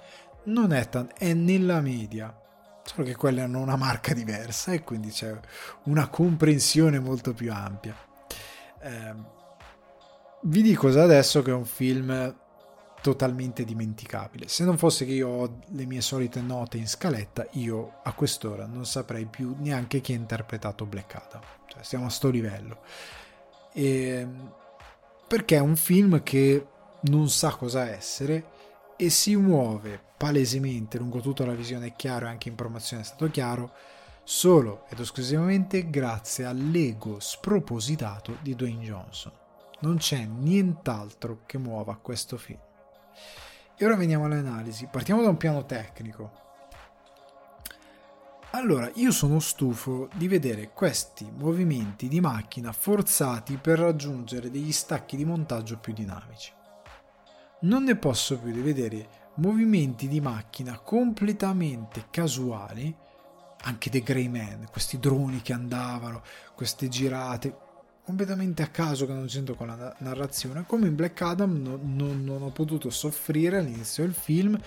Non 0.43 0.73
è 0.73 0.87
tanto, 0.89 1.15
è 1.17 1.33
nella 1.33 1.81
media. 1.81 2.35
Solo 2.83 3.03
che 3.03 3.15
quelle 3.15 3.41
hanno 3.41 3.59
una 3.59 3.75
marca 3.75 4.13
diversa 4.13 4.71
e 4.71 4.83
quindi 4.83 5.09
c'è 5.09 5.37
una 5.83 6.07
comprensione 6.07 6.99
molto 6.99 7.33
più 7.33 7.51
ampia. 7.51 7.95
Eh, 8.79 9.15
vi 10.43 10.61
dico 10.61 10.87
adesso 10.87 11.41
che 11.41 11.51
è 11.51 11.53
un 11.53 11.65
film 11.65 12.35
totalmente 13.01 13.63
dimenticabile. 13.63 14.47
Se 14.47 14.63
non 14.63 14.77
fosse 14.77 15.05
che 15.05 15.13
io 15.13 15.27
ho 15.27 15.59
le 15.67 15.85
mie 15.85 16.01
solite 16.01 16.41
note 16.41 16.77
in 16.77 16.87
scaletta, 16.87 17.47
io 17.51 17.99
a 18.03 18.13
quest'ora 18.13 18.65
non 18.65 18.85
saprei 18.85 19.25
più 19.25 19.55
neanche 19.59 20.01
chi 20.01 20.13
ha 20.13 20.15
interpretato 20.15 20.85
Black 20.85 21.15
Adam. 21.15 21.41
Cioè, 21.67 21.83
siamo 21.83 22.05
a 22.05 22.09
sto 22.09 22.29
livello. 22.29 22.79
E... 23.73 24.27
Perché 25.27 25.57
è 25.57 25.59
un 25.59 25.75
film 25.75 26.23
che 26.23 26.67
non 27.01 27.29
sa 27.29 27.51
cosa 27.55 27.89
essere 27.89 28.55
e 28.95 29.09
si 29.09 29.35
muove 29.35 30.01
palesemente 30.17 30.97
lungo 30.97 31.19
tutta 31.19 31.45
la 31.45 31.53
visione, 31.53 31.87
è 31.87 31.95
chiaro 31.95 32.25
e 32.25 32.29
anche 32.29 32.49
in 32.49 32.55
promozione 32.55 33.03
è 33.03 33.05
stato 33.05 33.29
chiaro, 33.29 33.71
solo 34.23 34.85
ed 34.89 34.99
esclusivamente 34.99 35.89
grazie 35.89 36.45
all'ego 36.45 37.19
spropositato 37.19 38.37
di 38.41 38.55
Dwayne 38.55 38.83
Johnson. 38.83 39.31
Non 39.81 39.97
c'è 39.97 40.25
nient'altro 40.25 41.43
che 41.45 41.57
muova 41.57 41.97
questo 41.97 42.37
film. 42.37 42.59
E 43.75 43.85
ora 43.85 43.95
veniamo 43.95 44.25
alle 44.25 44.37
analisi. 44.37 44.87
Partiamo 44.91 45.21
da 45.21 45.29
un 45.29 45.37
piano 45.37 45.65
tecnico. 45.65 46.45
Allora, 48.51 48.89
io 48.95 49.11
sono 49.11 49.39
stufo 49.39 50.09
di 50.15 50.27
vedere 50.27 50.71
questi 50.73 51.29
movimenti 51.31 52.07
di 52.07 52.19
macchina 52.19 52.71
forzati 52.71 53.57
per 53.57 53.77
raggiungere 53.77 54.49
degli 54.49 54.71
stacchi 54.71 55.15
di 55.15 55.25
montaggio 55.25 55.77
più 55.77 55.93
dinamici. 55.93 56.51
Non 57.59 57.83
ne 57.83 57.95
posso 57.97 58.39
più 58.39 58.51
di 58.51 58.61
vedere 58.61 59.25
movimenti 59.35 60.07
di 60.07 60.21
macchina 60.21 60.79
completamente 60.79 62.05
casuali, 62.09 62.95
anche 63.61 63.89
dei 63.89 64.01
Grey 64.01 64.27
Man, 64.27 64.67
questi 64.71 64.97
droni 64.97 65.41
che 65.41 65.53
andavano, 65.53 66.23
queste 66.55 66.87
girate, 66.87 67.55
completamente 68.07 68.63
a 68.63 68.67
caso 68.67 69.05
che 69.05 69.11
non 69.11 69.25
c'entro 69.25 69.53
con 69.55 69.67
la 69.67 69.93
narrazione, 69.97 70.63
come 70.65 70.87
in 70.87 70.95
Black 70.95 71.21
Adam 71.21 71.61
non, 71.61 71.93
non, 71.93 72.23
non 72.23 72.41
ho 72.41 72.51
potuto 72.51 72.89
soffrire 72.89 73.57
all'inizio 73.57 74.05
del 74.05 74.13
film 74.13 74.57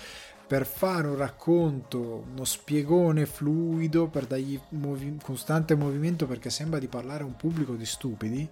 per 0.46 0.66
fare 0.66 1.06
un 1.06 1.16
racconto, 1.16 2.26
uno 2.30 2.44
spiegone 2.44 3.24
fluido, 3.24 4.08
per 4.08 4.26
dargli 4.26 4.60
movi- 4.70 5.18
costante 5.22 5.74
movimento 5.74 6.26
perché 6.26 6.50
sembra 6.50 6.78
di 6.78 6.86
parlare 6.86 7.22
a 7.22 7.26
un 7.26 7.36
pubblico 7.36 7.76
di 7.76 7.86
stupidi. 7.86 8.46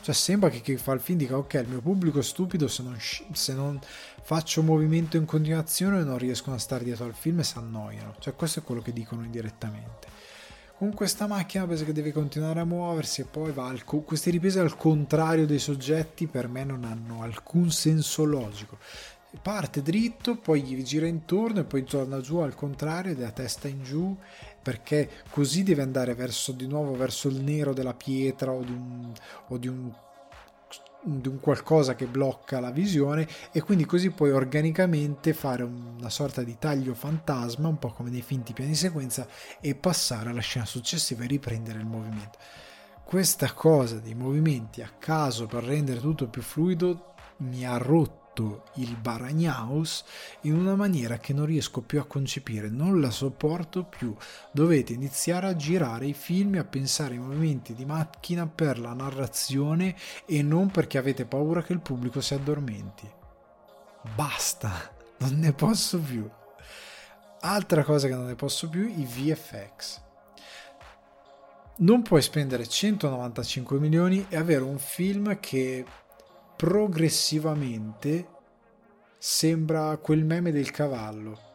Cioè 0.00 0.14
sembra 0.14 0.48
che 0.48 0.62
chi 0.62 0.78
fa 0.78 0.92
il 0.92 1.00
film 1.00 1.18
dica 1.18 1.36
ok, 1.36 1.52
il 1.52 1.68
mio 1.68 1.82
pubblico 1.82 2.20
è 2.20 2.22
stupido, 2.22 2.68
se 2.68 2.82
non, 2.82 2.96
se 2.98 3.52
non 3.52 3.78
faccio 4.22 4.62
movimento 4.62 5.18
in 5.18 5.26
continuazione 5.26 6.02
non 6.02 6.16
riescono 6.16 6.56
a 6.56 6.58
stare 6.58 6.84
dietro 6.84 7.04
al 7.04 7.14
film 7.14 7.40
e 7.40 7.44
si 7.44 7.58
annoiano. 7.58 8.14
Cioè 8.18 8.34
questo 8.34 8.60
è 8.60 8.62
quello 8.62 8.80
che 8.80 8.94
dicono 8.94 9.24
indirettamente 9.24 10.15
con 10.78 10.92
questa 10.92 11.26
macchina 11.26 11.66
penso 11.66 11.84
che 11.84 11.92
deve 11.92 12.12
continuare 12.12 12.60
a 12.60 12.64
muoversi 12.64 13.22
e 13.22 13.24
poi 13.24 13.50
va 13.50 13.68
al 13.68 13.84
co- 13.84 14.00
queste 14.00 14.30
riprese 14.30 14.60
al 14.60 14.76
contrario 14.76 15.46
dei 15.46 15.58
soggetti 15.58 16.26
per 16.26 16.48
me 16.48 16.64
non 16.64 16.84
hanno 16.84 17.22
alcun 17.22 17.70
senso 17.70 18.24
logico. 18.24 18.78
Parte 19.40 19.82
dritto 19.82 20.36
poi 20.36 20.62
gli 20.62 20.82
gira 20.82 21.06
intorno 21.06 21.60
e 21.60 21.64
poi 21.64 21.84
torna 21.84 22.20
giù 22.20 22.38
al 22.38 22.54
contrario 22.54 23.12
ed 23.12 23.20
è 23.20 23.24
a 23.24 23.30
testa 23.30 23.68
in 23.68 23.82
giù 23.82 24.16
perché 24.62 25.10
così 25.30 25.62
deve 25.62 25.82
andare 25.82 26.14
verso 26.14 26.52
di 26.52 26.66
nuovo 26.66 26.94
verso 26.94 27.28
il 27.28 27.40
nero 27.40 27.72
della 27.72 27.94
pietra 27.94 28.52
o 28.52 28.62
di 28.62 28.72
un, 28.72 29.12
o 29.48 29.58
di 29.58 29.68
un 29.68 29.92
di 31.06 31.28
un 31.28 31.38
qualcosa 31.38 31.94
che 31.94 32.06
blocca 32.06 32.58
la 32.58 32.70
visione 32.70 33.28
e 33.52 33.62
quindi 33.62 33.84
così 33.84 34.10
puoi 34.10 34.32
organicamente 34.32 35.32
fare 35.32 35.62
una 35.62 36.10
sorta 36.10 36.42
di 36.42 36.56
taglio 36.58 36.94
fantasma, 36.94 37.68
un 37.68 37.78
po' 37.78 37.92
come 37.92 38.10
nei 38.10 38.22
finti 38.22 38.52
piani 38.52 38.70
di 38.70 38.76
sequenza, 38.76 39.26
e 39.60 39.74
passare 39.76 40.30
alla 40.30 40.40
scena 40.40 40.66
successiva 40.66 41.22
e 41.22 41.28
riprendere 41.28 41.78
il 41.78 41.86
movimento. 41.86 42.38
Questa 43.04 43.52
cosa 43.52 44.00
dei 44.00 44.14
movimenti 44.14 44.82
a 44.82 44.90
caso 44.98 45.46
per 45.46 45.62
rendere 45.62 46.00
tutto 46.00 46.26
più 46.26 46.42
fluido 46.42 47.14
mi 47.38 47.64
ha 47.64 47.76
rotto 47.76 48.25
fatto 48.36 48.64
il 48.74 48.94
Baragnaus 48.96 50.04
in 50.42 50.54
una 50.54 50.74
maniera 50.74 51.16
che 51.18 51.32
non 51.32 51.46
riesco 51.46 51.80
più 51.80 51.98
a 51.98 52.04
concepire, 52.04 52.68
non 52.68 53.00
la 53.00 53.10
sopporto 53.10 53.84
più. 53.84 54.14
Dovete 54.52 54.92
iniziare 54.92 55.46
a 55.46 55.56
girare 55.56 56.06
i 56.06 56.12
film 56.12 56.56
e 56.56 56.58
a 56.58 56.64
pensare 56.64 57.14
ai 57.14 57.20
movimenti 57.20 57.74
di 57.74 57.86
macchina 57.86 58.46
per 58.46 58.78
la 58.78 58.92
narrazione 58.92 59.96
e 60.26 60.42
non 60.42 60.70
perché 60.70 60.98
avete 60.98 61.24
paura 61.24 61.62
che 61.62 61.72
il 61.72 61.80
pubblico 61.80 62.20
si 62.20 62.34
addormenti. 62.34 63.10
Basta, 64.14 64.94
non 65.18 65.38
ne 65.38 65.52
posso 65.52 65.98
più. 65.98 66.28
Altra 67.40 67.84
cosa 67.84 68.08
che 68.08 68.14
non 68.14 68.26
ne 68.26 68.34
posso 68.34 68.68
più, 68.68 68.82
i 68.82 69.04
VFX 69.04 70.04
non 71.78 72.00
puoi 72.00 72.22
spendere 72.22 72.66
195 72.66 73.78
milioni 73.78 74.24
e 74.30 74.36
avere 74.36 74.62
un 74.62 74.78
film 74.78 75.38
che 75.40 75.84
progressivamente 76.56 78.28
sembra 79.18 79.96
quel 79.98 80.24
meme 80.24 80.50
del 80.50 80.70
cavallo 80.70 81.46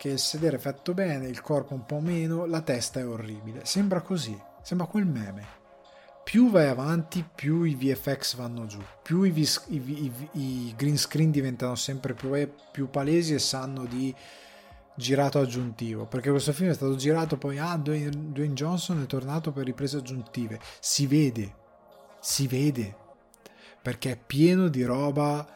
che 0.00 0.08
il 0.08 0.18
sedere 0.18 0.56
è 0.56 0.60
fatto 0.60 0.94
bene, 0.94 1.28
il 1.28 1.42
corpo 1.42 1.74
un 1.74 1.84
po' 1.84 2.00
meno, 2.00 2.46
la 2.46 2.62
testa 2.62 3.00
è 3.00 3.06
orribile. 3.06 3.66
Sembra 3.66 4.00
così, 4.00 4.34
sembra 4.62 4.86
quel 4.86 5.04
meme. 5.04 5.58
Più 6.24 6.50
vai 6.50 6.68
avanti, 6.68 7.22
più 7.34 7.64
i 7.64 7.74
VFX 7.74 8.36
vanno 8.36 8.64
giù, 8.64 8.80
più 9.02 9.24
i, 9.24 9.30
vis- 9.30 9.64
i, 9.68 9.76
i, 9.76 10.28
i 10.40 10.74
green 10.74 10.96
screen 10.96 11.30
diventano 11.30 11.74
sempre 11.74 12.14
più, 12.14 12.34
eh, 12.34 12.50
più, 12.72 12.88
palesi 12.88 13.34
e 13.34 13.38
sanno 13.38 13.84
di 13.84 14.14
girato 14.94 15.38
aggiuntivo. 15.38 16.06
Perché 16.06 16.30
questo 16.30 16.54
film 16.54 16.70
è 16.70 16.74
stato 16.74 16.96
girato 16.96 17.36
poi, 17.36 17.58
ah, 17.58 17.76
Dwayne, 17.76 18.08
Dwayne 18.10 18.54
Johnson 18.54 19.02
è 19.02 19.06
tornato 19.06 19.52
per 19.52 19.66
riprese 19.66 19.98
aggiuntive. 19.98 20.60
Si 20.78 21.06
vede, 21.06 21.54
si 22.20 22.46
vede, 22.46 22.96
perché 23.82 24.12
è 24.12 24.16
pieno 24.16 24.68
di 24.68 24.82
roba 24.84 25.46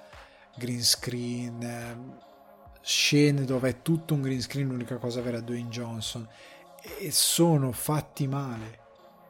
green 0.56 0.82
screen, 0.82 2.12
scene 2.80 3.44
dove 3.44 3.68
è 3.70 3.82
tutto 3.82 4.14
un 4.14 4.22
green 4.22 4.40
screen, 4.40 4.68
l'unica 4.68 4.96
cosa 4.98 5.20
vera 5.20 5.38
è 5.38 5.42
Dwayne 5.42 5.68
Johnson, 5.68 6.26
e 6.98 7.10
sono 7.10 7.72
fatti 7.72 8.26
male. 8.26 8.82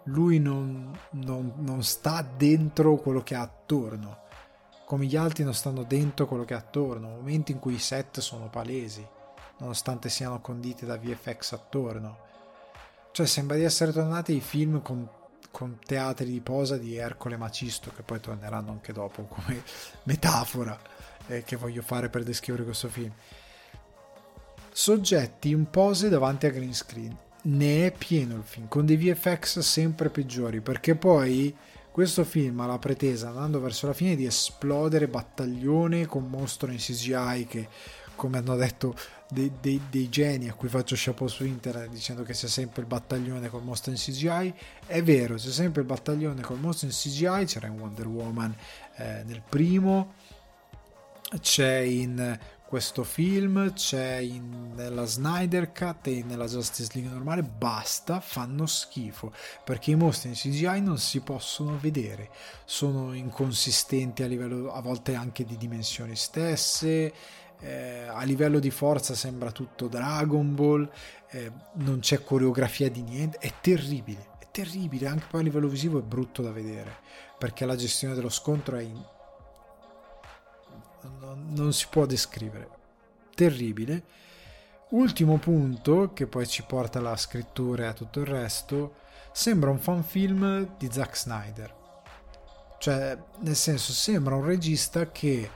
Lui 0.09 0.39
non, 0.39 0.97
non, 1.13 1.53
non 1.59 1.83
sta 1.83 2.23
dentro 2.23 2.97
quello 2.97 3.23
che 3.23 3.35
ha 3.35 3.41
attorno, 3.41 4.23
come 4.85 5.07
gli 5.07 5.17
altri 5.17 5.45
non 5.45 5.55
stanno 5.55 5.83
dentro 5.83 6.27
quello 6.27 6.45
che 6.45 6.55
ha 6.55 6.59
attorno, 6.59 7.09
momenti 7.09 7.53
in 7.53 7.59
cui 7.59 7.75
i 7.75 7.79
set 7.79 8.21
sono 8.21 8.51
palesi, 8.51 9.07
nonostante 9.59 10.09
siano 10.09 10.41
conditi 10.41 10.85
da 10.85 10.99
VFX 10.99 11.53
attorno. 11.53 12.19
Cioè 13.13 13.27
sembra 13.27 13.57
di 13.57 13.63
essere 13.63 13.93
tornati 13.93 14.33
ai 14.33 14.41
film 14.41 14.83
con 14.83 15.09
con 15.55 15.79
teatri 15.79 16.33
di 16.33 16.41
posa 16.41 16.77
di 16.77 16.97
Ercole 16.97 17.37
Macisto 17.37 17.93
che 17.95 18.03
poi 18.03 18.19
torneranno 18.19 18.73
anche 18.73 18.93
dopo 18.93 19.23
come 19.23 19.63
metafora 20.03 20.77
eh, 21.29 21.45
che 21.45 21.55
voglio 21.55 21.81
fare 21.81 22.09
per 22.09 22.25
descrivere 22.25 22.65
questo 22.65 22.89
film. 22.89 23.13
Soggetti 24.73 25.51
in 25.51 25.71
pose 25.71 26.09
davanti 26.09 26.47
a 26.47 26.51
green 26.51 26.75
screen. 26.75 27.17
Ne 27.43 27.87
è 27.87 27.93
pieno 27.93 28.35
il 28.35 28.43
film 28.43 28.67
con 28.67 28.85
dei 28.85 28.97
VFX 28.97 29.61
sempre 29.61 30.11
peggiori 30.11 30.61
perché 30.61 30.97
poi 30.97 31.57
questo 31.93 32.25
film 32.25 32.59
ha 32.59 32.67
la 32.67 32.79
pretesa 32.79 33.29
andando 33.29 33.61
verso 33.61 33.87
la 33.87 33.93
fine 33.93 34.17
di 34.17 34.27
esplodere 34.27 35.07
battaglione 35.07 36.07
con 36.07 36.29
mostro 36.29 36.73
in 36.73 36.79
CGI 36.79 37.47
che 37.49 37.69
come 38.17 38.39
hanno 38.39 38.57
detto 38.57 38.97
dei, 39.29 39.53
dei, 39.61 39.81
dei, 39.91 40.09
geni 40.09 40.49
a 40.49 40.55
cui 40.55 40.69
faccio 40.69 40.95
chapeau 40.97 41.29
su 41.29 41.45
internet 41.45 41.91
dicendo 41.91 42.23
che 42.23 42.33
c'è 42.33 42.47
sempre 42.47 42.83
il 42.83 42.87
battaglione 42.87 43.49
col 43.49 43.63
mostro 43.63 43.91
in 43.91 43.97
CGI 43.97 44.55
è 44.87 45.03
vero 45.03 45.37
c'è 45.37 45.51
sempre 45.51 45.81
il 45.81 45.87
battaglione 45.87 46.43
col 46.43 46.59
mostro 46.59 46.87
in 46.87 46.93
CGI 46.93 47.45
c'era 47.47 47.67
in 47.67 47.79
Wonder 47.79 48.07
Woman 48.07 48.55
eh, 48.97 49.23
nel 49.25 49.43
primo 49.49 50.15
c'è 51.41 51.79
in 51.79 52.39
questo 52.75 53.05
film 53.05 53.73
c'è 53.73 54.17
in, 54.17 54.73
nella 54.75 55.05
Snyder 55.05 55.71
Cut 55.71 56.09
e 56.09 56.25
nella 56.25 56.47
Justice 56.47 56.91
League 56.95 57.09
normale. 57.09 57.45
Basta 57.45 58.19
fanno 58.19 58.67
schifo 58.67 59.33
perché 59.63 59.93
i 59.93 59.95
mostri 59.95 60.31
in 60.31 60.35
CGI 60.35 60.81
non 60.81 60.99
si 60.99 61.21
possono 61.21 61.79
vedere. 61.79 62.31
Sono 62.65 63.13
inconsistenti 63.13 64.25
a 64.25 64.27
livello 64.27 64.73
a 64.73 64.81
volte 64.81 65.15
anche 65.15 65.45
di 65.45 65.57
dimensioni 65.57 66.17
stesse 66.17 67.13
eh, 67.65 68.07
a 68.09 68.23
livello 68.25 68.59
di 68.59 68.71
forza 68.71 69.15
sembra 69.15 69.51
tutto 69.51 69.89
Dragon 69.89 70.55
Ball, 70.55 70.89
eh, 71.31 71.51
non 71.75 72.01
c'è 72.01 72.23
coreografia 72.23 72.91
di 72.91 73.03
niente, 73.03 73.39
è 73.39 73.53
terribile, 73.61 74.29
è 74.39 74.47
terribile, 74.51 75.07
anche 75.07 75.25
poi 75.31 75.41
a 75.41 75.45
livello 75.45 75.69
visivo 75.69 75.99
è 75.99 76.03
brutto 76.03 76.43
da 76.43 76.53
vedere, 76.53 76.99
perché 77.39 77.65
la 77.65 77.75
gestione 77.75 78.15
dello 78.15 78.29
scontro 78.29 78.77
è 78.77 78.83
in... 78.83 79.03
non, 81.21 81.53
non 81.55 81.73
si 81.73 81.87
può 81.89 82.05
descrivere, 82.05 82.69
terribile. 83.35 84.05
Ultimo 84.91 85.39
punto, 85.39 86.13
che 86.13 86.27
poi 86.27 86.47
ci 86.47 86.63
porta 86.65 86.99
alla 86.99 87.17
scrittura 87.17 87.85
e 87.85 87.87
a 87.87 87.93
tutto 87.95 88.21
il 88.21 88.27
resto, 88.27 88.97
sembra 89.33 89.71
un 89.71 89.79
fan 89.79 90.05
film 90.05 90.77
di 90.77 90.89
Zack 90.93 91.17
Snyder. 91.17 91.75
Cioè, 92.79 93.19
nel 93.41 93.57
senso, 93.57 93.93
sembra 93.93 94.37
un 94.37 94.45
regista 94.45 95.11
che 95.11 95.51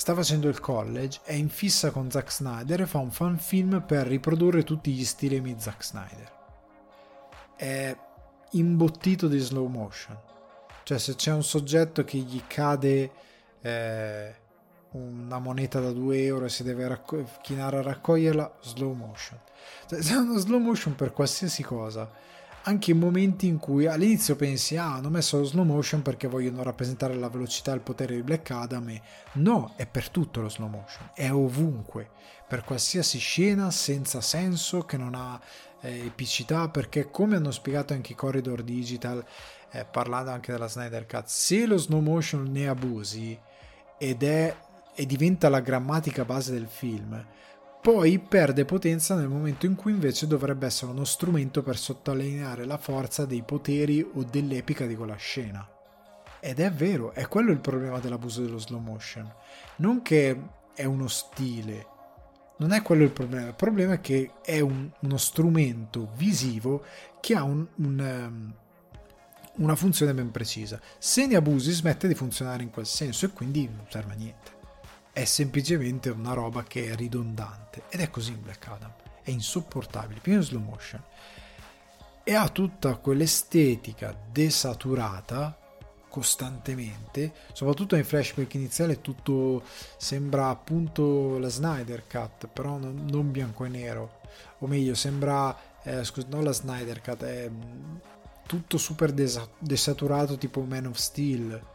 sta 0.00 0.14
facendo 0.14 0.48
il 0.48 0.60
college, 0.60 1.20
è 1.24 1.34
in 1.34 1.50
fissa 1.50 1.90
con 1.90 2.10
Zack 2.10 2.32
Snyder 2.32 2.80
e 2.80 2.86
fa 2.86 2.96
un 2.96 3.10
fan 3.10 3.36
film 3.36 3.84
per 3.86 4.06
riprodurre 4.06 4.64
tutti 4.64 4.92
gli 4.92 5.04
stilemi 5.04 5.52
di 5.52 5.60
Zack 5.60 5.84
Snyder. 5.84 6.32
È 7.54 7.94
imbottito 8.52 9.28
di 9.28 9.38
slow 9.38 9.66
motion. 9.66 10.18
Cioè 10.84 10.98
se 10.98 11.16
c'è 11.16 11.32
un 11.32 11.44
soggetto 11.44 12.02
che 12.04 12.16
gli 12.16 12.40
cade 12.46 13.10
eh, 13.60 14.34
una 14.92 15.38
moneta 15.38 15.80
da 15.80 15.92
2 15.92 16.24
euro 16.24 16.46
e 16.46 16.48
si 16.48 16.62
deve 16.62 16.88
racco- 16.88 17.28
chinare 17.42 17.76
a 17.76 17.82
raccoglierla, 17.82 18.56
slow 18.62 18.94
motion. 18.94 19.38
Cioè, 19.86 19.98
c'è 20.00 20.14
uno 20.14 20.38
slow 20.38 20.60
motion 20.60 20.94
per 20.94 21.12
qualsiasi 21.12 21.62
cosa 21.62 22.10
anche 22.62 22.90
in 22.90 22.98
momenti 22.98 23.46
in 23.46 23.58
cui 23.58 23.86
all'inizio 23.86 24.36
pensi 24.36 24.76
ah 24.76 24.94
hanno 24.94 25.08
messo 25.08 25.38
lo 25.38 25.44
slow 25.44 25.64
motion 25.64 26.02
perché 26.02 26.28
vogliono 26.28 26.62
rappresentare 26.62 27.14
la 27.14 27.28
velocità 27.28 27.72
e 27.72 27.76
il 27.76 27.80
potere 27.80 28.14
di 28.14 28.22
Black 28.22 28.50
Adam 28.50 28.88
e 28.90 29.02
no 29.34 29.72
è 29.76 29.86
per 29.86 30.10
tutto 30.10 30.40
lo 30.40 30.48
slow 30.48 30.68
motion 30.68 31.10
è 31.14 31.30
ovunque 31.30 32.10
per 32.46 32.64
qualsiasi 32.64 33.18
scena 33.18 33.70
senza 33.70 34.20
senso 34.20 34.82
che 34.82 34.96
non 34.96 35.14
ha 35.14 35.40
eh, 35.80 36.06
epicità 36.06 36.68
perché 36.68 37.10
come 37.10 37.36
hanno 37.36 37.50
spiegato 37.50 37.94
anche 37.94 38.12
i 38.12 38.16
corridor 38.16 38.62
digital 38.62 39.24
eh, 39.70 39.84
parlando 39.84 40.30
anche 40.30 40.52
della 40.52 40.68
Snyder 40.68 41.06
Cut 41.06 41.26
se 41.26 41.64
lo 41.64 41.78
slow 41.78 42.00
motion 42.00 42.42
ne 42.50 42.68
abusi 42.68 43.38
ed 43.96 44.22
è 44.22 44.54
e 44.94 45.06
diventa 45.06 45.48
la 45.48 45.60
grammatica 45.60 46.26
base 46.26 46.52
del 46.52 46.68
film 46.68 47.24
poi 47.80 48.18
perde 48.18 48.66
potenza 48.66 49.14
nel 49.14 49.28
momento 49.28 49.64
in 49.64 49.74
cui 49.74 49.92
invece 49.92 50.26
dovrebbe 50.26 50.66
essere 50.66 50.90
uno 50.90 51.04
strumento 51.04 51.62
per 51.62 51.78
sottolineare 51.78 52.66
la 52.66 52.76
forza 52.76 53.24
dei 53.24 53.42
poteri 53.42 54.02
o 54.02 54.22
dell'epica 54.22 54.84
di 54.84 54.94
quella 54.94 55.16
scena. 55.16 55.66
Ed 56.40 56.60
è 56.60 56.70
vero, 56.70 57.12
è 57.12 57.26
quello 57.26 57.52
il 57.52 57.60
problema 57.60 57.98
dell'abuso 57.98 58.42
dello 58.42 58.58
slow 58.58 58.80
motion. 58.80 59.32
Non 59.76 60.02
che 60.02 60.38
è 60.74 60.84
uno 60.84 61.08
stile, 61.08 61.86
non 62.58 62.72
è 62.72 62.82
quello 62.82 63.02
il 63.02 63.12
problema. 63.12 63.48
Il 63.48 63.54
problema 63.54 63.94
è 63.94 64.00
che 64.02 64.32
è 64.42 64.60
un, 64.60 64.90
uno 65.00 65.16
strumento 65.16 66.10
visivo 66.16 66.84
che 67.18 67.34
ha 67.34 67.44
un, 67.44 67.66
un, 67.76 67.98
um, 67.98 68.54
una 69.56 69.74
funzione 69.74 70.12
ben 70.12 70.30
precisa. 70.30 70.78
Se 70.98 71.26
ne 71.26 71.36
abusi 71.36 71.72
smette 71.72 72.08
di 72.08 72.14
funzionare 72.14 72.62
in 72.62 72.70
quel 72.70 72.86
senso 72.86 73.24
e 73.24 73.30
quindi 73.30 73.64
non 73.64 73.86
serve 73.88 74.12
a 74.12 74.16
niente 74.16 74.58
è 75.20 75.26
semplicemente 75.26 76.08
una 76.08 76.32
roba 76.32 76.62
che 76.62 76.90
è 76.90 76.94
ridondante 76.94 77.82
ed 77.90 78.00
è 78.00 78.08
così 78.08 78.30
in 78.30 78.40
Black 78.40 78.66
Adam 78.68 78.90
è 79.22 79.28
insopportabile 79.30 80.20
pieno 80.20 80.40
slow 80.40 80.62
motion. 80.62 81.02
E 82.24 82.34
ha 82.34 82.48
tutta 82.48 82.96
quell'estetica 82.96 84.16
desaturata 84.32 85.58
costantemente 86.08 87.32
soprattutto 87.52 87.94
nei 87.94 88.02
flashback 88.02 88.54
iniziali 88.54 89.00
tutto 89.00 89.62
sembra 89.96 90.48
appunto 90.48 91.38
la 91.38 91.48
Snyder 91.48 92.04
Cut 92.08 92.48
però 92.48 92.78
non, 92.78 93.04
non 93.06 93.30
bianco 93.30 93.66
e 93.66 93.68
nero. 93.68 94.20
O 94.60 94.66
meglio 94.66 94.94
sembra 94.94 95.54
eh, 95.82 96.02
scusa, 96.02 96.28
non 96.30 96.44
la 96.44 96.52
Snyder 96.52 97.02
Cut 97.02 97.24
è 97.24 97.46
mm, 97.46 97.96
tutto 98.46 98.78
super 98.78 99.12
desa- 99.12 99.48
desaturato 99.58 100.38
tipo 100.38 100.62
Man 100.62 100.86
of 100.86 100.96
Steel 100.96 101.69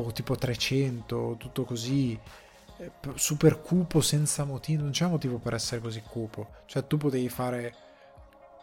o 0.00 0.12
tipo 0.12 0.36
300, 0.36 1.36
tutto 1.38 1.64
così, 1.64 2.18
eh, 2.78 2.90
super 3.14 3.60
cupo 3.60 4.00
senza 4.00 4.44
motivo, 4.44 4.82
non 4.82 4.92
c'è 4.92 5.06
motivo 5.06 5.38
per 5.38 5.54
essere 5.54 5.80
così 5.80 6.02
cupo, 6.02 6.48
cioè 6.66 6.86
tu 6.86 6.96
potevi 6.96 7.28
fare 7.28 7.74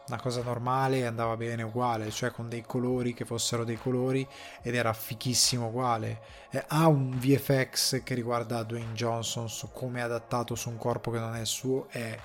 una 0.07 0.19
cosa 0.19 0.43
normale 0.43 0.97
e 0.97 1.05
andava 1.05 1.37
bene 1.37 1.63
uguale, 1.63 2.11
cioè 2.11 2.31
con 2.31 2.49
dei 2.49 2.61
colori 2.61 3.13
che 3.13 3.25
fossero 3.25 3.63
dei 3.63 3.77
colori 3.77 4.27
ed 4.61 4.75
era 4.75 4.91
fichissimo 4.93 5.67
uguale. 5.67 6.19
Eh, 6.51 6.63
ha 6.67 6.87
un 6.87 7.17
VFX 7.17 8.03
che 8.03 8.13
riguarda 8.13 8.63
Dwayne 8.63 8.93
Johnson 8.93 9.49
su 9.49 9.71
come 9.71 9.99
è 9.99 10.03
adattato 10.03 10.55
su 10.55 10.69
un 10.69 10.77
corpo 10.77 11.09
che 11.09 11.19
non 11.19 11.35
è 11.35 11.39
il 11.39 11.45
suo, 11.47 11.87
è 11.89 12.17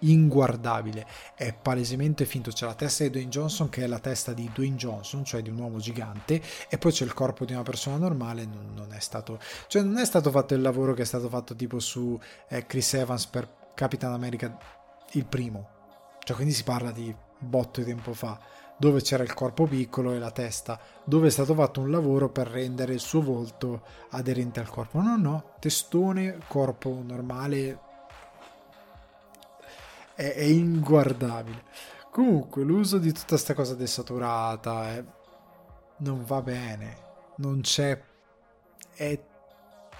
inguardabile, 0.00 1.06
è 1.34 1.52
palesemente 1.54 2.24
finto. 2.24 2.50
C'è 2.50 2.66
la 2.66 2.74
testa 2.74 3.04
di 3.04 3.10
Dwayne 3.10 3.30
Johnson 3.30 3.68
che 3.68 3.84
è 3.84 3.86
la 3.86 3.98
testa 3.98 4.32
di 4.32 4.50
Dwayne 4.52 4.76
Johnson, 4.76 5.24
cioè 5.24 5.42
di 5.42 5.50
un 5.50 5.58
uomo 5.58 5.78
gigante, 5.78 6.40
e 6.68 6.78
poi 6.78 6.92
c'è 6.92 7.04
il 7.04 7.14
corpo 7.14 7.44
di 7.44 7.52
una 7.52 7.62
persona 7.62 7.96
normale. 7.96 8.44
Non, 8.44 8.72
non 8.74 8.92
è 8.92 9.00
stato, 9.00 9.38
cioè 9.68 9.82
non 9.82 9.98
è 9.98 10.04
stato 10.04 10.30
fatto 10.30 10.54
il 10.54 10.60
lavoro 10.60 10.94
che 10.94 11.02
è 11.02 11.06
stato 11.06 11.28
fatto 11.28 11.54
tipo 11.54 11.78
su 11.78 12.18
eh, 12.48 12.66
Chris 12.66 12.94
Evans 12.94 13.26
per 13.26 13.48
Capitan 13.74 14.12
America 14.12 14.56
il 15.12 15.26
primo, 15.26 15.68
cioè 16.24 16.36
quindi 16.36 16.54
si 16.54 16.64
parla 16.64 16.90
di 16.90 17.14
botto 17.38 17.80
di 17.80 17.86
tempo 17.86 18.12
fa 18.12 18.38
dove 18.78 19.00
c'era 19.00 19.22
il 19.22 19.32
corpo 19.32 19.66
piccolo 19.66 20.12
e 20.12 20.18
la 20.18 20.30
testa, 20.30 20.78
dove 21.04 21.28
è 21.28 21.30
stato 21.30 21.54
fatto 21.54 21.80
un 21.80 21.90
lavoro 21.90 22.28
per 22.28 22.46
rendere 22.46 22.92
il 22.92 23.00
suo 23.00 23.22
volto 23.22 23.82
aderente 24.10 24.60
al 24.60 24.68
corpo. 24.68 25.00
No, 25.00 25.16
no, 25.16 25.52
testone, 25.58 26.38
corpo 26.46 27.02
normale, 27.04 27.80
è, 30.16 30.34
è 30.34 30.42
inguardabile. 30.42 31.62
Comunque, 32.10 32.64
l'uso 32.64 32.98
di 32.98 33.12
tutta 33.12 33.26
questa 33.28 33.54
cosa 33.54 33.74
desaturata 33.74 34.88
è... 34.88 35.04
non 35.98 36.24
va 36.24 36.40
bene, 36.40 36.96
non 37.36 37.60
c'è, 37.60 38.02
è 38.94 39.20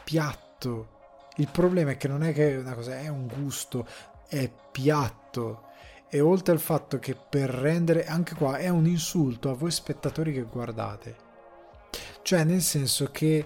piatto. 0.02 0.94
Il 1.36 1.50
problema 1.50 1.90
è 1.90 1.96
che 1.98 2.08
non 2.08 2.22
è 2.22 2.32
che 2.32 2.54
è 2.54 2.58
una 2.58 2.74
cosa, 2.74 2.98
è 2.98 3.08
un 3.08 3.26
gusto, 3.26 3.86
è 4.26 4.50
piatto. 4.72 5.64
E 6.08 6.20
oltre 6.20 6.54
al 6.54 6.60
fatto 6.60 6.98
che 6.98 7.14
per 7.14 7.50
rendere, 7.50 8.06
anche 8.06 8.34
qua 8.34 8.56
è 8.56 8.68
un 8.68 8.86
insulto 8.86 9.50
a 9.50 9.54
voi 9.54 9.70
spettatori 9.70 10.32
che 10.32 10.42
guardate. 10.42 11.24
Cioè, 12.22 12.44
nel 12.44 12.62
senso 12.62 13.10
che 13.10 13.44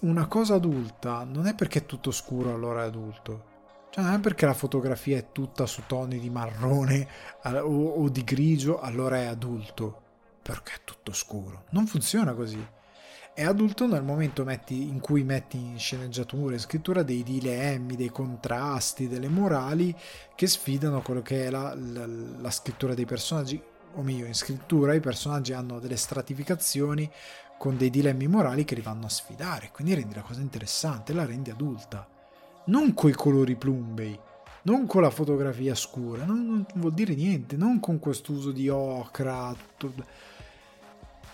una 0.00 0.26
cosa 0.26 0.54
adulta 0.54 1.22
non 1.24 1.46
è 1.46 1.54
perché 1.54 1.80
è 1.80 1.86
tutto 1.86 2.10
scuro 2.10 2.52
allora 2.52 2.82
è 2.82 2.86
adulto 2.86 3.47
cioè, 3.90 4.04
non 4.04 4.14
è 4.14 4.20
perché 4.20 4.44
la 4.44 4.54
fotografia 4.54 5.16
è 5.16 5.32
tutta 5.32 5.66
su 5.66 5.82
toni 5.86 6.18
di 6.18 6.28
marrone 6.28 7.08
o, 7.44 7.88
o 7.88 8.08
di 8.08 8.22
grigio, 8.22 8.80
allora 8.80 9.16
è 9.16 9.24
adulto. 9.24 10.02
Perché 10.42 10.74
è 10.74 10.80
tutto 10.84 11.12
scuro. 11.12 11.64
Non 11.70 11.86
funziona 11.86 12.34
così. 12.34 12.64
È 13.34 13.44
adulto 13.44 13.86
nel 13.86 14.02
momento 14.02 14.44
metti, 14.44 14.88
in 14.88 15.00
cui 15.00 15.22
metti 15.22 15.56
in 15.56 15.78
sceneggiatura 15.78 16.54
e 16.54 16.58
scrittura 16.58 17.02
dei 17.02 17.22
dilemmi, 17.22 17.96
dei 17.96 18.10
contrasti, 18.10 19.08
delle 19.08 19.28
morali 19.28 19.94
che 20.34 20.46
sfidano 20.46 21.02
quello 21.02 21.22
che 21.22 21.46
è 21.46 21.50
la, 21.50 21.74
la, 21.74 22.06
la 22.06 22.50
scrittura 22.50 22.94
dei 22.94 23.04
personaggi. 23.04 23.62
O 23.94 24.02
meglio, 24.02 24.26
in 24.26 24.34
scrittura 24.34 24.94
i 24.94 25.00
personaggi 25.00 25.52
hanno 25.52 25.78
delle 25.78 25.96
stratificazioni 25.96 27.10
con 27.58 27.76
dei 27.76 27.90
dilemmi 27.90 28.26
morali 28.26 28.64
che 28.64 28.74
li 28.74 28.82
vanno 28.82 29.06
a 29.06 29.10
sfidare. 29.10 29.70
Quindi 29.72 29.94
rendi 29.94 30.14
la 30.14 30.22
cosa 30.22 30.40
interessante, 30.40 31.12
la 31.12 31.24
rendi 31.24 31.50
adulta 31.50 32.16
non 32.68 32.94
coi 32.94 33.12
colori 33.12 33.56
plumbei, 33.56 34.18
non 34.62 34.86
con 34.86 35.02
la 35.02 35.10
fotografia 35.10 35.74
scura, 35.74 36.24
non, 36.24 36.46
non 36.46 36.66
vuol 36.74 36.92
dire 36.92 37.14
niente, 37.14 37.56
non 37.56 37.80
con 37.80 37.98
quest'uso 37.98 38.52
di 38.52 38.68
ocra, 38.68 39.54
tutto... 39.76 40.04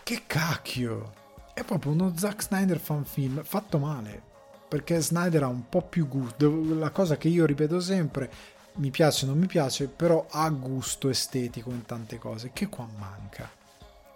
Che 0.03 0.23
cacchio! 0.27 1.23
È 1.55 1.65
proprio 1.65 1.93
uno 1.93 2.13
Zack 2.17 2.43
Snyder 2.43 2.79
fan 2.79 3.05
film 3.05 3.43
fatto 3.45 3.79
male, 3.79 4.23
perché 4.69 5.01
Snyder 5.01 5.45
ha 5.45 5.49
un 5.49 5.69
po' 5.69 5.83
più 5.83 6.09
gusto, 6.09 6.75
la 6.75 6.91
cosa 6.91 7.17
che 7.17 7.29
io 7.29 7.47
ripeto 7.47 7.81
sempre, 7.81 8.31
mi 8.77 8.91
piace 8.91 9.25
o 9.25 9.29
non 9.29 9.39
mi 9.39 9.47
piace, 9.47 9.89
però 9.89 10.27
ha 10.31 10.49
gusto 10.51 11.09
estetico 11.09 11.71
in 11.71 11.85
tante 11.85 12.19
cose, 12.19 12.51
che 12.53 12.69
qua 12.69 12.89
manca. 12.99 13.49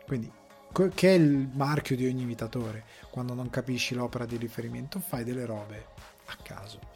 Quindi, 0.05 0.31
che 0.95 1.09
è 1.09 1.15
il 1.15 1.49
marchio 1.53 1.97
di 1.97 2.07
ogni 2.07 2.23
imitatore, 2.23 2.85
quando 3.11 3.35
non 3.35 3.51
capisci 3.51 3.95
l'opera 3.95 4.27
di 4.27 4.37
riferimento, 4.37 5.01
fai 5.01 5.25
delle 5.25 5.45
robe 5.45 5.87
a 6.27 6.37
caso. 6.43 6.88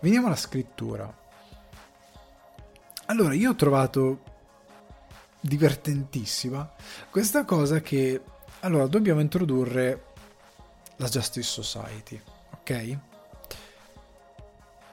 Veniamo 0.00 0.26
alla 0.26 0.36
scrittura. 0.36 1.24
Allora, 3.06 3.34
io 3.34 3.50
ho 3.50 3.54
trovato 3.54 4.34
divertentissima 5.40 6.74
questa 7.10 7.44
cosa 7.44 7.80
che 7.80 8.20
allora 8.60 8.86
dobbiamo 8.86 9.20
introdurre 9.20 10.04
la 10.96 11.06
Justice 11.06 11.62
Society, 11.62 12.20
ok? 12.52 12.98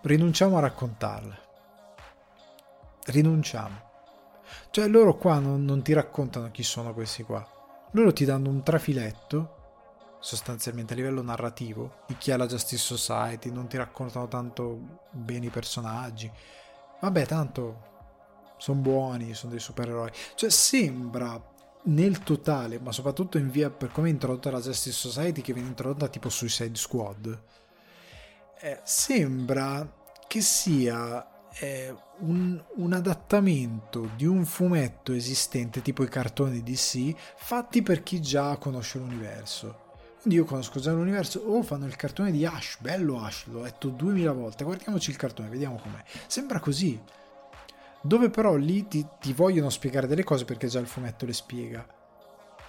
Rinunciamo 0.01 0.57
a 0.57 0.61
raccontarla. 0.61 1.37
Rinunciamo. 3.05 3.91
Cioè 4.69 4.87
loro 4.87 5.17
qua 5.17 5.39
non, 5.39 5.63
non 5.65 5.81
ti 5.81 5.93
raccontano 5.93 6.51
chi 6.51 6.63
sono 6.63 6.93
questi 6.93 7.23
qua. 7.23 7.45
Loro 7.91 8.13
ti 8.13 8.25
danno 8.25 8.49
un 8.49 8.63
trafiletto 8.63 9.62
sostanzialmente 10.23 10.93
a 10.93 10.95
livello 10.95 11.21
narrativo 11.21 11.97
di 12.07 12.15
chi 12.17 12.31
è 12.31 12.37
la 12.37 12.47
Justice 12.47 12.81
Society, 12.81 13.51
non 13.51 13.67
ti 13.67 13.75
raccontano 13.75 14.29
tanto 14.29 15.01
bene 15.11 15.47
i 15.47 15.49
personaggi. 15.49 16.31
Vabbè, 17.01 17.25
tanto 17.25 17.91
sono 18.57 18.79
buoni, 18.79 19.33
sono 19.33 19.51
dei 19.51 19.59
supereroi. 19.59 20.09
Cioè 20.35 20.49
sembra 20.49 21.37
nel 21.83 22.19
totale, 22.19 22.79
ma 22.79 22.93
soprattutto 22.93 23.37
in 23.37 23.51
via 23.51 23.69
per 23.69 23.91
come 23.91 24.07
è 24.07 24.11
introdotta 24.11 24.49
la 24.49 24.61
Justice 24.61 24.95
Society 24.95 25.41
che 25.41 25.51
viene 25.51 25.67
introdotta 25.67 26.07
tipo 26.07 26.29
Suicide 26.29 26.75
Squad, 26.75 27.41
eh, 28.61 28.79
sembra 28.83 29.93
che 30.25 30.39
sia 30.39 31.49
eh, 31.59 31.93
un, 32.19 32.63
un, 32.75 32.93
adattamento 32.93 34.09
di 34.15 34.25
un 34.25 34.45
fumetto 34.45 35.11
esistente 35.11 35.81
tipo 35.81 36.01
i 36.01 36.07
cartoni 36.07 36.63
DC 36.63 37.13
fatti 37.35 37.81
per 37.81 38.01
chi 38.01 38.21
già 38.21 38.55
conosce 38.55 38.97
l'universo 38.99 39.82
io 40.25 40.45
conosco 40.45 40.79
già 40.79 40.91
l'universo, 40.91 41.39
oh 41.39 41.63
fanno 41.63 41.85
il 41.85 41.95
cartone 41.95 42.31
di 42.31 42.45
Ash, 42.45 42.77
bello 42.79 43.21
Ash, 43.21 43.45
l'ho 43.47 43.63
letto 43.63 43.89
duemila 43.89 44.31
volte, 44.31 44.63
guardiamoci 44.63 45.09
il 45.09 45.17
cartone, 45.17 45.49
vediamo 45.49 45.75
com'è. 45.75 46.01
Sembra 46.27 46.59
così. 46.59 46.99
Dove 48.01 48.29
però 48.29 48.55
lì 48.55 48.87
ti, 48.87 49.05
ti 49.19 49.33
vogliono 49.33 49.69
spiegare 49.69 50.07
delle 50.07 50.23
cose 50.23 50.45
perché 50.45 50.67
già 50.67 50.79
il 50.79 50.87
fumetto 50.87 51.25
le 51.25 51.33
spiega. 51.33 51.85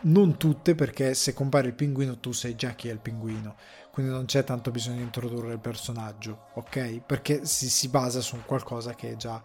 Non 0.03 0.37
tutte 0.37 0.75
perché 0.75 1.15
se 1.15 1.33
compare 1.33 1.69
il 1.69 1.75
pinguino 1.75 2.19
tu 2.19 2.33
sai 2.33 2.57
già 2.57 2.71
chi 2.71 2.89
è 2.89 2.93
il 2.93 2.99
pinguino, 2.99 3.55
quindi 3.91 4.13
non 4.13 4.27
c'è 4.27 4.45
tanto 4.45 4.71
bisogno 4.71 4.97
di 4.97 5.03
introdurre 5.03 5.53
il 5.53 5.61
personaggio, 5.61 6.49
ok? 6.55 7.01
Perché 7.07 7.47
si, 7.47 7.71
si 7.71 7.89
basa 7.89 8.21
su 8.21 8.37
qualcosa 8.45 8.95
che 8.95 9.13
è 9.13 9.17
già 9.17 9.43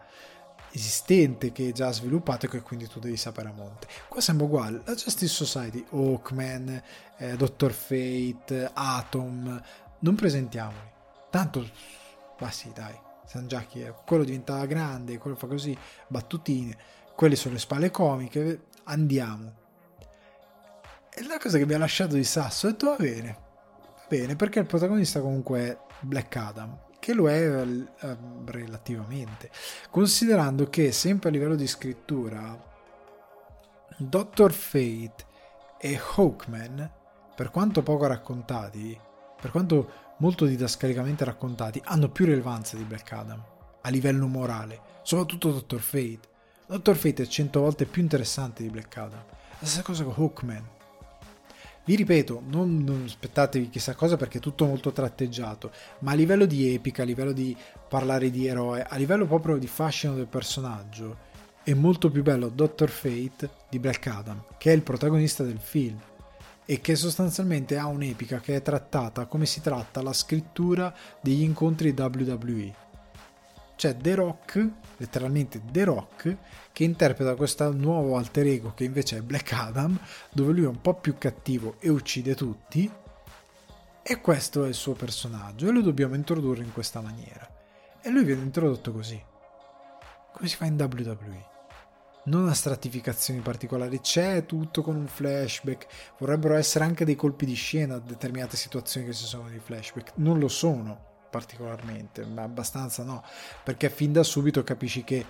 esistente 0.72 1.52
che 1.52 1.70
è 1.70 1.72
già 1.72 1.92
sviluppato 1.92 2.46
e 2.46 2.50
che 2.50 2.62
quindi 2.62 2.88
tu 2.88 3.00
devi 3.00 3.18
sapere 3.18 3.50
a 3.50 3.54
monte. 3.54 3.88
Qua 4.08 4.22
sembra 4.22 4.46
uguale, 4.46 4.82
la 4.86 4.94
Justice 4.94 5.34
Society, 5.34 5.86
Hawkman, 5.90 6.82
eh, 7.18 7.36
Dr. 7.36 7.72
Fate, 7.72 8.70
Atom, 8.74 9.62
non 10.00 10.16
presentiamoli. 10.16 10.92
Tanto, 11.30 11.70
ma 12.40 12.52
sì 12.52 12.72
dai, 12.74 12.98
sanno 13.26 13.48
già 13.48 13.62
chi 13.62 13.82
è. 13.82 13.94
Quello 14.06 14.24
diventa 14.24 14.66
grande, 14.66 15.18
quello 15.18 15.36
fa 15.36 15.48
così, 15.48 15.78
battutine, 16.08 16.78
quelle 17.16 17.36
sono 17.36 17.54
le 17.54 17.60
spalle 17.60 17.92
comiche, 17.92 18.66
andiamo. 18.86 19.58
E 21.12 21.24
la 21.24 21.38
cosa 21.38 21.58
che 21.58 21.66
mi 21.66 21.74
ha 21.74 21.78
lasciato 21.78 22.16
di 22.16 22.24
sasso, 22.24 22.68
ho 22.68 22.72
detto 22.72 22.90
va 22.90 22.96
bene, 22.96 23.38
va 23.82 24.06
bene, 24.08 24.36
perché 24.36 24.60
il 24.60 24.66
protagonista 24.66 25.20
comunque 25.20 25.60
è 25.60 25.78
Black 26.02 26.36
Adam 26.36 26.88
che 27.00 27.14
lo 27.14 27.30
è 27.30 27.42
eh, 27.42 28.18
relativamente, 28.46 29.50
considerando 29.90 30.70
che 30.70 30.92
sempre 30.92 31.30
a 31.30 31.32
livello 31.32 31.56
di 31.56 31.68
scrittura 31.68 32.68
Dr. 33.98 34.52
Fate 34.52 35.26
e 35.80 36.00
Hawkman, 36.16 36.92
per 37.36 37.50
quanto 37.52 37.82
poco 37.82 38.06
raccontati, 38.06 39.00
per 39.40 39.52
quanto 39.52 40.08
molto 40.18 40.46
didascalicamente 40.46 41.24
raccontati, 41.24 41.82
hanno 41.86 42.10
più 42.10 42.26
rilevanza 42.26 42.76
di 42.76 42.84
Black 42.84 43.12
Adam 43.12 43.44
a 43.82 43.90
livello 43.90 44.28
morale, 44.28 44.82
soprattutto 45.04 45.52
Dr. 45.52 45.80
Fate. 45.80 46.28
Dr. 46.68 46.96
Fate 46.96 47.24
è 47.24 47.28
cento 47.28 47.62
volte 47.62 47.86
più 47.86 48.02
interessante 48.02 48.62
di 48.62 48.70
Black 48.70 48.96
Adam. 48.98 49.24
La 49.60 49.66
stessa 49.66 49.82
cosa 49.82 50.04
con 50.04 50.14
Hawkman 50.16 50.78
vi 51.86 51.96
ripeto, 51.96 52.44
non, 52.48 52.84
non, 52.84 53.04
aspettatevi 53.06 53.70
chissà 53.70 53.96
cosa 53.96 54.18
perché 54.18 54.38
è 54.38 54.42
tutto 54.42 54.66
molto 54.66 54.92
tratteggiato, 54.92 55.72
ma 56.00 56.12
a 56.12 56.16
livello 56.16 56.46
di 56.46 56.74
epica, 56.74 57.02
a 57.02 57.06
livello 57.06 57.32
di 57.32 57.56
parlare 57.88 58.30
di 58.30 58.46
eroe, 58.46 58.84
a 58.84 58.96
livello 58.96 59.26
proprio 59.26 59.58
di 59.58 59.68
fascino 59.68 60.14
del 60.14 60.28
personaggio, 60.28 61.28
è 61.64 61.74
molto 61.74 62.10
più 62.10 62.22
bello 62.22 62.50
Dr. 62.50 62.90
Fate 62.90 63.50
di 63.70 63.80
Black 63.80 64.06
Adam, 64.08 64.44
che 64.58 64.72
è 64.72 64.76
il 64.76 64.82
protagonista 64.82 65.44
del 65.44 65.60
film 65.60 66.00
e 66.66 66.82
che 66.82 66.96
sostanzialmente 66.96 67.78
ha 67.78 67.88
un'epica 67.88 68.40
che 68.40 68.56
è 68.56 68.62
trattata 68.62 69.26
come 69.26 69.48
si 69.48 69.60
tratta 69.60 70.04
la 70.04 70.14
scrittura 70.14 70.94
degli 71.20 71.42
incontri 71.42 71.96
WWE 71.98 72.88
c'è 73.80 73.96
The 73.96 74.16
Rock, 74.16 74.70
letteralmente 74.98 75.62
The 75.72 75.86
Rock, 75.86 76.38
che 76.74 76.84
interpreta 76.84 77.36
questo 77.36 77.72
nuovo 77.72 78.18
alter 78.18 78.46
ego 78.48 78.74
che 78.74 78.84
invece 78.84 79.20
è 79.20 79.22
Black 79.22 79.54
Adam, 79.54 79.98
dove 80.34 80.52
lui 80.52 80.66
è 80.66 80.68
un 80.68 80.82
po' 80.82 80.96
più 80.96 81.18
cattivo 81.18 81.78
e 81.80 81.88
uccide 81.88 82.36
tutti. 82.36 82.92
E 84.04 84.20
questo 84.20 84.66
è 84.66 84.68
il 84.68 84.74
suo 84.74 84.96
personaggio 84.96 85.70
e 85.70 85.72
lo 85.72 85.80
dobbiamo 85.80 86.16
introdurre 86.16 86.62
in 86.62 86.74
questa 86.74 87.00
maniera. 87.00 87.50
E 88.02 88.10
lui 88.10 88.26
viene 88.26 88.42
introdotto 88.42 88.92
così. 88.92 89.24
Come 90.34 90.50
si 90.50 90.58
fa 90.58 90.66
in 90.66 90.76
WWE? 90.78 91.48
Non 92.26 92.50
ha 92.50 92.54
stratificazioni 92.54 93.40
particolari, 93.40 94.02
c'è 94.02 94.46
tutto 94.46 94.82
con 94.82 94.98
un 94.98 95.08
flashback. 95.08 95.88
Vorrebbero 96.18 96.56
essere 96.56 96.84
anche 96.84 97.06
dei 97.06 97.16
colpi 97.16 97.46
di 97.46 97.54
scena 97.54 97.96
a 97.96 98.00
determinate 98.00 98.58
situazioni 98.58 99.06
che 99.06 99.14
ci 99.14 99.24
sono 99.24 99.48
di 99.48 99.60
flashback. 99.60 100.12
Non 100.16 100.38
lo 100.38 100.50
sono 100.50 101.08
particolarmente, 101.30 102.26
ma 102.26 102.44
abbastanza 102.44 103.04
no, 103.04 103.24
perché 103.64 103.90
fin 103.90 104.12
da 104.12 104.24
subito 104.24 104.64
capisci 104.64 105.04
che 105.04 105.26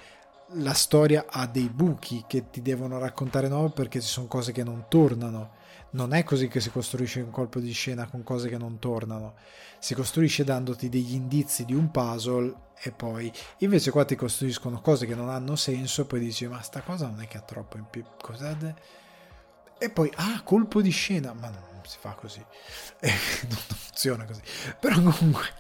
la 0.53 0.73
storia 0.73 1.25
ha 1.29 1.45
dei 1.45 1.69
buchi 1.69 2.23
che 2.27 2.49
ti 2.49 2.61
devono 2.61 2.97
raccontare 2.97 3.47
nuovo 3.47 3.69
perché 3.69 4.01
ci 4.01 4.07
sono 4.07 4.27
cose 4.27 4.51
che 4.51 4.63
non 4.63 4.85
tornano. 4.87 5.57
Non 5.91 6.13
è 6.13 6.23
così 6.23 6.47
che 6.47 6.59
si 6.59 6.71
costruisce 6.71 7.21
un 7.21 7.31
colpo 7.31 7.59
di 7.59 7.71
scena 7.71 8.07
con 8.07 8.23
cose 8.23 8.47
che 8.47 8.57
non 8.57 8.79
tornano. 8.79 9.35
Si 9.79 9.93
costruisce 9.93 10.43
dandoti 10.43 10.89
degli 10.89 11.13
indizi 11.13 11.65
di 11.65 11.73
un 11.73 11.91
puzzle 11.91 12.53
e 12.81 12.91
poi 12.91 13.31
invece 13.59 13.91
qua 13.91 14.05
ti 14.05 14.15
costruiscono 14.15 14.81
cose 14.81 15.05
che 15.05 15.15
non 15.15 15.29
hanno 15.29 15.55
senso 15.55 16.01
e 16.01 16.05
poi 16.05 16.19
dici 16.19 16.47
ma 16.47 16.61
sta 16.61 16.81
cosa 16.81 17.07
non 17.07 17.21
è 17.21 17.27
che 17.27 17.37
ha 17.37 17.41
troppo 17.41 17.77
in 17.77 17.85
più. 17.89 18.03
Cos'è? 18.19 18.55
E 19.77 19.89
poi 19.89 20.11
ah, 20.15 20.41
colpo 20.43 20.81
di 20.81 20.89
scena, 20.89 21.33
ma 21.33 21.49
non 21.49 21.81
si 21.83 21.97
fa 21.99 22.11
così. 22.11 22.43
non 23.01 23.57
funziona 23.57 24.25
così. 24.25 24.41
Però 24.79 24.99
comunque 24.99 25.58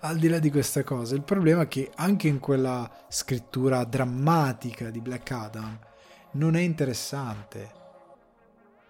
al 0.00 0.18
di 0.18 0.28
là 0.28 0.38
di 0.38 0.50
questa 0.50 0.82
cosa, 0.84 1.14
il 1.14 1.22
problema 1.22 1.62
è 1.62 1.68
che 1.68 1.90
anche 1.94 2.28
in 2.28 2.38
quella 2.38 2.90
scrittura 3.08 3.84
drammatica 3.84 4.90
di 4.90 5.00
Black 5.00 5.30
Adam 5.30 5.78
non 6.32 6.56
è 6.56 6.60
interessante. 6.60 7.84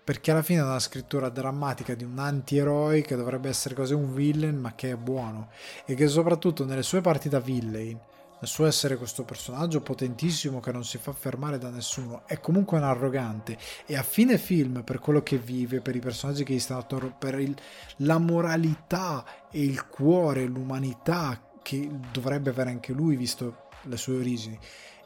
Perché 0.05 0.31
alla 0.31 0.43
fine 0.43 0.61
è 0.61 0.63
una 0.63 0.79
scrittura 0.79 1.29
drammatica 1.29 1.95
di 1.95 2.05
un 2.05 2.19
antieroe 2.19 3.03
che 3.03 3.17
dovrebbe 3.17 3.49
essere 3.49 3.75
così 3.75 3.93
un 3.93 4.15
villain, 4.15 4.57
ma 4.57 4.75
che 4.75 4.93
è 4.93 4.97
buono. 4.97 5.49
E 5.85 5.95
che 5.95 6.07
soprattutto 6.07 6.65
nelle 6.65 6.85
sue 6.85 7.01
parti 7.01 7.29
da 7.29 7.41
villain 7.41 7.99
nel 8.39 8.49
suo 8.49 8.67
essere 8.67 8.97
questo 8.97 9.25
personaggio 9.25 9.81
potentissimo 9.81 10.61
che 10.61 10.73
non 10.73 10.85
si 10.85 10.99
fa 10.99 11.13
fermare 11.13 11.59
da 11.59 11.71
nessuno, 11.71 12.23
è 12.27 12.39
comunque 12.39 12.77
un 12.77 12.85
arrogante. 12.85 13.57
E 13.87 13.97
a 13.97 14.03
fine 14.03 14.39
film 14.39 14.83
per 14.83 14.99
quello 14.99 15.23
che 15.23 15.39
vive, 15.39 15.81
per 15.81 15.97
i 15.97 16.01
personaggi 16.01 16.45
che 16.45 16.53
gli 16.53 16.59
stanno 16.59 16.81
attorno, 16.81 17.15
per 17.19 17.39
il, 17.39 17.55
la 17.99 18.19
moralità 18.19 19.25
e 19.51 19.63
il 19.63 19.87
cuore, 19.87 20.45
l'umanità 20.45 21.41
che 21.63 21.89
dovrebbe 22.13 22.51
avere 22.51 22.71
anche 22.71 22.93
lui 22.93 23.17
visto 23.17 23.65
le 23.83 23.97
sue 23.97 24.17
origini 24.17 24.59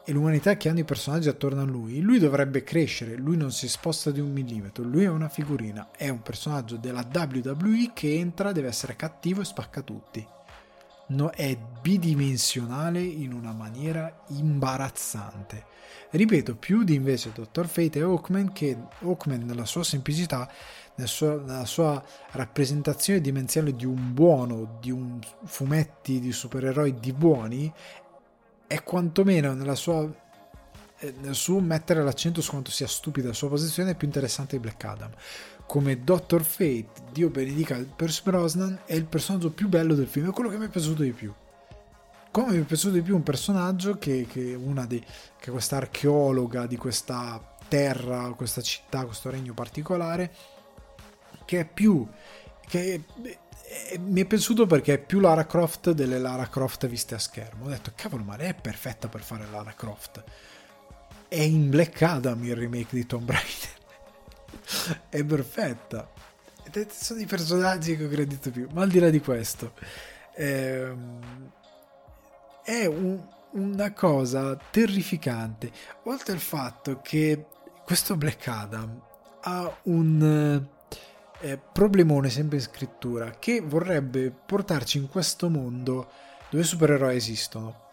e 0.04 0.12
l'umanità 0.12 0.56
che 0.56 0.68
hanno 0.68 0.80
i 0.80 0.84
personaggi 0.84 1.28
attorno 1.28 1.60
a 1.60 1.64
lui, 1.64 2.00
lui 2.00 2.18
dovrebbe 2.18 2.64
crescere, 2.64 3.14
lui 3.16 3.36
non 3.36 3.52
si 3.52 3.68
sposta 3.68 4.10
di 4.10 4.18
un 4.18 4.32
millimetro, 4.32 4.82
lui 4.82 5.04
è 5.04 5.08
una 5.08 5.28
figurina, 5.28 5.90
è 5.96 6.08
un 6.08 6.20
personaggio 6.22 6.76
della 6.76 7.06
WWE 7.12 7.92
che 7.94 8.14
entra, 8.14 8.50
deve 8.52 8.68
essere 8.68 8.96
cattivo 8.96 9.42
e 9.42 9.44
spacca 9.44 9.82
tutti 9.82 10.26
no, 11.10 11.30
è 11.30 11.56
bidimensionale 11.80 13.00
in 13.00 13.32
una 13.32 13.52
maniera 13.52 14.24
imbarazzante. 14.28 15.66
Ripeto, 16.10 16.56
più 16.56 16.82
di 16.82 16.94
invece 16.94 17.30
Dr. 17.32 17.66
Fate 17.66 17.98
e 17.98 18.02
Hawkman, 18.02 18.52
che 18.52 18.76
Hawkman 19.00 19.44
nella 19.44 19.64
sua 19.64 19.84
semplicità, 19.84 20.50
nella 20.96 21.08
sua, 21.08 21.36
nella 21.36 21.64
sua 21.64 22.02
rappresentazione 22.32 23.20
dimensionale 23.20 23.76
di 23.76 23.86
un 23.86 24.12
buono, 24.12 24.78
di 24.80 24.90
un 24.90 25.18
fumetti 25.44 26.18
di 26.18 26.32
supereroi 26.32 26.98
di 26.98 27.12
buoni, 27.12 27.72
è 28.66 28.82
quantomeno 28.82 29.54
nella 29.54 29.74
sua 29.74 30.08
eh, 31.02 31.14
nel 31.20 31.34
suo 31.34 31.60
mettere 31.60 32.02
l'accento 32.02 32.42
su 32.42 32.50
quanto 32.50 32.70
sia 32.70 32.86
stupida 32.86 33.28
la 33.28 33.34
sua 33.34 33.48
posizione 33.48 33.92
è 33.92 33.94
più 33.94 34.06
interessante 34.06 34.56
di 34.56 34.62
Black 34.62 34.84
Adam 34.84 35.10
come 35.70 36.02
Dr. 36.02 36.42
Fate, 36.42 36.88
Dio 37.12 37.28
benedica 37.28 37.76
Percy 37.94 38.22
Brosnan, 38.24 38.80
è 38.86 38.94
il 38.94 39.04
personaggio 39.04 39.52
più 39.52 39.68
bello 39.68 39.94
del 39.94 40.08
film, 40.08 40.28
è 40.28 40.32
quello 40.32 40.50
che 40.50 40.58
mi 40.58 40.66
è 40.66 40.68
piaciuto 40.68 41.04
di 41.04 41.12
più. 41.12 41.32
Come 42.32 42.54
mi 42.54 42.62
è 42.62 42.64
piaciuto 42.64 42.94
di 42.94 43.02
più 43.02 43.14
un 43.14 43.22
personaggio 43.22 43.96
che, 43.96 44.26
che 44.28 44.58
di, 44.58 44.98
che 45.38 45.46
è 45.46 45.50
questa 45.50 45.76
archeologa 45.76 46.66
di 46.66 46.76
questa 46.76 47.56
terra, 47.68 48.32
questa 48.36 48.62
città, 48.62 49.04
questo 49.04 49.30
regno 49.30 49.54
particolare, 49.54 50.34
che 51.44 51.60
è 51.60 51.64
più... 51.64 52.04
che 52.66 53.04
è, 53.22 53.98
mi 53.98 54.22
è 54.22 54.24
piaciuto 54.24 54.66
perché 54.66 54.94
è 54.94 54.98
più 54.98 55.20
Lara 55.20 55.46
Croft 55.46 55.92
delle 55.92 56.18
Lara 56.18 56.48
Croft 56.48 56.88
viste 56.88 57.14
a 57.14 57.20
schermo. 57.20 57.66
Ho 57.66 57.68
detto, 57.68 57.92
cavolo, 57.94 58.24
ma 58.24 58.36
lei 58.36 58.48
è 58.48 58.54
perfetta 58.54 59.06
per 59.06 59.22
fare 59.22 59.46
Lara 59.48 59.72
Croft. 59.76 60.24
È 61.28 61.40
in 61.40 61.70
Black 61.70 62.02
Adam 62.02 62.42
il 62.42 62.56
remake 62.56 62.96
di 62.96 63.06
Tomb 63.06 63.30
Raider 63.30 63.78
è 65.08 65.24
perfetta. 65.24 66.10
Sono 66.90 67.20
i 67.20 67.26
personaggi 67.26 67.96
che 67.96 68.04
ho 68.04 68.08
gradito 68.08 68.50
più. 68.50 68.68
Ma 68.72 68.82
al 68.82 68.88
di 68.88 68.98
là 68.98 69.10
di 69.10 69.20
questo, 69.20 69.72
ehm, 70.34 71.52
è 72.62 72.86
un, 72.86 73.20
una 73.52 73.92
cosa 73.92 74.56
terrificante. 74.70 75.70
Oltre 76.04 76.32
al 76.32 76.38
fatto 76.38 77.00
che 77.02 77.46
questo 77.84 78.16
Black 78.16 78.46
Adam 78.46 79.02
ha 79.42 79.78
un 79.84 80.68
eh, 81.40 81.58
problemone 81.72 82.28
sempre 82.28 82.58
in 82.58 82.62
scrittura 82.62 83.30
che 83.30 83.60
vorrebbe 83.60 84.30
portarci 84.30 84.98
in 84.98 85.08
questo 85.08 85.48
mondo 85.48 86.10
dove 86.50 86.62
i 86.62 86.66
supereroi 86.66 87.16
esistono. 87.16 87.88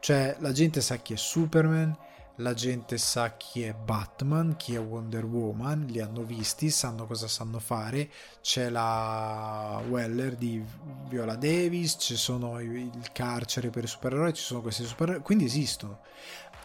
Cioè, 0.00 0.36
la 0.38 0.52
gente 0.52 0.80
sa 0.80 0.96
chi 0.96 1.14
è 1.14 1.16
Superman, 1.16 1.96
la 2.36 2.52
gente 2.52 2.98
sa 2.98 3.36
chi 3.36 3.62
è 3.62 3.72
Batman, 3.72 4.56
chi 4.56 4.74
è 4.74 4.80
Wonder 4.80 5.24
Woman, 5.24 5.86
li 5.88 6.00
hanno 6.00 6.22
visti, 6.22 6.70
sanno 6.70 7.06
cosa 7.06 7.28
sanno 7.28 7.58
fare, 7.58 8.10
c'è 8.42 8.68
la 8.68 9.82
Weller 9.88 10.36
di 10.36 10.62
Viola 11.08 11.36
Davis, 11.36 11.96
ci 11.98 12.16
sono 12.16 12.60
il 12.60 13.10
carcere 13.12 13.70
per 13.70 13.84
i 13.84 13.88
supereroi, 13.88 14.34
ci 14.34 14.42
sono 14.42 14.60
questi 14.60 14.84
supereroi, 14.84 15.22
quindi 15.22 15.44
esistono. 15.44 16.00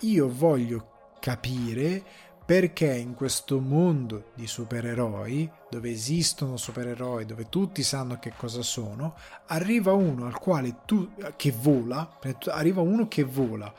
Io 0.02 0.30
voglio 0.30 1.14
capire 1.20 2.04
perché 2.44 2.94
in 2.94 3.14
questo 3.14 3.62
mondo 3.62 4.32
di 4.34 4.48
supereroi, 4.48 5.50
dove 5.70 5.90
esistono 5.90 6.58
supereroi, 6.58 7.26
dove 7.26 7.48
tutti 7.48 7.82
sanno 7.82 8.20
che 8.20 8.34
cosa 8.36 8.62
sono, 8.62 9.16
arriva 9.46 9.94
uno 9.94 10.26
al 10.26 10.38
quale 10.38 10.80
tu 10.86 11.12
che 11.38 11.52
vola, 11.52 12.18
arriva 12.48 12.82
uno 12.82 13.08
che 13.08 13.24
vola 13.24 13.74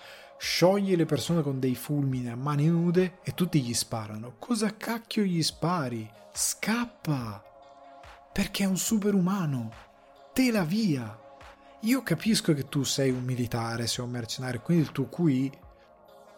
scioglie 0.44 0.97
le 0.97 1.06
persone 1.06 1.40
con 1.40 1.60
dei 1.60 1.77
fulmini 1.77 2.28
a 2.28 2.35
mani 2.35 2.66
nude 2.66 3.19
e 3.23 3.32
tutti 3.32 3.62
gli 3.62 3.73
sparano. 3.73 4.35
Cosa 4.40 4.77
cacchio 4.77 5.23
gli 5.23 5.40
spari? 5.40 6.10
Scappa! 6.32 7.40
Perché 8.32 8.64
è 8.64 8.66
un 8.66 8.77
superumano. 8.77 9.73
Te 10.32 10.51
la 10.51 10.64
via. 10.64 11.16
Io 11.82 12.02
capisco 12.02 12.55
che 12.55 12.69
tu 12.69 12.82
sei 12.82 13.10
un 13.10 13.23
militare, 13.23 13.86
sei 13.86 14.05
un 14.05 14.10
mercenario, 14.10 14.60
quindi 14.60 14.82
il 14.82 14.90
tuo 14.90 15.09
QI 15.09 15.52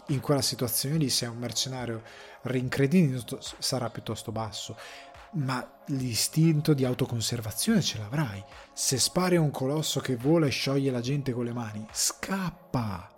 in 0.09 0.21
quella 0.21 0.43
situazione 0.43 0.99
lì 0.99 1.09
sei 1.09 1.31
un 1.31 1.39
mercenario 1.39 2.03
rincredito 2.43 3.41
sarà 3.41 3.89
piuttosto 3.89 4.33
basso 4.33 4.77
ma 5.37 5.67
l'istinto 5.87 6.75
di 6.75 6.85
autoconservazione 6.85 7.81
ce 7.81 7.97
l'avrai 7.97 8.45
se 8.75 8.99
spari 8.99 9.37
a 9.37 9.41
un 9.41 9.51
colosso 9.51 10.01
che 10.01 10.17
vola 10.17 10.45
e 10.45 10.51
scioglie 10.51 10.91
la 10.91 11.01
gente 11.01 11.33
con 11.33 11.47
le 11.47 11.55
mani 11.55 11.87
scappa 11.91 13.14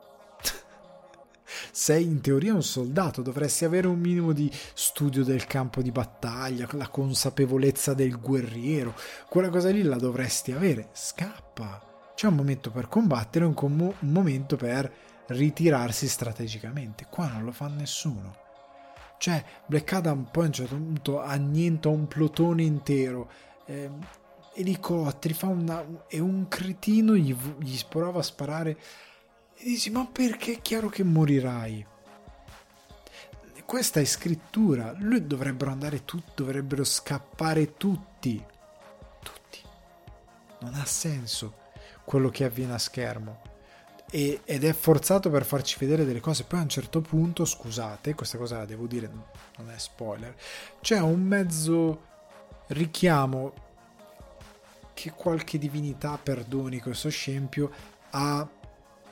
sei 1.71 2.05
in 2.05 2.21
teoria 2.21 2.55
un 2.55 2.63
soldato, 2.63 3.23
dovresti 3.23 3.65
avere 3.65 3.87
un 3.87 3.99
minimo 3.99 4.33
di 4.33 4.51
studio 4.75 5.25
del 5.25 5.47
campo 5.47 5.83
di 5.83 5.91
battaglia, 5.91 6.69
la 6.73 6.89
consapevolezza 6.89 7.95
del 7.95 8.19
guerriero, 8.21 8.95
quella 9.29 9.49
cosa 9.49 9.71
lì 9.71 9.83
la 9.83 9.97
dovresti 9.97 10.53
avere. 10.53 10.89
Scappa, 10.93 12.13
c'è 12.15 12.27
un 12.27 12.35
momento 12.35 12.71
per 12.71 12.89
combattere 12.89 13.45
un, 13.45 13.55
com- 13.55 13.95
un 13.99 14.13
momento 14.13 14.57
per 14.57 14.91
ritirarsi 15.29 16.09
strategicamente. 16.09 17.07
Qua 17.11 17.29
non 17.29 17.45
lo 17.45 17.53
fa 17.53 17.69
nessuno. 17.69 18.45
Cioè, 19.19 19.43
Black 19.67 19.93
Adam 19.93 20.29
poi 20.31 20.45
a 20.45 20.47
un 20.47 20.53
certo 20.53 20.77
punto 20.77 21.21
annienta 21.21 21.89
un 21.89 22.07
plotone 22.07 22.63
intero. 22.63 23.31
Eh, 23.67 23.91
elicotteri, 24.55 25.35
fa 25.35 25.49
una, 25.49 25.85
e 26.09 26.19
un 26.19 26.49
cretino 26.49 27.15
gli, 27.15 27.37
gli 27.59 27.79
prova 27.89 28.21
a 28.21 28.23
sparare 28.23 28.79
e 29.59 29.65
dici 29.65 29.91
ma 29.91 30.07
perché 30.07 30.55
è 30.55 30.61
chiaro 30.61 30.89
che 30.89 31.03
morirai? 31.03 31.87
Questa 33.65 33.99
è 33.99 34.05
scrittura. 34.05 34.95
Lui 34.99 35.27
dovrebbero 35.27 35.73
andare 35.73 36.05
tutti 36.05 36.31
dovrebbero 36.37 36.85
scappare 36.85 37.77
tutti. 37.77 38.43
Tutti. 39.23 39.61
Non 40.61 40.75
ha 40.75 40.85
senso 40.85 41.65
quello 42.05 42.29
che 42.29 42.45
avviene 42.45 42.75
a 42.75 42.79
schermo. 42.79 43.41
E, 44.09 44.43
ed 44.45 44.63
è 44.63 44.73
forzato 44.73 45.31
per 45.31 45.45
farci 45.45 45.77
vedere 45.81 46.05
delle 46.05 46.21
cose. 46.21 46.45
Poi 46.45 46.61
a 46.61 46.63
un 46.63 46.69
certo 46.69 47.01
punto 47.01 47.45
scusate 47.45 48.15
questa 48.15 48.39
cosa 48.39 48.59
la 48.59 48.67
devo 48.67 48.87
dire 48.87 49.11
non 49.57 49.71
è 49.71 49.79
spoiler 49.79 50.35
c'è 50.81 51.01
un 51.01 51.23
mezzo 51.23 52.05
richiamo 52.69 53.53
che 54.95 55.11
qualche 55.13 55.59
divinità 55.59 56.19
perdoni 56.19 56.81
questo 56.81 57.09
scempio 57.09 57.71
a 58.11 58.49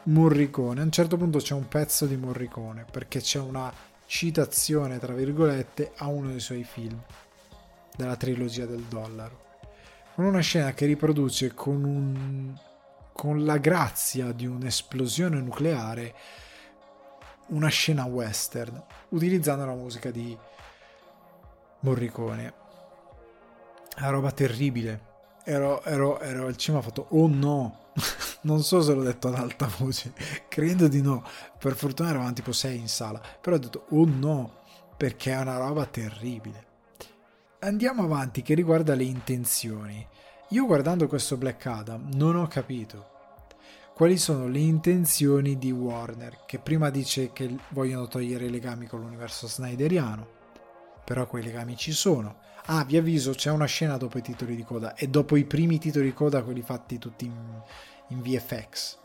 Morricone. 0.04 0.80
A 0.80 0.84
un 0.84 0.90
certo 0.90 1.16
punto 1.16 1.38
c'è 1.38 1.54
un 1.54 1.68
pezzo 1.68 2.06
di 2.06 2.16
Morricone 2.16 2.84
perché 2.90 3.20
c'è 3.20 3.38
una 3.38 3.72
citazione, 4.06 4.98
tra 4.98 5.14
virgolette, 5.14 5.92
a 5.96 6.08
uno 6.08 6.28
dei 6.28 6.40
suoi 6.40 6.64
film 6.64 7.00
della 7.96 8.16
trilogia 8.16 8.66
del 8.66 8.82
dollaro. 8.82 9.42
Con 10.14 10.26
una 10.26 10.40
scena 10.40 10.72
che 10.72 10.86
riproduce 10.86 11.54
con, 11.54 11.84
un, 11.84 12.54
con 13.12 13.44
la 13.44 13.56
grazia 13.56 14.32
di 14.32 14.46
un'esplosione 14.46 15.40
nucleare 15.40 16.14
una 17.46 17.68
scena 17.68 18.04
western 18.04 18.82
utilizzando 19.10 19.64
la 19.64 19.74
musica 19.74 20.10
di 20.10 20.36
Morricone. 21.80 22.54
È 23.94 24.00
una 24.00 24.10
roba 24.10 24.30
terribile 24.32 25.12
ero, 25.44 25.82
ero, 25.84 26.20
ero 26.20 26.46
al 26.46 26.56
cinema 26.56 26.82
ho 26.82 26.86
fatto 26.86 27.06
oh 27.10 27.28
no 27.28 27.82
non 28.42 28.62
so 28.62 28.82
se 28.82 28.92
l'ho 28.92 29.02
detto 29.02 29.28
ad 29.28 29.34
alta 29.34 29.70
voce. 29.78 30.12
Credo 30.48 30.88
di 30.88 31.00
no. 31.00 31.24
Per 31.58 31.74
fortuna 31.76 32.10
eravamo 32.10 32.32
tipo 32.32 32.52
6 32.52 32.78
in 32.78 32.88
sala. 32.88 33.20
Però 33.40 33.56
ho 33.56 33.58
detto 33.58 33.86
oh 33.90 34.04
no 34.04 34.62
perché 34.96 35.32
è 35.32 35.40
una 35.40 35.58
roba 35.58 35.86
terribile. 35.86 36.66
Andiamo 37.60 38.02
avanti 38.02 38.42
che 38.42 38.54
riguarda 38.54 38.94
le 38.94 39.04
intenzioni. 39.04 40.06
Io 40.50 40.66
guardando 40.66 41.08
questo 41.08 41.36
Black 41.36 41.64
Adam 41.66 42.10
non 42.14 42.36
ho 42.36 42.46
capito 42.46 43.12
quali 43.94 44.18
sono 44.18 44.48
le 44.48 44.58
intenzioni 44.58 45.56
di 45.56 45.70
Warner 45.70 46.40
che 46.46 46.58
prima 46.58 46.90
dice 46.90 47.32
che 47.32 47.56
vogliono 47.68 48.08
togliere 48.08 48.46
i 48.46 48.50
legami 48.50 48.86
con 48.86 49.00
l'universo 49.00 49.46
snyderiano 49.46 50.26
però 51.04 51.28
quei 51.28 51.44
legami 51.44 51.76
ci 51.76 51.92
sono 51.92 52.38
Ah, 52.66 52.84
vi 52.84 52.96
avviso, 52.96 53.32
c'è 53.32 53.50
una 53.50 53.66
scena 53.66 53.98
dopo 53.98 54.16
i 54.16 54.22
titoli 54.22 54.56
di 54.56 54.64
coda 54.64 54.94
e 54.94 55.08
dopo 55.08 55.36
i 55.36 55.44
primi 55.44 55.78
titoli 55.78 56.06
di 56.06 56.14
coda, 56.14 56.42
quelli 56.42 56.62
fatti 56.62 56.98
tutti 56.98 57.26
in, 57.26 57.62
in 58.08 58.22
VFX. 58.22 58.96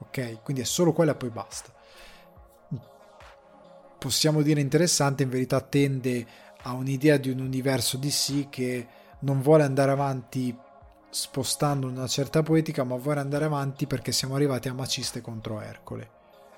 Ok? 0.00 0.42
Quindi 0.42 0.62
è 0.62 0.66
solo 0.66 0.92
quella 0.92 1.12
e 1.12 1.14
poi 1.14 1.30
basta. 1.30 1.72
Possiamo 3.98 4.42
dire 4.42 4.60
interessante, 4.60 5.22
in 5.22 5.30
verità 5.30 5.60
tende 5.60 6.26
a 6.62 6.72
un'idea 6.72 7.16
di 7.16 7.30
un 7.30 7.40
universo 7.40 7.96
DC 7.96 8.50
che 8.50 8.86
non 9.20 9.40
vuole 9.40 9.64
andare 9.64 9.90
avanti 9.90 10.54
spostando 11.08 11.86
una 11.86 12.06
certa 12.06 12.42
poetica, 12.42 12.84
ma 12.84 12.96
vuole 12.96 13.20
andare 13.20 13.46
avanti 13.46 13.86
perché 13.86 14.12
siamo 14.12 14.34
arrivati 14.34 14.68
a 14.68 14.74
Maciste 14.74 15.22
contro 15.22 15.60
Ercole. 15.62 16.10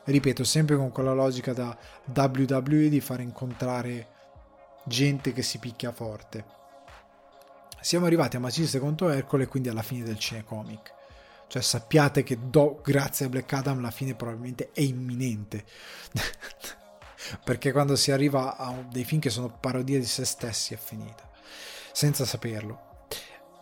Ripeto, 0.03 0.43
sempre 0.43 0.77
con 0.77 0.91
quella 0.91 1.13
logica 1.13 1.53
da 1.53 1.79
WWE 2.13 2.89
di 2.89 3.01
far 3.01 3.21
incontrare 3.21 4.19
gente 4.85 5.33
che 5.33 5.43
si 5.43 5.59
picchia 5.59 5.93
forte. 5.93 6.45
Siamo 7.81 8.07
arrivati 8.07 8.37
a 8.37 8.41
Maciste 8.41 8.79
contro 8.79 9.09
Ercole, 9.09 9.47
quindi 9.47 9.69
alla 9.69 9.83
fine 9.83 10.05
del 10.05 10.19
cinecomic. 10.19 10.93
Cioè 11.47 11.63
sappiate 11.63 12.23
che 12.23 12.39
do, 12.41 12.81
grazie 12.83 13.27
a 13.27 13.29
Black 13.29 13.53
Adam 13.53 13.81
la 13.81 13.91
fine 13.91 14.15
probabilmente 14.15 14.71
è 14.73 14.83
imminente. 14.83 15.65
Perché 17.45 17.73
quando 17.73 17.97
si 17.97 18.13
arriva 18.13 18.57
a 18.57 18.73
dei 18.91 19.05
film 19.05 19.21
che 19.21 19.31
sono 19.31 19.51
parodie 19.51 19.99
di 19.99 20.07
se 20.07 20.25
stessi 20.25 20.75
è 20.75 20.77
finita. 20.77 21.29
Senza 21.93 22.25
saperlo. 22.25 23.07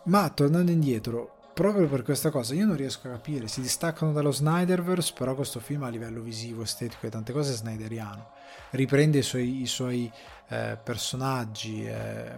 Ma 0.03 0.29
tornando 0.29 0.71
indietro, 0.71 1.39
proprio 1.53 1.87
per 1.87 2.03
questa 2.03 2.29
cosa 2.29 2.53
io 2.53 2.65
non 2.65 2.75
riesco 2.75 3.07
a 3.07 3.11
capire. 3.11 3.47
Si 3.47 3.61
distaccano 3.61 4.11
dallo 4.11 4.31
Snyderverse, 4.31 5.13
però 5.17 5.35
questo 5.35 5.59
film 5.59 5.83
a 5.83 5.89
livello 5.89 6.21
visivo, 6.21 6.61
estetico 6.61 7.05
e 7.05 7.09
tante 7.09 7.33
cose 7.33 7.53
è 7.53 7.55
snyderiano. 7.55 8.31
Riprende 8.71 9.17
i 9.17 9.23
suoi, 9.23 9.61
i 9.61 9.67
suoi 9.67 10.11
eh, 10.49 10.77
personaggi, 10.83 11.85
eh, 11.85 12.31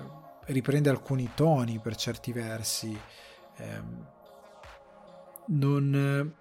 riprende 0.45 0.89
alcuni 0.89 1.31
toni 1.33 1.79
per 1.79 1.95
certi 1.95 2.31
versi. 2.31 2.97
Eh, 3.57 4.09
non, 5.47 6.33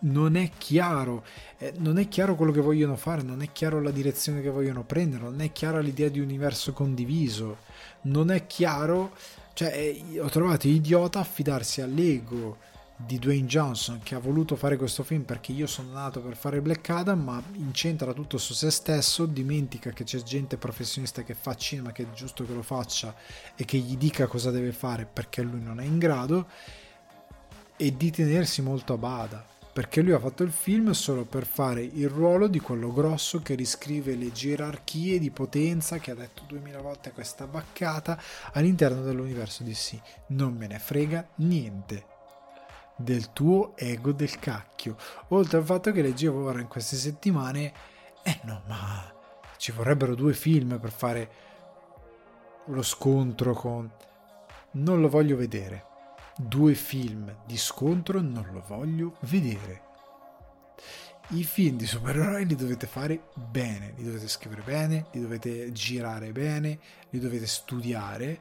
non 0.00 0.36
è 0.36 0.50
chiaro, 0.56 1.24
eh, 1.58 1.74
non 1.78 1.98
è 1.98 2.08
chiaro 2.08 2.34
quello 2.34 2.52
che 2.52 2.60
vogliono 2.60 2.96
fare, 2.96 3.22
non 3.22 3.42
è 3.42 3.50
chiaro 3.52 3.80
la 3.80 3.90
direzione 3.90 4.40
che 4.40 4.50
vogliono 4.50 4.84
prendere, 4.84 5.24
non 5.24 5.40
è 5.40 5.52
chiara 5.52 5.80
l'idea 5.80 6.08
di 6.08 6.20
universo 6.20 6.72
condiviso, 6.72 7.58
non 8.02 8.30
è 8.30 8.46
chiaro, 8.46 9.12
cioè 9.52 9.68
eh, 9.74 10.20
ho 10.20 10.28
trovato 10.28 10.68
idiota 10.68 11.20
affidarsi 11.20 11.80
all'ego 11.82 12.68
di 13.04 13.18
Dwayne 13.18 13.46
Johnson 13.46 14.00
che 14.02 14.14
ha 14.14 14.18
voluto 14.18 14.56
fare 14.56 14.76
questo 14.76 15.02
film 15.02 15.22
perché 15.22 15.52
io 15.52 15.66
sono 15.66 15.92
nato 15.92 16.20
per 16.20 16.36
fare 16.36 16.60
Black 16.60 16.88
Adam 16.90 17.20
ma 17.20 17.42
incentra 17.54 18.12
tutto 18.12 18.38
su 18.38 18.52
se 18.52 18.70
stesso 18.70 19.26
dimentica 19.26 19.90
che 19.90 20.04
c'è 20.04 20.22
gente 20.22 20.56
professionista 20.56 21.22
che 21.22 21.34
fa 21.34 21.54
cinema 21.54 21.92
che 21.92 22.04
è 22.04 22.10
giusto 22.12 22.44
che 22.44 22.52
lo 22.52 22.62
faccia 22.62 23.14
e 23.56 23.64
che 23.64 23.78
gli 23.78 23.96
dica 23.96 24.26
cosa 24.26 24.50
deve 24.50 24.72
fare 24.72 25.06
perché 25.06 25.42
lui 25.42 25.60
non 25.60 25.80
è 25.80 25.84
in 25.84 25.98
grado 25.98 26.48
e 27.76 27.96
di 27.96 28.10
tenersi 28.10 28.62
molto 28.62 28.92
a 28.92 28.98
bada 28.98 29.44
perché 29.72 30.02
lui 30.02 30.12
ha 30.12 30.18
fatto 30.18 30.42
il 30.42 30.50
film 30.50 30.90
solo 30.90 31.24
per 31.24 31.46
fare 31.46 31.82
il 31.82 32.08
ruolo 32.08 32.48
di 32.48 32.58
quello 32.58 32.92
grosso 32.92 33.40
che 33.40 33.54
riscrive 33.54 34.16
le 34.16 34.32
gerarchie 34.32 35.18
di 35.18 35.30
potenza 35.30 35.98
che 35.98 36.10
ha 36.10 36.14
detto 36.14 36.42
duemila 36.46 36.80
volte 36.80 37.12
questa 37.12 37.46
baccata 37.46 38.20
all'interno 38.52 39.02
dell'universo 39.02 39.62
DC 39.62 39.98
non 40.28 40.54
me 40.54 40.66
ne 40.66 40.78
frega 40.78 41.26
niente 41.36 42.09
del 43.00 43.32
tuo 43.32 43.76
ego 43.76 44.12
del 44.12 44.38
cacchio. 44.38 44.96
Oltre 45.28 45.58
al 45.58 45.64
fatto 45.64 45.92
che 45.92 46.02
leggevo 46.02 46.44
ora 46.44 46.60
in 46.60 46.68
queste 46.68 46.96
settimane, 46.96 47.72
eh 48.22 48.40
no, 48.44 48.62
ma 48.66 49.12
ci 49.56 49.72
vorrebbero 49.72 50.14
due 50.14 50.34
film 50.34 50.78
per 50.78 50.90
fare 50.90 51.30
lo 52.66 52.82
scontro 52.82 53.54
con... 53.54 53.90
Non 54.72 55.00
lo 55.00 55.08
voglio 55.08 55.36
vedere. 55.36 55.86
Due 56.36 56.74
film 56.74 57.34
di 57.44 57.56
scontro 57.56 58.20
non 58.20 58.48
lo 58.52 58.62
voglio 58.66 59.16
vedere. 59.22 59.88
I 61.30 61.44
film 61.44 61.76
di 61.76 61.86
supereroi 61.86 62.44
li 62.44 62.56
dovete 62.56 62.86
fare 62.86 63.28
bene, 63.34 63.94
li 63.96 64.04
dovete 64.04 64.28
scrivere 64.28 64.62
bene, 64.62 65.06
li 65.12 65.20
dovete 65.20 65.70
girare 65.72 66.32
bene, 66.32 66.78
li 67.10 67.18
dovete 67.18 67.46
studiare 67.46 68.40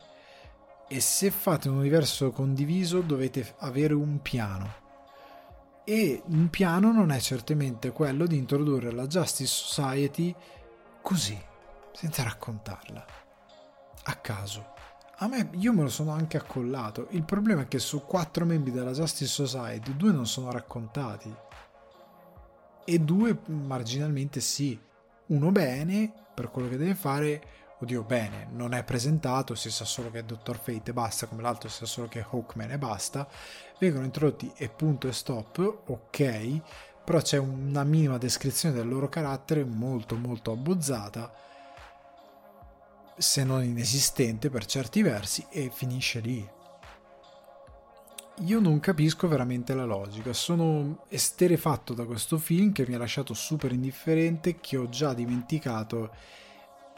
e 0.90 0.99
se 0.99 1.32
fate 1.32 1.70
un 1.70 1.78
universo 1.78 2.32
condiviso 2.32 2.99
dovete 3.02 3.56
avere 3.60 3.94
un 3.94 4.22
piano 4.22 4.88
e 5.90 6.22
un 6.28 6.52
piano 6.52 6.91
non 6.91 7.10
è 7.10 7.20
certamente 7.20 7.91
quello 7.91 8.28
di 8.28 8.38
introdurre 8.38 8.91
la 8.91 9.07
Justice 9.07 9.52
Society 9.52 10.36
così, 11.02 11.36
senza 11.94 12.22
raccontarla, 12.22 13.06
a 14.03 14.16
caso. 14.18 14.74
A 15.18 15.28
me, 15.28 15.49
io 15.53 15.74
me 15.74 15.82
lo 15.82 15.90
sono 15.90 16.11
anche 16.11 16.38
accollato. 16.38 17.07
Il 17.10 17.24
problema 17.24 17.61
è 17.61 17.68
che 17.68 17.80
su 17.80 18.06
quattro 18.06 18.45
membri 18.45 18.72
della 18.72 18.91
Justice 18.91 19.48
Society, 19.48 19.95
due 19.95 20.11
non 20.11 20.28
sono 20.28 20.52
raccontati. 20.52 21.36
E 22.86 22.99
due 22.99 23.40
marginalmente 23.48 24.41
sì. 24.41 24.80
Uno 25.30 25.52
bene, 25.52 26.14
per 26.36 26.52
quello 26.52 26.70
che 26.70 26.78
deve 26.78 26.94
fare, 26.94 27.41
oddio 27.81 28.03
bene, 28.03 28.47
non 28.51 28.73
è 28.73 28.84
presentato, 28.84 29.56
si 29.56 29.72
sa 29.72 29.85
solo 29.85 30.11
che 30.11 30.19
è 30.19 30.23
Dr. 30.23 30.57
Fate 30.57 30.91
e 30.91 30.93
basta, 30.93 31.27
come 31.27 31.41
l'altro 31.41 31.69
si 31.69 31.77
sa 31.77 31.85
solo 31.85 32.07
che 32.07 32.19
è 32.19 32.26
Hawkman 32.30 32.72
e 32.72 32.77
basta, 32.77 33.27
vengono 33.80 34.06
introdotti 34.06 34.51
e 34.56 34.68
punto 34.68 35.07
e 35.07 35.14
stop, 35.14 35.84
ok, 35.85 36.61
però 37.03 37.22
c'è 37.22 37.38
una 37.38 37.84
minima 37.84 38.18
descrizione 38.18 38.76
del 38.76 38.88
loro 38.88 39.07
carattere 39.07 39.64
molto 39.64 40.15
molto 40.15 40.51
abbozzata, 40.51 41.34
se 43.18 43.43
non 43.43 43.64
inesistente 43.64 44.49
per 44.49 44.65
certi 44.65 45.01
versi, 45.01 45.45
e 45.49 45.72
finisce 45.73 46.19
lì. 46.19 46.47
Io 48.43 48.60
non 48.60 48.80
capisco 48.80 49.27
veramente 49.27 49.73
la 49.73 49.85
logica, 49.85 50.31
sono 50.34 51.03
esterefatto 51.10 51.93
da 51.93 52.06
questo 52.06 52.38
film 52.38 52.72
che 52.72 52.85
mi 52.88 52.93
ha 52.93 52.97
lasciato 52.97 53.34
super 53.34 53.72
indifferente, 53.72 54.60
che 54.60 54.77
ho 54.77 54.88
già 54.88 55.14
dimenticato 55.14 56.11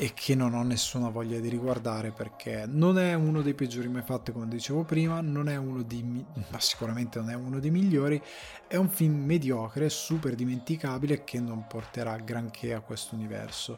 e 0.02 0.16
che 0.16 0.34
non 0.34 0.56
ho 0.56 0.64
nessuna 0.64 1.10
voglia 1.10 1.40
di 1.40 1.48
riguardare 1.48 2.10
perché 2.10 2.64
non 2.66 2.98
è 2.98 3.14
uno 3.14 3.44
dei 3.44 3.54
peggiori 3.54 3.88
mai 3.88 4.02
fatti 4.02 4.32
come 4.32 4.48
dicevo 4.48 4.82
prima, 4.82 5.22
non 5.22 5.48
è 5.48 5.58
uno 5.58 5.84
di 5.84 6.02
ma 6.02 6.60
sicuramente 6.60 7.20
non 7.20 7.30
è 7.30 7.36
uno 7.36 7.60
dei 7.60 7.70
migliori, 7.70 8.20
è 8.66 8.78
un 8.78 8.90
film 8.90 9.24
mediocre, 9.24 9.92
super 9.92 10.34
dimenticabile 10.34 11.24
che 11.24 11.40
non 11.40 11.68
porterà 11.68 12.16
granché 12.16 12.74
a 12.74 12.80
questo 12.80 13.14
universo. 13.14 13.78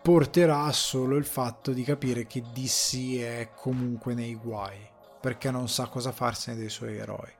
Porterà 0.00 0.72
solo 0.72 1.16
il 1.16 1.26
fatto 1.26 1.72
di 1.72 1.82
capire 1.82 2.26
che 2.26 2.42
DC 2.54 3.18
è 3.18 3.50
comunque 3.54 4.14
nei 4.14 4.36
guai, 4.36 4.78
perché 5.20 5.50
non 5.50 5.68
sa 5.68 5.88
cosa 5.88 6.12
farsene 6.12 6.56
dei 6.56 6.70
suoi 6.70 6.96
eroi. 6.96 7.30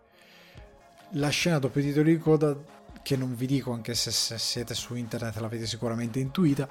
La 1.13 1.31
scena 1.31 1.59
dopo 1.59 1.79
i 1.79 1.83
titoli 1.83 2.17
di 2.17 2.21
coda, 2.21 2.55
che 3.01 3.17
non 3.17 3.35
vi 3.35 3.47
dico 3.47 3.73
anche 3.73 3.95
se, 3.95 4.11
se 4.11 4.37
siete 4.37 4.75
su 4.75 4.95
internet 4.95 5.39
l'avete 5.39 5.67
sicuramente 5.67 6.19
intuita, 6.19 6.69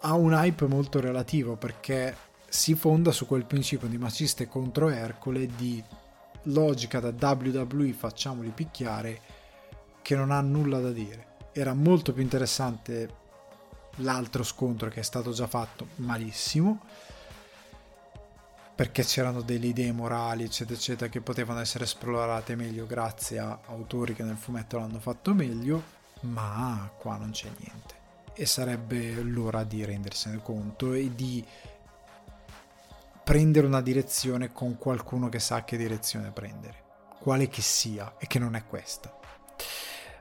ha 0.00 0.14
un 0.14 0.32
hype 0.32 0.66
molto 0.66 1.00
relativo 1.00 1.56
perché 1.56 2.16
si 2.48 2.74
fonda 2.74 3.12
su 3.12 3.26
quel 3.26 3.44
principio 3.44 3.88
di 3.88 3.98
maciste 3.98 4.48
contro 4.48 4.88
Ercole 4.88 5.46
di 5.46 5.82
logica 6.44 7.00
da 7.00 7.34
WWE 7.34 7.92
facciamoli 7.92 8.50
picchiare 8.50 9.20
che 10.02 10.16
non 10.16 10.30
ha 10.30 10.40
nulla 10.40 10.80
da 10.80 10.90
dire. 10.90 11.26
Era 11.52 11.74
molto 11.74 12.12
più 12.12 12.22
interessante 12.22 13.26
l'altro 13.96 14.42
scontro 14.42 14.88
che 14.88 15.00
è 15.00 15.02
stato 15.02 15.32
già 15.32 15.46
fatto 15.46 15.88
malissimo 15.96 16.80
perché 18.74 19.02
c'erano 19.02 19.40
delle 19.42 19.66
idee 19.66 19.90
morali 19.90 20.44
eccetera 20.44 20.76
eccetera 20.76 21.10
che 21.10 21.20
potevano 21.20 21.58
essere 21.58 21.82
esplorate 21.82 22.54
meglio 22.54 22.86
grazie 22.86 23.40
a 23.40 23.58
autori 23.66 24.14
che 24.14 24.22
nel 24.22 24.36
fumetto 24.36 24.78
l'hanno 24.78 25.00
fatto 25.00 25.34
meglio 25.34 25.82
ma 26.20 26.88
qua 26.96 27.16
non 27.16 27.30
c'è 27.30 27.50
niente 27.58 27.97
e 28.40 28.46
sarebbe 28.46 29.20
l'ora 29.20 29.64
di 29.64 29.84
rendersene 29.84 30.40
conto 30.40 30.92
e 30.92 31.12
di 31.12 31.44
prendere 33.24 33.66
una 33.66 33.80
direzione 33.80 34.52
con 34.52 34.78
qualcuno 34.78 35.28
che 35.28 35.40
sa 35.40 35.64
che 35.64 35.76
direzione 35.76 36.30
prendere, 36.30 36.84
quale 37.18 37.48
che 37.48 37.62
sia 37.62 38.14
e 38.16 38.28
che 38.28 38.38
non 38.38 38.54
è 38.54 38.64
questa. 38.64 39.12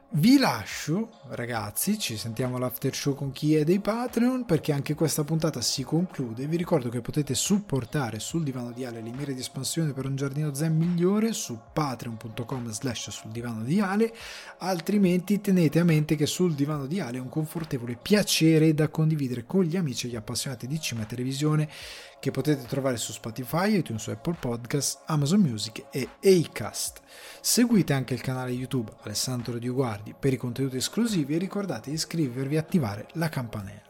Vi 0.09 0.37
lascio, 0.37 1.09
ragazzi, 1.31 1.99
ci 1.99 2.15
sentiamo 2.15 2.55
all'after 2.55 2.95
show 2.95 3.13
con 3.13 3.33
chi 3.33 3.55
è 3.55 3.65
dei 3.65 3.81
Patreon 3.81 4.45
perché 4.45 4.71
anche 4.71 4.93
questa 4.93 5.25
puntata 5.25 5.59
si 5.59 5.83
conclude. 5.83 6.47
Vi 6.47 6.55
ricordo 6.55 6.87
che 6.87 7.01
potete 7.01 7.35
supportare 7.35 8.17
sul 8.19 8.41
divano 8.41 8.71
di 8.71 8.85
Ale 8.85 9.01
le 9.01 9.11
mire 9.11 9.33
di 9.33 9.41
espansione 9.41 9.91
per 9.91 10.05
un 10.05 10.15
giardino 10.15 10.53
zen 10.53 10.77
migliore 10.77 11.33
su 11.33 11.59
patreon.com 11.73 12.69
slash 12.69 13.09
sul 13.09 13.31
divano 13.31 13.63
di 13.63 13.81
Ale, 13.81 14.13
altrimenti 14.59 15.41
tenete 15.41 15.79
a 15.79 15.83
mente 15.83 16.15
che 16.15 16.25
sul 16.25 16.55
divano 16.55 16.85
di 16.85 17.01
Ale 17.01 17.17
è 17.17 17.21
un 17.21 17.29
confortevole 17.29 17.99
piacere 18.01 18.73
da 18.73 18.87
condividere 18.87 19.45
con 19.45 19.63
gli 19.63 19.75
amici 19.75 20.07
e 20.07 20.11
gli 20.11 20.15
appassionati 20.15 20.67
di 20.67 20.79
cinema 20.79 21.05
e 21.05 21.09
televisione 21.09 21.69
che 22.19 22.31
potete 22.31 22.65
trovare 22.65 22.97
su 22.97 23.11
Spotify, 23.11 23.77
iTunes, 23.77 24.07
Apple 24.07 24.37
Podcast, 24.39 25.01
Amazon 25.05 25.41
Music 25.41 25.85
e 25.91 26.09
Acast. 26.23 27.01
Seguite 27.41 27.93
anche 27.93 28.13
il 28.13 28.21
canale 28.21 28.51
YouTube 28.51 28.91
Alessandro 29.01 29.57
Dioguardi 29.57 30.15
per 30.17 30.33
i 30.33 30.37
contenuti 30.37 30.77
esclusivi 30.77 31.35
e 31.35 31.39
ricordate 31.39 31.89
di 31.89 31.95
iscrivervi 31.95 32.55
e 32.55 32.59
attivare 32.59 33.07
la 33.13 33.29
campanella. 33.29 33.81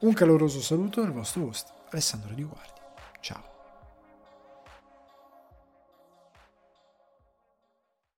Un 0.00 0.12
caloroso 0.12 0.60
saluto 0.60 1.00
dal 1.00 1.12
vostro 1.12 1.46
host 1.46 1.72
Alessandro 1.90 2.34
Dioguardi. 2.34 2.80
Ciao. 3.20 3.51